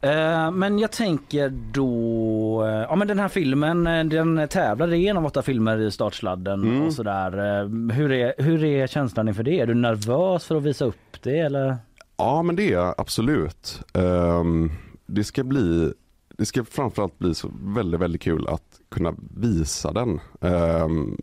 Eh, 0.01 0.51
Men 0.51 0.79
jag 0.79 0.93
tänker 0.93 1.49
då, 1.73 2.64
eh, 2.66 2.71
ja 2.73 2.97
men 2.97 3.09
den 3.09 3.18
här 3.18 3.29
filmen 3.29 3.87
eh, 3.87 4.05
den 4.05 4.49
tävlade 4.49 4.97
i 4.97 5.09
en 5.09 5.16
av 5.16 5.27
åtta 5.27 5.43
filmer 5.43 5.79
i 5.79 5.91
startsladden 5.91 6.62
Mm. 6.62 6.83
och 6.83 6.93
sådär. 6.93 7.61
Eh, 7.62 7.68
Hur 7.97 8.12
är, 8.12 8.35
hur 8.39 8.64
är 8.64 8.87
känslan 8.87 9.29
inför 9.29 9.43
det? 9.43 9.61
Är 9.61 9.66
du 9.66 9.75
nervös 9.75 10.45
för 10.47 10.57
att 10.57 10.62
visa 10.62 10.85
upp 10.85 11.23
det 11.23 11.39
eller? 11.39 11.77
Ja 12.16 12.43
men 12.43 12.57
det 12.57 12.62
är 12.68 12.73
jag 12.73 12.95
absolut. 12.99 13.81
Ehm, 13.95 14.71
det 15.07 15.25
ska 15.25 15.45
bli 15.45 15.93
det 16.37 16.47
ska 16.47 16.64
framförallt 16.64 17.18
bli 17.18 17.35
så 17.35 17.51
väldigt, 17.64 18.01
väldigt 18.01 18.23
kul 18.23 18.49
att 18.49 18.81
kunna 18.89 19.14
visa 19.37 19.93
den. 19.93 20.21
Um, 20.41 21.16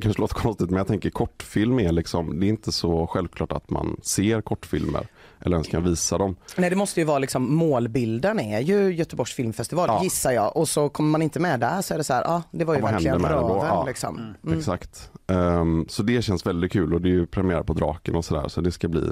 kanske 0.00 0.20
låter 0.20 0.34
konstigt 0.34 0.70
men 0.70 0.76
jag 0.78 0.86
tänker 0.86 1.10
kortfilm 1.10 1.78
är 1.80 1.92
liksom, 1.92 2.40
det 2.40 2.46
är 2.46 2.48
inte 2.48 2.72
så 2.72 3.06
självklart 3.06 3.52
att 3.52 3.70
man 3.70 4.00
ser 4.02 4.40
kortfilmer 4.40 5.06
eller 5.40 5.56
ens 5.56 5.68
kan 5.68 5.84
visa 5.84 6.18
dem. 6.18 6.36
Nej 6.56 6.70
det 6.70 6.76
måste 6.76 7.00
ju 7.00 7.06
vara 7.06 7.18
liksom 7.18 7.54
målbilden 7.56 8.40
är 8.40 8.60
ju 8.60 8.94
Göteborgs 8.94 9.32
filmfestival 9.32 9.88
Ja. 9.88 10.02
gissar 10.02 10.32
jag 10.32 10.56
och 10.56 10.68
så 10.68 10.88
kommer 10.88 11.10
man 11.10 11.22
inte 11.22 11.40
med 11.40 11.60
där 11.60 11.82
så 11.82 11.94
är 11.94 11.98
det 11.98 12.04
så 12.04 12.12
här, 12.12 12.22
ja 12.24 12.42
det 12.50 12.64
var 12.64 12.74
ju 12.74 12.80
Ja, 12.80 12.86
verkligen 12.86 13.18
röven 13.22 13.56
Ja. 13.56 13.84
liksom. 13.86 14.34
Mm. 14.44 14.58
Exakt. 14.58 15.10
Ehm, 15.26 15.86
så 15.88 16.02
det 16.02 16.22
känns 16.22 16.46
väldigt 16.46 16.72
kul 16.72 16.94
och 16.94 17.00
det 17.00 17.08
är 17.08 17.12
ju 17.12 17.26
premiär 17.26 17.62
på 17.62 17.72
Draken 17.72 18.14
och 18.16 18.24
sådär 18.24 18.48
så 18.48 18.60
det 18.60 18.72
ska 18.72 18.88
bli 18.88 19.02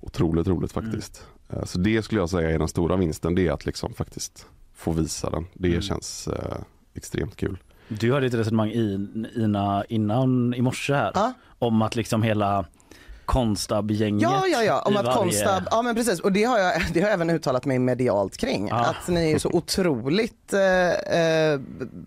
otroligt 0.00 0.46
roligt 0.48 0.72
faktiskt. 0.72 1.24
Eh, 1.50 1.64
så 1.64 1.78
det 1.78 2.02
skulle 2.02 2.20
jag 2.20 2.30
säga 2.30 2.50
är 2.50 2.58
den 2.58 2.68
stora 2.68 2.96
vinsten, 2.96 3.34
det 3.34 3.46
är 3.48 3.52
att 3.52 3.66
liksom 3.66 3.94
faktiskt 3.94 4.46
få 4.74 4.92
visa 4.92 5.30
den. 5.30 5.46
Det 5.54 5.68
Mm. 5.68 5.82
känns 5.82 6.28
eh, 6.28 6.56
extremt 6.94 7.36
kul. 7.36 7.58
Du 7.98 8.12
hade 8.12 8.26
ett 8.26 8.34
resonemang 8.34 8.70
i, 8.70 9.08
Ina 9.36 9.84
innan 9.88 10.54
i 10.54 10.62
morse 10.62 10.94
här 10.94 11.12
om 11.58 11.82
att 11.82 11.96
liksom 11.96 12.22
hela 12.22 12.64
Konstab-gänget 13.30 14.22
Ja, 14.22 14.46
ja, 14.46 14.62
ja, 14.62 14.80
om 14.82 14.96
att 14.96 15.04
varje- 15.04 15.18
Konstab, 15.18 15.62
ja 15.70 15.82
men 15.82 15.94
precis 15.94 16.20
och 16.20 16.32
det 16.32 16.44
har 16.44 16.58
jag, 16.58 16.82
det 16.92 17.00
har 17.00 17.06
jag 17.08 17.14
även 17.14 17.30
uttalat 17.30 17.64
mig 17.64 17.78
medialt 17.78 18.36
kring. 18.36 18.68
Ja. 18.68 18.76
Att 18.86 19.08
ni 19.08 19.32
är 19.32 19.38
så 19.38 19.48
otroligt 19.52 20.52
eh, 20.52 20.90
eh, 21.18 21.60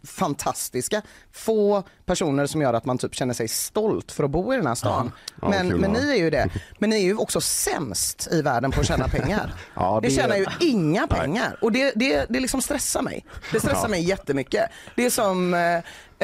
fantastiska. 0.07 1.01
Få 1.31 1.83
personer 2.05 2.45
som 2.45 2.61
gör 2.61 2.73
att 2.73 2.85
man 2.85 2.97
typ 2.97 3.15
känner 3.15 3.33
sig 3.33 3.47
stolt 3.47 4.11
för 4.11 4.23
att 4.23 4.29
bo 4.29 4.53
i 4.53 4.57
den 4.57 4.67
här 4.67 4.75
stan. 4.75 5.11
Ja, 5.15 5.31
vad 5.41 5.49
men 5.51 5.69
kul, 5.69 5.79
men 5.79 5.91
ni 5.91 6.09
är 6.11 6.15
ju 6.15 6.29
det. 6.29 6.49
Men 6.79 6.89
ni 6.89 6.95
är 6.95 7.01
ju 7.03 7.15
också 7.17 7.41
sämst 7.41 8.27
i 8.31 8.41
världen 8.41 8.71
på 8.71 8.79
att 8.79 8.87
tjäna 8.87 9.07
pengar. 9.17 9.53
Ja, 9.75 9.99
det... 10.01 10.07
det- 10.07 10.13
tjänar 10.15 10.35
ju 10.35 10.45
inga 10.59 11.07
pengar 11.07 11.57
och 11.61 11.71
det, 11.71 11.91
det, 11.95 12.25
det 12.29 12.39
liksom 12.39 12.61
stressar 12.61 13.01
mig. 13.01 13.25
Det 13.51 13.59
stressar 13.59 13.81
Ja. 13.83 13.87
mig 13.87 14.03
jättemycket. 14.03 14.69
Det 14.95 15.05
är 15.05 15.09
som, 15.09 15.53
eh, 15.53 15.75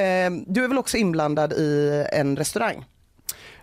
eh, 0.04 0.32
du 0.48 0.64
är 0.64 0.68
väl 0.68 0.78
också 0.78 0.98
inblandad 0.98 1.54
i 1.54 2.06
en 2.12 2.38
restaurang? 2.38 2.86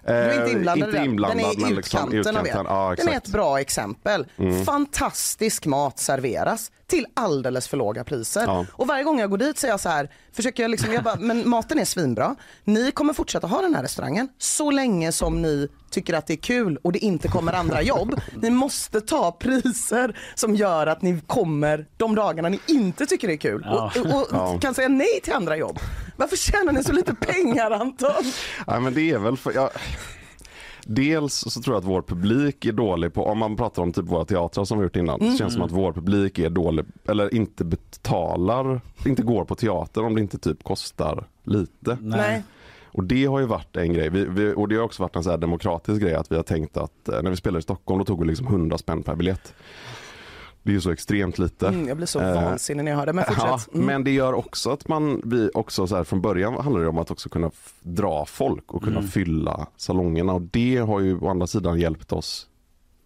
Du 0.07 0.13
är 0.13 0.39
inte 0.41 0.51
inblandad 0.51 0.89
inte 0.89 1.05
inblandad, 1.05 1.39
den 1.39 1.47
är 1.47 1.59
i 1.59 1.61
men 1.61 1.75
liksom 1.75 2.13
utkanten 2.13 2.37
av 2.37 2.47
er. 2.47 2.51
utkanten. 2.51 2.75
Ja, 2.75 2.95
den 2.97 3.09
är 3.09 3.17
ett 3.17 3.29
bra 3.29 3.61
exempel. 3.61 4.27
Mm. 4.39 4.65
Fantastisk 4.65 5.67
mat 5.67 5.99
serveras 5.99 6.71
till 6.87 7.07
alldeles 7.15 7.69
för 7.69 7.77
låga 7.77 8.05
priser. 8.05 8.43
Ja. 8.47 8.67
Och 8.73 8.87
varje 8.87 9.05
gång 9.05 9.21
jag 9.21 9.31
går 9.31 9.39
dit 9.39 9.59
så 9.59 9.67
är 9.67 9.71
jag 9.71 9.81
så 9.81 9.89
här, 9.89 10.11
försöker 10.37 10.63
jag 10.63 10.71
liksom, 10.71 10.93
jag 10.93 11.05
bara, 11.05 11.17
men 11.17 11.49
maten 11.49 11.79
är 11.79 11.85
svinbra. 11.85 12.37
Ni 12.65 12.91
kommer 12.93 13.13
fortsätta 13.13 13.47
ha 13.47 13.63
den 13.63 13.75
här 13.75 13.83
restaurangen 13.83 14.29
så 14.39 14.71
länge 14.71 15.13
som 15.13 15.43
ni 15.43 15.69
tycker 15.91 16.15
att 16.15 16.27
det 16.27 16.33
är 16.33 16.37
kul 16.37 16.79
och 16.83 16.93
det 16.93 16.99
inte 16.99 17.29
kommer 17.29 17.53
andra 17.53 17.83
jobb. 17.83 18.21
Ni 18.43 18.51
måste 18.51 19.01
ta 19.01 19.33
priser 19.33 20.19
som 20.35 20.55
gör 20.55 20.87
att 20.87 21.03
ni 21.03 21.21
kommer 21.27 21.87
de 21.97 22.15
dagarna 22.15 22.49
ni 22.49 22.61
inte 22.67 23.07
tycker 23.07 23.29
det 23.29 23.35
är 23.35 23.39
kul 23.39 23.63
Ja. 23.65 23.93
och, 24.01 24.07
och, 24.07 24.21
och 24.23 24.27
Ja. 24.33 24.59
kan 24.61 24.75
säga 24.75 24.89
nej 24.89 25.21
till 25.23 25.33
andra 25.33 25.57
jobb. 25.57 25.79
Varför 26.17 26.37
tjänar 26.37 26.73
ni 26.73 26.85
så 26.85 26.93
lite 26.93 27.15
pengar 27.15 27.71
Anton? 27.71 28.13
Nej, 28.67 28.81
men 28.81 28.95
det 28.95 29.11
är 29.11 29.19
väl 29.19 29.37
för, 29.37 29.53
ja, 29.53 29.71
Dels 30.89 31.35
så 31.35 31.63
tror 31.63 31.75
jag 31.77 31.81
att 31.81 31.89
vår 31.89 32.03
publik 32.03 32.65
är 32.65 32.73
dålig 32.73 33.13
på, 33.15 33.27
om 33.27 33.39
man 33.39 33.57
pratar 33.57 33.83
om 33.83 33.93
typ 33.93 34.05
våra 34.05 34.25
teatrar 34.25 34.65
som 34.65 34.79
vi 34.79 34.85
gjort 34.85 34.97
innan, 34.97 35.21
Mm. 35.21 35.33
så 35.33 35.39
känns 35.39 35.53
det 35.53 35.59
som 35.59 35.63
att 35.67 35.73
vår 35.73 35.93
publik 35.93 36.39
är 36.39 36.51
dålig, 36.51 36.85
eller 37.09 37.35
inte 37.35 37.65
betalar, 37.65 38.81
inte 39.07 39.23
går 39.23 39.45
på 39.45 39.55
teater 39.55 40.05
om 40.05 40.15
det 40.15 40.21
inte 40.21 40.39
typ 40.39 40.63
kostar 40.65 41.27
lite. 41.45 41.99
Nej. 42.01 42.43
Och 42.87 43.05
det 43.05 43.25
har 43.25 43.41
ju 43.41 43.47
varit 43.47 43.77
en 43.77 43.93
grej, 43.93 44.11
vi, 44.11 44.25
vi, 44.25 44.53
och 44.57 44.69
det 44.69 44.77
har 44.77 44.83
också 44.83 45.03
varit 45.03 45.17
en 45.17 45.25
så 45.25 45.31
här 45.31 45.39
demokratisk 45.39 46.03
grej 46.03 46.15
att 46.15 46.33
vi 46.33 46.37
har 46.37 46.43
tänkt 46.43 46.77
att 46.77 47.09
eh, 47.09 47.23
när 47.23 47.31
vi 47.31 47.37
spelade 47.37 47.59
i 47.59 47.63
Stockholm 47.63 47.99
då 47.99 48.05
tog 48.05 48.21
vi 48.21 48.27
liksom 48.27 48.47
100 48.47 48.79
spänn 48.79 49.03
per 49.03 49.15
biljett. 49.15 49.55
Det 50.67 50.73
är 50.73 50.75
ju 50.75 50.81
så 50.81 50.91
extremt 50.91 51.39
lite. 51.39 51.69
Mm, 51.69 51.89
jag 51.89 51.97
blir 51.97 52.07
så 52.07 52.21
Eh, 52.21 52.35
vansinnig 52.35 52.85
när 52.85 52.91
jag 52.93 52.99
hör 52.99 53.07
det, 53.07 53.13
men 53.13 53.25
Ja, 53.29 53.35
fortsätt. 53.59 53.75
Mm. 53.75 53.87
men 53.87 54.05
det 54.05 54.11
gör 54.11 54.33
också 54.33 54.71
att 54.71 54.89
man, 54.89 55.21
vi 55.25 55.51
också 55.55 55.87
så 55.87 55.97
här, 55.97 56.05
från 56.05 56.21
början 56.21 56.55
handlar 56.55 56.83
det 56.83 56.89
om 56.89 56.99
att 56.99 57.11
också 57.11 57.29
kunna 57.29 57.51
dra 57.83 58.25
folk 58.27 58.73
och 58.75 58.83
kunna 58.83 58.99
Mm. 58.99 59.11
fylla 59.11 59.67
salongerna 59.77 60.33
och 60.33 60.43
det 60.43 60.77
har 60.77 61.01
ju 61.01 61.19
å 61.19 61.29
andra 61.29 61.47
sidan 61.47 61.79
hjälpt 61.81 62.13
oss 62.13 62.47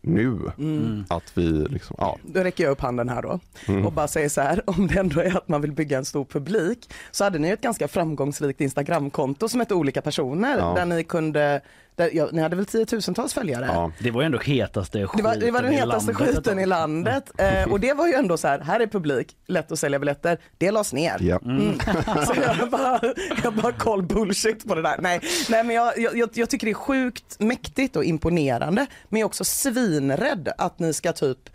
nu. 0.02 0.38
Mm. 0.58 1.04
Att 1.08 1.38
vi 1.38 1.42
liksom, 1.42 1.96
ja. 1.98 2.16
Då 2.22 2.40
räcker 2.40 2.64
jag 2.64 2.70
upp 2.70 2.80
handen 2.80 3.08
här 3.08 3.22
då 3.22 3.40
Mm. 3.68 3.86
och 3.86 3.92
bara 3.92 4.08
säger 4.08 4.28
så 4.28 4.40
här, 4.40 4.62
om 4.70 4.86
det 4.86 4.98
ändå 5.00 5.20
är 5.20 5.36
att 5.36 5.48
man 5.48 5.60
vill 5.60 5.72
bygga 5.72 5.98
en 5.98 6.04
stor 6.04 6.24
publik 6.24 6.90
så 7.10 7.24
hade 7.24 7.38
ni 7.38 7.48
ett 7.48 7.60
ganska 7.60 7.88
framgångsrikt 7.88 8.60
Instagramkonto 8.60 9.48
som 9.48 9.60
hette 9.60 9.74
olika 9.74 10.02
personer 10.02 10.58
Ja. 10.58 10.72
där 10.76 10.86
ni 10.86 11.04
kunde 11.04 11.60
Där, 12.00 12.10
ja, 12.12 12.28
ni 12.32 12.42
hade 12.42 12.56
väl 12.56 12.66
tiotusentals 12.66 13.34
följare? 13.34 13.66
Ja. 13.66 13.92
Det 13.98 14.10
var 14.10 14.22
ju 14.22 14.26
ändå 14.26 14.38
hetaste 14.38 14.98
Det 14.98 15.06
skiten 15.06 15.24
var, 15.24 15.36
det 15.36 15.50
var 15.50 15.62
den 15.62 15.72
i 15.72 15.76
hetaste 15.76 16.12
landet 16.12 16.34
skiten 16.34 16.58
i 16.58 16.66
landet 16.66 17.30
eh, 17.38 17.72
och 17.72 17.80
det 17.80 17.94
var 17.94 18.06
ju 18.06 18.14
ändå 18.14 18.36
så 18.36 18.48
här, 18.48 18.60
här 18.60 18.80
är 18.80 18.86
publik, 18.86 19.36
lätt 19.46 19.72
att 19.72 19.78
sälja 19.78 19.98
biljetter. 19.98 20.38
Det 20.58 20.70
lades 20.70 20.92
ner. 20.92 21.16
Ja. 21.20 21.40
Mm. 21.44 21.78
Så 22.26 22.34
jag 22.60 22.70
bara, 22.70 23.00
jag 23.42 23.54
bara 23.54 23.72
koll 23.72 24.02
bullshit 24.02 24.68
på 24.68 24.74
det 24.74 24.82
där. 24.82 24.96
Nej, 25.00 25.20
nej 25.48 25.64
men 25.64 25.76
jag, 25.76 25.98
jag, 25.98 26.30
jag 26.34 26.50
tycker 26.50 26.66
det 26.66 26.72
är 26.72 26.74
sjukt 26.74 27.40
mäktigt 27.40 27.96
och 27.96 28.04
imponerande 28.04 28.86
men 29.08 29.20
jag 29.20 29.26
är 29.26 29.28
också 29.28 29.44
svinrädd 29.44 30.52
att 30.58 30.78
ni 30.78 30.92
ska 30.92 31.12
typ 31.12 31.50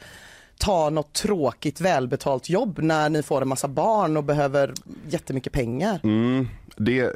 ta 0.57 0.89
något 0.89 1.13
tråkigt 1.13 1.81
välbetalt 1.81 2.49
jobb 2.49 2.79
när 2.81 3.09
ni 3.09 3.23
får 3.23 3.41
en 3.41 3.47
massa 3.47 3.67
barn 3.67 4.17
och 4.17 4.23
behöver 4.23 4.73
jättemycket 5.09 5.53
pengar. 5.53 5.99
Mm, 6.03 6.47
det, 6.77 7.15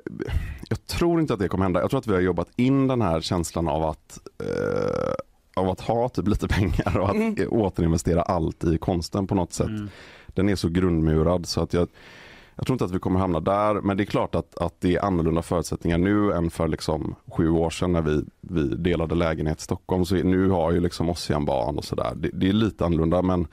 jag 0.70 0.88
tror 0.88 1.22
inte 1.22 1.34
att 1.34 1.40
det 1.40 1.48
kommer 1.48 1.66
hända. 1.66 1.80
Jag 1.82 1.90
tror 1.90 2.00
att 2.00 2.08
vi 2.08 2.14
har 2.14 2.22
jobbat 2.22 2.48
in 2.56 2.88
den 2.88 3.02
här 3.02 3.22
känslan 3.22 3.68
av 3.68 3.84
att, 3.84 4.20
eh, 4.44 5.14
av 5.64 5.70
att 5.70 5.80
ha 5.80 6.10
typ 6.10 6.28
lite 6.28 6.48
pengar 6.48 6.98
och 6.98 7.10
att 7.10 7.16
Mm. 7.16 7.36
återinvestera 7.50 8.22
allt 8.22 8.64
i 8.64 8.78
konsten 8.78 9.28
på 9.28 9.36
något 9.36 9.54
sätt. 9.54 9.70
Den 10.28 10.50
är 10.50 10.56
så 10.56 10.70
grundmurad 10.70 11.46
så 11.46 11.62
att 11.62 11.74
jag, 11.74 11.88
jag 12.60 12.66
tror 12.66 12.76
inte 12.76 12.86
att 12.86 12.92
vi 12.92 13.00
kommer 13.00 13.20
hamna 13.20 13.40
där. 13.40 13.82
Men 13.82 13.98
det 13.98 14.04
är 14.04 14.06
klart 14.06 14.36
att, 14.36 14.58
att 14.58 14.82
det 14.82 14.96
är 14.96 15.06
annorlunda 15.06 15.42
förutsättningar 15.42 15.98
nu 15.98 16.34
än 16.34 16.52
för 16.52 16.68
liksom 16.68 17.16
sju 17.32 17.50
år 17.50 17.70
sedan 17.70 17.92
när 17.92 18.02
vi, 18.02 18.26
vi 18.42 18.64
delade 18.64 19.16
lägenhet 19.16 19.60
i 19.60 19.62
Stockholm. 19.62 20.06
Så 20.06 20.16
nu 20.16 20.50
har 20.50 20.72
ju 20.72 20.80
liksom 20.80 21.10
Ossian 21.10 21.46
barn 21.46 21.78
och 21.78 21.86
sådär. 21.86 22.14
Det, 22.16 22.30
det 22.34 22.50
är 22.50 22.54
lite 22.54 22.86
annorlunda 22.86 23.22
men 23.22 23.48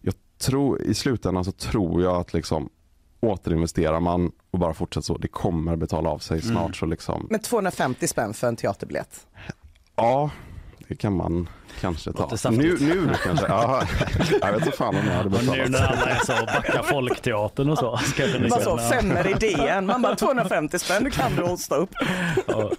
jag 0.00 0.14
tror, 0.38 0.82
i 0.82 0.94
slutändan 0.94 1.44
så 1.44 1.52
tror 1.52 2.02
jag 2.02 2.16
att 2.16 2.32
liksom 2.32 2.68
återinvesterar 3.20 4.00
man 4.00 4.32
och 4.50 4.58
bara 4.58 4.74
fortsätter 4.74 5.04
så, 5.04 5.18
det 5.18 5.28
kommer 5.28 5.76
betala 5.76 6.10
av 6.10 6.18
sig 6.18 6.42
snart. 6.42 6.62
Mm. 6.62 6.74
Så 6.74 6.86
liksom, 6.86 7.26
Men 7.30 7.40
250 7.40 8.08
spänn 8.08 8.34
för 8.34 8.46
en 8.48 8.56
teaterbiljett. 8.56 9.26
ja, 9.96 10.30
det 10.88 10.94
kan 10.94 11.16
man 11.16 11.48
kanske 11.80 12.12
ta. 12.12 12.50
Nu, 12.50 12.76
nu 12.80 13.08
kanske, 13.24 13.46
ja, 13.48 13.82
jag 14.40 14.52
vet 14.52 14.66
inte 14.66 14.76
fan 14.76 14.88
om 14.96 15.00
jag 15.06 15.14
hade 15.16 15.28
Och 15.36 15.44
nu 15.44 15.50
betalat. 15.50 15.70
när 15.70 15.86
alla 15.86 16.10
är 16.10 16.18
så 16.24 16.32
backa 16.46 16.82
Folkteatern 16.82 17.70
och 17.70 17.78
så. 17.78 17.96
Ska 17.96 18.26
det 18.26 18.48
Bara 18.50 18.60
så, 18.60 18.70
kunna- 18.70 18.82
femmer 18.88 19.28
i 19.30 19.32
DN, 19.32 19.86
man 19.86 20.02
bara 20.02 20.14
250 20.16 20.78
spänn, 20.78 21.04
du 21.04 21.10
kan 21.10 21.36
du 21.36 21.42
hosta 21.42 21.76
upp. 21.76 21.90
Ja. 22.46 22.70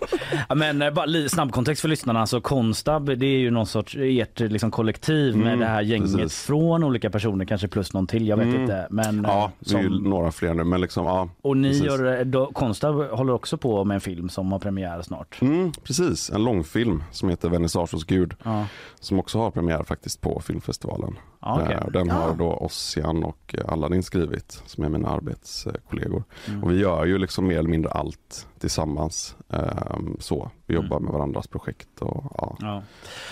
Men 0.55 0.81
eh, 0.81 0.91
bara 0.91 1.29
snabb 1.29 1.51
kontext 1.51 1.81
för 1.81 1.89
lyssnarna. 1.89 2.27
Så 2.27 2.41
Konstab 2.41 3.05
det 3.05 3.25
är 3.25 3.39
ju 3.39 3.51
någon 3.51 3.65
sorts 3.67 3.95
ert 3.99 4.39
liksom, 4.39 4.71
kollektiv 4.71 5.35
med 5.37 5.47
Mm, 5.47 5.59
det 5.59 5.65
här 5.65 5.81
gänget 5.81 6.15
precis. 6.15 6.41
från 6.43 6.83
olika 6.83 7.09
personer, 7.09 7.45
kanske 7.45 7.67
plus 7.67 7.93
någon 7.93 8.07
till. 8.07 8.27
Jag 8.27 8.37
vet 8.37 8.47
Mm. 8.47 8.61
inte. 8.61 8.87
Men, 8.89 9.25
eh, 9.25 9.31
Ja, 9.31 9.51
det 9.59 9.75
är 9.75 9.79
ju 9.81 9.87
som, 9.89 10.03
några 10.03 10.31
fler 10.31 10.53
nu 10.53 10.63
men 10.63 10.81
liksom, 10.81 11.05
ja. 11.05 11.29
och 11.41 11.57
ni 11.57 11.69
precis. 11.69 11.85
gör, 11.85 12.19
eh, 12.19 12.25
då, 12.25 12.45
Konstab 12.45 12.95
håller 13.11 13.33
också 13.33 13.57
på 13.57 13.83
med 13.83 13.95
en 13.95 14.01
film 14.01 14.29
som 14.29 14.51
har 14.51 14.59
premiär 14.59 15.01
snart. 15.01 15.41
Mm, 15.41 15.71
precis, 15.83 16.29
en 16.29 16.43
långfilm 16.43 17.03
som 17.11 17.29
heter 17.29 17.49
Vernissage 17.49 17.93
hos 17.93 18.03
Gud. 18.03 18.33
Ja. 18.43 18.65
Som 18.99 19.19
också 19.19 19.39
har 19.39 19.51
premiär 19.51 19.83
faktiskt 19.83 20.21
på 20.21 20.39
filmfestivalen. 20.39 21.15
Ja, 21.41 21.61
okej. 21.63 21.75
Eh, 21.75 21.85
och 21.85 21.91
Den 21.91 22.09
har 22.09 22.27
Ja. 22.29 22.35
då 22.37 22.53
Ossian 22.53 23.23
och 23.23 23.55
eh, 23.57 23.73
Aladdin 23.73 24.03
skrivit 24.03 24.61
som 24.65 24.83
är 24.83 24.89
mina 24.89 25.09
arbetskollegor. 25.09 26.23
Mm. 26.47 26.63
Och 26.63 26.71
vi 26.71 26.79
gör 26.79 27.05
ju 27.05 27.17
liksom 27.17 27.47
mer 27.47 27.59
eller 27.59 27.69
mindre 27.69 27.91
allt 27.91 28.47
tillsammans. 28.59 29.35
Ehm, 29.49 30.17
så. 30.19 30.51
Vi 30.65 30.75
jobbar 30.75 30.99
med 30.99 31.13
varandras 31.13 31.47
projekt 31.47 32.01
och 32.01 32.23
ja, 32.37 32.57
Ja. 32.59 32.83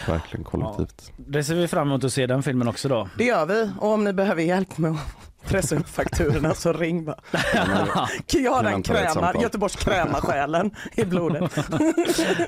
verkligen 0.07 0.43
kollektivt. 0.43 1.11
Det 1.17 1.43
ser 1.43 1.55
vi 1.55 1.67
fram 1.67 1.87
emot 1.87 2.03
att 2.03 2.13
se 2.13 2.27
den 2.27 2.43
filmen 2.43 2.67
också 2.67 2.87
då. 2.89 3.09
Det 3.17 3.23
gör 3.23 3.45
vi 3.45 3.71
och 3.79 3.93
om 3.93 4.03
ni 4.03 4.13
behöver 4.13 4.41
hjälp 4.41 4.77
med 4.77 4.91
att 4.91 4.97
pressa 5.45 5.75
upp 5.75 5.89
fakturorna 5.89 6.53
så 6.53 6.73
ring 6.73 7.05
bara. 7.05 7.17
Krämar. 8.27 9.41
Göteborgs 9.41 9.75
krämarsjälen 9.75 10.71
i 10.95 11.05
blodet. 11.05 11.55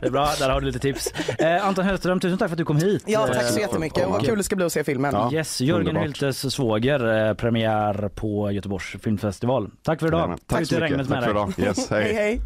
Det 0.01 0.05
är 0.05 0.09
bra, 0.09 0.29
där 0.39 0.49
har 0.49 0.61
du 0.61 0.67
lite 0.67 0.79
tips. 0.79 1.11
Eh, 1.39 1.67
Anton 1.67 1.85
Hellström, 1.85 2.19
tusen 2.19 2.37
tack 2.37 2.49
för 2.49 2.53
att 2.53 2.57
du 2.57 2.65
kom 2.65 2.77
hit. 2.77 3.03
Ja 3.07 3.27
tack 3.27 3.43
så 3.43 3.55
Eh, 3.57 3.61
jättemycket 3.61 4.05
och 4.05 4.11
vad 4.11 4.19
och- 4.21 4.25
kul 4.27 4.37
det 4.37 4.43
ska 4.43 4.55
bli 4.55 4.65
att 4.65 4.73
se 4.73 4.83
filmen. 4.83 5.33
Yes, 5.33 5.61
Jörgen 5.61 5.87
underbart. 5.87 6.05
Hyltes 6.07 6.53
svåger, 6.53 7.27
eh, 7.29 7.33
premiär 7.33 8.09
på 8.15 8.51
Göteborgs 8.51 8.95
filmfestival. 9.03 9.71
Tack 9.83 9.99
för 9.99 10.07
idag. 10.07 10.37
Tack 10.47 10.65
så 10.67 10.79
mycket. 10.79 11.07
Tack 11.07 11.23
för 11.23 11.31
idag. 11.31 11.53
Yes, 11.57 11.89
hej. 11.89 12.03
Hej 12.03 12.13
hej. 12.13 12.41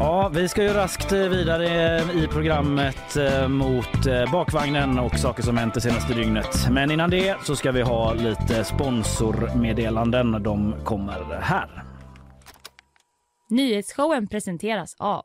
Ja, 0.00 0.28
vi 0.28 0.48
ska 0.48 0.62
ju 0.62 0.68
raskt 0.68 1.12
eh, 1.12 1.28
vidare 1.28 1.98
eh, 1.98 2.24
i 2.24 2.26
programmet 2.26 3.16
eh, 3.16 3.48
mot 3.48 4.04
bakvagnen 4.32 4.98
och 4.98 5.18
saker 5.18 5.42
som 5.42 5.56
hänt 5.56 5.74
det 5.74 5.80
senaste 5.80 6.14
dygnet. 6.14 6.70
Men 6.70 6.90
innan 6.90 7.10
det 7.10 7.36
så 7.44 7.56
ska 7.56 7.72
vi 7.72 7.82
ha 7.82 8.14
lite 8.14 8.64
sponsormeddelanden. 8.64 10.42
De 10.42 10.84
kommer 10.84 11.40
här. 11.40 11.84
Nyhetsshowen 13.50 14.26
presenteras 14.26 14.94
av 14.98 15.24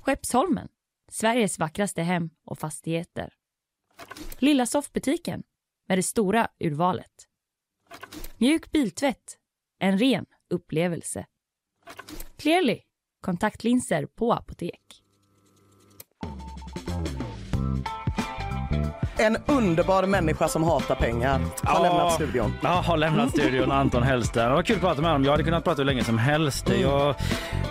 Skeppsholmen, 0.00 0.68
Sveriges 1.10 1.58
vackraste 1.58 2.02
hem 2.02 2.30
och 2.44 2.58
fastigheter. 2.58 3.32
Lilla 4.38 4.66
soffbutiken 4.66 5.42
med 5.88 5.98
det 5.98 6.02
stora 6.02 6.48
urvalet. 6.58 7.12
Mjuk 8.38 8.70
biltvätt, 8.70 9.38
en 9.78 9.98
ren 9.98 10.26
upplevelse. 10.50 11.26
Clearly, 12.36 12.80
kontaktlinser 13.26 14.06
på 14.06 14.30
apotek. 14.32 15.02
En 19.18 19.36
underbar 19.46 20.02
människa 20.06 20.48
som 20.48 20.64
hatar 20.64 20.94
pengar 20.94 21.40
har 21.62 21.82
lämnat 21.82 22.12
studion. 22.12 22.54
Ja, 22.62 22.68
har 22.68 22.96
lämnat 22.96 23.30
studion. 23.30 23.72
Anton 23.72 24.02
Hellström. 24.02 24.48
Det 24.48 24.54
var 24.54 24.62
kul 24.62 24.76
att 24.76 24.82
prata 24.82 25.00
med 25.00 25.10
honom. 25.10 25.24
Jag 25.24 25.30
hade 25.30 25.44
kunnat 25.44 25.64
prata 25.64 25.76
hur 25.76 25.84
länge 25.84 26.04
som 26.04 26.18
helst. 26.18 26.68
Mm. 26.68 26.82
Jag, 26.82 27.14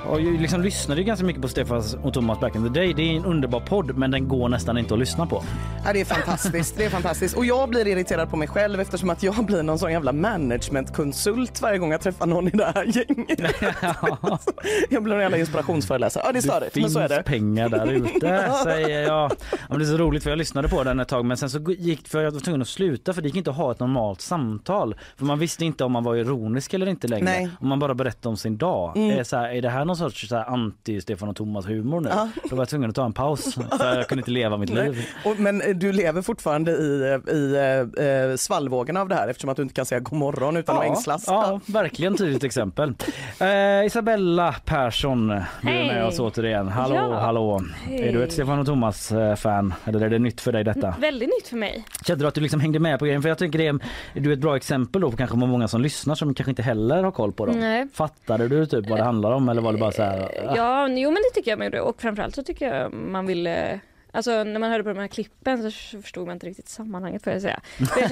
jag 0.09 0.41
liksom 0.41 0.61
lyssnade 0.61 1.01
ju 1.01 1.07
ganska 1.07 1.25
mycket 1.25 1.41
på 1.41 1.47
Stefans 1.47 1.97
och 2.01 2.13
Thomas 2.13 2.39
Back 2.39 2.55
in 2.55 2.63
the 2.63 2.79
Day. 2.79 2.93
Det 2.93 3.01
är 3.01 3.15
en 3.17 3.25
underbar 3.25 3.59
podd, 3.59 3.97
men 3.97 4.11
den 4.11 4.27
går 4.27 4.49
nästan 4.49 4.77
inte 4.77 4.93
att 4.93 4.99
lyssna 4.99 5.25
på. 5.25 5.43
Ja, 5.85 5.93
det 5.93 6.01
är 6.01 6.05
fantastiskt. 6.05 6.77
Det 6.77 6.85
är 6.85 6.89
fantastiskt. 6.89 7.37
Och 7.37 7.45
jag 7.45 7.69
blir 7.69 7.87
irriterad 7.87 8.29
på 8.29 8.37
mig 8.37 8.47
själv 8.47 8.79
eftersom 8.79 9.09
att 9.09 9.23
jag 9.23 9.45
blir 9.45 9.63
någon 9.63 9.79
sån 9.79 9.91
jävla 9.91 10.11
managementkonsult 10.11 11.61
varje 11.61 11.77
gång 11.77 11.91
jag 11.91 12.01
träffar 12.01 12.25
någon 12.25 12.47
i 12.47 12.51
det 12.51 12.71
här 12.75 12.85
gänget. 12.85 13.39
jag 14.89 15.03
blir 15.03 15.15
en 15.15 15.21
jävla 15.21 15.37
inspirationsföreläsare. 15.37 16.23
Ja, 16.25 16.31
det 16.31 16.39
är 16.39 16.41
störigt, 16.41 16.75
men 16.75 16.89
så 16.89 16.99
är 16.99 17.09
det. 17.09 17.15
finns 17.15 17.25
pengar 17.25 17.69
där 17.69 17.91
ute, 17.91 18.51
säger 18.63 19.01
jag. 19.01 19.07
Ja, 19.07 19.29
men 19.69 19.79
det 19.79 19.85
är 19.85 19.87
så 19.87 19.97
roligt 19.97 20.23
för 20.23 20.29
jag 20.29 20.37
lyssnade 20.37 20.67
på 20.69 20.83
den 20.83 20.99
ett 20.99 21.07
tag 21.07 21.25
men 21.35 21.49
sen 21.49 21.49
så 21.49 21.71
gick 21.71 22.07
för 22.07 22.23
jag 22.23 22.31
var 22.31 22.39
tvungen 22.39 22.61
att 22.61 22.67
sluta 22.67 23.13
för 23.13 23.21
det 23.21 23.27
gick 23.27 23.35
inte 23.35 23.49
att 23.49 23.55
ha 23.55 23.71
ett 23.71 23.79
normalt 23.79 24.21
samtal. 24.21 24.95
För 25.17 25.25
man 25.25 25.39
visste 25.39 25.65
inte 25.65 25.83
om 25.83 25.91
man 25.91 26.03
var 26.03 26.15
ironisk 26.15 26.73
eller 26.73 26.87
inte 26.87 27.07
längre. 27.07 27.25
Nej. 27.25 27.49
Om 27.59 27.67
man 27.67 27.79
bara 27.79 27.93
berättade 27.93 28.29
om 28.29 28.37
sin 28.37 28.57
dag. 28.57 28.97
Mm. 28.97 29.19
Är, 29.19 29.23
så 29.23 29.37
här, 29.37 29.49
är 29.49 29.61
det 29.61 29.69
här 29.69 29.85
någon 29.85 29.95
sorts 29.97 30.27
så 30.29 30.35
här, 30.35 30.45
anti-Stefan 30.45 31.29
och 31.29 31.35
Thomas 31.35 31.67
humor 31.67 32.01
nu? 32.01 32.09
Ja. 32.09 32.29
Då 32.49 32.55
var 32.55 32.61
jag 32.61 32.69
tvungen 32.69 32.89
att 32.89 32.95
ta 32.95 33.05
en 33.05 33.13
paus 33.13 33.53
för 33.53 33.95
jag 33.95 34.07
kunde 34.07 34.19
inte 34.21 34.31
leva 34.31 34.57
mitt 34.57 34.69
liv. 34.73 35.05
Och, 35.25 35.39
men 35.39 35.61
eh, 35.61 35.75
du 35.75 35.91
lever 35.91 36.21
fortfarande 36.21 36.71
i, 36.71 37.19
i 37.31 37.55
eh, 37.97 38.05
eh, 38.05 38.35
svallvågorna 38.35 39.01
av 39.01 39.09
det 39.09 39.15
här 39.15 39.27
eftersom 39.27 39.49
att 39.49 39.57
du 39.57 39.63
inte 39.63 39.75
kan 39.75 39.85
säga 39.85 39.99
god 39.99 40.19
morgon 40.19 40.57
utan 40.57 40.77
att 40.77 40.83
ängslas. 40.83 41.23
Ja, 41.27 41.59
verkligen 41.65 42.17
tydligt 42.17 42.43
exempel. 42.43 42.93
Eh, 43.39 43.85
Isabella 43.85 44.55
Persson, 44.65 45.27
du 45.27 45.33
är 45.35 45.41
Hej. 45.61 45.87
med 45.87 46.05
oss 46.05 46.19
återigen. 46.19 46.67
Hallå, 46.67 46.95
Ja. 46.95 47.19
hallå. 47.19 47.61
Hej. 47.83 48.07
Är 48.07 48.13
du 48.13 48.23
ett 48.23 48.31
Stefan 48.33 48.59
och 48.59 48.65
Thomas-fan? 48.65 49.73
Eller 49.85 50.01
är 50.01 50.09
det 50.09 50.19
nytt 50.19 50.41
för 50.41 50.51
dig 50.51 50.63
detta? 50.63 50.95
Väldigt 50.99 51.24
nytt 51.27 51.47
för 51.47 51.57
mig. 51.57 51.85
Kände 52.07 52.23
du 52.23 52.27
att 52.27 52.35
du 52.35 52.41
liksom 52.41 52.59
hängde 52.59 52.79
med 52.79 52.99
på 52.99 53.05
grejen? 53.05 53.21
För 53.21 53.29
jag 53.29 53.37
tycker 53.37 53.59
det 53.59 53.67
är, 53.67 53.79
du 54.13 54.29
är 54.29 54.33
ett 54.33 54.39
bra 54.39 54.55
exempel 54.55 55.01
då 55.01 55.11
på 55.11 55.17
kanske 55.17 55.37
många 55.37 55.67
som 55.67 55.81
lyssnar 55.81 56.15
som 56.15 56.33
kanske 56.33 56.51
inte 56.51 56.61
heller 56.61 57.03
har 57.03 57.11
koll 57.11 57.31
på 57.31 57.45
dem. 57.45 57.59
Nej. 57.59 57.87
Fattade 57.93 58.47
du 58.47 58.65
typ 58.65 58.89
vad 58.89 58.99
det 58.99 59.03
handlar 59.03 59.31
om 59.31 59.49
eller 59.49 59.61
var 59.61 59.71
det 59.71 59.77
bara 59.79 59.91
så 59.91 60.03
här? 60.03 60.19
ah, 60.47 60.55
Ja, 60.55 60.87
jo 60.87 61.11
men 61.11 61.21
det 61.23 61.35
tycker 61.35 61.51
jag 61.51 61.57
man 61.57 61.65
gjorde 61.65 61.81
och 61.81 62.01
framförallt 62.01 62.35
så 62.35 62.43
tycker 62.43 62.75
jag 62.75 62.93
man 62.93 63.25
ville 63.25 63.79
Alltså 64.15 64.43
när 64.43 64.59
man 64.59 64.71
hörde 64.71 64.83
på 64.83 64.89
de 64.89 64.99
här 64.99 65.07
klippen 65.07 65.71
så 65.71 66.01
förstod 66.01 66.27
man 66.27 66.33
inte 66.33 66.45
riktigt 66.47 66.67
sammanhanget 66.69 67.23
får 67.23 67.33
jag 67.33 67.41
säga. 67.41 67.59
Jag. 68.09 68.11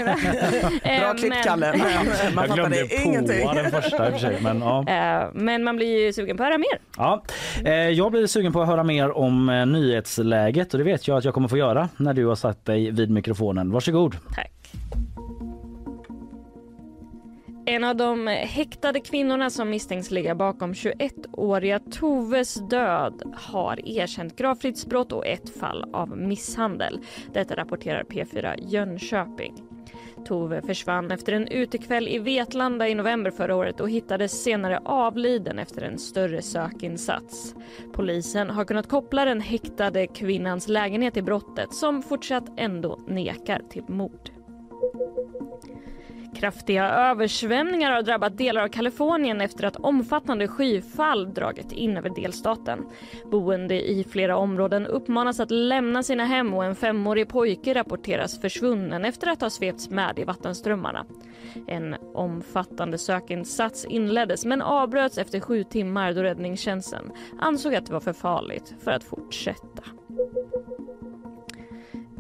Eh, 0.96 1.00
Bra 1.00 1.14
klippt 1.14 1.30
men- 1.36 1.44
Kalle, 1.44 1.72
men 1.78 2.36
man 2.36 2.46
jag 2.48 2.56
glömde 2.56 2.78
fattade 2.78 3.04
ingenting. 3.04 3.48
den 3.56 3.72
första 3.72 4.06
i 4.08 4.10
och 4.10 4.14
för 4.14 4.20
sig. 4.20 4.38
Men, 4.42 4.60
ja. 4.62 4.86
Eh, 5.24 5.30
Men 5.34 5.64
man 5.64 5.76
blir 5.76 6.06
ju 6.06 6.14
sugen 6.14 6.38
på 6.38 6.44
att 6.44 6.48
höra 6.50 6.58
mer. 6.58 6.80
Ja. 6.98 7.24
Eh, 7.66 7.74
jag 7.74 8.12
blir 8.12 8.28
sugen 8.28 8.54
på 8.54 8.62
att 8.62 8.68
höra 8.68 8.84
mer 8.84 9.18
om 9.18 9.50
eh, 9.50 9.66
nyhetsläget 9.66 10.74
och 10.74 10.78
det 10.78 10.84
vet 10.84 11.08
jag 11.08 11.18
att 11.18 11.26
jag 11.26 11.34
kommer 11.34 11.48
få 11.48 11.58
göra 11.58 11.90
när 11.98 12.14
du 12.14 12.26
har 12.26 12.36
satt 12.36 12.66
dig 12.66 12.92
vid 12.92 13.10
mikrofonen. 13.10 13.72
Varsågod. 13.72 14.16
Tack. 14.36 14.53
En 17.66 17.84
av 17.84 17.96
de 17.96 18.28
häktade 18.28 19.00
kvinnorna 19.00 19.50
som 19.50 19.70
misstänks 19.70 20.12
ligga 20.12 20.36
bakom 20.36 20.74
21-åriga 20.74 21.80
Toves 21.80 22.70
död 22.70 23.34
har 23.36 23.88
erkänt 23.88 24.36
gravfridsbrott 24.36 25.12
och 25.12 25.28
ett 25.28 25.50
fall 25.50 25.90
av 25.94 26.18
misshandel. 26.18 27.00
Detta 27.34 27.56
rapporterar 27.56 28.04
P4 28.04 28.56
Jönköping. 28.58 29.54
Tove 30.26 30.62
försvann 30.62 31.12
efter 31.12 31.34
en 31.34 31.48
utekväll 31.48 32.08
i 32.08 32.20
Vetlanda 32.20 32.88
i 32.88 32.96
november 32.96 33.32
förra 33.32 33.56
året 33.56 33.80
och 33.80 33.90
hittades 33.90 34.44
senare 34.44 34.80
avliden 34.86 35.60
efter 35.60 35.82
en 35.82 36.00
större 36.00 36.42
sökinsats. 36.42 37.56
Polisen 37.94 38.50
har 38.50 38.66
kunnat 38.66 38.90
koppla 38.90 39.26
den 39.26 39.42
häktade 39.42 40.08
kvinnans 40.08 40.68
lägenhet 40.68 41.14
till 41.14 41.24
brottet 41.24 41.74
som 41.74 42.04
fortsatt 42.04 42.46
ändå 42.58 43.00
nekar 43.08 43.62
till 43.70 43.84
mord. 43.88 44.30
Kraftiga 46.36 46.90
översvämningar 46.90 47.92
har 47.92 48.02
drabbat 48.02 48.38
delar 48.38 48.62
av 48.62 48.68
Kalifornien 48.68 49.42
efter 49.42 49.66
att 49.66 49.76
omfattande 49.76 50.48
skyfall 50.48 51.34
dragit 51.34 51.72
in 51.72 51.98
över 51.98 52.10
delstaten. 52.10 52.86
Boende 53.32 53.90
i 53.90 54.04
flera 54.04 54.38
områden 54.38 54.88
uppmanas 54.88 55.40
att 55.40 55.52
lämna 55.52 56.04
sina 56.04 56.26
hem 56.26 56.54
och 56.54 56.66
en 56.66 56.76
femårig 56.76 57.28
pojke 57.28 57.74
rapporteras 57.74 58.42
försvunnen 58.42 59.06
efter 59.06 59.28
att 59.28 59.42
ha 59.42 59.50
svepts 59.50 59.90
med 59.90 60.20
i 60.20 60.24
vattenströmmarna. 60.24 61.06
En 61.68 61.96
omfattande 62.14 62.98
sökinsats 62.98 63.86
inleddes 63.86 64.46
men 64.46 64.62
avbröts 64.62 65.18
efter 65.18 65.40
sju 65.40 65.64
timmar 65.64 66.14
då 66.14 66.24
räddningstjänsten 66.24 67.12
ansåg 67.40 67.76
att 67.76 67.86
det 67.86 67.94
var 67.94 68.00
för 68.00 68.14
farligt 68.14 68.76
för 68.84 68.92
att 68.92 69.04
fortsätta. 69.04 69.84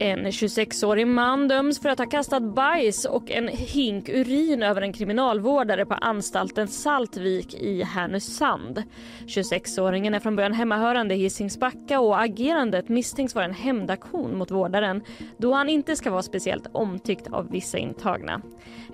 En 0.03 0.25
26-årig 0.27 1.07
man 1.07 1.47
döms 1.47 1.79
för 1.79 1.89
att 1.89 1.99
ha 1.99 2.05
kastat 2.05 2.43
bajs 2.43 3.05
och 3.05 3.31
en 3.31 3.47
hink 3.47 4.09
urin 4.09 4.63
över 4.63 4.81
en 4.81 4.93
kriminalvårdare 4.93 5.85
på 5.85 5.93
anstalten 5.93 6.67
Saltvik 6.67 7.53
i 7.53 7.83
Härnösand. 7.83 8.83
26-åringen 9.27 10.15
är 10.15 10.19
från 10.19 10.35
början 10.35 10.53
hemmahörande 10.53 11.15
i 11.15 11.17
Hisingsbacka 11.17 11.99
och 11.99 12.21
agerandet 12.21 12.89
misstänks 12.89 13.35
vara 13.35 13.45
en 13.45 13.53
hämndaktion 13.53 14.37
mot 14.37 14.51
vårdaren 14.51 15.03
då 15.37 15.53
han 15.53 15.69
inte 15.69 15.95
ska 15.95 16.11
vara 16.11 16.21
speciellt 16.21 16.67
omtyckt 16.71 17.27
av 17.27 17.49
vissa 17.51 17.77
intagna. 17.77 18.41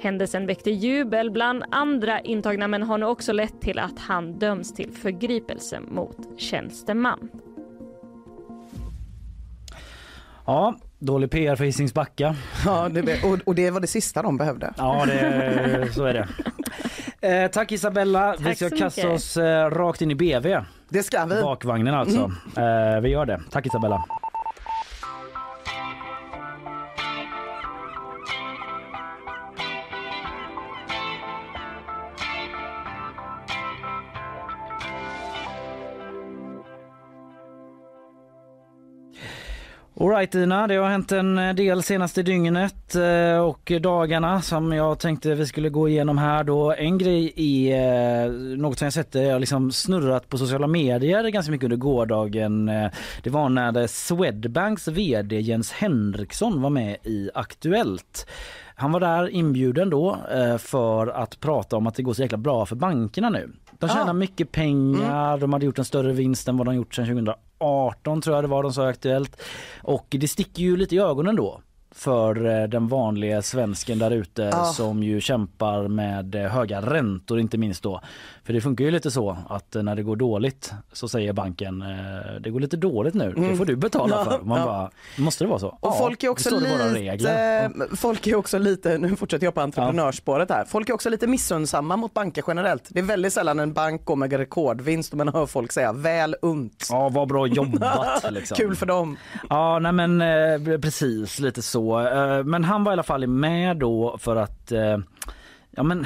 Händelsen 0.01 0.45
väckte 0.45 0.72
jubel 0.72 1.32
bland 1.32 1.64
andra 1.72 2.20
intagna 2.20 2.68
men 2.68 2.84
har 2.84 2.97
nu 2.97 3.05
också 3.05 3.34
lett 3.34 3.62
till 3.62 3.80
att 3.80 3.99
han 3.99 4.39
döms 4.39 4.74
till 4.74 4.91
förgripelse 4.91 5.80
mot 5.80 6.18
tjänsteman. 6.38 7.30
Ja, 10.45 10.76
dålig 11.00 11.32
PR 11.32 11.56
för 11.56 11.64
Hisings 11.66 11.93
Backa. 11.93 12.36
Ja, 12.66 12.89
det, 12.89 13.24
och, 13.24 13.39
och 13.45 13.56
det 13.56 13.72
var 13.72 13.80
det 13.80 13.88
sista 13.88 14.22
de 14.22 14.38
behövde. 14.38 14.74
Ja, 14.78 15.04
det, 15.06 15.90
så 15.94 16.06
är 16.06 16.14
det. 16.14 16.28
Eh, 17.22 17.52
tack 17.52 17.72
Isabella. 17.72 18.36
vi 18.40 18.44
Tack 18.44 18.56
ska 18.57 18.69
så 18.69 18.78
kasta 18.78 19.02
mycket. 19.02 19.15
oss 19.15 19.38
eh, 19.38 19.69
rakt 19.69 20.02
in 20.02 20.11
i 20.11 20.15
BV. 20.15 20.61
Det 20.90 21.03
ska 21.03 21.26
vi. 21.26 21.41
Bakvagnen 21.41 21.94
alltså. 21.94 22.32
Eh, 22.57 23.02
vi 23.02 23.10
gör 23.10 23.26
det. 23.26 23.41
Tack 23.52 23.65
Isabella. 23.65 24.06
Alright 40.01 40.35
Ina, 40.35 40.67
det 40.67 40.76
har 40.76 40.89
hänt 40.89 41.11
en 41.11 41.35
del 41.35 41.84
senaste 41.84 42.23
dygnet 42.23 42.95
eh, 42.95 43.39
och 43.39 43.71
dagarna 43.81 44.41
som 44.41 44.73
jag 44.73 44.99
tänkte 44.99 45.35
vi 45.35 45.45
skulle 45.45 45.69
gå 45.69 45.89
igenom 45.89 46.17
här 46.17 46.43
då. 46.43 46.73
En 46.73 46.97
grej 46.97 47.34
är 47.71 48.26
eh, 48.26 48.31
något 48.57 48.77
som 48.80 48.85
jag 48.85 48.93
sett, 48.93 49.15
jag 49.15 49.39
liksom 49.39 49.71
snurrat 49.71 50.30
på 50.30 50.38
sociala 50.38 50.67
medier 50.67 51.30
ganska 51.30 51.51
mycket 51.51 51.63
under 51.65 51.77
gårdagen. 51.77 52.69
Eh, 52.69 52.89
Det 53.23 53.30
var 53.30 53.49
när 53.49 53.88
Swedbanks 53.88 54.88
VD 54.88 55.39
Jens 55.39 55.71
Henriksson 55.71 56.61
var 56.61 56.69
med 56.69 56.97
i 57.03 57.30
Aktuellt. 57.34 58.27
Han 58.76 58.91
var 58.91 58.99
där 58.99 59.30
inbjuden 59.30 59.89
då 59.89 60.17
eh, 60.34 60.57
för 60.57 61.07
att 61.07 61.39
prata 61.39 61.77
om 61.77 61.88
att 61.88 61.95
det 61.95 62.03
går 62.03 62.13
så 62.13 62.21
jäkla 62.21 62.38
bra 62.38 62.65
för 62.65 62.76
bankerna 62.76 63.30
nu. 63.30 63.51
De 63.80 63.89
tjänar 63.89 64.09
Ah. 64.09 64.13
mycket 64.13 64.51
pengar, 64.51 65.38
de 65.38 65.53
hade 65.53 65.65
gjort 65.65 65.80
en 65.80 65.85
större 65.85 66.13
vinst 66.13 66.47
än 66.47 66.57
vad 66.57 66.67
de 66.67 66.76
gjort 66.76 66.95
sedan 66.95 67.05
2018 67.60 68.22
tror 68.22 68.36
jag 68.36 68.44
det 68.44 68.48
var 68.48 68.64
de 68.64 68.73
sa 68.73 68.86
i 68.86 68.90
Aktuellt. 68.90 69.41
Och 69.84 70.07
det 70.10 70.27
sticker 70.27 70.64
ju 70.64 70.77
lite 70.77 70.95
i 70.95 70.99
ögonen 70.99 71.36
då 71.36 71.61
för 71.91 72.45
eh, 72.61 72.68
den 72.68 72.88
vanliga 72.88 73.41
svensken 73.41 73.99
där 73.99 74.11
ute 74.11 74.49
Ah. 74.53 74.66
som 74.66 75.03
ju 75.03 75.22
kämpar 75.22 75.88
med 75.88 76.36
eh, 76.36 76.41
höga 76.52 76.82
räntor 76.82 77.40
inte 77.40 77.57
minst 77.57 77.84
då. 77.84 78.02
För 78.44 78.53
det 78.53 78.61
funkar 78.61 78.86
ju 78.86 78.91
lite 78.91 79.11
så 79.11 79.38
att 79.49 79.76
eh, 79.76 79.84
när 79.84 79.95
det 79.95 80.03
går 80.03 80.16
dåligt 80.16 80.74
så 80.94 81.07
säger 81.07 81.34
banken 81.34 81.84
det 82.41 82.49
går 82.49 82.60
lite 82.60 82.78
dåligt 82.78 83.14
nu, 83.14 83.32
det 83.32 83.38
Mm. 83.41 83.57
får 83.57 83.66
du 83.66 83.76
betala 83.76 84.16
Ja, 84.16 84.26
för. 84.26 84.40
Man 84.45 84.60
ja. 84.60 84.66
bara, 84.66 84.90
måste 85.18 85.44
det 85.44 85.48
vara 85.48 85.60
så? 85.60 85.78
Och 85.80 85.98
folk 85.98 86.24
är 86.24 86.30
också 86.30 86.60
lite, 86.60 87.72
folk 87.95 88.28
är 88.28 88.36
också 88.36 88.57
lite, 88.57 88.98
nu 88.98 89.16
fortsätter 89.16 89.45
jag 89.45 89.53
på 89.53 89.61
entreprenörsspåret 89.61 90.49
här, 90.52 90.66
folk 90.66 90.90
är 90.90 90.94
också 90.94 91.10
lite 91.10 91.28
missunnsamma 91.28 91.98
mot 91.98 92.14
banker 92.14 92.44
generellt. 92.48 92.84
Det 92.90 92.99
är 92.99 93.03
väldigt 93.03 93.34
sällan 93.34 93.60
en 93.60 93.74
bank 93.74 94.06
går 94.06 94.16
med 94.16 94.34
rekordvinst 94.34 95.11
och 95.11 95.18
man 95.18 95.28
hör 95.28 95.45
folk 95.45 95.72
säga 95.72 95.94
väl 95.94 96.36
unt. 96.41 96.88
Ja, 96.90 97.10
vad 97.10 97.28
bra 97.28 97.48
jobbat. 97.48 98.26
Liksom. 98.32 98.56
Kul 98.57 98.76
för 98.76 98.86
dem. 98.86 99.18
Ja, 99.49 99.80
nej 99.80 99.91
men 99.91 100.20
precis 100.82 101.40
lite 101.40 101.61
så 101.61 101.78
så. 101.80 101.99
Eh, 101.99 102.43
men 102.43 102.64
han 102.64 102.84
var 102.84 102.91
i 102.91 102.93
alla 102.93 103.03
fall 103.03 103.27
med 103.27 103.77
då 103.77 104.18
för 104.19 104.35
att 104.35 104.72
eh, 104.72 104.97
Ja 105.72 105.84
men, 105.84 106.06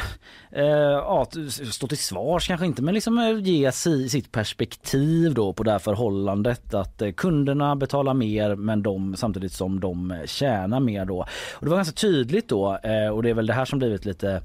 eh, 0.52 0.66
ja, 0.66 1.28
stå 1.72 1.88
till 1.88 1.98
svars 1.98 2.48
kanske 2.48 2.66
inte 2.66 2.82
men 2.82 2.94
liksom 2.94 3.18
eh, 3.18 3.40
ge 3.40 3.72
si, 3.72 4.10
sitt 4.10 4.32
perspektiv 4.32 5.34
då 5.34 5.54
på 5.54 5.64
det 5.64 5.72
här 5.72 5.80
förhållandet 5.80 6.74
att 6.74 7.02
eh, 7.02 7.12
kunderna 7.12 7.76
betalar 7.76 8.14
mer 8.14 8.56
men 8.56 8.84
de 8.84 9.16
samtidigt 9.16 9.54
som 9.54 9.80
de 9.80 10.22
tjänar 10.26 10.80
mer 10.80 11.06
då. 11.06 11.26
Och 11.54 11.66
det 11.66 11.70
var 11.70 11.78
ganska 11.78 11.94
tydligt 11.94 12.48
då 12.48 12.80
eh, 12.84 13.08
och 13.08 13.24
det 13.24 13.30
är 13.30 13.34
väl 13.34 13.48
det 13.48 13.54
här 13.54 13.66
som 13.66 13.80
blivit 13.80 14.06
lite 14.06 14.42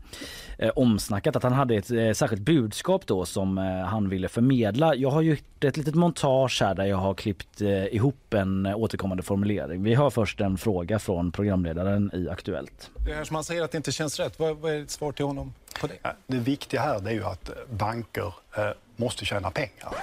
eh, 0.58 0.70
omsnackat 0.76 1.36
att 1.36 1.42
han 1.42 1.52
hade 1.52 1.74
ett 1.74 1.90
eh, 1.90 2.12
särskilt 2.12 2.42
budskap 2.42 3.06
då 3.06 3.24
som 3.24 3.58
eh, 3.58 3.64
han 3.64 4.08
ville 4.08 4.28
förmedla. 4.28 4.94
Jag 4.94 5.10
har 5.10 5.22
gjort 5.22 5.64
ett 5.64 5.76
litet 5.76 5.94
montage 5.94 6.62
här 6.62 6.74
där 6.74 6.84
jag 6.84 6.96
har 6.96 7.14
klippt 7.14 7.60
eh, 7.60 7.84
ihop 7.84 8.34
en 8.34 8.66
eh, 8.66 8.76
återkommande 8.76 9.22
formulering. 9.22 9.82
Vi 9.82 9.94
har 9.94 10.10
först 10.10 10.40
en 10.40 10.58
fråga 10.58 10.98
från 10.98 11.32
programledaren 11.32 12.10
i 12.14 12.28
Aktuellt. 12.28 12.90
Det 13.06 13.14
här 13.14 13.24
som 13.24 13.34
han 13.34 13.44
säger 13.44 13.62
att 13.62 13.70
det 13.70 13.76
inte 13.76 13.92
känns 13.92 14.20
rätt, 14.20 14.38
vad, 14.38 14.56
vad 14.56 14.72
är 14.72 14.78
ditt 14.78 14.90
svar 14.90 15.12
till 15.12 15.24
honom 15.24 15.54
på 15.80 15.86
det? 15.86 15.94
Det 16.26 16.38
viktiga 16.38 16.80
här 16.80 17.00
det 17.00 17.10
är 17.10 17.14
ju 17.14 17.24
att 17.24 17.50
banker 17.70 18.34
eh, 18.56 18.70
måste 18.98 19.24
tjäna 19.24 19.50
pengar. 19.50 19.94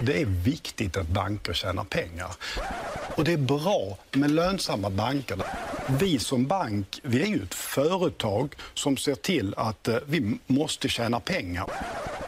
Det 0.00 0.20
är 0.22 0.26
viktigt 0.26 0.96
att 0.96 1.08
banker 1.08 1.52
tjänar 1.52 1.84
pengar. 1.84 2.30
Och 3.16 3.24
det 3.24 3.32
är 3.32 3.36
bra 3.36 3.98
med 4.12 4.30
lönsamma 4.30 4.90
banker. 4.90 5.38
Vi 5.88 6.18
som 6.18 6.46
bank, 6.46 7.00
vi 7.02 7.22
är 7.22 7.26
ju 7.26 7.42
ett 7.42 7.54
företag 7.54 8.54
som 8.74 8.96
ser 8.96 9.14
till 9.14 9.54
att 9.56 9.88
eh, 9.88 9.96
vi 10.06 10.38
måste 10.46 10.88
tjäna 10.88 11.20
pengar. 11.20 11.66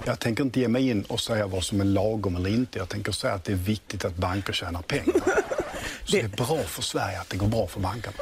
Jag 0.05 0.19
tänker 0.19 0.45
inte 0.45 0.61
ge 0.61 0.69
mig 0.69 0.89
in 0.89 1.03
och 1.03 1.21
säga 1.21 1.47
vad 1.47 1.65
som 1.65 1.81
är 1.81 1.85
lagom 1.85 2.37
eller 2.37 2.51
inte. 2.51 2.79
Jag 2.79 2.89
tänker 2.89 3.13
säga 3.13 3.35
att 3.35 3.45
det 3.45 3.53
är 3.53 3.57
viktigt 3.57 4.05
att 4.05 4.17
banker 4.17 4.53
tjänar 4.53 4.83
pengar. 4.83 5.23
Så 6.05 6.17
det 6.17 6.21
är 6.23 6.29
bra 6.29 6.63
för 6.63 6.83
Sverige 6.83 7.21
att 7.21 7.31
det 7.31 7.37
går 7.37 7.47
bra 7.47 7.67
för 7.67 7.81
bankerna. 7.81 8.17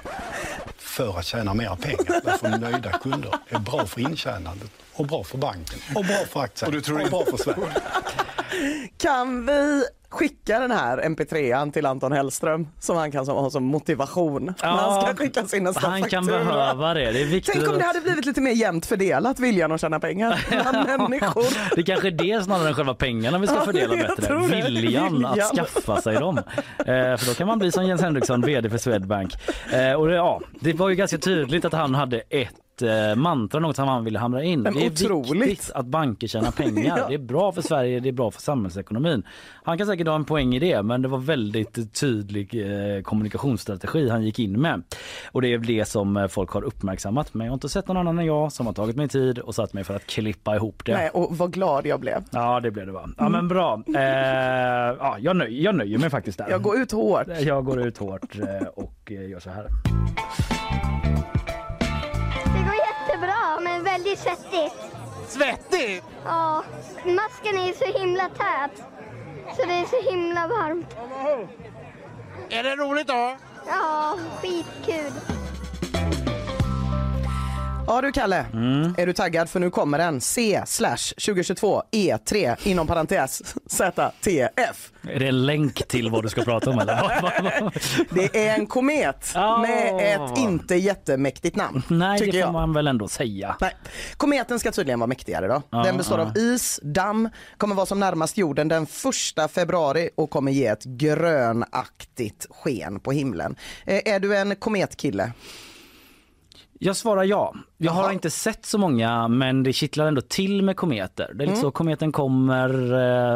För 0.77 1.19
att 1.19 1.27
tjäna 1.27 1.55
mer 1.55 1.77
pengar. 1.77 2.21
Därför 2.25 2.49
nöjda 2.49 2.91
kunder 2.91 3.35
är 3.49 3.59
bra 3.59 3.87
för 3.87 4.01
intjänandet 4.01 4.71
och 4.93 5.07
bra 5.07 5.25
för 5.25 5.39
banken 5.39 5.79
och 5.95 6.05
bra 6.05 6.17
för 6.31 6.41
aktien 6.41 6.67
Och 6.67 6.73
du 6.73 6.81
tror 6.81 7.03
och 7.03 7.11
bra 7.11 7.25
för 7.25 7.37
Sverige. 7.37 7.73
Kan 8.97 9.47
vi 9.47 9.85
skicka 10.13 10.59
den 10.59 10.71
här 10.71 10.99
mp3an 10.99 11.73
till 11.73 11.87
Anton 11.87 12.13
Hellström 12.13 12.69
som 12.81 12.97
han 12.97 13.13
kan 13.13 13.27
som, 13.27 13.37
ha 13.37 13.51
som 13.51 13.65
motivation 13.65 14.55
när 14.63 14.69
han 14.69 15.03
ska 15.03 15.15
skicka 15.15 15.45
sin 15.47 15.65
nästa 15.65 15.89
han 15.89 16.03
kan 16.03 16.25
faktura. 16.25 16.45
behöva 16.45 16.95
det. 16.95 17.13
Det 17.13 17.23
är 17.23 17.27
viktigt. 17.27 17.55
Tänk 17.55 17.69
om 17.69 17.79
det 17.79 17.85
hade 17.85 18.01
blivit 18.01 18.27
lite 18.27 18.41
mer 18.41 18.53
jämnt 18.53 18.87
fördelat 18.87 19.41
viljan 19.41 19.73
att 19.73 19.81
tjäna 19.81 20.01
pengar 20.01 20.47
bland 20.73 20.89
människor. 21.11 21.75
Det 21.77 21.83
kanske 21.83 22.07
är 22.09 22.13
det 22.13 22.45
snarare 22.45 22.69
än 22.69 22.75
själva 22.75 22.95
pengarna 22.95 23.39
vi 23.39 23.47
ska 23.47 23.57
Ja, 23.63 23.65
fördela 23.65 23.97
bättre. 23.97 24.35
det. 24.35 24.47
Viljan 24.63 25.25
att 25.25 25.33
Viljan. 25.33 25.49
skaffa 25.57 26.01
sig 26.01 26.15
dem. 26.17 26.39
Eh, 26.39 26.45
för 26.87 27.27
då 27.27 27.35
kan 27.35 27.47
man 27.47 27.59
bli 27.59 27.73
som 27.73 27.85
Jens 27.87 28.03
Henriksson, 28.03 28.41
VD 28.41 28.71
för 28.71 28.79
Swedbank. 28.79 29.35
Eh, 29.73 29.93
och 29.93 30.07
det, 30.09 30.15
ja, 30.15 30.41
det 30.61 30.73
var 30.73 30.89
ju 30.89 30.95
ganska 30.95 31.19
tydligt 31.19 31.65
att 31.65 31.73
han 31.73 31.95
hade 31.95 32.21
ett 32.31 32.55
eh, 32.83 33.15
mantra, 33.17 33.61
något 33.61 33.77
som 33.77 33.89
han 33.89 34.05
ville 34.05 34.19
hamra 34.19 34.43
in. 34.43 34.61
Men 34.63 34.75
det 34.75 34.87
är 34.87 34.91
otroligt. 34.91 35.43
viktigt 35.49 35.71
att 35.75 35.87
banker 35.87 36.27
tjänar 36.27 36.51
pengar. 36.57 36.99
Ja. 36.99 37.09
Det 37.09 37.15
är 37.15 37.19
bra 37.19 37.53
för 37.53 37.63
Sverige, 37.63 38.01
det 38.01 38.09
är 38.09 38.13
bra 38.13 38.31
för 38.31 38.41
samhällsekonomin. 38.43 39.23
Han 39.65 39.79
kan 39.79 39.87
säkert 39.87 40.07
ha 40.07 40.15
en 40.15 40.25
poäng 40.25 40.55
i 40.55 40.59
det, 40.59 40.83
men 40.83 41.03
det 41.03 41.09
var 41.09 41.19
väldigt 41.19 42.01
tydlig 42.01 42.55
eh, 42.97 43.03
kommunikationsstrategi 43.03 44.09
han 44.09 44.23
gick 44.23 44.39
in 44.39 44.61
med. 44.61 44.83
Och 45.33 45.43
det 45.43 45.49
är 45.49 45.59
det 45.59 45.85
som 45.89 46.17
eh, 46.17 46.27
folk 46.27 46.51
har 46.51 46.63
uppmärksammat. 46.63 47.35
Men 47.35 47.45
jag 47.47 47.51
har 47.53 47.55
inte 47.57 47.69
sett 47.69 47.89
någon 47.89 47.97
annan 47.97 48.19
än 48.19 48.27
jag 48.27 48.53
som 48.53 48.67
har 48.67 48.73
tagit 48.73 48.97
mig 48.97 49.09
tid 49.09 49.39
och 49.39 49.55
satt 49.55 49.73
mig 49.73 49.85
för 49.85 49.97
att 49.97 50.07
klippa 50.07 50.57
ihop 50.57 50.83
det. 50.85 50.93
Nej, 50.95 51.11
och 51.11 51.39
vad 51.39 51.53
glad 51.53 51.87
jag 51.87 52.01
blev. 52.01 52.25
Ja 52.31 52.61
det 52.61 52.71
blev 52.71 52.87
det 52.87 52.93
va. 52.93 53.09
Ja 53.19 53.29
men 53.29 53.49
bra. 53.49 53.83
Eh, 53.95 54.03
ja, 54.99 55.17
jag, 55.21 55.37
nöj, 55.37 55.63
jag 55.63 55.75
nöjer 55.75 55.99
mig 55.99 56.11
faktiskt 56.11 56.39
där. 56.39 56.47
Jag 56.51 56.63
går 56.63 56.79
ut 56.79 56.93
hårt. 56.93 57.27
Jag 57.41 57.65
går 57.65 57.81
ut 57.87 57.99
hårt 57.99 58.39
eh, 58.39 58.67
och 58.69 59.11
gör 59.11 59.41
så 59.41 59.51
här. 59.51 59.67
Väldigt 64.13 64.25
svettigt. 64.25 64.75
Svettigt? 65.29 66.05
Ja, 66.25 66.65
masken 67.05 67.59
är 67.59 67.67
ju 67.67 67.75
så 67.75 67.99
himla 67.99 68.29
tät. 68.29 68.83
Så 69.57 69.67
det 69.67 69.75
är 69.75 69.85
så 69.85 70.11
himla 70.11 70.47
varmt. 70.47 70.97
Är 72.51 72.63
det 72.63 72.77
roligt 72.77 73.07
då? 73.07 73.37
Ja, 73.67 74.19
skitkul. 74.41 75.13
Ja 77.93 78.01
du 78.01 78.13
Kalle, 78.13 78.47
är 78.97 79.07
du 79.07 79.13
taggad 79.13 79.51
för 79.51 79.61
nu 79.61 79.71
kommer 79.71 79.99
den 79.99 80.21
C 80.21 80.63
slash 80.67 80.97
2022 81.27 81.83
E3 81.93 82.57
inom 82.69 82.87
parentes 82.87 83.43
ZTF. 83.67 84.93
Är 85.09 85.19
det 85.19 85.29
en 85.29 85.47
länk 85.47 85.89
till 85.89 86.11
vad 86.11 86.23
du 86.23 86.29
ska 86.29 86.43
prata 86.43 86.71
om 86.71 86.79
eller? 86.79 86.95
Det 88.15 88.49
är 88.49 88.59
en 88.59 88.67
komet 88.67 89.35
med 89.35 90.15
ett 90.15 90.39
inte 90.39 90.75
jättemäktigt 90.75 91.57
namn. 91.57 91.83
Nej 91.89 92.21
det 92.21 92.27
får 92.27 92.41
jag. 92.41 92.53
man 92.53 92.73
väl 92.73 92.87
ändå 92.87 93.09
säga. 93.09 93.57
Nej. 93.61 93.77
Kometen 94.17 94.59
ska 94.59 94.73
tydligen 94.73 95.01
vara 95.01 95.07
mäktigare 95.07 95.49
då. 95.49 95.63
Ja, 95.71 95.83
den 95.83 95.97
består 95.97 96.19
ja. 96.19 96.25
av 96.25 96.39
is, 96.39 96.81
damm, 96.83 97.29
kommer 97.57 97.75
vara 97.75 97.87
som 97.87 98.01
närmast 98.01 98.37
jorden 98.37 98.69
den 98.69 98.87
första 98.87 99.49
februari 99.49 100.11
och 100.15 100.31
kommer 100.31 100.53
ge 100.53 100.67
ett 100.67 100.85
grönaktigt 100.85 102.47
sken 102.51 103.01
på 103.01 103.13
himlen. 103.13 103.57
Eh, 103.87 104.15
är 104.15 104.21
du 104.21 104.37
en 104.37 104.57
kometkille? 104.57 105.33
Jag 106.85 106.97
svarar 106.97 107.25
ja. 107.25 107.55
Jag 107.85 107.93
har 107.93 108.13
inte 108.13 108.31
sett 108.31 108.67
så 108.67 108.79
många 108.79 109.29
men 109.29 109.63
det 109.63 109.73
kittlar 109.73 110.07
ändå 110.07 110.21
till 110.21 110.63
med 110.63 110.77
kometer. 110.77 111.27
Det 111.35 111.45
är 111.45 111.47
lite 111.47 111.53
Mm. 111.53 111.61
så 111.63 111.71
kometen 111.71 112.13
kommer, 112.13 112.69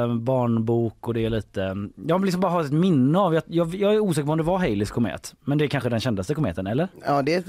eh, 0.02 0.16
barnbok 0.16 1.08
och 1.08 1.14
det 1.14 1.24
är 1.24 1.30
lite... 1.30 1.76
Jag 2.08 2.24
liksom 2.24 2.40
bara 2.40 2.52
ha 2.52 2.60
ett 2.64 2.72
minne 2.72 3.18
av, 3.18 3.34
jag, 3.34 3.42
jag, 3.46 3.74
jag 3.74 3.94
är 3.94 3.98
osäker 4.00 4.26
på 4.26 4.32
om 4.32 4.38
det 4.38 4.44
var 4.44 4.58
Haleys 4.58 4.90
komet. 4.90 5.34
Men 5.44 5.58
det 5.58 5.64
är 5.64 5.68
kanske 5.68 5.88
den 5.90 6.00
kändaste 6.00 6.34
kometen, 6.34 6.66
eller? 6.66 6.88
Ja, 7.06 7.22
det 7.22 7.34
är, 7.34 7.44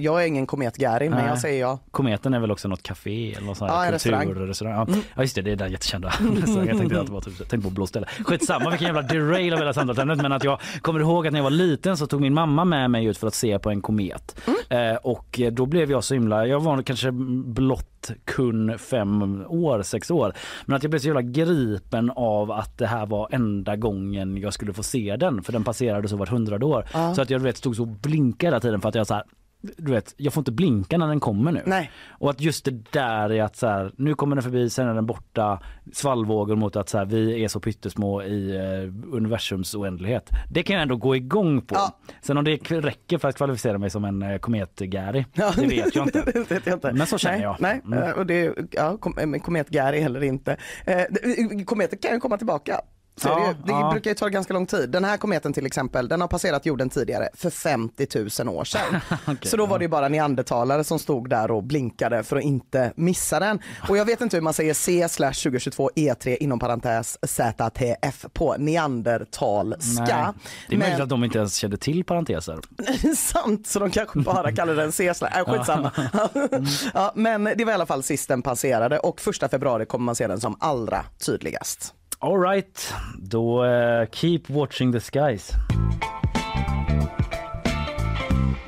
jag 0.00 0.22
är 0.22 0.26
ingen 0.26 0.46
komet-Gary 0.46 1.10
men 1.10 1.26
jag 1.26 1.38
säger 1.38 1.60
ja. 1.60 1.78
Kometen 1.90 2.34
är 2.34 2.40
väl 2.40 2.50
också 2.50 2.68
något 2.68 2.82
café 2.82 3.32
eller 3.34 3.46
något 3.46 3.56
sånt 3.58 3.70
Ja, 3.70 3.78
här 3.78 3.86
en 3.86 3.92
restaurang. 3.92 4.26
kulturrestaurang. 4.26 4.74
Ja. 4.74 4.82
Mm. 4.88 5.00
ja 5.16 5.22
just 5.22 5.34
det, 5.34 5.42
det 5.42 5.52
är 5.52 5.56
den 5.56 5.70
jättekända 5.72 6.08
restaurangen. 6.36 6.68
Jag 6.68 6.78
tänkte 6.78 7.00
att 7.00 7.06
det 7.06 7.12
var 7.12 7.20
typ, 7.20 7.36
tänkte 7.38 7.58
på 7.58 7.70
blå 7.70 7.86
ställe. 7.86 8.06
Skitsamma 8.24 8.70
vilken 8.70 8.86
jävla 8.86 9.02
derail 9.02 9.52
av 9.52 9.58
hela 9.58 9.72
samtalsämnet 9.72 10.22
men 10.22 10.32
att 10.32 10.44
jag 10.44 10.60
kommer 10.82 11.00
ihåg 11.00 11.26
att 11.26 11.32
när 11.32 11.38
jag 11.38 11.44
var 11.44 11.50
liten 11.50 11.96
så 11.96 12.06
tog 12.06 12.20
min 12.20 12.34
mamma 12.34 12.64
med 12.64 12.90
mig 12.90 13.04
ut 13.04 13.18
för 13.18 13.26
att 13.26 13.34
se 13.34 13.58
på 13.58 13.70
en 13.70 13.80
komet. 13.82 14.40
Mm. 14.70 14.90
Eh, 14.92 14.96
och 14.96 15.40
då 15.52 15.66
blev 15.66 15.90
jag 15.90 16.04
så 16.04 16.14
himla, 16.14 16.39
jag 16.46 16.60
var 16.60 16.82
kanske 16.82 17.10
blott 17.44 18.10
kun 18.24 18.78
fem 18.78 19.44
år, 19.48 19.82
sex 19.82 20.10
år. 20.10 20.32
Men 20.66 20.76
att 20.76 20.82
jag 20.82 20.90
blev 20.90 21.00
så 21.00 21.06
jävla 21.06 21.22
gripen 21.22 22.10
av 22.10 22.50
att 22.50 22.78
det 22.78 22.86
här 22.86 23.06
var 23.06 23.28
enda 23.30 23.76
gången 23.76 24.36
jag 24.36 24.52
skulle 24.52 24.72
få 24.72 24.82
se 24.82 25.16
den 25.16 25.42
för 25.42 25.52
den 25.52 25.64
passerade 25.64 26.08
så 26.08 26.16
vart 26.16 26.28
hundrade 26.28 26.66
år. 26.66 26.86
Ja. 26.92 27.14
Så 27.14 27.22
att 27.22 27.30
jag 27.30 27.38
vet, 27.38 27.56
stod 27.56 27.76
så 27.76 27.82
och 27.82 27.88
blinkade 27.88 28.46
hela 28.46 28.60
tiden 28.60 28.80
för 28.80 28.88
att 28.88 28.94
jag 28.94 29.06
så 29.06 29.14
här 29.14 29.24
du 29.62 29.92
vet, 29.92 30.14
jag 30.16 30.32
får 30.32 30.40
inte 30.40 30.52
blinka 30.52 30.98
när 30.98 31.08
den 31.08 31.20
kommer 31.20 31.52
nu. 31.52 31.62
Nej. 31.66 31.90
Och 32.08 32.30
att 32.30 32.40
just 32.40 32.64
det 32.64 32.92
där 32.92 33.32
är 33.32 33.42
att 33.42 33.56
så 33.56 33.66
här, 33.66 33.92
nu 33.96 34.14
kommer 34.14 34.36
den 34.36 34.42
förbi, 34.42 34.70
sen 34.70 34.88
är 34.88 34.94
den 34.94 35.06
borta, 35.06 35.62
svallvågor 35.92 36.56
mot 36.56 36.76
att 36.76 36.88
så 36.88 36.98
här, 36.98 37.04
vi 37.04 37.44
är 37.44 37.48
så 37.48 37.60
pyttesmå 37.60 38.22
i 38.22 38.56
eh, 38.56 39.14
universums 39.16 39.74
oändlighet. 39.74 40.30
Det 40.50 40.62
kan 40.62 40.74
jag 40.74 40.82
ändå 40.82 40.96
gå 40.96 41.16
igång 41.16 41.60
på. 41.62 41.76
Sen 42.22 42.36
om 42.38 42.44
det 42.44 42.56
räcker 42.70 43.18
för 43.18 43.28
att 43.28 43.36
kvalificera 43.36 43.78
mig 43.78 43.90
som 43.90 44.04
en 44.04 44.22
eh, 44.22 44.38
komet-Gary, 44.38 45.24
det 45.56 45.66
vet 45.66 45.94
jag 45.94 46.06
inte. 46.06 46.22
det 46.34 46.50
vet 46.50 46.66
jag 46.66 46.76
inte. 46.76 46.92
Men 46.92 47.06
så 47.06 47.18
känner 47.18 47.36
nej, 47.36 47.44
jag. 47.44 47.56
Nej, 47.60 47.80
Mm. 47.86 48.02
eh, 48.02 48.10
och 48.10 48.26
det, 48.26 48.54
ja, 48.70 48.96
kom, 48.96 49.12
komet-Gary 49.40 50.00
heller 50.00 50.22
inte. 50.22 50.56
Eh, 50.86 50.96
det- 51.10 51.64
kometer 51.64 51.96
kan 51.96 52.12
ju 52.14 52.20
komma 52.20 52.36
tillbaka. 52.36 52.80
Så 53.22 53.28
det, 53.28 53.34
Ja, 53.34 53.46
ju. 53.48 53.54
det 53.64 53.72
ja. 53.72 53.90
brukar 53.92 54.10
ju 54.10 54.14
ta 54.14 54.28
ganska 54.28 54.54
lång 54.54 54.66
tid. 54.66 54.90
Den 54.90 55.04
här 55.04 55.16
kometen 55.16 55.52
till 55.52 55.66
exempel, 55.66 56.08
den 56.08 56.20
har 56.20 56.28
passerat 56.28 56.66
jorden 56.66 56.90
tidigare 56.90 57.28
för 57.34 57.50
50 57.50 58.06
000 58.44 58.56
år 58.56 58.64
sedan. 58.64 59.00
så 59.42 59.56
då 59.56 59.66
var 59.66 59.78
det 59.78 59.84
ju 59.84 59.88
bara 59.88 60.08
neandertalare 60.08 60.84
som 60.84 60.98
stod 60.98 61.30
där 61.30 61.50
och 61.50 61.62
blinkade 61.64 62.22
för 62.22 62.36
att 62.36 62.42
inte 62.42 62.92
missa 62.96 63.40
den. 63.40 63.60
Och 63.88 63.96
jag 63.96 64.04
vet 64.04 64.20
inte 64.20 64.36
hur 64.36 64.42
man 64.42 64.52
säger 64.52 64.74
C 64.74 65.08
slash 65.08 65.32
2022 65.32 65.90
E3 65.96 66.28
E 66.28 66.36
inom 66.40 66.58
parentes 66.58 67.18
ZTF 67.22 68.26
på 68.32 68.56
neandertalska. 68.58 70.04
Nej, 70.04 70.32
det 70.68 70.74
är 70.74 70.78
möjligt 70.78 70.94
Men- 70.96 71.02
att 71.02 71.08
de 71.08 71.24
inte 71.24 71.38
ens 71.38 71.54
kände 71.54 71.76
till 71.76 72.04
parenteser. 72.04 72.58
Sant, 73.16 73.66
så 73.66 73.78
de 73.78 73.90
kanske 73.90 74.18
bara 74.20 74.52
kallar 74.52 74.74
den 74.74 74.92
C-slash. 74.92 75.30
Äh, 75.38 75.44
skitsamma. 75.44 75.92
ja, 76.94 77.12
men 77.14 77.44
det 77.44 77.64
var 77.64 77.72
i 77.72 77.74
alla 77.74 77.86
fall 77.86 78.02
sist 78.02 78.28
den 78.28 78.42
passerade 78.42 78.98
och 78.98 79.20
första 79.20 79.48
februari 79.48 79.86
kommer 79.86 80.04
man 80.04 80.16
se 80.16 80.26
den 80.26 80.40
som 80.40 80.56
allra 80.60 81.04
tydligast. 81.26 81.94
All 82.22 82.38
right, 82.38 82.94
då 83.18 83.64
eh, 83.64 84.08
keep 84.10 84.40
watching 84.48 84.92
the 84.92 85.00
skies. 85.00 85.52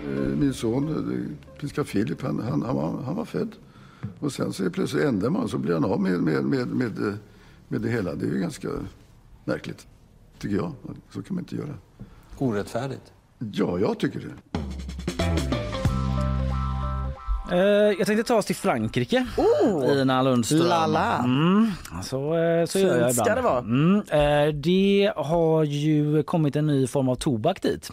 Eh, 0.04 0.36
Min 0.36 0.54
son, 0.54 0.88
eh, 0.88 1.58
prins 1.58 1.88
Filip, 1.88 2.22
han, 2.22 2.40
han, 2.40 2.62
han, 2.62 2.76
var, 2.76 3.02
han 3.02 3.16
var 3.16 3.24
född. 3.24 3.56
Och 4.20 4.32
sen 4.32 4.52
så 4.52 4.64
är 4.64 4.70
plötsligt 4.70 5.04
ändrar 5.04 5.30
man 5.30 5.48
så 5.48 5.58
blir 5.58 5.74
han 5.74 5.84
av 5.84 6.00
med, 6.00 6.20
med, 6.20 6.44
med, 6.44 6.68
med, 6.68 7.18
med 7.68 7.80
det 7.80 7.88
hela. 7.88 8.14
Det 8.14 8.26
är 8.26 8.30
ju 8.30 8.40
ganska 8.40 8.68
märkligt, 9.44 9.86
tycker 10.38 10.56
jag. 10.56 10.72
Så 11.10 11.22
kan 11.22 11.34
man 11.34 11.44
inte 11.44 11.56
göra. 11.56 11.74
Orättfärdigt. 12.38 13.12
Ja, 13.38 13.78
jag 13.78 13.98
tycker 13.98 14.20
det. 14.20 14.61
Eh, 17.52 17.58
jag 17.98 18.06
tänkte 18.06 18.24
ta 18.24 18.36
oss 18.36 18.46
till 18.46 18.56
Frankrike. 18.56 19.26
Ina 20.02 20.22
Lundström. 20.22 20.66
Lala. 20.66 21.18
Mm, 21.18 21.70
så, 22.02 22.36
eh, 22.36 22.66
så 22.66 22.78
gör 22.78 22.98
jag 22.98 23.14
Fint 23.14 23.14
ska 23.14 23.32
ibland. 23.32 23.38
det 23.38 23.42
vara. 23.42 23.58
Mm, 23.58 24.48
eh, 24.48 24.54
det 24.54 25.12
har 25.16 25.64
ju 25.64 26.22
kommit 26.22 26.56
en 26.56 26.66
ny 26.66 26.86
form 26.86 27.08
av 27.08 27.14
tobak 27.14 27.62
dit. 27.62 27.90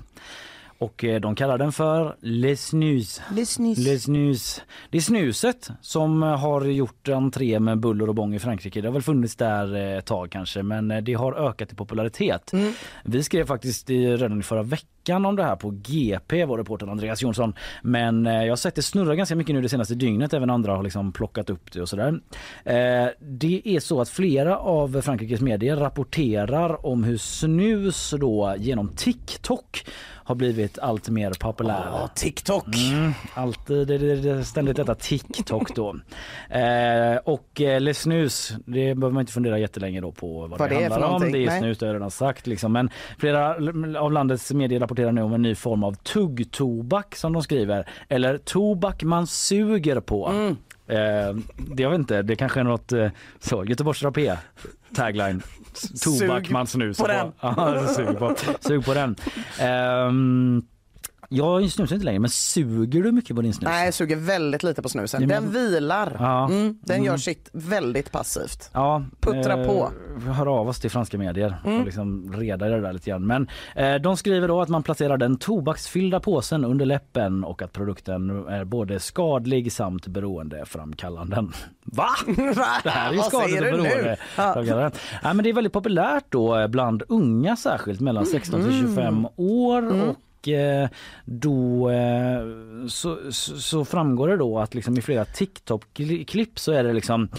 Och 0.80 1.04
eh, 1.04 1.20
de 1.22 1.36
kallar 1.36 1.58
den 1.58 1.72
för 1.72 2.16
Les 2.20 2.66
Snus. 2.66 3.22
Det 4.90 4.98
är 4.98 5.02
snuset 5.02 5.70
som 5.82 6.22
har 6.22 6.66
gjort 6.66 7.10
entré 7.10 7.60
med 7.60 7.80
buller 7.80 8.10
och 8.10 8.16
bång 8.16 8.36
i 8.36 8.40
Frankrike. 8.40 8.82
Det 8.82 8.88
har 8.88 8.94
väl 8.94 9.02
funnits 9.02 9.36
där 9.36 9.76
eh, 9.76 9.98
ett 9.98 10.06
tag 10.06 10.32
kanske 10.32 10.64
men 10.64 10.92
eh, 10.92 11.02
det 11.02 11.14
har 11.14 11.34
ökat 11.50 11.72
i 11.72 11.76
popularitet. 11.76 12.52
Vi 13.04 13.24
skrev 13.24 13.46
faktiskt 13.46 13.90
i, 13.90 14.08
redan 14.18 14.40
i 14.40 14.44
förra 14.44 14.64
veckan 14.64 14.86
om 15.16 15.36
det 15.36 15.44
här 15.44 15.56
på 15.56 15.70
GP, 15.70 16.46
vår 16.46 16.58
reporter 16.58 16.88
Andreas 16.88 17.22
Jonsson. 17.22 17.54
Men 17.82 18.28
eh, 18.28 18.44
jag 18.44 18.52
har 18.52 18.56
sett 18.56 18.76
det 18.76 18.82
snurra 18.82 19.16
ganska 19.16 19.36
mycket 19.36 19.56
nu 19.56 19.62
det 19.62 19.70
senaste 19.70 19.96
dygnet. 19.96 20.34
Även 20.34 20.50
andra 20.50 20.76
har 20.76 20.84
liksom 20.84 21.12
plockat 21.12 21.50
upp 21.50 21.72
det 21.72 21.82
och 21.82 21.90
sådär. 21.90 22.20
Eh, 22.64 23.08
det 23.20 23.62
är 23.66 23.80
så 23.80 24.02
att 24.02 24.10
flera 24.10 24.58
av 24.58 25.02
Frankrikes 25.02 25.42
medier 25.42 25.76
rapporterar 25.76 26.86
om 26.86 27.04
hur 27.04 27.18
snus 27.18 28.14
då 28.20 28.56
genom 28.58 28.90
TikTok 28.90 29.86
har 30.30 30.36
blivit 30.36 30.80
allt 30.80 31.10
mer 31.10 31.32
populär. 31.40 31.84
Ja, 31.86 32.10
TikTok. 32.16 32.68
Mm, 32.76 33.14
alltid 33.34 33.88
det, 33.88 33.98
det, 33.98 34.44
ständigt 34.44 34.76
detta 34.76 34.96
TikTok 34.96 35.76
då. 35.76 35.96
eh, 36.50 37.18
och 37.24 37.62
eh, 37.62 37.82
Les 37.82 38.00
Snus, 38.02 38.54
det 38.66 38.96
behöver 38.96 39.10
man 39.10 39.22
inte 39.22 39.34
fundera 39.34 39.60
jättelänge 39.60 40.02
då 40.02 40.12
på 40.12 40.48
vad, 40.48 40.60
Vad 40.60 40.70
det, 40.70 40.76
det 40.76 40.82
handlar 40.82 41.08
om. 41.08 41.32
Det 41.32 41.46
är 41.46 41.60
snus, 41.60 41.78
det 41.78 41.86
har 41.86 41.94
jag 41.94 41.96
redan 41.96 42.12
sagt 42.12 42.48
liksom. 42.48 42.74
Men 42.74 42.90
flera 43.18 43.56
av 44.00 44.12
landets 44.12 44.52
medier 44.54 44.80
rapporterar 45.00 45.12
nu 45.12 45.22
om 45.22 45.34
en 45.34 45.42
ny 45.42 45.56
form 45.56 45.84
av 45.84 45.94
tuggtobak 45.94 47.16
som 47.16 47.34
de 47.34 47.44
skriver. 47.44 47.90
Eller 48.10 48.38
tobak 48.38 49.04
man 49.04 49.28
suger 49.28 50.00
på. 50.00 50.28
Mm. 50.28 50.58
Eh, 50.88 51.36
det 51.58 51.84
jag 51.84 51.90
vet 51.90 52.00
inte, 52.00 52.22
det 52.22 52.36
kanske 52.36 52.60
är 52.60 52.64
något 52.64 52.92
eh, 52.92 53.10
så, 53.40 53.66
Göteborgs 53.66 54.04
Rapé 54.04 54.38
tagline. 54.96 55.42
Tobak 56.04 56.46
Sug 56.46 56.52
man 56.52 56.68
snusar 56.68 57.04
på 57.04 57.12
den. 57.12 57.32
Ja, 57.42 57.88
sug 57.88 58.20
på, 58.20 58.36
sug 58.60 58.86
på 58.86 58.94
den. 58.94 59.16
Ehm, 59.60 60.64
jag 61.30 61.70
snusar 61.72 61.96
inte 61.96 62.06
längre, 62.06 62.20
men 62.20 62.30
suger 62.30 63.04
du 63.04 63.12
mycket 63.12 63.36
på 63.36 63.42
din 63.42 63.54
snus? 63.54 63.70
Nej, 63.70 63.86
jag 63.86 63.94
suger 63.94 64.16
väldigt 64.16 64.64
lite 64.64 64.82
på 64.82 64.90
snusen. 64.90 65.28
Den 65.28 65.52
vilar. 65.52 66.16
Ja. 66.20 66.46
Mm, 66.50 66.78
den 66.82 66.96
Mm. 66.96 67.06
gör 67.06 67.18
sitt 67.18 67.50
väldigt 67.54 68.12
passivt. 68.12 68.70
Ja, 68.74 69.04
Puttra 69.20 69.66
på. 69.66 69.92
Vi 70.18 70.30
hör 70.32 70.46
av 70.60 70.68
oss 70.70 70.80
till 70.80 70.92
franska 70.92 71.18
medier 71.18 71.56
Mm. 71.66 71.80
och 71.80 71.86
liksom 71.86 72.34
reda 72.34 72.68
det 72.70 72.82
där 72.82 72.94
lite 72.94 73.10
grann. 73.10 73.28
Men 73.28 73.48
eh, 73.76 73.96
de 73.96 74.18
skriver 74.18 74.48
då 74.48 74.62
att 74.62 74.70
man 74.70 74.84
placerar 74.84 75.18
den 75.18 75.38
tobaksfyllda 75.38 76.20
påsen 76.20 76.66
under 76.66 76.86
läppen 76.86 77.44
och 77.44 77.62
att 77.62 77.74
produkten 77.74 78.30
är 78.48 78.64
både 78.66 79.00
skadlig 79.00 79.72
samt 79.72 80.08
beroendeframkallande. 80.08 81.48
Va? 81.84 82.08
Det 82.84 82.90
här 82.90 83.10
är 83.10 83.14
ju 83.14 83.22
skadligt 83.22 83.58
och 83.62 83.64
beroendeframkallande. 83.64 84.92
Ja, 85.24 85.34
men 85.34 85.44
det 85.44 85.50
är 85.50 85.54
väldigt 85.54 85.74
populärt 85.74 86.26
då 86.30 86.68
bland 86.68 87.04
unga 87.10 87.56
särskilt 87.56 88.00
mellan 88.00 88.26
16 88.26 88.62
till 88.64 88.80
25 88.82 89.28
år. 89.36 89.78
Mm. 89.80 90.02
Och 90.02 90.08
eh, 90.08 90.14
då 91.26 91.90
eh, 91.90 92.42
så, 92.88 93.18
så, 93.32 93.86
framgår 93.86 94.28
det 94.28 94.38
då 94.38 94.60
att 94.60 94.76
liksom 94.76 94.98
i 94.98 95.02
flera 95.02 95.26
TikTok-klipp 95.26 96.60
så 96.60 96.72
är 96.72 96.84
det 96.84 96.94
liksom 96.94 97.30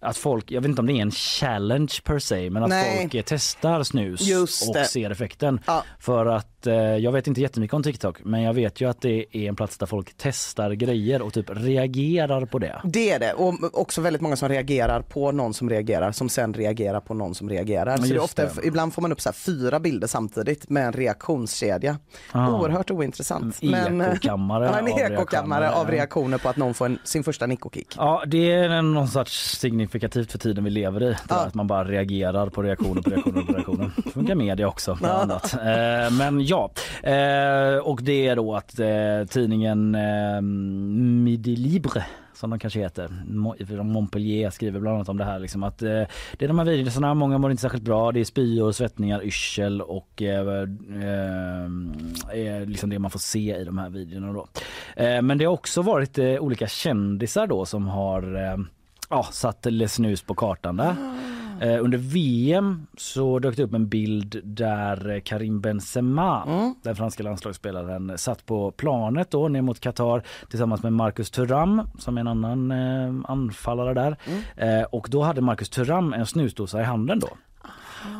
att 0.00 0.16
folk, 0.16 0.50
jag 0.50 0.60
vet 0.60 0.68
inte 0.68 0.80
om 0.80 0.86
det 0.86 0.92
är 0.92 1.02
en 1.02 1.10
challenge 1.10 1.92
per 2.04 2.18
se, 2.18 2.50
men 2.50 2.62
att 2.62 2.68
Nej. 2.68 3.00
folk 3.00 3.14
eh, 3.14 3.22
testar 3.26 3.82
snus 3.82 4.20
och 4.68 4.86
ser 4.86 5.10
effekten. 5.10 5.60
För 5.98 6.26
att 6.26 6.55
eh, 6.66 6.74
jag 6.74 7.12
vet 7.12 7.26
inte 7.26 7.40
jättemycket 7.40 7.74
om 7.74 7.82
TikTok, 7.82 8.16
men 8.24 8.42
jag 8.42 8.54
vet 8.54 8.80
ju 8.80 8.90
att 8.90 9.00
det 9.00 9.24
är 9.36 9.48
en 9.48 9.56
plats 9.56 9.78
där 9.78 9.86
folk 9.86 10.12
testar 10.16 10.70
grejer 10.70 11.22
och 11.22 11.32
typ 11.32 11.46
reagerar 11.50 12.44
på 12.46 12.58
det. 12.58 12.80
Det 12.84 13.10
är 13.10 13.18
det 13.18 13.32
och 13.32 13.80
också 13.80 14.00
väldigt 14.00 14.22
många 14.22 14.36
som 14.36 14.48
reagerar 14.48 15.02
på 15.02 15.32
någon 15.32 15.54
som 15.54 15.70
reagerar 15.70 16.12
som 16.12 16.28
sen 16.28 16.54
reagerar 16.54 17.00
på 17.00 17.14
någon 17.14 17.34
som 17.34 17.48
reagerar. 17.50 17.96
Så 17.96 18.20
ofta, 18.20 18.42
det. 18.42 18.50
ibland 18.64 18.94
får 18.94 19.02
man 19.02 19.12
upp 19.12 19.20
så 19.20 19.32
fyra 19.32 19.80
bilder 19.80 20.06
samtidigt 20.06 20.70
med 20.70 20.86
en 20.86 20.92
reaktionskedja. 20.92 21.98
Ah. 22.32 22.48
Oerhört 22.52 22.90
ointressant. 22.90 23.58
En 23.62 24.00
ekokammare 24.00 24.64
ja, 24.72 24.78
en 24.78 24.84
av 24.92 24.98
ekokammare 25.12 25.60
reaktioner. 25.64 25.80
av 25.84 25.90
reaktioner 25.90 26.38
på 26.38 26.48
att 26.48 26.56
någon 26.56 26.74
får 26.74 26.86
en, 26.86 26.98
sin 27.04 27.24
första 27.24 27.46
nickokick. 27.46 27.94
Ja, 27.96 28.22
det 28.26 28.52
är 28.52 28.82
någon 28.82 29.08
sorts 29.08 29.58
signifikativt 29.58 30.32
för 30.32 30.38
tiden 30.38 30.64
vi 30.64 30.70
lever 30.70 31.02
i. 31.02 31.16
Där 31.28 31.46
Att 31.46 31.54
man 31.54 31.66
bara 31.66 31.84
reagerar 31.84 32.48
på 32.50 32.62
reaktioner 32.62 33.02
på 33.02 33.10
reaktioner 33.10 33.42
på 33.42 33.52
reaktioner. 33.52 33.90
Det 34.04 34.10
funkar 34.10 34.34
media 34.34 34.68
också 34.68 34.98
Ja. 35.02 35.08
annat. 35.08 35.54
Eh, 35.54 36.10
Men 36.18 36.40
Ja, 36.56 36.70
eh, 37.10 37.78
och 37.78 38.02
det 38.02 38.28
är 38.28 38.36
då 38.36 38.54
att 38.54 38.78
eh, 38.78 39.26
tidningen 39.28 39.94
eh, 39.94 40.40
Midi 41.22 41.56
Libre 41.56 42.04
som 42.34 42.50
de 42.50 42.58
kanske 42.58 42.80
heter, 42.80 43.08
Montpellier 43.82 44.50
skriver 44.50 44.80
bland 44.80 44.96
annat 44.96 45.08
om 45.08 45.16
det 45.16 45.24
här 45.24 45.38
liksom 45.38 45.62
att 45.62 45.82
eh, 45.82 45.88
det 46.38 46.44
är 46.44 46.48
de 46.48 46.58
här 46.58 46.66
videorna, 46.66 47.14
många 47.14 47.38
mår 47.38 47.50
inte 47.50 47.60
särskilt 47.60 47.84
bra, 47.84 48.12
det 48.12 48.20
är 48.20 48.24
spyor, 48.24 48.72
svettningar, 48.72 49.24
yrsel 49.24 49.82
och 49.82 50.22
eh, 50.22 50.48
eh, 50.48 51.66
är 52.32 52.66
liksom 52.66 52.90
det 52.90 52.98
man 52.98 53.10
får 53.10 53.18
se 53.18 53.56
i 53.56 53.64
de 53.64 53.78
här 53.78 53.88
videorna 53.88 54.32
då. 54.32 54.46
Eh, 54.96 55.22
men 55.22 55.38
det 55.38 55.44
har 55.44 55.52
också 55.52 55.82
varit 55.82 56.18
eh, 56.18 56.26
olika 56.26 56.66
kändisar 56.66 57.46
då 57.46 57.64
som 57.64 57.88
har 57.88 58.44
eh, 58.44 58.56
ja, 59.10 59.28
satt 59.32 59.64
Le 59.64 59.88
Snus 59.88 60.22
på 60.22 60.34
kartan 60.34 60.76
där. 60.76 60.96
Eh, 61.60 61.84
under 61.84 61.98
VM 61.98 62.86
så 62.96 63.38
dök 63.38 63.56
det 63.56 63.62
upp 63.62 63.74
en 63.74 63.88
bild 63.88 64.40
där 64.44 65.10
eh, 65.10 65.20
Karim 65.20 65.60
Benzema, 65.60 66.46
den 66.82 66.96
franska 66.96 67.22
landslagsspelaren, 67.22 68.18
satt 68.18 68.46
på 68.46 68.70
planet 68.70 69.30
då 69.30 69.48
ner 69.48 69.62
mot 69.62 69.80
Qatar 69.80 70.22
tillsammans 70.50 70.82
med 70.82 70.92
Marcus 70.92 71.30
Thuram 71.30 71.88
som 71.98 72.16
är 72.16 72.20
en 72.20 72.28
annan 72.28 72.70
eh, 72.70 73.30
anfallare 73.30 73.94
där. 73.94 74.16
Eh, 74.56 74.82
och 74.82 75.06
då 75.10 75.22
hade 75.22 75.40
Marcus 75.40 75.68
Thuram 75.68 76.12
en 76.12 76.26
snusdosa 76.26 76.80
i 76.80 76.84
handen 76.84 77.18
då. 77.20 77.28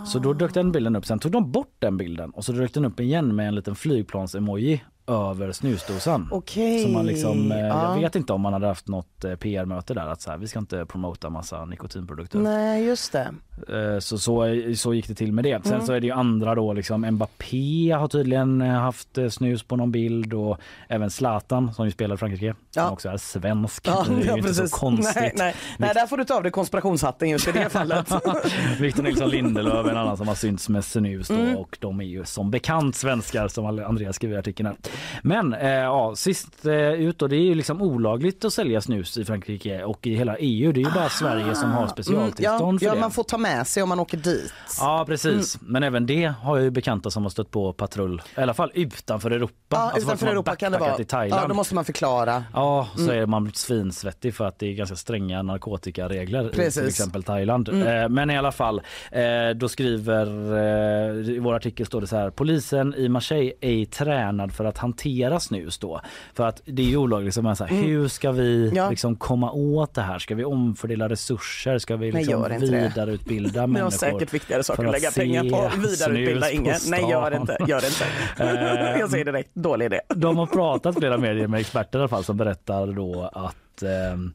Så 0.06 0.18
då 0.18 0.32
dök 0.32 0.54
den 0.54 0.72
bilden 0.72 0.96
upp. 0.96 1.06
Sen 1.06 1.18
tog 1.18 1.32
de 1.32 1.52
bort 1.52 1.74
den 1.78 1.96
bilden 1.96 2.30
och 2.30 2.44
så 2.44 2.52
dök 2.52 2.74
den 2.74 2.84
upp 2.84 3.00
igen 3.00 3.36
med 3.36 3.48
en 3.48 3.54
liten 3.54 3.74
flygplans-emoji 3.74 4.80
över 5.06 5.52
snusdosan. 5.52 6.28
Okej. 6.30 6.82
Så 6.82 6.88
man 6.88 7.06
liksom, 7.06 7.52
eh, 7.52 7.58
Ja. 7.58 7.94
Jag 7.94 8.00
vet 8.00 8.16
inte 8.16 8.32
om 8.32 8.40
man 8.40 8.52
hade 8.52 8.66
haft 8.66 8.88
något 8.88 9.24
eh, 9.24 9.34
PR-möte 9.34 9.94
där 9.94 10.06
att 10.06 10.20
så 10.20 10.30
här, 10.30 10.38
vi 10.38 10.48
ska 10.48 10.58
inte 10.58 10.86
promota 10.86 11.30
massa 11.30 11.64
nikotinprodukter. 11.64 12.38
Nej 12.38 12.84
just 12.84 13.12
det. 13.12 13.28
Eh, 13.68 13.98
Så, 13.98 14.18
så, 14.18 14.44
så 14.76 14.94
gick 14.94 15.08
det 15.08 15.14
till 15.14 15.32
med 15.32 15.44
det. 15.44 15.60
Sen 15.64 15.72
Mm. 15.74 15.86
så 15.86 15.92
är 15.92 16.00
det 16.00 16.06
ju 16.06 16.12
andra 16.12 16.54
då 16.54 16.72
liksom 16.72 17.00
Mbappé 17.10 17.90
har 17.98 18.08
tydligen 18.08 18.60
eh, 18.62 18.68
haft 18.72 19.18
eh, 19.18 19.28
snus 19.28 19.62
på 19.62 19.76
någon 19.76 19.92
bild 19.92 20.34
och 20.34 20.58
även 20.88 21.10
Zlatan 21.10 21.74
som 21.74 21.84
ju 21.84 21.90
spelar 21.90 22.14
i 22.14 22.18
Frankrike 22.18 22.54
som 22.70 22.82
Ja. 22.82 22.90
också 22.90 23.08
är 23.08 23.16
svensk. 23.16 23.84
Det 23.84 23.90
är 23.90 24.24
ju 24.32 24.38
inte 24.38 24.54
så 24.54 24.68
konstigt. 24.76 25.16
Nej, 25.16 25.32
nej. 25.36 25.54
nej, 25.78 25.90
där 25.94 26.06
får 26.06 26.16
du 26.16 26.24
ta 26.24 26.34
av 26.36 26.42
dig 26.42 26.52
konspirationshatten 26.52 27.28
just 27.28 27.48
i 27.48 27.52
det 27.52 27.68
fallet. 27.70 28.12
Victor 28.80 29.02
Nilsson 29.02 29.28
Lindelöf 29.28 29.86
en 29.86 29.96
annan 29.96 30.16
som 30.16 30.28
har 30.28 30.34
synts 30.34 30.68
med 30.68 30.84
snus 30.84 31.28
då, 31.28 31.34
Mm. 31.34 31.56
och 31.56 31.76
de 31.80 32.00
är 32.00 32.04
ju 32.04 32.24
som 32.24 32.50
bekant 32.50 32.96
svenskar 32.96 33.48
som 33.48 33.66
Andreas 33.66 34.16
skriver 34.16 34.34
i 34.34 34.38
artikeln 34.38 34.66
här. 34.66 34.76
Men 35.22 35.54
eh, 35.54 35.70
ja, 35.70 36.12
sist 36.16 36.66
eh, 36.66 36.74
ut 36.92 37.18
då, 37.18 37.26
det 37.26 37.36
är 37.36 37.40
ju 37.40 37.54
liksom 37.54 37.82
olagligt 37.82 38.44
att 38.44 38.52
sälja 38.52 38.80
snus 38.80 39.18
i 39.18 39.24
Frankrike 39.24 39.84
och 39.84 40.06
i 40.06 40.14
hela 40.14 40.36
EU. 40.38 40.72
Det 40.72 40.80
är 40.80 40.84
ju 40.84 40.90
bara 40.94 41.08
Sverige 41.08 41.54
som 41.54 41.70
har 41.70 41.86
specialtillstånd 41.86 42.60
Mm, 42.62 42.74
ja, 42.74 42.78
för 42.78 42.86
ja, 42.86 42.94
det. 42.94 43.00
man 43.00 43.10
får 43.10 43.22
ta 43.24 43.38
med 43.38 43.66
sig 43.66 43.82
om 43.82 43.88
man 43.88 44.00
åker 44.00 44.16
dit. 44.16 44.52
Ja 44.80 45.04
precis, 45.06 45.56
Mm. 45.60 45.72
men 45.72 45.82
även 45.82 46.06
det 46.06 46.24
har 46.42 46.56
jag 46.56 46.64
ju 46.64 46.70
bekanta 46.70 47.10
som 47.10 47.22
har 47.22 47.30
stött 47.30 47.50
på 47.50 47.72
patrull. 47.72 48.22
I 48.36 48.40
alla 48.40 48.54
fall 48.54 48.70
utanför 48.74 49.30
Europa. 49.30 49.54
Ja, 49.68 49.76
Alltså 49.78 50.00
utanför 50.02 50.26
Europa 50.26 50.56
kan 50.56 50.72
det 50.72 50.78
vara. 50.78 50.98
I 50.98 51.04
Thailand. 51.04 51.42
Ja, 51.42 51.48
då 51.48 51.54
måste 51.54 51.74
man 51.74 51.84
förklara. 51.84 52.44
Ja, 52.54 52.88
så 52.96 53.02
Mm. 53.02 53.22
är 53.22 53.26
man 53.26 53.50
svinsvettig 53.54 54.34
för 54.34 54.44
att 54.46 54.58
det 54.58 54.66
är 54.66 54.72
ganska 54.74 54.96
stränga 54.96 55.42
narkotikaregler 55.42 56.46
i 56.46 56.48
Precis. 56.52 56.74
till 56.74 56.86
exempel 56.88 57.22
Thailand. 57.22 57.68
Mm. 57.68 58.02
Eh, 58.02 58.08
Men 58.08 58.30
i 58.30 58.38
alla 58.38 58.52
fall, 58.52 58.80
eh, 59.12 59.22
då 59.56 59.68
skriver, 59.68 60.26
eh, 60.56 61.30
i 61.30 61.38
vår 61.38 61.54
artikel 61.54 61.86
står 61.86 62.00
det 62.00 62.06
så 62.06 62.16
här, 62.16 62.30
polisen 62.30 62.94
i 62.94 63.08
Marseille 63.08 63.52
är 63.60 63.84
tränad 63.84 64.52
för 64.52 64.64
att 64.64 64.78
hantera 64.86 65.40
snus 65.40 65.78
då. 65.78 66.00
För 66.34 66.46
att 66.46 66.62
det 66.64 66.82
är 66.82 66.86
ju 66.86 66.96
olagligt, 66.96 67.34
så 67.34 67.42
man 67.42 67.56
så 67.56 67.64
här, 67.64 67.70
Mm. 67.76 67.84
hur 67.84 68.08
ska 68.08 68.32
vi 68.32 68.72
Ja. 68.74 68.90
liksom 68.90 69.16
komma 69.16 69.50
åt 69.52 69.94
det 69.94 70.02
här? 70.02 70.18
Ska 70.18 70.34
vi 70.34 70.44
omfördela 70.44 71.08
resurser? 71.08 71.78
Ska 71.78 71.96
vi 71.96 72.12
liksom 72.12 72.42
det. 72.42 72.58
vidareutbilda 72.58 73.60
Ni 73.66 73.66
människor? 73.66 73.84
har 73.84 73.90
säkert 73.90 74.34
viktigare 74.34 74.62
saker 74.64 74.84
att 74.84 74.92
lägga 74.92 75.10
pengar 75.10 75.42
på. 75.42 75.70
Vidareutbilda 75.78 76.50
ingen. 76.50 76.74
Nej, 76.88 77.00
gör 77.10 77.30
stan? 77.30 77.40
inte. 77.40 77.56
Gör 77.68 77.86
inte. 77.86 78.04
Eh, 78.44 78.98
Jag 79.00 79.10
säger 79.10 79.24
direkt, 79.24 79.50
dålig 79.54 79.86
idé. 79.86 80.00
de 80.08 80.36
har 80.36 80.46
pratat 80.46 80.98
flera 80.98 81.18
medier 81.26 81.46
med 81.46 81.60
experter 81.60 81.98
i 81.98 82.02
alla 82.02 82.08
fall 82.08 82.24
som 82.24 82.36
berättar 82.36 82.86
då 82.86 83.30
att 83.32 83.82
ehm, 83.82 84.32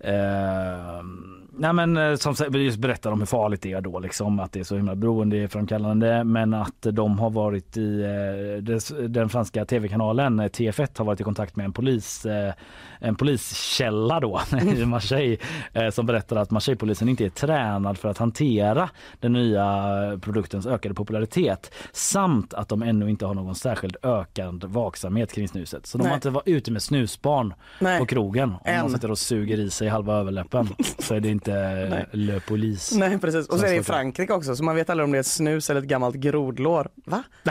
ehm, 0.00 1.35
Nej 1.58 1.72
men 1.72 1.96
eh, 1.96 2.14
som 2.16 2.34
just 2.54 2.78
berättar 2.78 3.10
om 3.12 3.18
hur 3.18 3.26
farligt 3.26 3.62
det 3.62 3.72
är 3.72 3.80
då 3.80 3.98
liksom 3.98 4.40
att 4.40 4.52
det 4.52 4.60
är 4.60 4.64
så 4.64 4.76
himla 4.76 4.94
beroendeframkallande 4.94 6.24
men 6.24 6.54
att 6.54 6.82
de 6.92 7.18
har 7.18 7.30
varit 7.30 7.76
i 7.76 8.02
eh, 8.02 8.62
des- 8.62 9.08
den 9.08 9.28
franska 9.28 9.64
tv-kanalen 9.64 10.40
eh, 10.40 10.44
TF1 10.46 10.98
har 10.98 11.04
varit 11.04 11.20
i 11.20 11.24
kontakt 11.24 11.56
med 11.56 11.64
en 11.64 11.72
polis 11.72 12.26
eh, 12.26 12.52
en 13.00 13.16
poliskälla 13.16 14.20
då 14.20 14.40
i 14.76 14.86
Marseille 14.86 15.36
eh, 15.72 15.90
som 15.90 16.06
berättar 16.06 16.36
att 16.36 16.50
Marseillepolisen 16.50 17.08
inte 17.08 17.24
är 17.24 17.30
tränad 17.30 17.98
för 17.98 18.08
att 18.08 18.18
hantera 18.18 18.90
den 19.20 19.32
nya 19.32 20.18
produktens 20.22 20.66
ökade 20.66 20.94
popularitet 20.94 21.72
samt 21.92 22.54
att 22.54 22.68
de 22.68 22.82
ännu 22.82 23.10
inte 23.10 23.26
har 23.26 23.34
någon 23.34 23.54
särskild 23.54 23.96
ökad 24.02 24.64
vaksamhet 24.64 25.32
kring 25.32 25.48
snuset. 25.48 25.86
Så 25.86 25.98
de 25.98 26.02
Nej. 26.02 26.10
har 26.10 26.16
inte 26.16 26.30
varit 26.30 26.48
ute 26.48 26.70
med 26.70 26.82
snusbarn 26.82 27.54
Nej. 27.80 27.98
på 27.98 28.06
krogen. 28.06 28.50
Om 28.50 28.58
Än. 28.64 28.80
man 28.80 28.90
sitter 28.90 29.10
och 29.10 29.18
suger 29.18 29.60
i 29.60 29.70
sig 29.70 29.88
halva 29.88 30.14
överläppen 30.14 30.68
så 30.98 31.14
är 31.14 31.20
det 31.20 31.28
inte 31.28 31.52
Nej. 31.90 32.06
Le 32.12 32.40
Police. 32.40 32.98
Nej 32.98 33.18
precis. 33.18 33.48
Och 33.48 33.58
så 33.58 33.66
är 33.66 33.70
det 33.70 33.76
i. 33.76 33.82
Frankrike 33.82 34.32
också 34.32 34.56
så 34.56 34.64
man 34.64 34.76
vet 34.76 34.90
aldrig 34.90 35.04
om 35.04 35.12
det 35.12 35.18
är 35.18 35.20
ett 35.20 35.26
snus 35.26 35.70
eller 35.70 35.80
ett 35.80 35.86
gammalt 35.86 36.16
grodlår. 36.16 36.88
Va? 37.04 37.22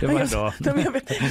Det 0.00 0.06
var 0.06 0.20
ändå 0.20 0.52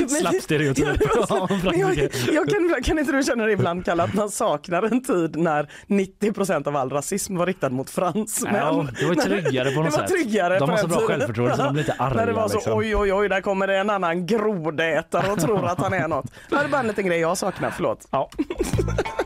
slapp 0.10 0.36
stereotyp 0.42 0.88
om 1.30 1.62
jag, 1.64 2.10
jag 2.34 2.50
kan, 2.50 2.69
kan 2.84 3.00
inte 3.00 3.12
du 3.12 3.24
känna 3.24 3.46
det 3.46 3.52
ibland 3.52 3.86
Kalle 3.86 4.04
att 4.04 4.14
man 4.14 4.30
saknar 4.30 4.84
en 4.84 5.04
tid 5.04 5.36
när 5.36 5.70
90% 5.88 6.68
av 6.68 6.76
all 6.76 6.90
rasism 6.90 7.38
var 7.38 7.46
riktad 7.46 7.70
mot 7.70 7.90
fransmän? 7.90 8.56
Ja, 8.56 8.88
det 9.00 9.06
var 9.06 9.16
tryggare 9.16 9.72
på 9.72 9.84
något 9.84 9.94
sätt. 9.94 10.08
Tryggare 10.08 10.60
De 10.60 10.70
har 10.70 10.78
så 10.78 10.88
bra 10.88 11.00
självförtroende 11.00 11.56
så 11.56 11.64
de 11.64 11.74
blir 11.74 11.84
inte 11.84 11.96
När 12.00 12.16
det 12.16 12.22
arga, 12.22 12.34
var 12.34 12.48
så 12.48 12.56
liksom. 12.56 12.78
oj 12.78 12.96
oj 12.96 13.14
oj 13.14 13.30
där 13.30 13.42
kommer 13.42 13.68
det 13.68 13.78
en 13.78 13.90
annan 13.90 14.26
grodätare 14.26 15.32
och 15.32 15.40
tror 15.40 15.66
att 15.66 15.80
han 15.80 15.94
är 15.94 16.08
något. 16.08 16.26
Det 16.50 16.56
är 16.56 16.68
bara 16.68 16.82
en 16.82 16.88
liten 16.88 17.06
grej 17.06 17.20
jag 17.20 17.38
saknar, 17.38 17.70
förlåt. 17.70 18.08
Ja. 18.12 18.30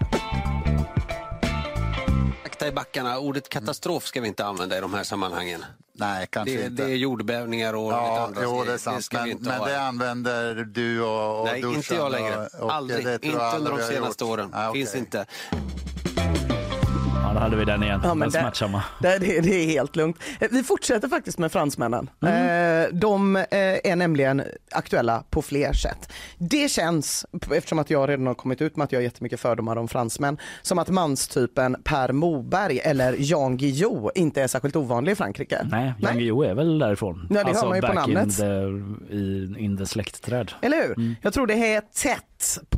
I 2.68 2.72
backarna. 2.72 3.20
Ordet 3.20 3.50
katastrof 3.50 4.06
ska 4.06 4.22
vi 4.22 4.28
inte 4.28 4.46
använda 4.46 4.78
i 4.78 4.82
de 4.82 4.94
här 4.94 5.04
sammanhangen. 5.04 5.66
Nej, 5.96 6.28
kanske 6.30 6.58
det, 6.58 6.66
inte. 6.66 6.84
det 6.86 6.92
är 6.92 6.96
jordbävningar 6.96 7.74
och 7.74 7.92
lite 7.92 7.96
Ja, 8.02 8.20
andra 8.26 8.42
jo, 8.44 8.64
det 8.64 8.74
är 8.74 8.78
sant. 8.78 9.06
ska 9.06 9.22
vi 9.24 9.36
men 9.36 9.44
men 9.44 9.62
det 9.68 9.82
använder 9.82 10.56
du 10.56 11.02
och, 11.02 11.40
och 11.40 11.46
Nej, 11.46 11.62
inte 11.62 11.96
jag 11.96 12.12
längre. 12.12 12.38
Och, 12.38 12.64
och 12.64 12.74
Aldrig. 12.74 13.06
det 13.06 13.26
Inte 13.26 13.52
under 13.58 13.72
de 13.72 13.84
senaste 13.84 14.24
åren. 14.26 14.52
Ah, 14.54 14.70
okej. 14.70 14.82
Finns 14.82 14.96
inte. 14.96 15.26
Ja, 17.24 17.34
då 17.34 17.40
hade 17.40 17.56
vi 17.56 17.66
den 17.66 17.84
igen. 17.84 18.00
Ja, 18.04 18.14
men 18.14 18.20
den 18.20 18.30
det- 18.34 18.40
smärtsamma. 18.40 18.84
Det, 19.00 19.18
det, 19.20 19.40
det 19.42 19.56
är 19.64 19.66
helt 19.66 19.96
lugnt. 19.96 20.18
Eh, 20.40 20.48
Vi 20.52 20.64
fortsätter 20.64 21.08
faktiskt 21.08 21.38
med 21.40 21.52
fransmännen. 21.52 22.10
Mm. 22.22 22.84
Eh, 22.84 22.90
De 22.94 23.36
eh, 23.36 23.44
är 23.52 23.96
nämligen 23.96 24.44
aktuella 24.72 25.24
på 25.30 25.42
fler 25.42 25.74
sätt. 25.74 26.12
Det 26.38 26.72
känns, 26.72 27.26
eftersom 27.52 27.80
att 27.80 27.90
jag 27.90 28.10
redan 28.10 28.28
har 28.28 28.34
kommit 28.34 28.62
ut 28.62 28.76
med 28.78 28.84
att 28.86 28.92
jag 28.92 29.00
har 29.00 29.04
jättemycket 29.04 29.40
fördomar 29.40 29.76
om 29.76 29.88
fransmän, 29.88 30.38
som 30.62 30.80
att 30.80 30.90
manstypen 30.90 31.76
Per 31.84 32.12
Moberg 32.12 32.80
eller 32.80 33.16
Jan 33.20 33.58
Guillou 33.58 34.10
inte 34.16 34.42
är 34.42 34.48
särskilt 34.48 34.76
ovanlig 34.76 35.12
i 35.12 35.16
Frankrike. 35.16 35.68
Nej, 35.72 35.94
Jan 36.00 36.18
Guillou 36.18 36.44
är 36.44 36.54
väl 36.54 36.80
därifrån. 36.80 37.28
Ja, 37.30 37.36
det 37.36 37.40
hör 37.42 37.50
alltså 37.50 37.66
man 37.66 37.76
ju 37.76 37.82
på 37.82 37.94
namnet. 37.94 38.24
In 38.26 38.32
the, 39.10 39.16
i, 39.16 39.56
in 39.58 39.78
the 39.78 39.86
släktträd. 39.86 40.52
Eller 40.62 40.88
hur? 40.88 41.16
Jag 41.22 41.34
tror 41.34 41.48
det 41.48 41.74
är 41.74 41.82
tätt 41.82 42.24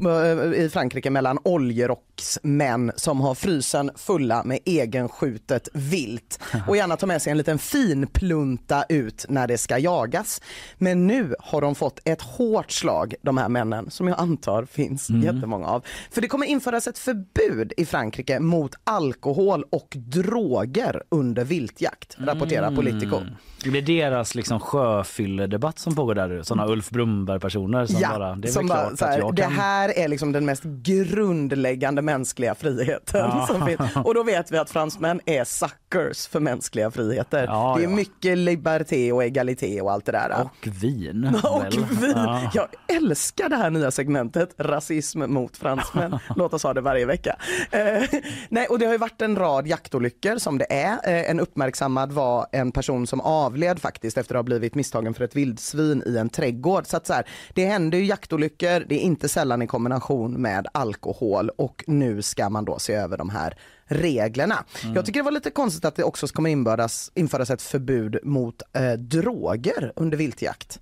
eh, 0.05 0.63
i 0.63 0.69
Frankrike 0.73 1.09
mellan 1.09 1.39
oljerocksmän 1.43 2.91
som 2.95 3.21
har 3.21 3.35
frysen 3.35 3.91
fulla 3.95 4.43
med 4.43 4.59
egenskjutet 4.65 5.67
vilt 5.73 6.39
och 6.67 6.77
gärna 6.77 6.97
tar 6.97 7.07
med 7.07 7.21
sig 7.21 7.31
en 7.31 7.37
liten 7.37 7.59
finplunta 7.59 8.83
ut 8.89 9.25
när 9.29 9.47
det 9.47 9.57
ska 9.57 9.77
jagas. 9.77 10.41
Men 10.77 11.07
nu 11.07 11.35
har 11.39 11.61
de 11.61 11.75
fått 11.75 11.99
ett 12.05 12.21
hårt 12.21 12.71
slag, 12.71 13.15
de 13.21 13.37
här 13.37 13.49
männen, 13.49 13.91
som 13.91 14.07
jag 14.07 14.19
antar 14.19 14.65
finns 14.65 15.09
Mm. 15.09 15.21
jättemånga 15.35 15.67
av. 15.67 15.83
För 16.11 16.21
det 16.21 16.27
kommer 16.27 16.45
införas 16.45 16.87
ett 16.87 16.97
förbud 16.97 17.73
i 17.77 17.85
Frankrike 17.85 18.39
mot 18.39 18.71
alkohol 18.83 19.63
och 19.71 19.93
droger 19.95 21.03
under 21.09 21.43
viltjakt, 21.43 22.15
rapporterar 22.19 22.75
Politico. 22.75 23.19
Det 23.63 23.77
är 23.77 23.81
deras 23.81 24.35
liksom 24.35 24.59
sjöfylledebatt 24.59 25.79
som 25.79 25.95
pågår 25.95 26.15
där. 26.15 26.43
Sådana 26.43 26.67
Ulf 26.71 26.89
Brumberg-personer 26.89 27.85
som 27.85 28.01
bara, 28.01 28.35
det 28.35 28.47
är 28.47 28.51
som 28.51 28.67
bara, 28.67 28.79
att 28.79 29.01
här, 29.01 29.19
jag 29.19 29.37
kan. 29.37 29.51
Här 29.55 29.97
är 29.97 30.07
liksom 30.07 30.31
den 30.31 30.45
mest 30.45 30.63
grundläggande 30.63 32.01
mänskliga 32.01 32.55
friheten. 32.55 33.29
Ja. 33.29 33.47
Som 33.47 33.65
finns. 33.65 33.95
Och 33.95 34.13
då 34.13 34.23
vet 34.23 34.51
vi 34.51 34.57
att 34.57 34.69
fransmän 34.69 35.21
är 35.25 35.43
suckers 35.43 36.27
för 36.27 36.39
mänskliga 36.39 36.91
friheter. 36.91 37.43
Ja, 37.43 37.73
det 37.77 37.83
är 37.83 37.89
ja. 37.89 37.95
mycket 37.95 38.37
liberté 38.37 39.11
och 39.11 39.23
egalité 39.23 39.81
och 39.81 39.91
allt 39.91 40.05
det 40.05 40.11
där. 40.11 40.41
Och 40.41 40.67
vin. 40.67 41.35
Och 41.43 41.73
vin. 42.03 42.13
Ja. 42.15 42.51
Jag 42.53 42.67
älskar 42.87 43.49
det 43.49 43.55
här 43.55 43.69
nya 43.69 43.91
segmentet, 43.91 44.55
rasism 44.57 45.23
mot 45.33 45.57
fransmän. 45.57 46.19
Låt 46.35 46.53
oss 46.53 46.63
ha 46.63 46.73
det 46.73 46.81
varje 46.81 47.05
vecka. 47.05 47.35
Eh, 47.71 48.03
nej, 48.49 48.67
och 48.67 48.79
det 48.79 48.85
har 48.85 48.91
ju 48.91 48.97
varit 48.97 49.21
en 49.21 49.35
rad 49.35 49.67
jaktolyckor 49.67 50.37
som 50.37 50.57
det 50.57 50.73
är. 50.73 50.93
Eh, 50.93 51.29
en 51.29 51.39
uppmärksammad 51.39 52.11
var 52.11 52.47
en 52.51 52.71
person 52.71 53.07
som 53.07 53.21
avled 53.21 53.79
faktiskt 53.79 54.17
efter 54.17 54.35
att 54.35 54.39
ha 54.39 54.43
blivit 54.43 54.75
misstagen 54.75 55.13
för 55.13 55.23
ett 55.23 55.35
vildsvin 55.35 56.03
i 56.05 56.17
en 56.17 56.29
trädgård. 56.29 56.87
Så 56.87 56.97
att 56.97 57.07
så 57.07 57.13
här, 57.13 57.25
det 57.53 57.65
händer 57.65 57.97
ju 57.97 58.05
jaktolyckor, 58.05 58.85
det 58.89 58.95
är 58.95 58.99
inte 58.99 59.29
sällan 59.29 59.44
i 59.61 59.67
kombination 59.67 60.33
med 60.33 60.67
alkohol 60.71 61.49
och 61.49 61.83
nu 61.87 62.21
ska 62.21 62.49
man 62.49 62.65
då 62.65 62.79
se 62.79 62.93
över 62.93 63.17
de 63.17 63.29
här 63.29 63.57
reglerna. 63.85 64.63
Mm. 64.83 64.95
Jag 64.95 65.05
tycker 65.05 65.19
det 65.19 65.23
var 65.23 65.31
lite 65.31 65.49
konstigt 65.49 65.85
att 65.85 65.95
det 65.95 66.03
också 66.03 66.27
kommer 66.27 66.49
införas, 66.49 67.11
införas 67.15 67.49
ett 67.49 67.61
förbud 67.61 68.17
mot 68.23 68.61
eh, 68.73 68.91
droger 68.93 69.93
under 69.95 70.17
viltjakt. 70.17 70.79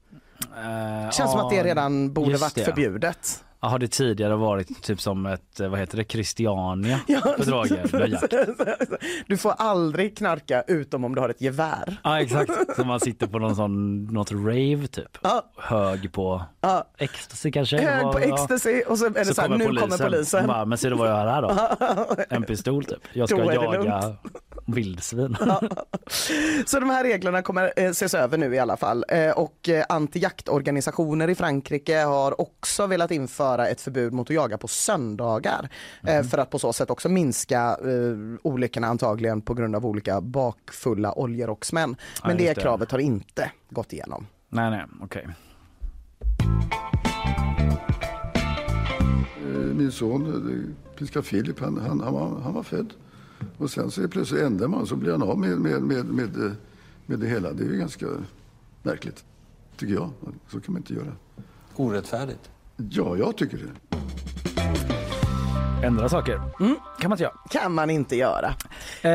Eh, 0.57 1.11
Känns 1.11 1.31
som 1.31 1.40
att 1.40 1.49
det 1.49 1.64
redan 1.64 2.14
borde 2.14 2.38
varit 2.38 2.56
det. 2.56 2.65
förbjudet. 2.65 3.44
Ja, 3.64 3.69
har 3.69 3.80
det 3.80 3.88
tidigare 3.88 4.35
varit 4.35 4.84
typ 4.84 5.02
som 5.02 5.26
ett, 5.26 5.60
eh, 5.60 5.68
vad 5.69 5.80
heter 5.80 5.98
det, 5.98 6.03
Christiania 6.11 6.99
med 7.07 8.10
jakt? 8.10 8.34
Du 9.27 9.38
får 9.38 9.53
aldrig 9.57 10.18
knarka 10.18 10.64
utom 10.68 11.06
om 11.06 11.15
du 11.15 11.22
har 11.22 11.30
ett 11.30 11.41
gevär. 11.41 11.98
Ja 12.03 12.22
exakt, 12.22 12.52
som 12.76 12.88
man 12.88 12.99
sitter 12.99 13.27
på 13.27 13.40
någon 13.40 13.56
sån, 13.56 14.03
något 14.06 14.31
rave 14.31 14.88
typ. 14.88 15.18
Hög 15.57 16.11
på 16.11 16.44
ecstasy 16.98 17.52
kanske? 17.52 17.77
Hög 17.77 18.02
på 18.02 18.19
Ja. 18.22 18.34
ecstasy 18.35 18.81
och 18.88 18.98
så 18.98 19.06
är 19.06 19.10
det 19.10 19.26
så, 19.26 19.41
här, 19.41 19.49
nu 19.49 19.65
kommer 19.65 19.98
polisen. 20.03 20.48
Bara, 20.48 20.65
men 20.65 20.77
ser 20.77 20.90
du 20.90 20.95
vad 20.95 21.10
jag 21.10 21.15
har 21.15 21.27
här 21.27 21.41
då? 21.41 22.23
En 22.30 22.44
pistol 22.44 22.85
typ. 22.85 22.99
Jag 23.14 23.30
ska 23.30 23.53
jaga 23.53 24.15
vildsvin. 24.65 25.38
Så 26.65 26.80
de 26.80 26.90
här 26.90 27.03
reglerna 27.03 27.41
kommer 27.41 27.73
eh, 27.77 27.85
ses 27.90 28.14
över 28.14 28.38
nu 28.38 28.56
i 28.56 28.60
alla 28.60 28.77
fall. 28.77 29.06
Eh, 29.10 29.30
och 29.31 29.69
eh, 29.69 29.85
antijaktorganisationer 29.90 31.30
i 31.30 31.35
Frankrike 31.35 31.98
har 31.98 32.41
också 32.41 32.88
velat 32.88 33.11
införa 33.11 33.52
ett 33.59 33.81
förbud 33.81 34.13
mot 34.13 34.30
att 34.30 34.35
jaga 34.35 34.57
på 34.57 34.67
söndagar. 34.67 35.69
Eh, 36.03 36.23
för 36.23 36.38
att 36.38 36.49
på 36.49 36.59
så 36.59 36.73
sätt 36.73 36.89
också 36.89 37.09
minska 37.09 37.77
eh, 37.81 38.39
olyckorna 38.43 38.88
antagligen 38.88 39.41
på 39.41 39.53
grund 39.53 39.75
av 39.75 39.85
olika 39.85 40.21
bakfulla 40.21 41.13
oljerocksmän. 41.13 41.95
Ja, 42.21 42.27
Men 42.27 42.38
det 42.38 42.43
just 42.43 42.55
det. 42.55 42.61
kravet 42.61 42.91
har 42.91 42.99
inte 42.99 43.51
gått 43.69 43.93
igenom. 43.93 44.27
Nej 44.49 44.69
nej, 44.71 44.85
okej. 45.01 45.27
Eh, 49.35 49.75
Min 49.75 49.91
son, 49.91 50.25
eh, 50.27 50.95
Pinska 50.97 51.21
Filip, 51.21 51.59
han, 51.59 51.77
han, 51.77 51.99
han, 52.01 52.13
var, 52.13 52.39
han 52.43 52.53
var 52.53 52.63
född. 52.63 52.93
Och 53.57 53.69
sen 53.69 53.91
så 53.91 54.01
är 54.03 54.07
plötsligt 54.07 54.41
ändrar 54.41 54.67
man 54.67 54.88
så 54.88 54.95
blir 54.95 55.11
han 55.11 55.23
av 55.23 55.38
med, 55.39 55.57
med, 55.57 55.81
med, 55.81 56.05
med, 56.05 56.55
med 57.05 57.19
det 57.19 57.27
hela. 57.27 57.53
Det 57.53 57.63
är 57.63 57.67
ju 57.67 57.77
ganska 57.77 58.05
märkligt, 58.84 59.23
tycker 59.77 59.93
jag. 59.93 60.09
Så 60.51 60.59
kan 60.59 60.73
man 60.73 60.81
inte 60.81 60.93
göra. 60.93 61.11
Orättfärdigt. 61.75 62.49
Ja, 62.89 63.18
jag 63.18 63.38
tycker 63.38 63.57
det. 63.57 63.97
Ändra 65.84 66.10
saker. 66.10 66.41
Mm. 66.60 66.76
Kan 66.99 67.10
man 67.10 67.11
inte 67.11 67.23
göra. 67.23 67.34
Kan 67.49 67.73
man 67.73 67.89
inte 67.89 68.15
göra. 68.15 68.53
Eh, 69.01 69.11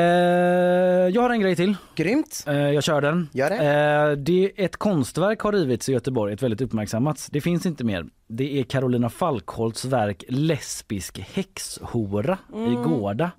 jag 1.15 1.23
har 1.23 1.31
en 1.31 1.41
grej 1.41 1.57
till. 1.57 1.77
Grymt. 1.95 2.45
Eh, 2.47 2.55
jag 2.57 2.85
kör 2.85 3.01
den. 3.01 3.29
Gör 3.33 3.51
det. 3.51 3.57
Eh, 3.57 4.17
det. 4.17 4.65
Ett 4.65 4.77
konstverk 4.77 5.41
har 5.41 5.53
rivits 5.53 5.89
i 5.89 5.93
Göteborg, 5.93 6.33
ett 6.35 6.43
väldigt 6.43 6.61
uppmärksammat. 6.61 7.29
Det 7.31 7.41
finns 7.41 7.67
inte 7.67 7.85
mer. 7.85 8.07
Det 8.31 8.61
är 8.61 8.65
Carolina 8.65 9.09
Falkholts 9.11 9.85
verk 9.85 10.25
Lesbisk 10.29 11.19
häxhora 11.19 12.39
i 12.55 12.57
Mm. 12.57 12.83
Gårda. 12.83 13.31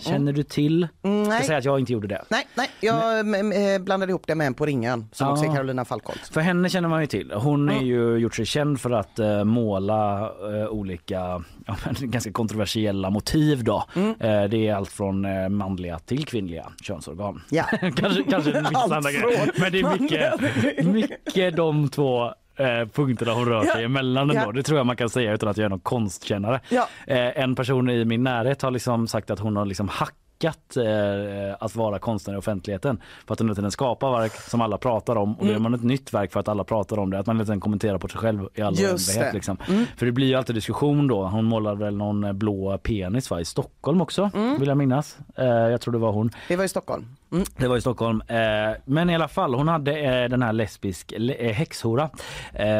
Känner 0.00 0.32
du 0.32 0.42
till? 0.42 0.88
Mm, 1.02 1.24
Ska 1.24 1.34
nej. 1.34 1.44
säga 1.44 1.58
att 1.58 1.64
jag 1.64 1.80
inte 1.80 1.92
gjorde 1.92 2.08
det. 2.08 2.24
Nej, 2.28 2.46
nej, 2.54 2.68
jag 2.80 3.18
eh, 3.18 3.78
blandade 3.80 4.10
ihop 4.12 4.26
det 4.26 4.34
med 4.34 4.46
en 4.46 4.54
på 4.54 4.66
ringen 4.66 5.08
som 5.12 5.26
Ja. 5.26 5.32
också 5.32 5.44
är 5.44 5.54
Carolina 5.54 5.84
Falkholt. 5.84 6.28
För 6.32 6.40
henne 6.40 6.68
känner 6.68 6.88
man 6.88 7.00
ju 7.00 7.06
till. 7.06 7.32
Hon 7.32 7.68
är 7.68 7.82
ju 7.82 8.16
gjort 8.16 8.34
sig 8.34 8.46
känd 8.46 8.80
för 8.80 8.90
att 8.90 9.18
eh, 9.18 9.44
måla 9.44 10.20
eh, 10.20 10.68
olika 10.68 11.42
ja, 11.66 11.76
ganska 12.00 12.32
kontroversiella 12.32 13.10
motiv 13.10 13.64
då. 13.64 13.84
Mm. 13.96 14.10
Eh, 14.20 14.44
det 14.44 14.68
är 14.68 14.74
allt 14.74 14.90
från 14.90 15.26
manliga 15.56 15.98
till 15.98 16.24
kvinnliga 16.26 16.72
könsorgan. 16.82 17.42
Ja. 17.50 17.64
kanske 17.96 18.22
kanske 18.30 18.60
Allt 18.74 18.92
från 18.92 19.50
Men 19.60 19.72
det 19.72 19.80
är 19.80 19.98
mycket, 20.00 20.86
mycket 20.86 21.56
de 21.56 21.88
två 21.88 22.32
eh, 22.58 22.88
punkterna 22.88 23.32
hon 23.32 23.44
rör 23.46 23.62
sig 23.62 23.70
Ja. 23.74 23.80
emellan 23.80 24.30
ändå. 24.30 24.42
Ja. 24.46 24.52
Det 24.52 24.62
tror 24.62 24.78
jag 24.78 24.86
man 24.86 24.96
kan 24.96 25.08
säga 25.10 25.32
utan 25.32 25.48
att 25.48 25.56
jag 25.56 25.64
är 25.64 25.68
någon 25.68 25.80
konstkännare. 25.80 26.60
Ja. 26.68 26.88
Eh, 27.06 27.42
en 27.42 27.54
person 27.54 27.90
i 27.90 28.04
min 28.04 28.22
närhet 28.24 28.62
har 28.62 28.70
liksom 28.70 29.06
sagt 29.08 29.30
att 29.30 29.38
hon 29.38 29.56
har 29.56 29.64
liksom 29.64 29.88
hackat 29.88 30.76
eh, 30.76 31.56
att 31.60 31.76
vara 31.76 31.98
konstnär 31.98 32.34
i 32.34 32.36
offentligheten 32.36 33.00
för 33.26 33.32
att 33.32 33.38
hon 33.40 33.48
inte 33.50 33.70
skapar 33.70 34.10
verk 34.20 34.32
som 34.32 34.60
alla 34.60 34.78
pratar 34.78 35.16
om 35.16 35.30
och 35.32 35.38
då 35.38 35.42
Mm. 35.42 35.52
gör 35.52 35.60
man 35.60 35.74
ett 35.74 35.82
nytt 35.84 36.14
verk 36.14 36.32
för 36.32 36.40
att 36.40 36.48
alla 36.48 36.64
pratar 36.64 36.98
om 36.98 37.10
det. 37.10 37.18
Att 37.18 37.26
man 37.26 37.40
inte 37.40 37.56
kommenterar 37.58 37.98
på 37.98 38.08
sig 38.08 38.18
själv 38.20 38.48
i 38.54 38.62
all 38.62 38.74
oändlighet. 38.74 39.34
Liksom. 39.34 39.56
Mm. 39.68 39.84
För 39.96 40.06
det 40.06 40.12
blir 40.12 40.26
ju 40.26 40.34
alltid 40.34 40.54
diskussion 40.56 41.06
då. 41.08 41.24
Hon 41.24 41.44
målar 41.44 41.74
väl 41.74 41.96
någon 41.96 42.38
blå 42.38 42.78
penis 42.78 43.30
va? 43.30 43.40
i 43.40 43.44
Stockholm 43.44 44.00
också 44.00 44.30
Mm. 44.34 44.58
vill 44.58 44.68
jag 44.68 44.76
minnas. 44.78 45.18
Eh, 45.36 45.44
jag 45.46 45.80
tror 45.80 45.92
det 45.92 45.98
var 45.98 46.12
hon. 46.12 46.30
Det 46.48 46.56
var 46.56 46.64
i 46.64 46.68
Stockholm. 46.68 47.06
Mm. 47.32 47.44
Det 47.56 47.68
var 47.68 47.76
i 47.76 47.80
Stockholm. 47.80 48.22
Eh, 48.28 48.36
men 48.84 49.10
i 49.10 49.14
alla 49.14 49.28
fall, 49.28 49.54
hon 49.54 49.68
hade 49.68 49.98
eh, 49.98 50.28
den 50.28 50.42
här 50.42 50.52
lesbisk 50.52 51.14
le- 51.16 51.34
eh, 51.48 51.52
häxhora 51.52 52.10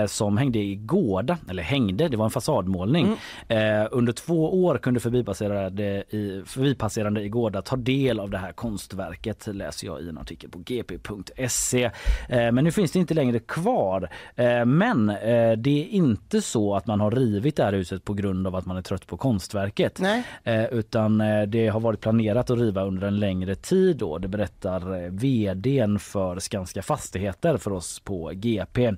som 0.07 0.37
hängde 0.37 0.59
i 0.59 0.75
Gårda, 0.77 1.39
eller 1.51 1.63
hängde, 1.63 2.09
det 2.09 2.17
var 2.17 2.25
en 2.25 2.31
fasadmålning. 2.31 3.17
Mm. 3.49 3.89
Under 3.91 4.13
två 4.13 4.65
år 4.65 4.79
kunde 4.79 5.01
förbipasserande 5.01 5.85
i, 6.11 6.43
förbipasserande 6.47 7.23
i 7.23 7.29
Gårda 7.29 7.63
ta 7.63 7.77
del 7.77 8.21
av 8.21 8.31
det 8.31 8.39
här 8.39 8.53
konstverket, 8.53 9.47
läser 9.47 9.87
jag 9.87 10.01
i 10.03 10.09
en 10.09 10.19
artikel 10.19 10.51
på 10.51 10.59
gp.se. 10.59 11.91
Men 12.29 12.55
nu 12.55 12.71
finns 12.73 12.93
det 12.93 12.99
inte 12.99 13.15
längre 13.15 13.39
kvar. 13.39 14.09
Men 14.65 15.07
det 15.57 15.71
är 15.85 15.89
inte 15.89 16.43
så 16.43 16.75
att 16.75 16.87
man 16.87 17.01
har 17.01 17.11
rivit 17.11 17.57
det 17.57 17.65
här 17.65 17.73
huset 17.73 18.05
på 18.05 18.15
grund 18.15 18.47
av 18.47 18.57
att 18.57 18.67
man 18.67 18.77
är 18.77 18.83
trött 18.83 19.07
på 19.07 19.17
konstverket. 19.17 20.01
Nej. 20.01 20.69
Utan 20.73 21.19
det 21.49 21.69
har 21.69 21.81
varit 21.81 22.01
planerat 22.01 22.51
att 22.51 22.59
riva 22.59 22.85
under 22.85 23.07
en 23.07 23.19
längre 23.21 23.55
tid 23.55 23.97
då. 23.97 24.19
Det 24.19 24.29
berättar 24.39 25.05
eh, 25.05 25.11
vdn 25.11 25.99
för 25.99 26.39
Skanska 26.39 26.83
Fastigheter 26.83 27.57
för 27.57 27.73
oss 27.73 28.01
på 28.01 28.31
GP. 28.35 28.93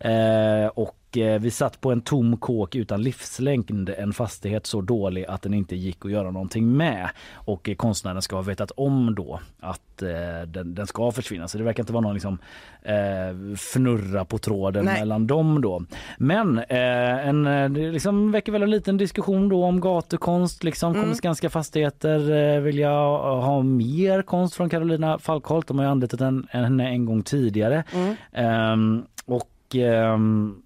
Eh, 0.00 0.66
och 0.74 1.05
eh, 1.16 1.38
vi 1.40 1.50
satt 1.50 1.80
på 1.80 1.92
en 1.92 2.00
tom 2.00 2.36
kåk 2.36 2.74
utan 2.74 3.02
livslängd, 3.02 3.90
en 3.98 4.12
fastighet 4.12 4.66
så 4.66 4.80
dålig 4.80 5.24
att 5.24 5.42
den 5.42 5.54
inte 5.54 5.76
gick 5.76 6.04
att 6.04 6.10
göra 6.10 6.30
någonting 6.30 6.76
med. 6.76 7.10
Och 7.34 7.68
eh, 7.68 7.74
konstnären 7.74 8.22
ska 8.22 8.36
ha 8.36 8.42
vetat 8.42 8.70
om 8.76 9.14
då 9.14 9.40
att 9.60 10.02
eh, 10.02 10.08
den, 10.48 10.74
den 10.74 10.86
ska 10.86 11.10
försvinna. 11.10 11.48
Så 11.48 11.58
det 11.58 11.64
verkar 11.64 11.82
inte 11.82 11.92
vara 11.92 12.02
någon 12.02 12.14
liksom, 12.14 12.38
eh, 12.82 13.54
fnurra 13.56 14.24
på 14.24 14.38
tråden 14.38 14.84
Nej. 14.84 15.00
mellan 15.00 15.26
dem 15.26 15.60
då. 15.60 15.82
Men 16.18 16.58
en, 16.68 17.44
det 17.74 17.92
liksom 17.92 18.32
väcker 18.32 18.52
väl 18.52 18.62
en 18.62 18.70
liten 18.70 18.96
diskussion 18.96 19.48
då 19.48 19.64
om 19.64 19.80
gatukonst. 19.80 20.64
Liksom. 20.64 20.94
Kommer 20.94 21.14
Skanska 21.14 21.50
Fastigheter 21.50 22.60
vilja 22.60 22.90
ha 22.90 23.62
mer 23.62 24.22
konst 24.22 24.54
från 24.54 24.70
Carolina 24.70 25.18
Falkholt? 25.18 25.66
De 25.66 25.78
har 25.78 25.84
ju 25.84 25.90
anlitat 25.90 26.20
en- 26.20 26.46
henne 26.50 26.88
en 26.88 27.04
gång 27.06 27.22
tidigare. 27.22 27.84
Ehm, 28.32 29.02
och 29.26 29.76
ehm, 29.76 30.62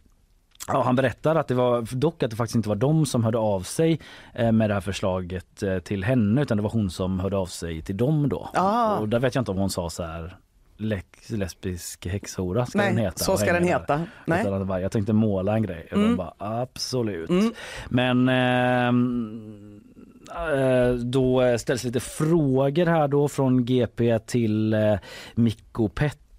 Ja, 0.67 0.83
han 0.83 0.97
berättar 0.97 1.37
att 1.37 1.49
det 1.49 1.55
var 1.55 1.97
dock 1.97 2.23
att 2.23 2.31
det 2.31 2.37
faktiskt 2.37 2.57
inte 2.57 2.69
var 2.69 2.77
de 2.77 3.07
som 3.07 3.25
hörde 3.25 3.39
av 3.39 3.61
sig 3.61 4.01
eh, 4.35 4.53
med 4.53 4.71
det 4.71 4.75
här 4.75 4.81
förslaget 4.81 5.63
eh, 5.63 5.79
till 5.79 6.05
henne 6.05 6.43
utan 6.43 6.57
det 6.57 6.63
var 6.63 6.71
hon 6.71 6.91
som 6.91 7.21
hörde 7.21 7.37
av 7.37 7.47
sig 7.47 7.83
till 7.83 7.97
dem 7.97 8.29
då. 8.29 8.49
Ah. 8.55 8.97
Och 8.97 9.09
där 9.09 9.19
vet 9.19 9.35
jag 9.35 9.43
inte 9.43 9.51
om 9.51 9.59
hon 9.59 9.71
sa 9.71 9.91
så 9.91 10.03
här 10.03 10.37
lex, 10.77 11.31
lesbisk 11.31 12.07
häxhora 12.07 12.67
ska 12.67 12.79
Nej, 12.79 12.89
den 12.89 12.99
heta. 12.99 13.25
så 13.25 13.37
ska 13.37 13.53
den 13.53 13.65
heta. 13.65 13.97
där. 13.97 14.07
Nej. 14.25 14.41
Utan 14.41 14.67
var, 14.67 14.79
jag 14.79 14.93
tänkte 14.93 15.13
måla 15.13 15.55
en 15.55 15.63
grej. 15.63 15.89
Mm. 15.93 16.17
bara 16.17 16.33
absolut. 16.39 17.31
Mm. 17.31 17.53
Men 17.89 18.29
ehm, 18.29 19.81
eh, 20.55 20.93
då 20.93 21.59
ställs 21.59 21.85
lite 21.85 22.01
frågor 22.01 22.87
här 22.87 23.09
då 23.09 23.29
från 23.29 23.65
GP 23.65 24.19
till 24.19 24.75
eh, 24.75 24.95
Mikko 25.35 25.89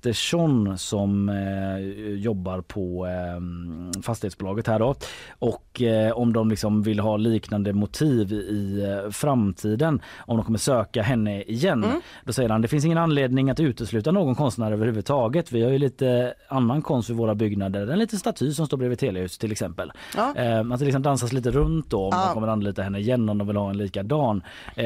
Pettersson 0.05 0.77
som 0.77 1.29
eh, 1.29 1.79
jobbar 2.15 2.61
på 2.61 3.07
eh, 3.07 4.01
fastighetsbolaget 4.01 4.67
här 4.67 4.79
då 4.79 4.95
och 5.39 5.81
eh, 5.81 6.11
om 6.11 6.33
de 6.33 6.49
liksom 6.49 6.83
vill 6.83 6.99
ha 6.99 7.17
liknande 7.17 7.73
motiv 7.73 8.33
i 8.33 8.83
eh, 9.05 9.11
framtiden 9.11 10.01
om 10.19 10.37
de 10.37 10.45
kommer 10.45 10.59
söka 10.59 11.01
henne 11.01 11.41
igen. 11.43 11.83
Mm. 11.83 12.01
Då 12.25 12.33
säger 12.33 12.49
han 12.49 12.61
det 12.61 12.67
finns 12.67 12.85
ingen 12.85 12.97
anledning 12.97 13.49
att 13.49 13.59
utesluta 13.59 14.11
någon 14.11 14.35
konstnär 14.35 14.71
överhuvudtaget. 14.71 15.51
Vi 15.51 15.63
har 15.63 15.71
ju 15.71 15.77
lite 15.77 16.33
annan 16.47 16.81
konst 16.81 17.09
i 17.09 17.13
våra 17.13 17.35
byggnader. 17.35 17.87
En 17.87 17.99
liten 17.99 18.19
staty 18.19 18.51
som 18.51 18.67
står 18.67 18.77
bredvid 18.77 18.99
Telehus 18.99 19.37
till 19.37 19.51
exempel. 19.51 19.91
Ja. 20.17 20.33
Eh, 20.35 20.59
att 20.59 20.79
det 20.79 20.85
liksom 20.85 21.01
dansas 21.01 21.33
lite 21.33 21.51
runt 21.51 21.89
då 21.89 22.01
om 22.03 22.09
Ja. 22.13 22.25
de 22.27 22.33
kommer 22.33 22.47
anlita 22.47 22.81
henne 22.81 22.99
igen 22.99 23.29
om 23.29 23.37
de 23.37 23.47
vill 23.47 23.57
ha 23.57 23.69
en 23.69 23.77
likadan. 23.77 24.43
Eh, 24.75 24.85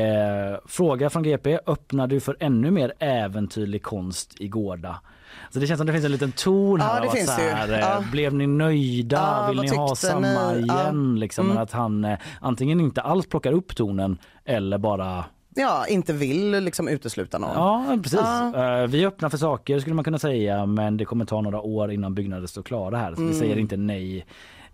fråga 0.66 1.10
från 1.10 1.24
GP, 1.24 1.60
öppnar 1.68 2.08
du 2.08 2.20
för 2.20 2.38
ännu 2.40 2.72
mer 2.72 2.94
äventyrlig 3.00 3.84
konst 3.84 4.42
i 4.42 4.48
Gårda? 4.48 5.00
Så 5.50 5.60
det 5.60 5.68
känns 5.68 5.78
som 5.78 5.88
det 5.88 5.94
finns 5.94 6.06
en 6.06 6.12
liten 6.12 6.32
ton 6.32 6.82
här 6.82 6.96
Ja, 6.98 7.04
det 7.04 7.10
finns 7.18 7.36
så 7.36 7.42
här, 7.42 7.72
eh, 7.74 7.80
Ja. 7.80 8.04
Blev 8.12 8.34
ni 8.34 8.48
nöjda? 8.48 9.18
Ja, 9.18 9.48
Vill 9.50 9.62
ni 9.62 9.76
ha 9.78 9.96
samma 9.96 10.52
ni? 10.52 10.60
Igen? 10.60 11.20
Liksom, 11.20 11.46
Mm. 11.46 11.58
Att 11.58 11.72
han 11.72 12.06
eh, 12.06 12.18
antingen 12.42 12.80
inte 12.80 13.02
alls 13.02 13.28
plockar 13.28 13.52
upp 13.52 13.76
tonen 13.76 14.18
eller 14.46 14.78
bara 14.78 15.26
Ja, 15.58 15.86
inte 15.88 16.14
vill 16.14 16.52
liksom 16.52 16.88
utesluta 16.88 17.38
någon. 17.38 17.50
Ja, 17.54 17.98
precis. 18.04 18.20
Ja. 18.24 18.82
Eh, 18.82 18.88
vi 18.88 19.04
är 19.04 19.08
öppna 19.08 19.30
för 19.30 19.38
saker 19.38 19.80
skulle 19.80 19.96
man 19.96 20.04
kunna 20.04 20.20
säga 20.20 20.66
men 20.66 20.98
det 20.98 21.06
kommer 21.06 21.26
ta 21.26 21.42
några 21.42 21.62
år 21.62 21.92
innan 21.92 22.16
byggnader 22.16 22.48
står 22.48 22.64
klara 22.64 22.98
här. 22.98 23.16
Så 23.16 23.22
Mm. 23.22 23.34
vi 23.34 23.40
säger 23.40 23.58
inte 23.58 23.78
nej 23.78 24.26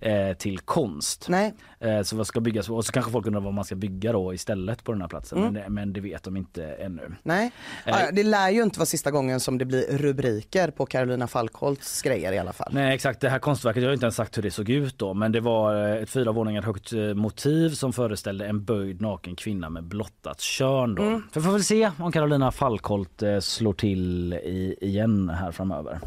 eh, 0.01 0.33
till 0.37 0.59
konst. 0.59 1.25
Nej. 1.29 1.53
Eh, 1.79 2.01
så 2.01 2.15
vad 2.15 2.27
ska 2.27 2.39
byggas 2.39 2.69
och 2.69 2.85
så 2.85 2.91
kanske 2.91 3.11
folk 3.11 3.25
undrar 3.25 3.41
vad 3.41 3.53
man 3.53 3.65
ska 3.65 3.75
bygga 3.75 4.11
då 4.11 4.33
istället 4.33 4.83
på 4.83 4.91
den 4.91 5.01
här 5.01 5.07
platsen. 5.07 5.37
Mm. 5.37 5.53
Men, 5.53 5.73
men 5.73 5.93
det 5.93 6.01
vet 6.01 6.23
de 6.23 6.37
inte 6.37 6.65
ännu. 6.65 7.15
Nej, 7.23 7.51
Eh. 7.85 7.95
det 8.13 8.23
lär 8.23 8.49
ju 8.49 8.63
inte 8.63 8.79
vara 8.79 8.85
sista 8.85 9.11
gången 9.11 9.39
som 9.39 9.57
det 9.57 9.65
blir 9.65 9.97
rubriker 9.97 10.71
på 10.71 10.85
Carolina 10.85 11.27
Falkholts 11.27 12.01
grejer 12.01 12.31
i 12.33 12.39
alla 12.39 12.53
fall. 12.53 12.71
Nej 12.73 12.95
exakt, 12.95 13.21
det 13.21 13.29
här 13.29 13.39
konstverket, 13.39 13.83
jag 13.83 13.89
har 13.89 13.93
inte 13.93 14.05
ens 14.05 14.15
sagt 14.15 14.37
hur 14.37 14.43
det 14.43 14.51
såg 14.51 14.69
ut 14.69 14.97
då 14.97 15.13
men 15.13 15.31
det 15.31 15.39
var 15.39 15.89
eh, 15.95 16.03
ett 16.03 16.09
fyra 16.09 16.31
våningar 16.31 16.61
högt 16.61 16.93
eh, 16.93 16.99
motiv 17.13 17.69
som 17.69 17.93
föreställde 17.93 18.45
en 18.45 18.63
böjd 18.63 19.01
naken 19.01 19.35
kvinna 19.35 19.69
med 19.69 19.83
blottat 19.83 20.39
kön 20.41 20.95
då. 20.95 21.03
Mm. 21.03 21.23
För 21.31 21.39
vi 21.39 21.45
får 21.45 21.51
väl 21.53 21.63
se 21.63 21.91
om 21.99 22.11
Carolina 22.11 22.51
Falkholt 22.51 23.21
eh, 23.21 23.39
slår 23.39 23.73
till 23.73 24.33
i, 24.33 24.75
igen 24.81 25.29
här 25.29 25.51
framöver. 25.51 25.99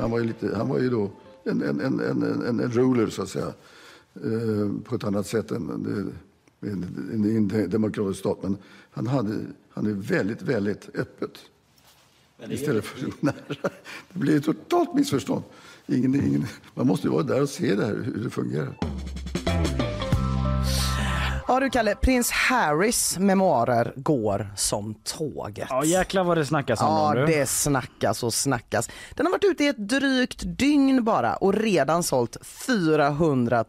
Han 0.00 0.10
var 0.10 0.18
ju, 0.18 0.24
lite, 0.24 0.56
han 0.56 0.68
var 0.68 0.78
ju 0.78 0.90
då 0.90 1.10
en, 1.44 1.62
en, 1.62 1.80
en, 1.80 2.00
en, 2.00 2.60
en, 2.60 2.70
ruler 2.70 3.06
så 3.06 3.22
att 3.22 3.28
säga. 3.28 3.52
Eh, 4.14 4.82
på 4.84 4.94
ett 4.94 5.04
annat 5.04 5.26
sätt 5.26 5.50
än 5.50 5.70
en, 5.70 6.12
en, 6.60 7.50
en 7.52 7.70
demokratisk 7.70 8.20
stat. 8.20 8.38
Men 8.42 8.56
han, 8.90 9.06
hade, 9.06 9.34
han 9.70 9.86
är 9.86 9.92
väldigt, 9.92 10.42
väldigt 10.42 10.88
öppet. 10.94 11.30
Istället 12.48 12.84
för 12.84 13.12
nära. 13.20 13.70
Det 14.12 14.18
blir 14.18 14.36
ett 14.36 14.44
totalt 14.44 14.94
missförstånd. 14.94 15.42
Ingen, 15.86 16.14
ingen, 16.14 16.46
man 16.74 16.86
måste 16.86 17.06
ju 17.06 17.12
vara 17.12 17.22
där 17.22 17.42
och 17.42 17.48
se 17.48 17.74
det 17.74 17.86
här, 17.86 17.94
hur 17.94 18.24
det 18.24 18.30
fungerar. 18.30 18.76
Ja 21.50 21.60
du 21.60 21.70
Kalle, 21.70 21.94
prins 21.94 22.30
Harrys 22.30 23.18
memoarer 23.18 23.92
går 23.96 24.52
som 24.56 24.94
tåget. 24.94 25.66
Ja 25.70 25.84
jäklar 25.84 26.24
vad 26.24 26.36
det 26.36 26.46
snackas 26.46 26.80
om 26.80 26.86
Ja, 26.86 27.14
dem 27.14 27.26
du. 27.26 27.32
det 27.32 27.46
snackas 27.46 28.22
och 28.22 28.34
snackas. 28.34 28.90
Den 29.14 29.26
har 29.26 29.30
varit 29.32 29.44
ute 29.44 29.64
i 29.64 29.68
ett 29.68 29.88
drygt 29.88 30.42
dygn 30.44 31.04
bara 31.04 31.34
och 31.34 31.54
redan 31.54 32.02
sålt 32.02 32.36
400 32.66 33.64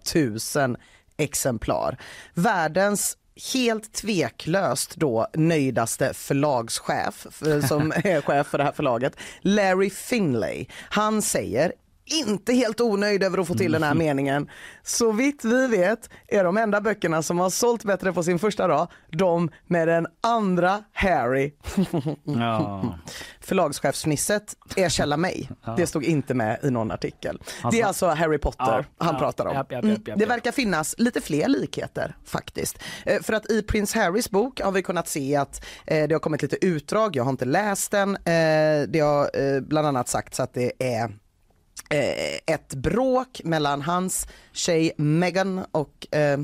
000 0.55 0.77
exemplar. 1.17 1.97
Världens 2.33 3.17
helt 3.53 3.93
tveklöst 3.93 4.95
då 4.95 5.27
nöjdaste 5.33 6.13
förlagschef 6.13 7.27
som 7.67 7.91
är 7.95 8.21
chef 8.21 8.47
för 8.47 8.57
det 8.57 8.63
här 8.63 8.71
förlaget, 8.71 9.15
Larry 9.41 9.89
Finlay. 9.89 10.65
Han 10.89 11.21
säger 11.21 11.73
inte 12.11 12.53
helt 12.53 12.81
onöjd 12.81 13.23
över 13.23 13.37
att 13.37 13.47
få 13.47 13.53
till 13.55 13.71
den 13.71 13.83
här 13.83 13.93
meningen. 13.93 14.49
Så 14.83 15.11
vitt 15.11 15.45
vi 15.45 15.67
vet 15.67 16.09
är 16.27 16.43
de 16.43 16.57
enda 16.57 16.81
böckerna 16.81 17.21
som 17.23 17.39
har 17.39 17.49
sålt 17.49 17.83
bättre 17.83 18.13
på 18.13 18.23
sin 18.23 18.39
första 18.39 18.67
dag 18.67 18.87
de 19.11 19.49
med 19.67 19.87
den 19.87 20.07
andra 20.21 20.83
Harry. 20.93 21.53
Ja. 22.23 22.95
Förlagschefsfnisset 23.39 24.55
är 24.75 24.89
källa 24.89 25.17
mig. 25.17 25.49
Ja. 25.65 25.73
Det 25.77 25.87
stod 25.87 26.03
inte 26.03 26.33
med 26.33 26.59
i 26.63 26.69
någon 26.71 26.91
artikel. 26.91 27.41
Han 27.61 27.71
Det 27.71 27.81
är 27.81 27.85
alltså 27.85 28.07
Harry 28.07 28.37
Potter 28.37 28.85
Ja, 28.97 29.05
han 29.05 29.17
pratar 29.17 29.45
om. 29.45 29.65
Mm, 29.71 30.03
Det 30.17 30.25
verkar 30.25 30.51
finnas 30.51 30.95
lite 30.97 31.21
fler 31.21 31.47
likheter 31.47 32.15
faktiskt. 32.25 32.79
Eh, 33.05 33.21
För 33.21 33.33
att 33.33 33.51
i 33.51 33.61
Prince 33.63 33.99
Harrys 33.99 34.29
bok 34.31 34.61
har 34.61 34.71
vi 34.71 34.81
kunnat 34.83 35.07
se 35.07 35.35
att 35.35 35.65
eh, 35.85 36.07
det 36.07 36.15
har 36.15 36.19
kommit 36.19 36.41
lite 36.41 36.65
utdrag, 36.65 37.15
jag 37.15 37.23
har 37.23 37.31
inte 37.31 37.45
läst 37.45 37.91
den. 37.91 38.15
Eh, 38.15 38.87
Det 38.87 38.99
har 38.99 39.61
bland 39.61 39.87
annat 39.87 40.07
sagts 40.07 40.39
att 40.39 40.53
det 40.53 40.71
är 40.79 41.11
Eh, 41.89 42.55
ett 42.55 42.73
bråk 42.73 43.41
mellan 43.43 43.81
hans 43.81 44.27
tjej 44.51 44.91
Meghan 44.97 45.65
och 45.71 46.15
eh, 46.15 46.39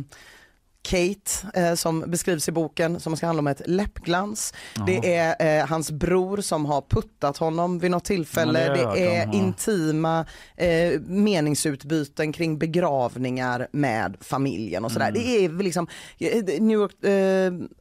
Kate 0.87 1.31
eh, 1.53 1.73
som 1.75 1.99
beskrivs 2.07 2.49
i 2.49 2.51
boken 2.51 2.99
som 2.99 3.17
ska 3.17 3.25
handla 3.25 3.39
om 3.39 3.47
ett 3.47 3.61
läppglans. 3.65 4.53
Ja. 4.75 4.83
Det 4.87 5.15
är 5.15 5.59
eh, 5.61 5.67
hans 5.67 5.91
bror 5.91 6.37
som 6.41 6.65
har 6.65 6.81
puttat 6.89 7.37
honom 7.37 7.79
vid 7.79 7.91
något 7.91 8.05
tillfälle. 8.05 8.65
Ja, 8.65 8.73
det 8.73 8.99
det 9.01 9.15
är 9.15 9.25
om, 9.25 9.31
ja. 9.33 9.37
intima 9.39 10.25
eh, 10.57 10.99
meningsutbyten 11.01 12.31
kring 12.33 12.57
begravningar 12.57 13.67
med 13.71 14.17
familjen 14.21 14.85
och 14.85 14.91
sådär. 14.91 15.09
Mm. 15.09 15.21
Det 15.23 15.45
är 15.45 15.49
liksom, 15.63 15.87
eh, 16.19 16.43
New 16.61 16.77
York, 16.79 17.03
eh, 17.03 17.11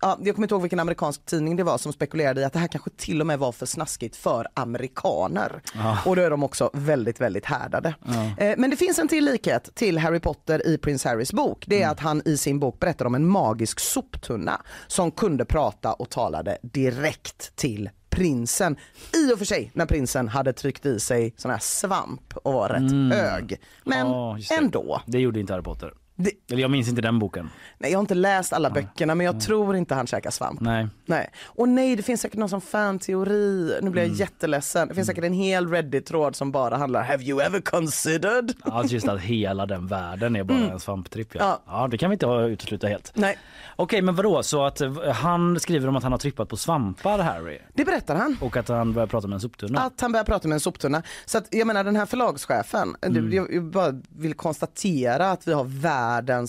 ja, 0.01 0.19
jag 0.23 0.35
kommer 0.35 0.45
inte 0.45 0.55
ihåg 0.55 0.63
vilken 0.63 0.81
amerikansk 0.81 1.25
tidning 1.27 1.57
det 1.57 1.65
var 1.65 1.79
som 1.79 1.93
spekulerade 1.93 2.41
i 2.41 2.45
att 2.45 2.53
det 2.53 2.59
här 2.59 2.69
kanske 2.69 2.91
till 2.91 3.21
och 3.21 3.27
med 3.27 3.39
var 3.39 3.53
för 3.53 3.67
snaskigt 3.67 4.17
för 4.17 4.47
amerikaner. 4.55 5.63
Ja. 5.75 5.99
Och 6.05 6.17
då 6.17 6.23
är 6.23 6.31
de 6.31 6.43
också 6.43 6.71
väldigt, 6.73 7.21
väldigt 7.21 7.45
härdade. 7.45 7.95
Eh, 8.39 8.55
Men 8.57 8.71
det 8.71 8.77
finns 8.77 8.99
en 8.99 9.09
till 9.09 9.25
likhet 9.25 9.75
till 9.75 9.99
Harry 9.99 10.21
Potter 10.21 10.67
i 10.67 10.79
Prince 10.79 11.09
Harrys 11.09 11.33
bok. 11.33 11.65
Det 11.67 11.77
är 11.77 11.81
Mm. 11.81 11.93
att 11.93 12.01
han 12.01 12.23
i 12.25 12.37
sin 12.37 12.59
bok 12.61 12.81
berättar 12.81 12.96
om 13.05 13.15
en 13.15 13.27
magisk 13.29 13.81
soptunna 13.81 14.63
som 14.87 15.11
kunde 15.11 15.45
prata 15.45 15.93
och 15.93 16.11
talade 16.11 16.59
direkt 16.63 17.57
till 17.57 17.91
prinsen. 18.11 18.77
I 19.15 19.33
och 19.35 19.39
för 19.39 19.45
sig 19.45 19.71
när 19.75 19.87
prinsen 19.87 20.29
hade 20.29 20.53
tryckt 20.53 20.87
i 20.87 21.01
sig 21.01 21.35
sån 21.37 21.51
här 21.51 21.59
svamp 21.59 22.37
och 22.37 22.53
var 22.53 22.69
rätt 22.69 22.79
Mm. 22.93 23.11
hög. 23.11 23.61
Men 23.85 24.07
Ja, 24.07 24.37
just 24.37 24.49
det. 24.49 24.55
ändå. 24.55 25.01
Det 25.07 25.19
gjorde 25.19 25.41
inte 25.41 25.53
Harry 25.53 25.63
Potter. 25.63 25.93
Det- 26.19 26.31
Eller 26.51 26.63
jag 26.63 26.71
minns 26.71 26.89
inte 26.89 27.03
den 27.03 27.19
boken. 27.19 27.51
Nej, 27.79 27.91
jag 27.91 27.99
har 27.99 28.01
inte 28.01 28.15
läst 28.15 28.53
alla 28.53 28.71
böckerna 28.71 29.15
men 29.15 29.27
jag 29.27 29.41
tror 29.41 29.77
inte 29.77 29.95
han 29.95 30.07
käkar 30.07 30.31
svamp. 30.31 30.61
Nej. 30.61 30.89
Nej. 31.07 31.31
Och 31.45 31.69
nej, 31.69 31.97
det 31.97 32.03
finns 32.03 32.21
säkert 32.21 32.39
någon 32.39 32.49
som 32.49 32.61
fan-teori. 32.61 33.73
Nu 33.83 33.91
blir 33.91 34.03
jag 34.03 34.09
Mm. 34.09 34.19
jätteledsen. 34.19 34.89
Det 34.89 34.95
finns 34.95 35.07
säkert 35.07 35.25
en 35.25 35.33
hel 35.33 35.69
Reddit-tråd 35.71 36.37
som 36.37 36.53
bara 36.53 36.77
handlar 36.77 37.03
Have 37.03 37.23
you 37.25 37.41
ever 37.43 37.61
considered? 37.61 38.53
Alltså 38.63 38.95
just 38.95 39.09
att 39.09 39.21
hela 39.21 39.67
den 39.67 39.87
världen 39.87 40.37
är 40.37 40.45
bara 40.45 40.59
Mm. 40.59 40.71
en 40.71 40.81
svamptripp. 40.81 41.35
Ja. 41.35 41.41
Ja. 41.41 41.63
ja, 41.67 41.89
det 41.89 41.99
kan 41.99 42.11
vi 42.11 42.15
inte 42.15 42.27
ha 42.27 42.43
utesluta 42.43 42.87
helt. 42.87 43.13
Nej. 43.15 43.39
Okej, 43.77 44.03
men 44.03 44.15
vadå? 44.15 44.43
Så 44.43 44.65
att 44.65 44.81
eh, 44.81 45.11
han 45.13 45.61
skriver 45.61 45.89
om 45.89 45.97
att 45.97 46.03
han 46.03 46.13
har 46.13 46.19
trippat 46.19 46.49
på 46.49 46.57
svampar, 46.57 47.19
Harry? 47.19 47.59
Det 47.75 47.85
berättar 47.85 48.17
han. 48.17 48.37
Och 48.41 48.57
att 48.57 48.69
han 48.69 48.93
börjar 48.93 49.07
prata 49.07 49.27
med 49.29 49.35
en 49.35 49.41
soptunna? 49.41 49.81
Att 49.81 50.01
han 50.01 50.13
börjar 50.13 50.25
prata 50.25 50.49
med 50.49 50.55
en 50.55 50.61
soptunna. 50.61 51.03
Så 51.27 51.39
att, 51.39 51.49
jag 51.51 51.67
menar 51.67 51.85
den 51.85 51.97
här 51.97 52.07
förlagschefen, 52.07 52.97
Mm. 53.03 53.33
jag, 53.33 53.55
jag 53.55 53.65
bara 53.65 53.93
vill 54.09 54.35
konstatera 54.35 55.31
att 55.31 55.49
vi 55.49 55.53
har 55.53 55.65
världens 55.65 56.06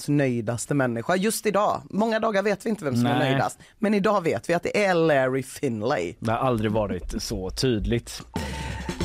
nöjdaste 0.07 0.73
människa 0.73 1.15
just 1.15 1.45
idag. 1.45 1.81
Många 1.89 2.19
dagar 2.19 2.43
vet 2.43 2.65
vi 2.65 2.69
inte 2.69 2.85
vem 2.85 2.95
som 2.95 3.05
är 3.05 3.19
Nej. 3.19 3.29
nöjdast. 3.29 3.59
Men 3.79 3.93
idag 3.93 4.21
vet 4.23 4.49
vi 4.49 4.53
att 4.53 4.63
det 4.63 4.85
är 4.85 4.93
Larry 4.93 5.43
Finlay. 5.43 6.15
Det 6.19 6.31
har 6.31 6.37
aldrig 6.37 6.71
varit 6.71 7.21
så 7.23 7.49
tydligt. 7.49 8.21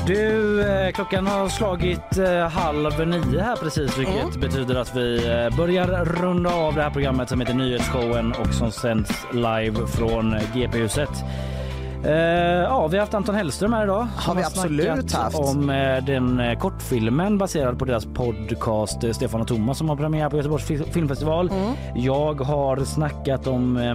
Du, 0.07 0.61
eh, 0.61 0.91
klockan 0.91 1.27
har 1.27 1.49
slagit 1.49 2.17
eh, 2.17 2.47
halv 2.49 3.07
nio 3.07 3.41
här 3.41 3.55
precis 3.55 3.97
vilket 3.97 4.15
Mm. 4.23 4.39
betyder 4.41 4.75
att 4.75 4.95
vi 4.95 5.15
eh, 5.49 5.57
börjar 5.57 6.05
runda 6.05 6.53
av 6.53 6.75
det 6.75 6.81
här 6.83 6.89
programmet 6.89 7.29
som 7.29 7.39
heter 7.39 7.53
Nyhetsshowen 7.53 8.31
och 8.31 8.53
som 8.53 8.71
sänds 8.71 9.11
live 9.33 9.87
från 9.87 10.35
GP-huset. 10.53 11.09
Eh, 12.05 12.11
ja, 12.13 12.87
vi 12.87 12.97
har 12.97 13.01
haft 13.01 13.13
Anton 13.13 13.35
Hellström 13.35 13.73
här 13.73 13.83
idag. 13.83 14.07
Har 14.15 14.35
vi 14.35 14.43
absolut 14.43 15.13
haft. 15.13 15.35
Om 15.39 15.69
eh, 15.69 16.05
den 16.05 16.39
eh, 16.39 16.59
kortfilmen 16.59 17.37
baserad 17.37 17.79
på 17.79 17.85
deras 17.85 18.05
podcast 18.05 19.03
eh, 19.03 19.11
Stefan 19.11 19.41
och 19.41 19.47
Thomas 19.47 19.77
som 19.77 19.89
har 19.89 19.95
premiär 19.95 20.29
på 20.29 20.37
Göteborgs 20.37 20.65
fi- 20.65 20.83
filmfestival. 20.91 21.49
Mm. 21.51 21.73
Jag 21.95 22.41
har 22.41 22.77
snackat 22.85 23.47
om, 23.47 23.77
eh, 23.77 23.93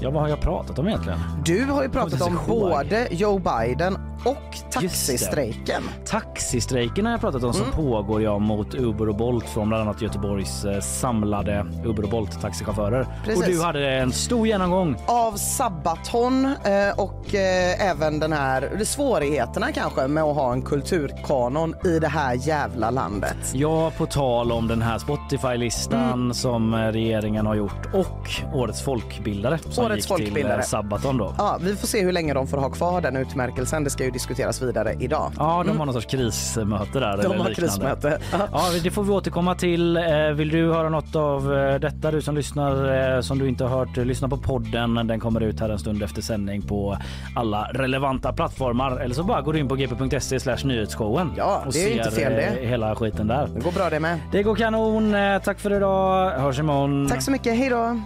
ja 0.00 0.10
vad 0.10 0.22
har 0.22 0.28
jag 0.28 0.40
pratat 0.40 0.78
om 0.78 0.88
egentligen? 0.88 1.18
Du 1.44 1.64
har 1.64 1.82
ju 1.82 1.88
pratat 1.88 2.22
om 2.22 2.38
både 2.46 3.08
Joe 3.10 3.38
Biden 3.38 3.98
och 4.24 4.56
taxistrejken. 4.70 5.82
Taxistrejken 6.06 7.04
har 7.06 7.12
jag 7.12 7.20
pratat 7.20 7.44
om 7.44 7.52
som 7.52 7.62
Mm. 7.64 7.76
pågår 7.76 8.22
ja, 8.22 8.38
mot 8.38 8.74
Uber 8.74 9.08
och 9.08 9.16
Bolt 9.16 9.44
från 9.48 9.68
bland 9.68 9.82
annat 9.82 10.02
Göteborgs 10.02 10.64
eh, 10.64 10.80
samlade 10.80 11.66
Uber 11.84 12.02
och 12.02 12.08
Bolt 12.10 12.40
taxichaufförer. 12.40 13.06
Precis. 13.24 13.42
Och 13.46 13.50
du 13.52 13.62
hade 13.62 13.90
en 13.90 14.12
stor 14.12 14.46
genomgång. 14.46 14.96
Av 15.06 15.32
Sabaton 15.32 16.54
och 16.96 17.34
eh, 17.48 17.90
även 17.90 18.18
den 18.20 18.32
här 18.32 18.84
svårigheterna 18.84 19.72
kanske 19.72 20.06
med 20.06 20.24
att 20.24 20.36
ha 20.36 20.52
en 20.52 20.62
kulturkanon 20.62 21.74
i 21.84 21.98
det 21.98 22.08
här 22.08 22.34
jävla 22.48 22.90
landet. 22.90 23.36
Ja, 23.52 23.92
på 23.96 24.06
tal 24.06 24.52
om 24.52 24.68
den 24.68 24.82
här 24.82 24.98
Spotify-listan 24.98 25.98
Mm. 26.12 26.34
som 26.34 26.74
eh, 26.74 26.78
regeringen 26.78 27.46
har 27.46 27.54
gjort 27.54 27.86
och 27.94 28.30
Årets 28.54 28.82
folkbildare 28.82 29.58
som 29.70 29.84
Årets 29.84 29.96
gick 30.10 30.16
till 30.16 30.26
folkbildare. 30.26 30.58
eh, 30.58 30.64
Sabaton 30.64 31.16
då. 31.18 31.34
Ja, 31.38 31.58
vi 31.60 31.76
får 31.76 31.86
se 31.86 32.02
hur 32.04 32.12
länge 32.12 32.34
de 32.34 32.46
får 32.46 32.58
ha 32.58 32.70
kvar 32.70 33.00
den 33.00 33.16
utmärkelsen. 33.16 33.84
Det 33.84 33.90
ska 33.90 34.04
ju 34.04 34.10
diskuteras 34.10 34.62
vidare 34.62 34.94
idag. 35.00 35.32
Ja, 35.38 35.64
de 35.66 35.78
har 35.78 35.86
någon 35.86 35.94
sorts 35.94 36.06
krismöte 36.06 37.00
där. 37.00 37.16
De 37.16 37.24
eller 37.24 37.28
har 37.28 37.48
liknande. 37.48 37.54
krismöte. 37.54 38.18
Ja, 38.52 38.62
det 38.82 38.90
får 38.90 39.02
vi 39.04 39.10
återkomma 39.10 39.54
till. 39.54 39.96
Eh, 39.96 40.02
Vill 40.34 40.48
du 40.48 40.72
höra 40.72 40.88
något 40.88 41.16
av 41.16 41.54
eh, 41.54 41.74
detta, 41.80 42.10
du 42.10 42.22
som 42.22 42.34
lyssnar, 42.34 43.14
eh, 43.16 43.20
som 43.20 43.38
du 43.38 43.48
inte 43.48 43.64
har 43.64 43.78
hört, 43.78 43.98
eh, 43.98 44.04
lyssna 44.04 44.28
på 44.28 44.36
podden. 44.36 44.94
Den 44.94 45.20
kommer 45.20 45.40
ut 45.40 45.60
här 45.60 45.68
en 45.68 45.78
stund 45.78 46.02
efter 46.02 46.22
sändning 46.22 46.62
på 46.62 46.98
alla 47.38 47.68
relevanta 47.72 48.32
plattformar. 48.32 48.96
Eller 49.00 49.14
så 49.14 49.22
bara 49.22 49.40
går 49.42 49.52
du 49.52 49.58
in 49.58 49.68
på 49.68 49.74
gp.se 49.76 50.40
slash 50.40 50.56
nyhetsshowen. 50.64 51.32
Ja, 51.36 51.62
och 51.66 51.72
det 51.72 51.84
är 51.92 51.98
inte 51.98 52.10
fel 52.10 52.32
det. 52.32 52.42
eh, 52.62 52.68
hela 52.68 52.94
skiten 52.96 53.26
där. 53.26 53.48
Det 53.54 53.60
går 53.60 53.72
bra 53.72 53.90
det 53.90 54.00
med. 54.00 54.18
Det 54.32 54.42
går 54.42 54.54
kanon. 54.54 55.14
Eh, 55.14 55.38
Tack 55.42 55.58
för 55.60 55.72
idag. 55.76 56.30
Hörs 56.30 56.58
imorgon. 56.58 57.08
Tack 57.10 57.22
så 57.22 57.30
mycket. 57.30 57.56
Hej 57.56 57.68
då. 57.70 58.00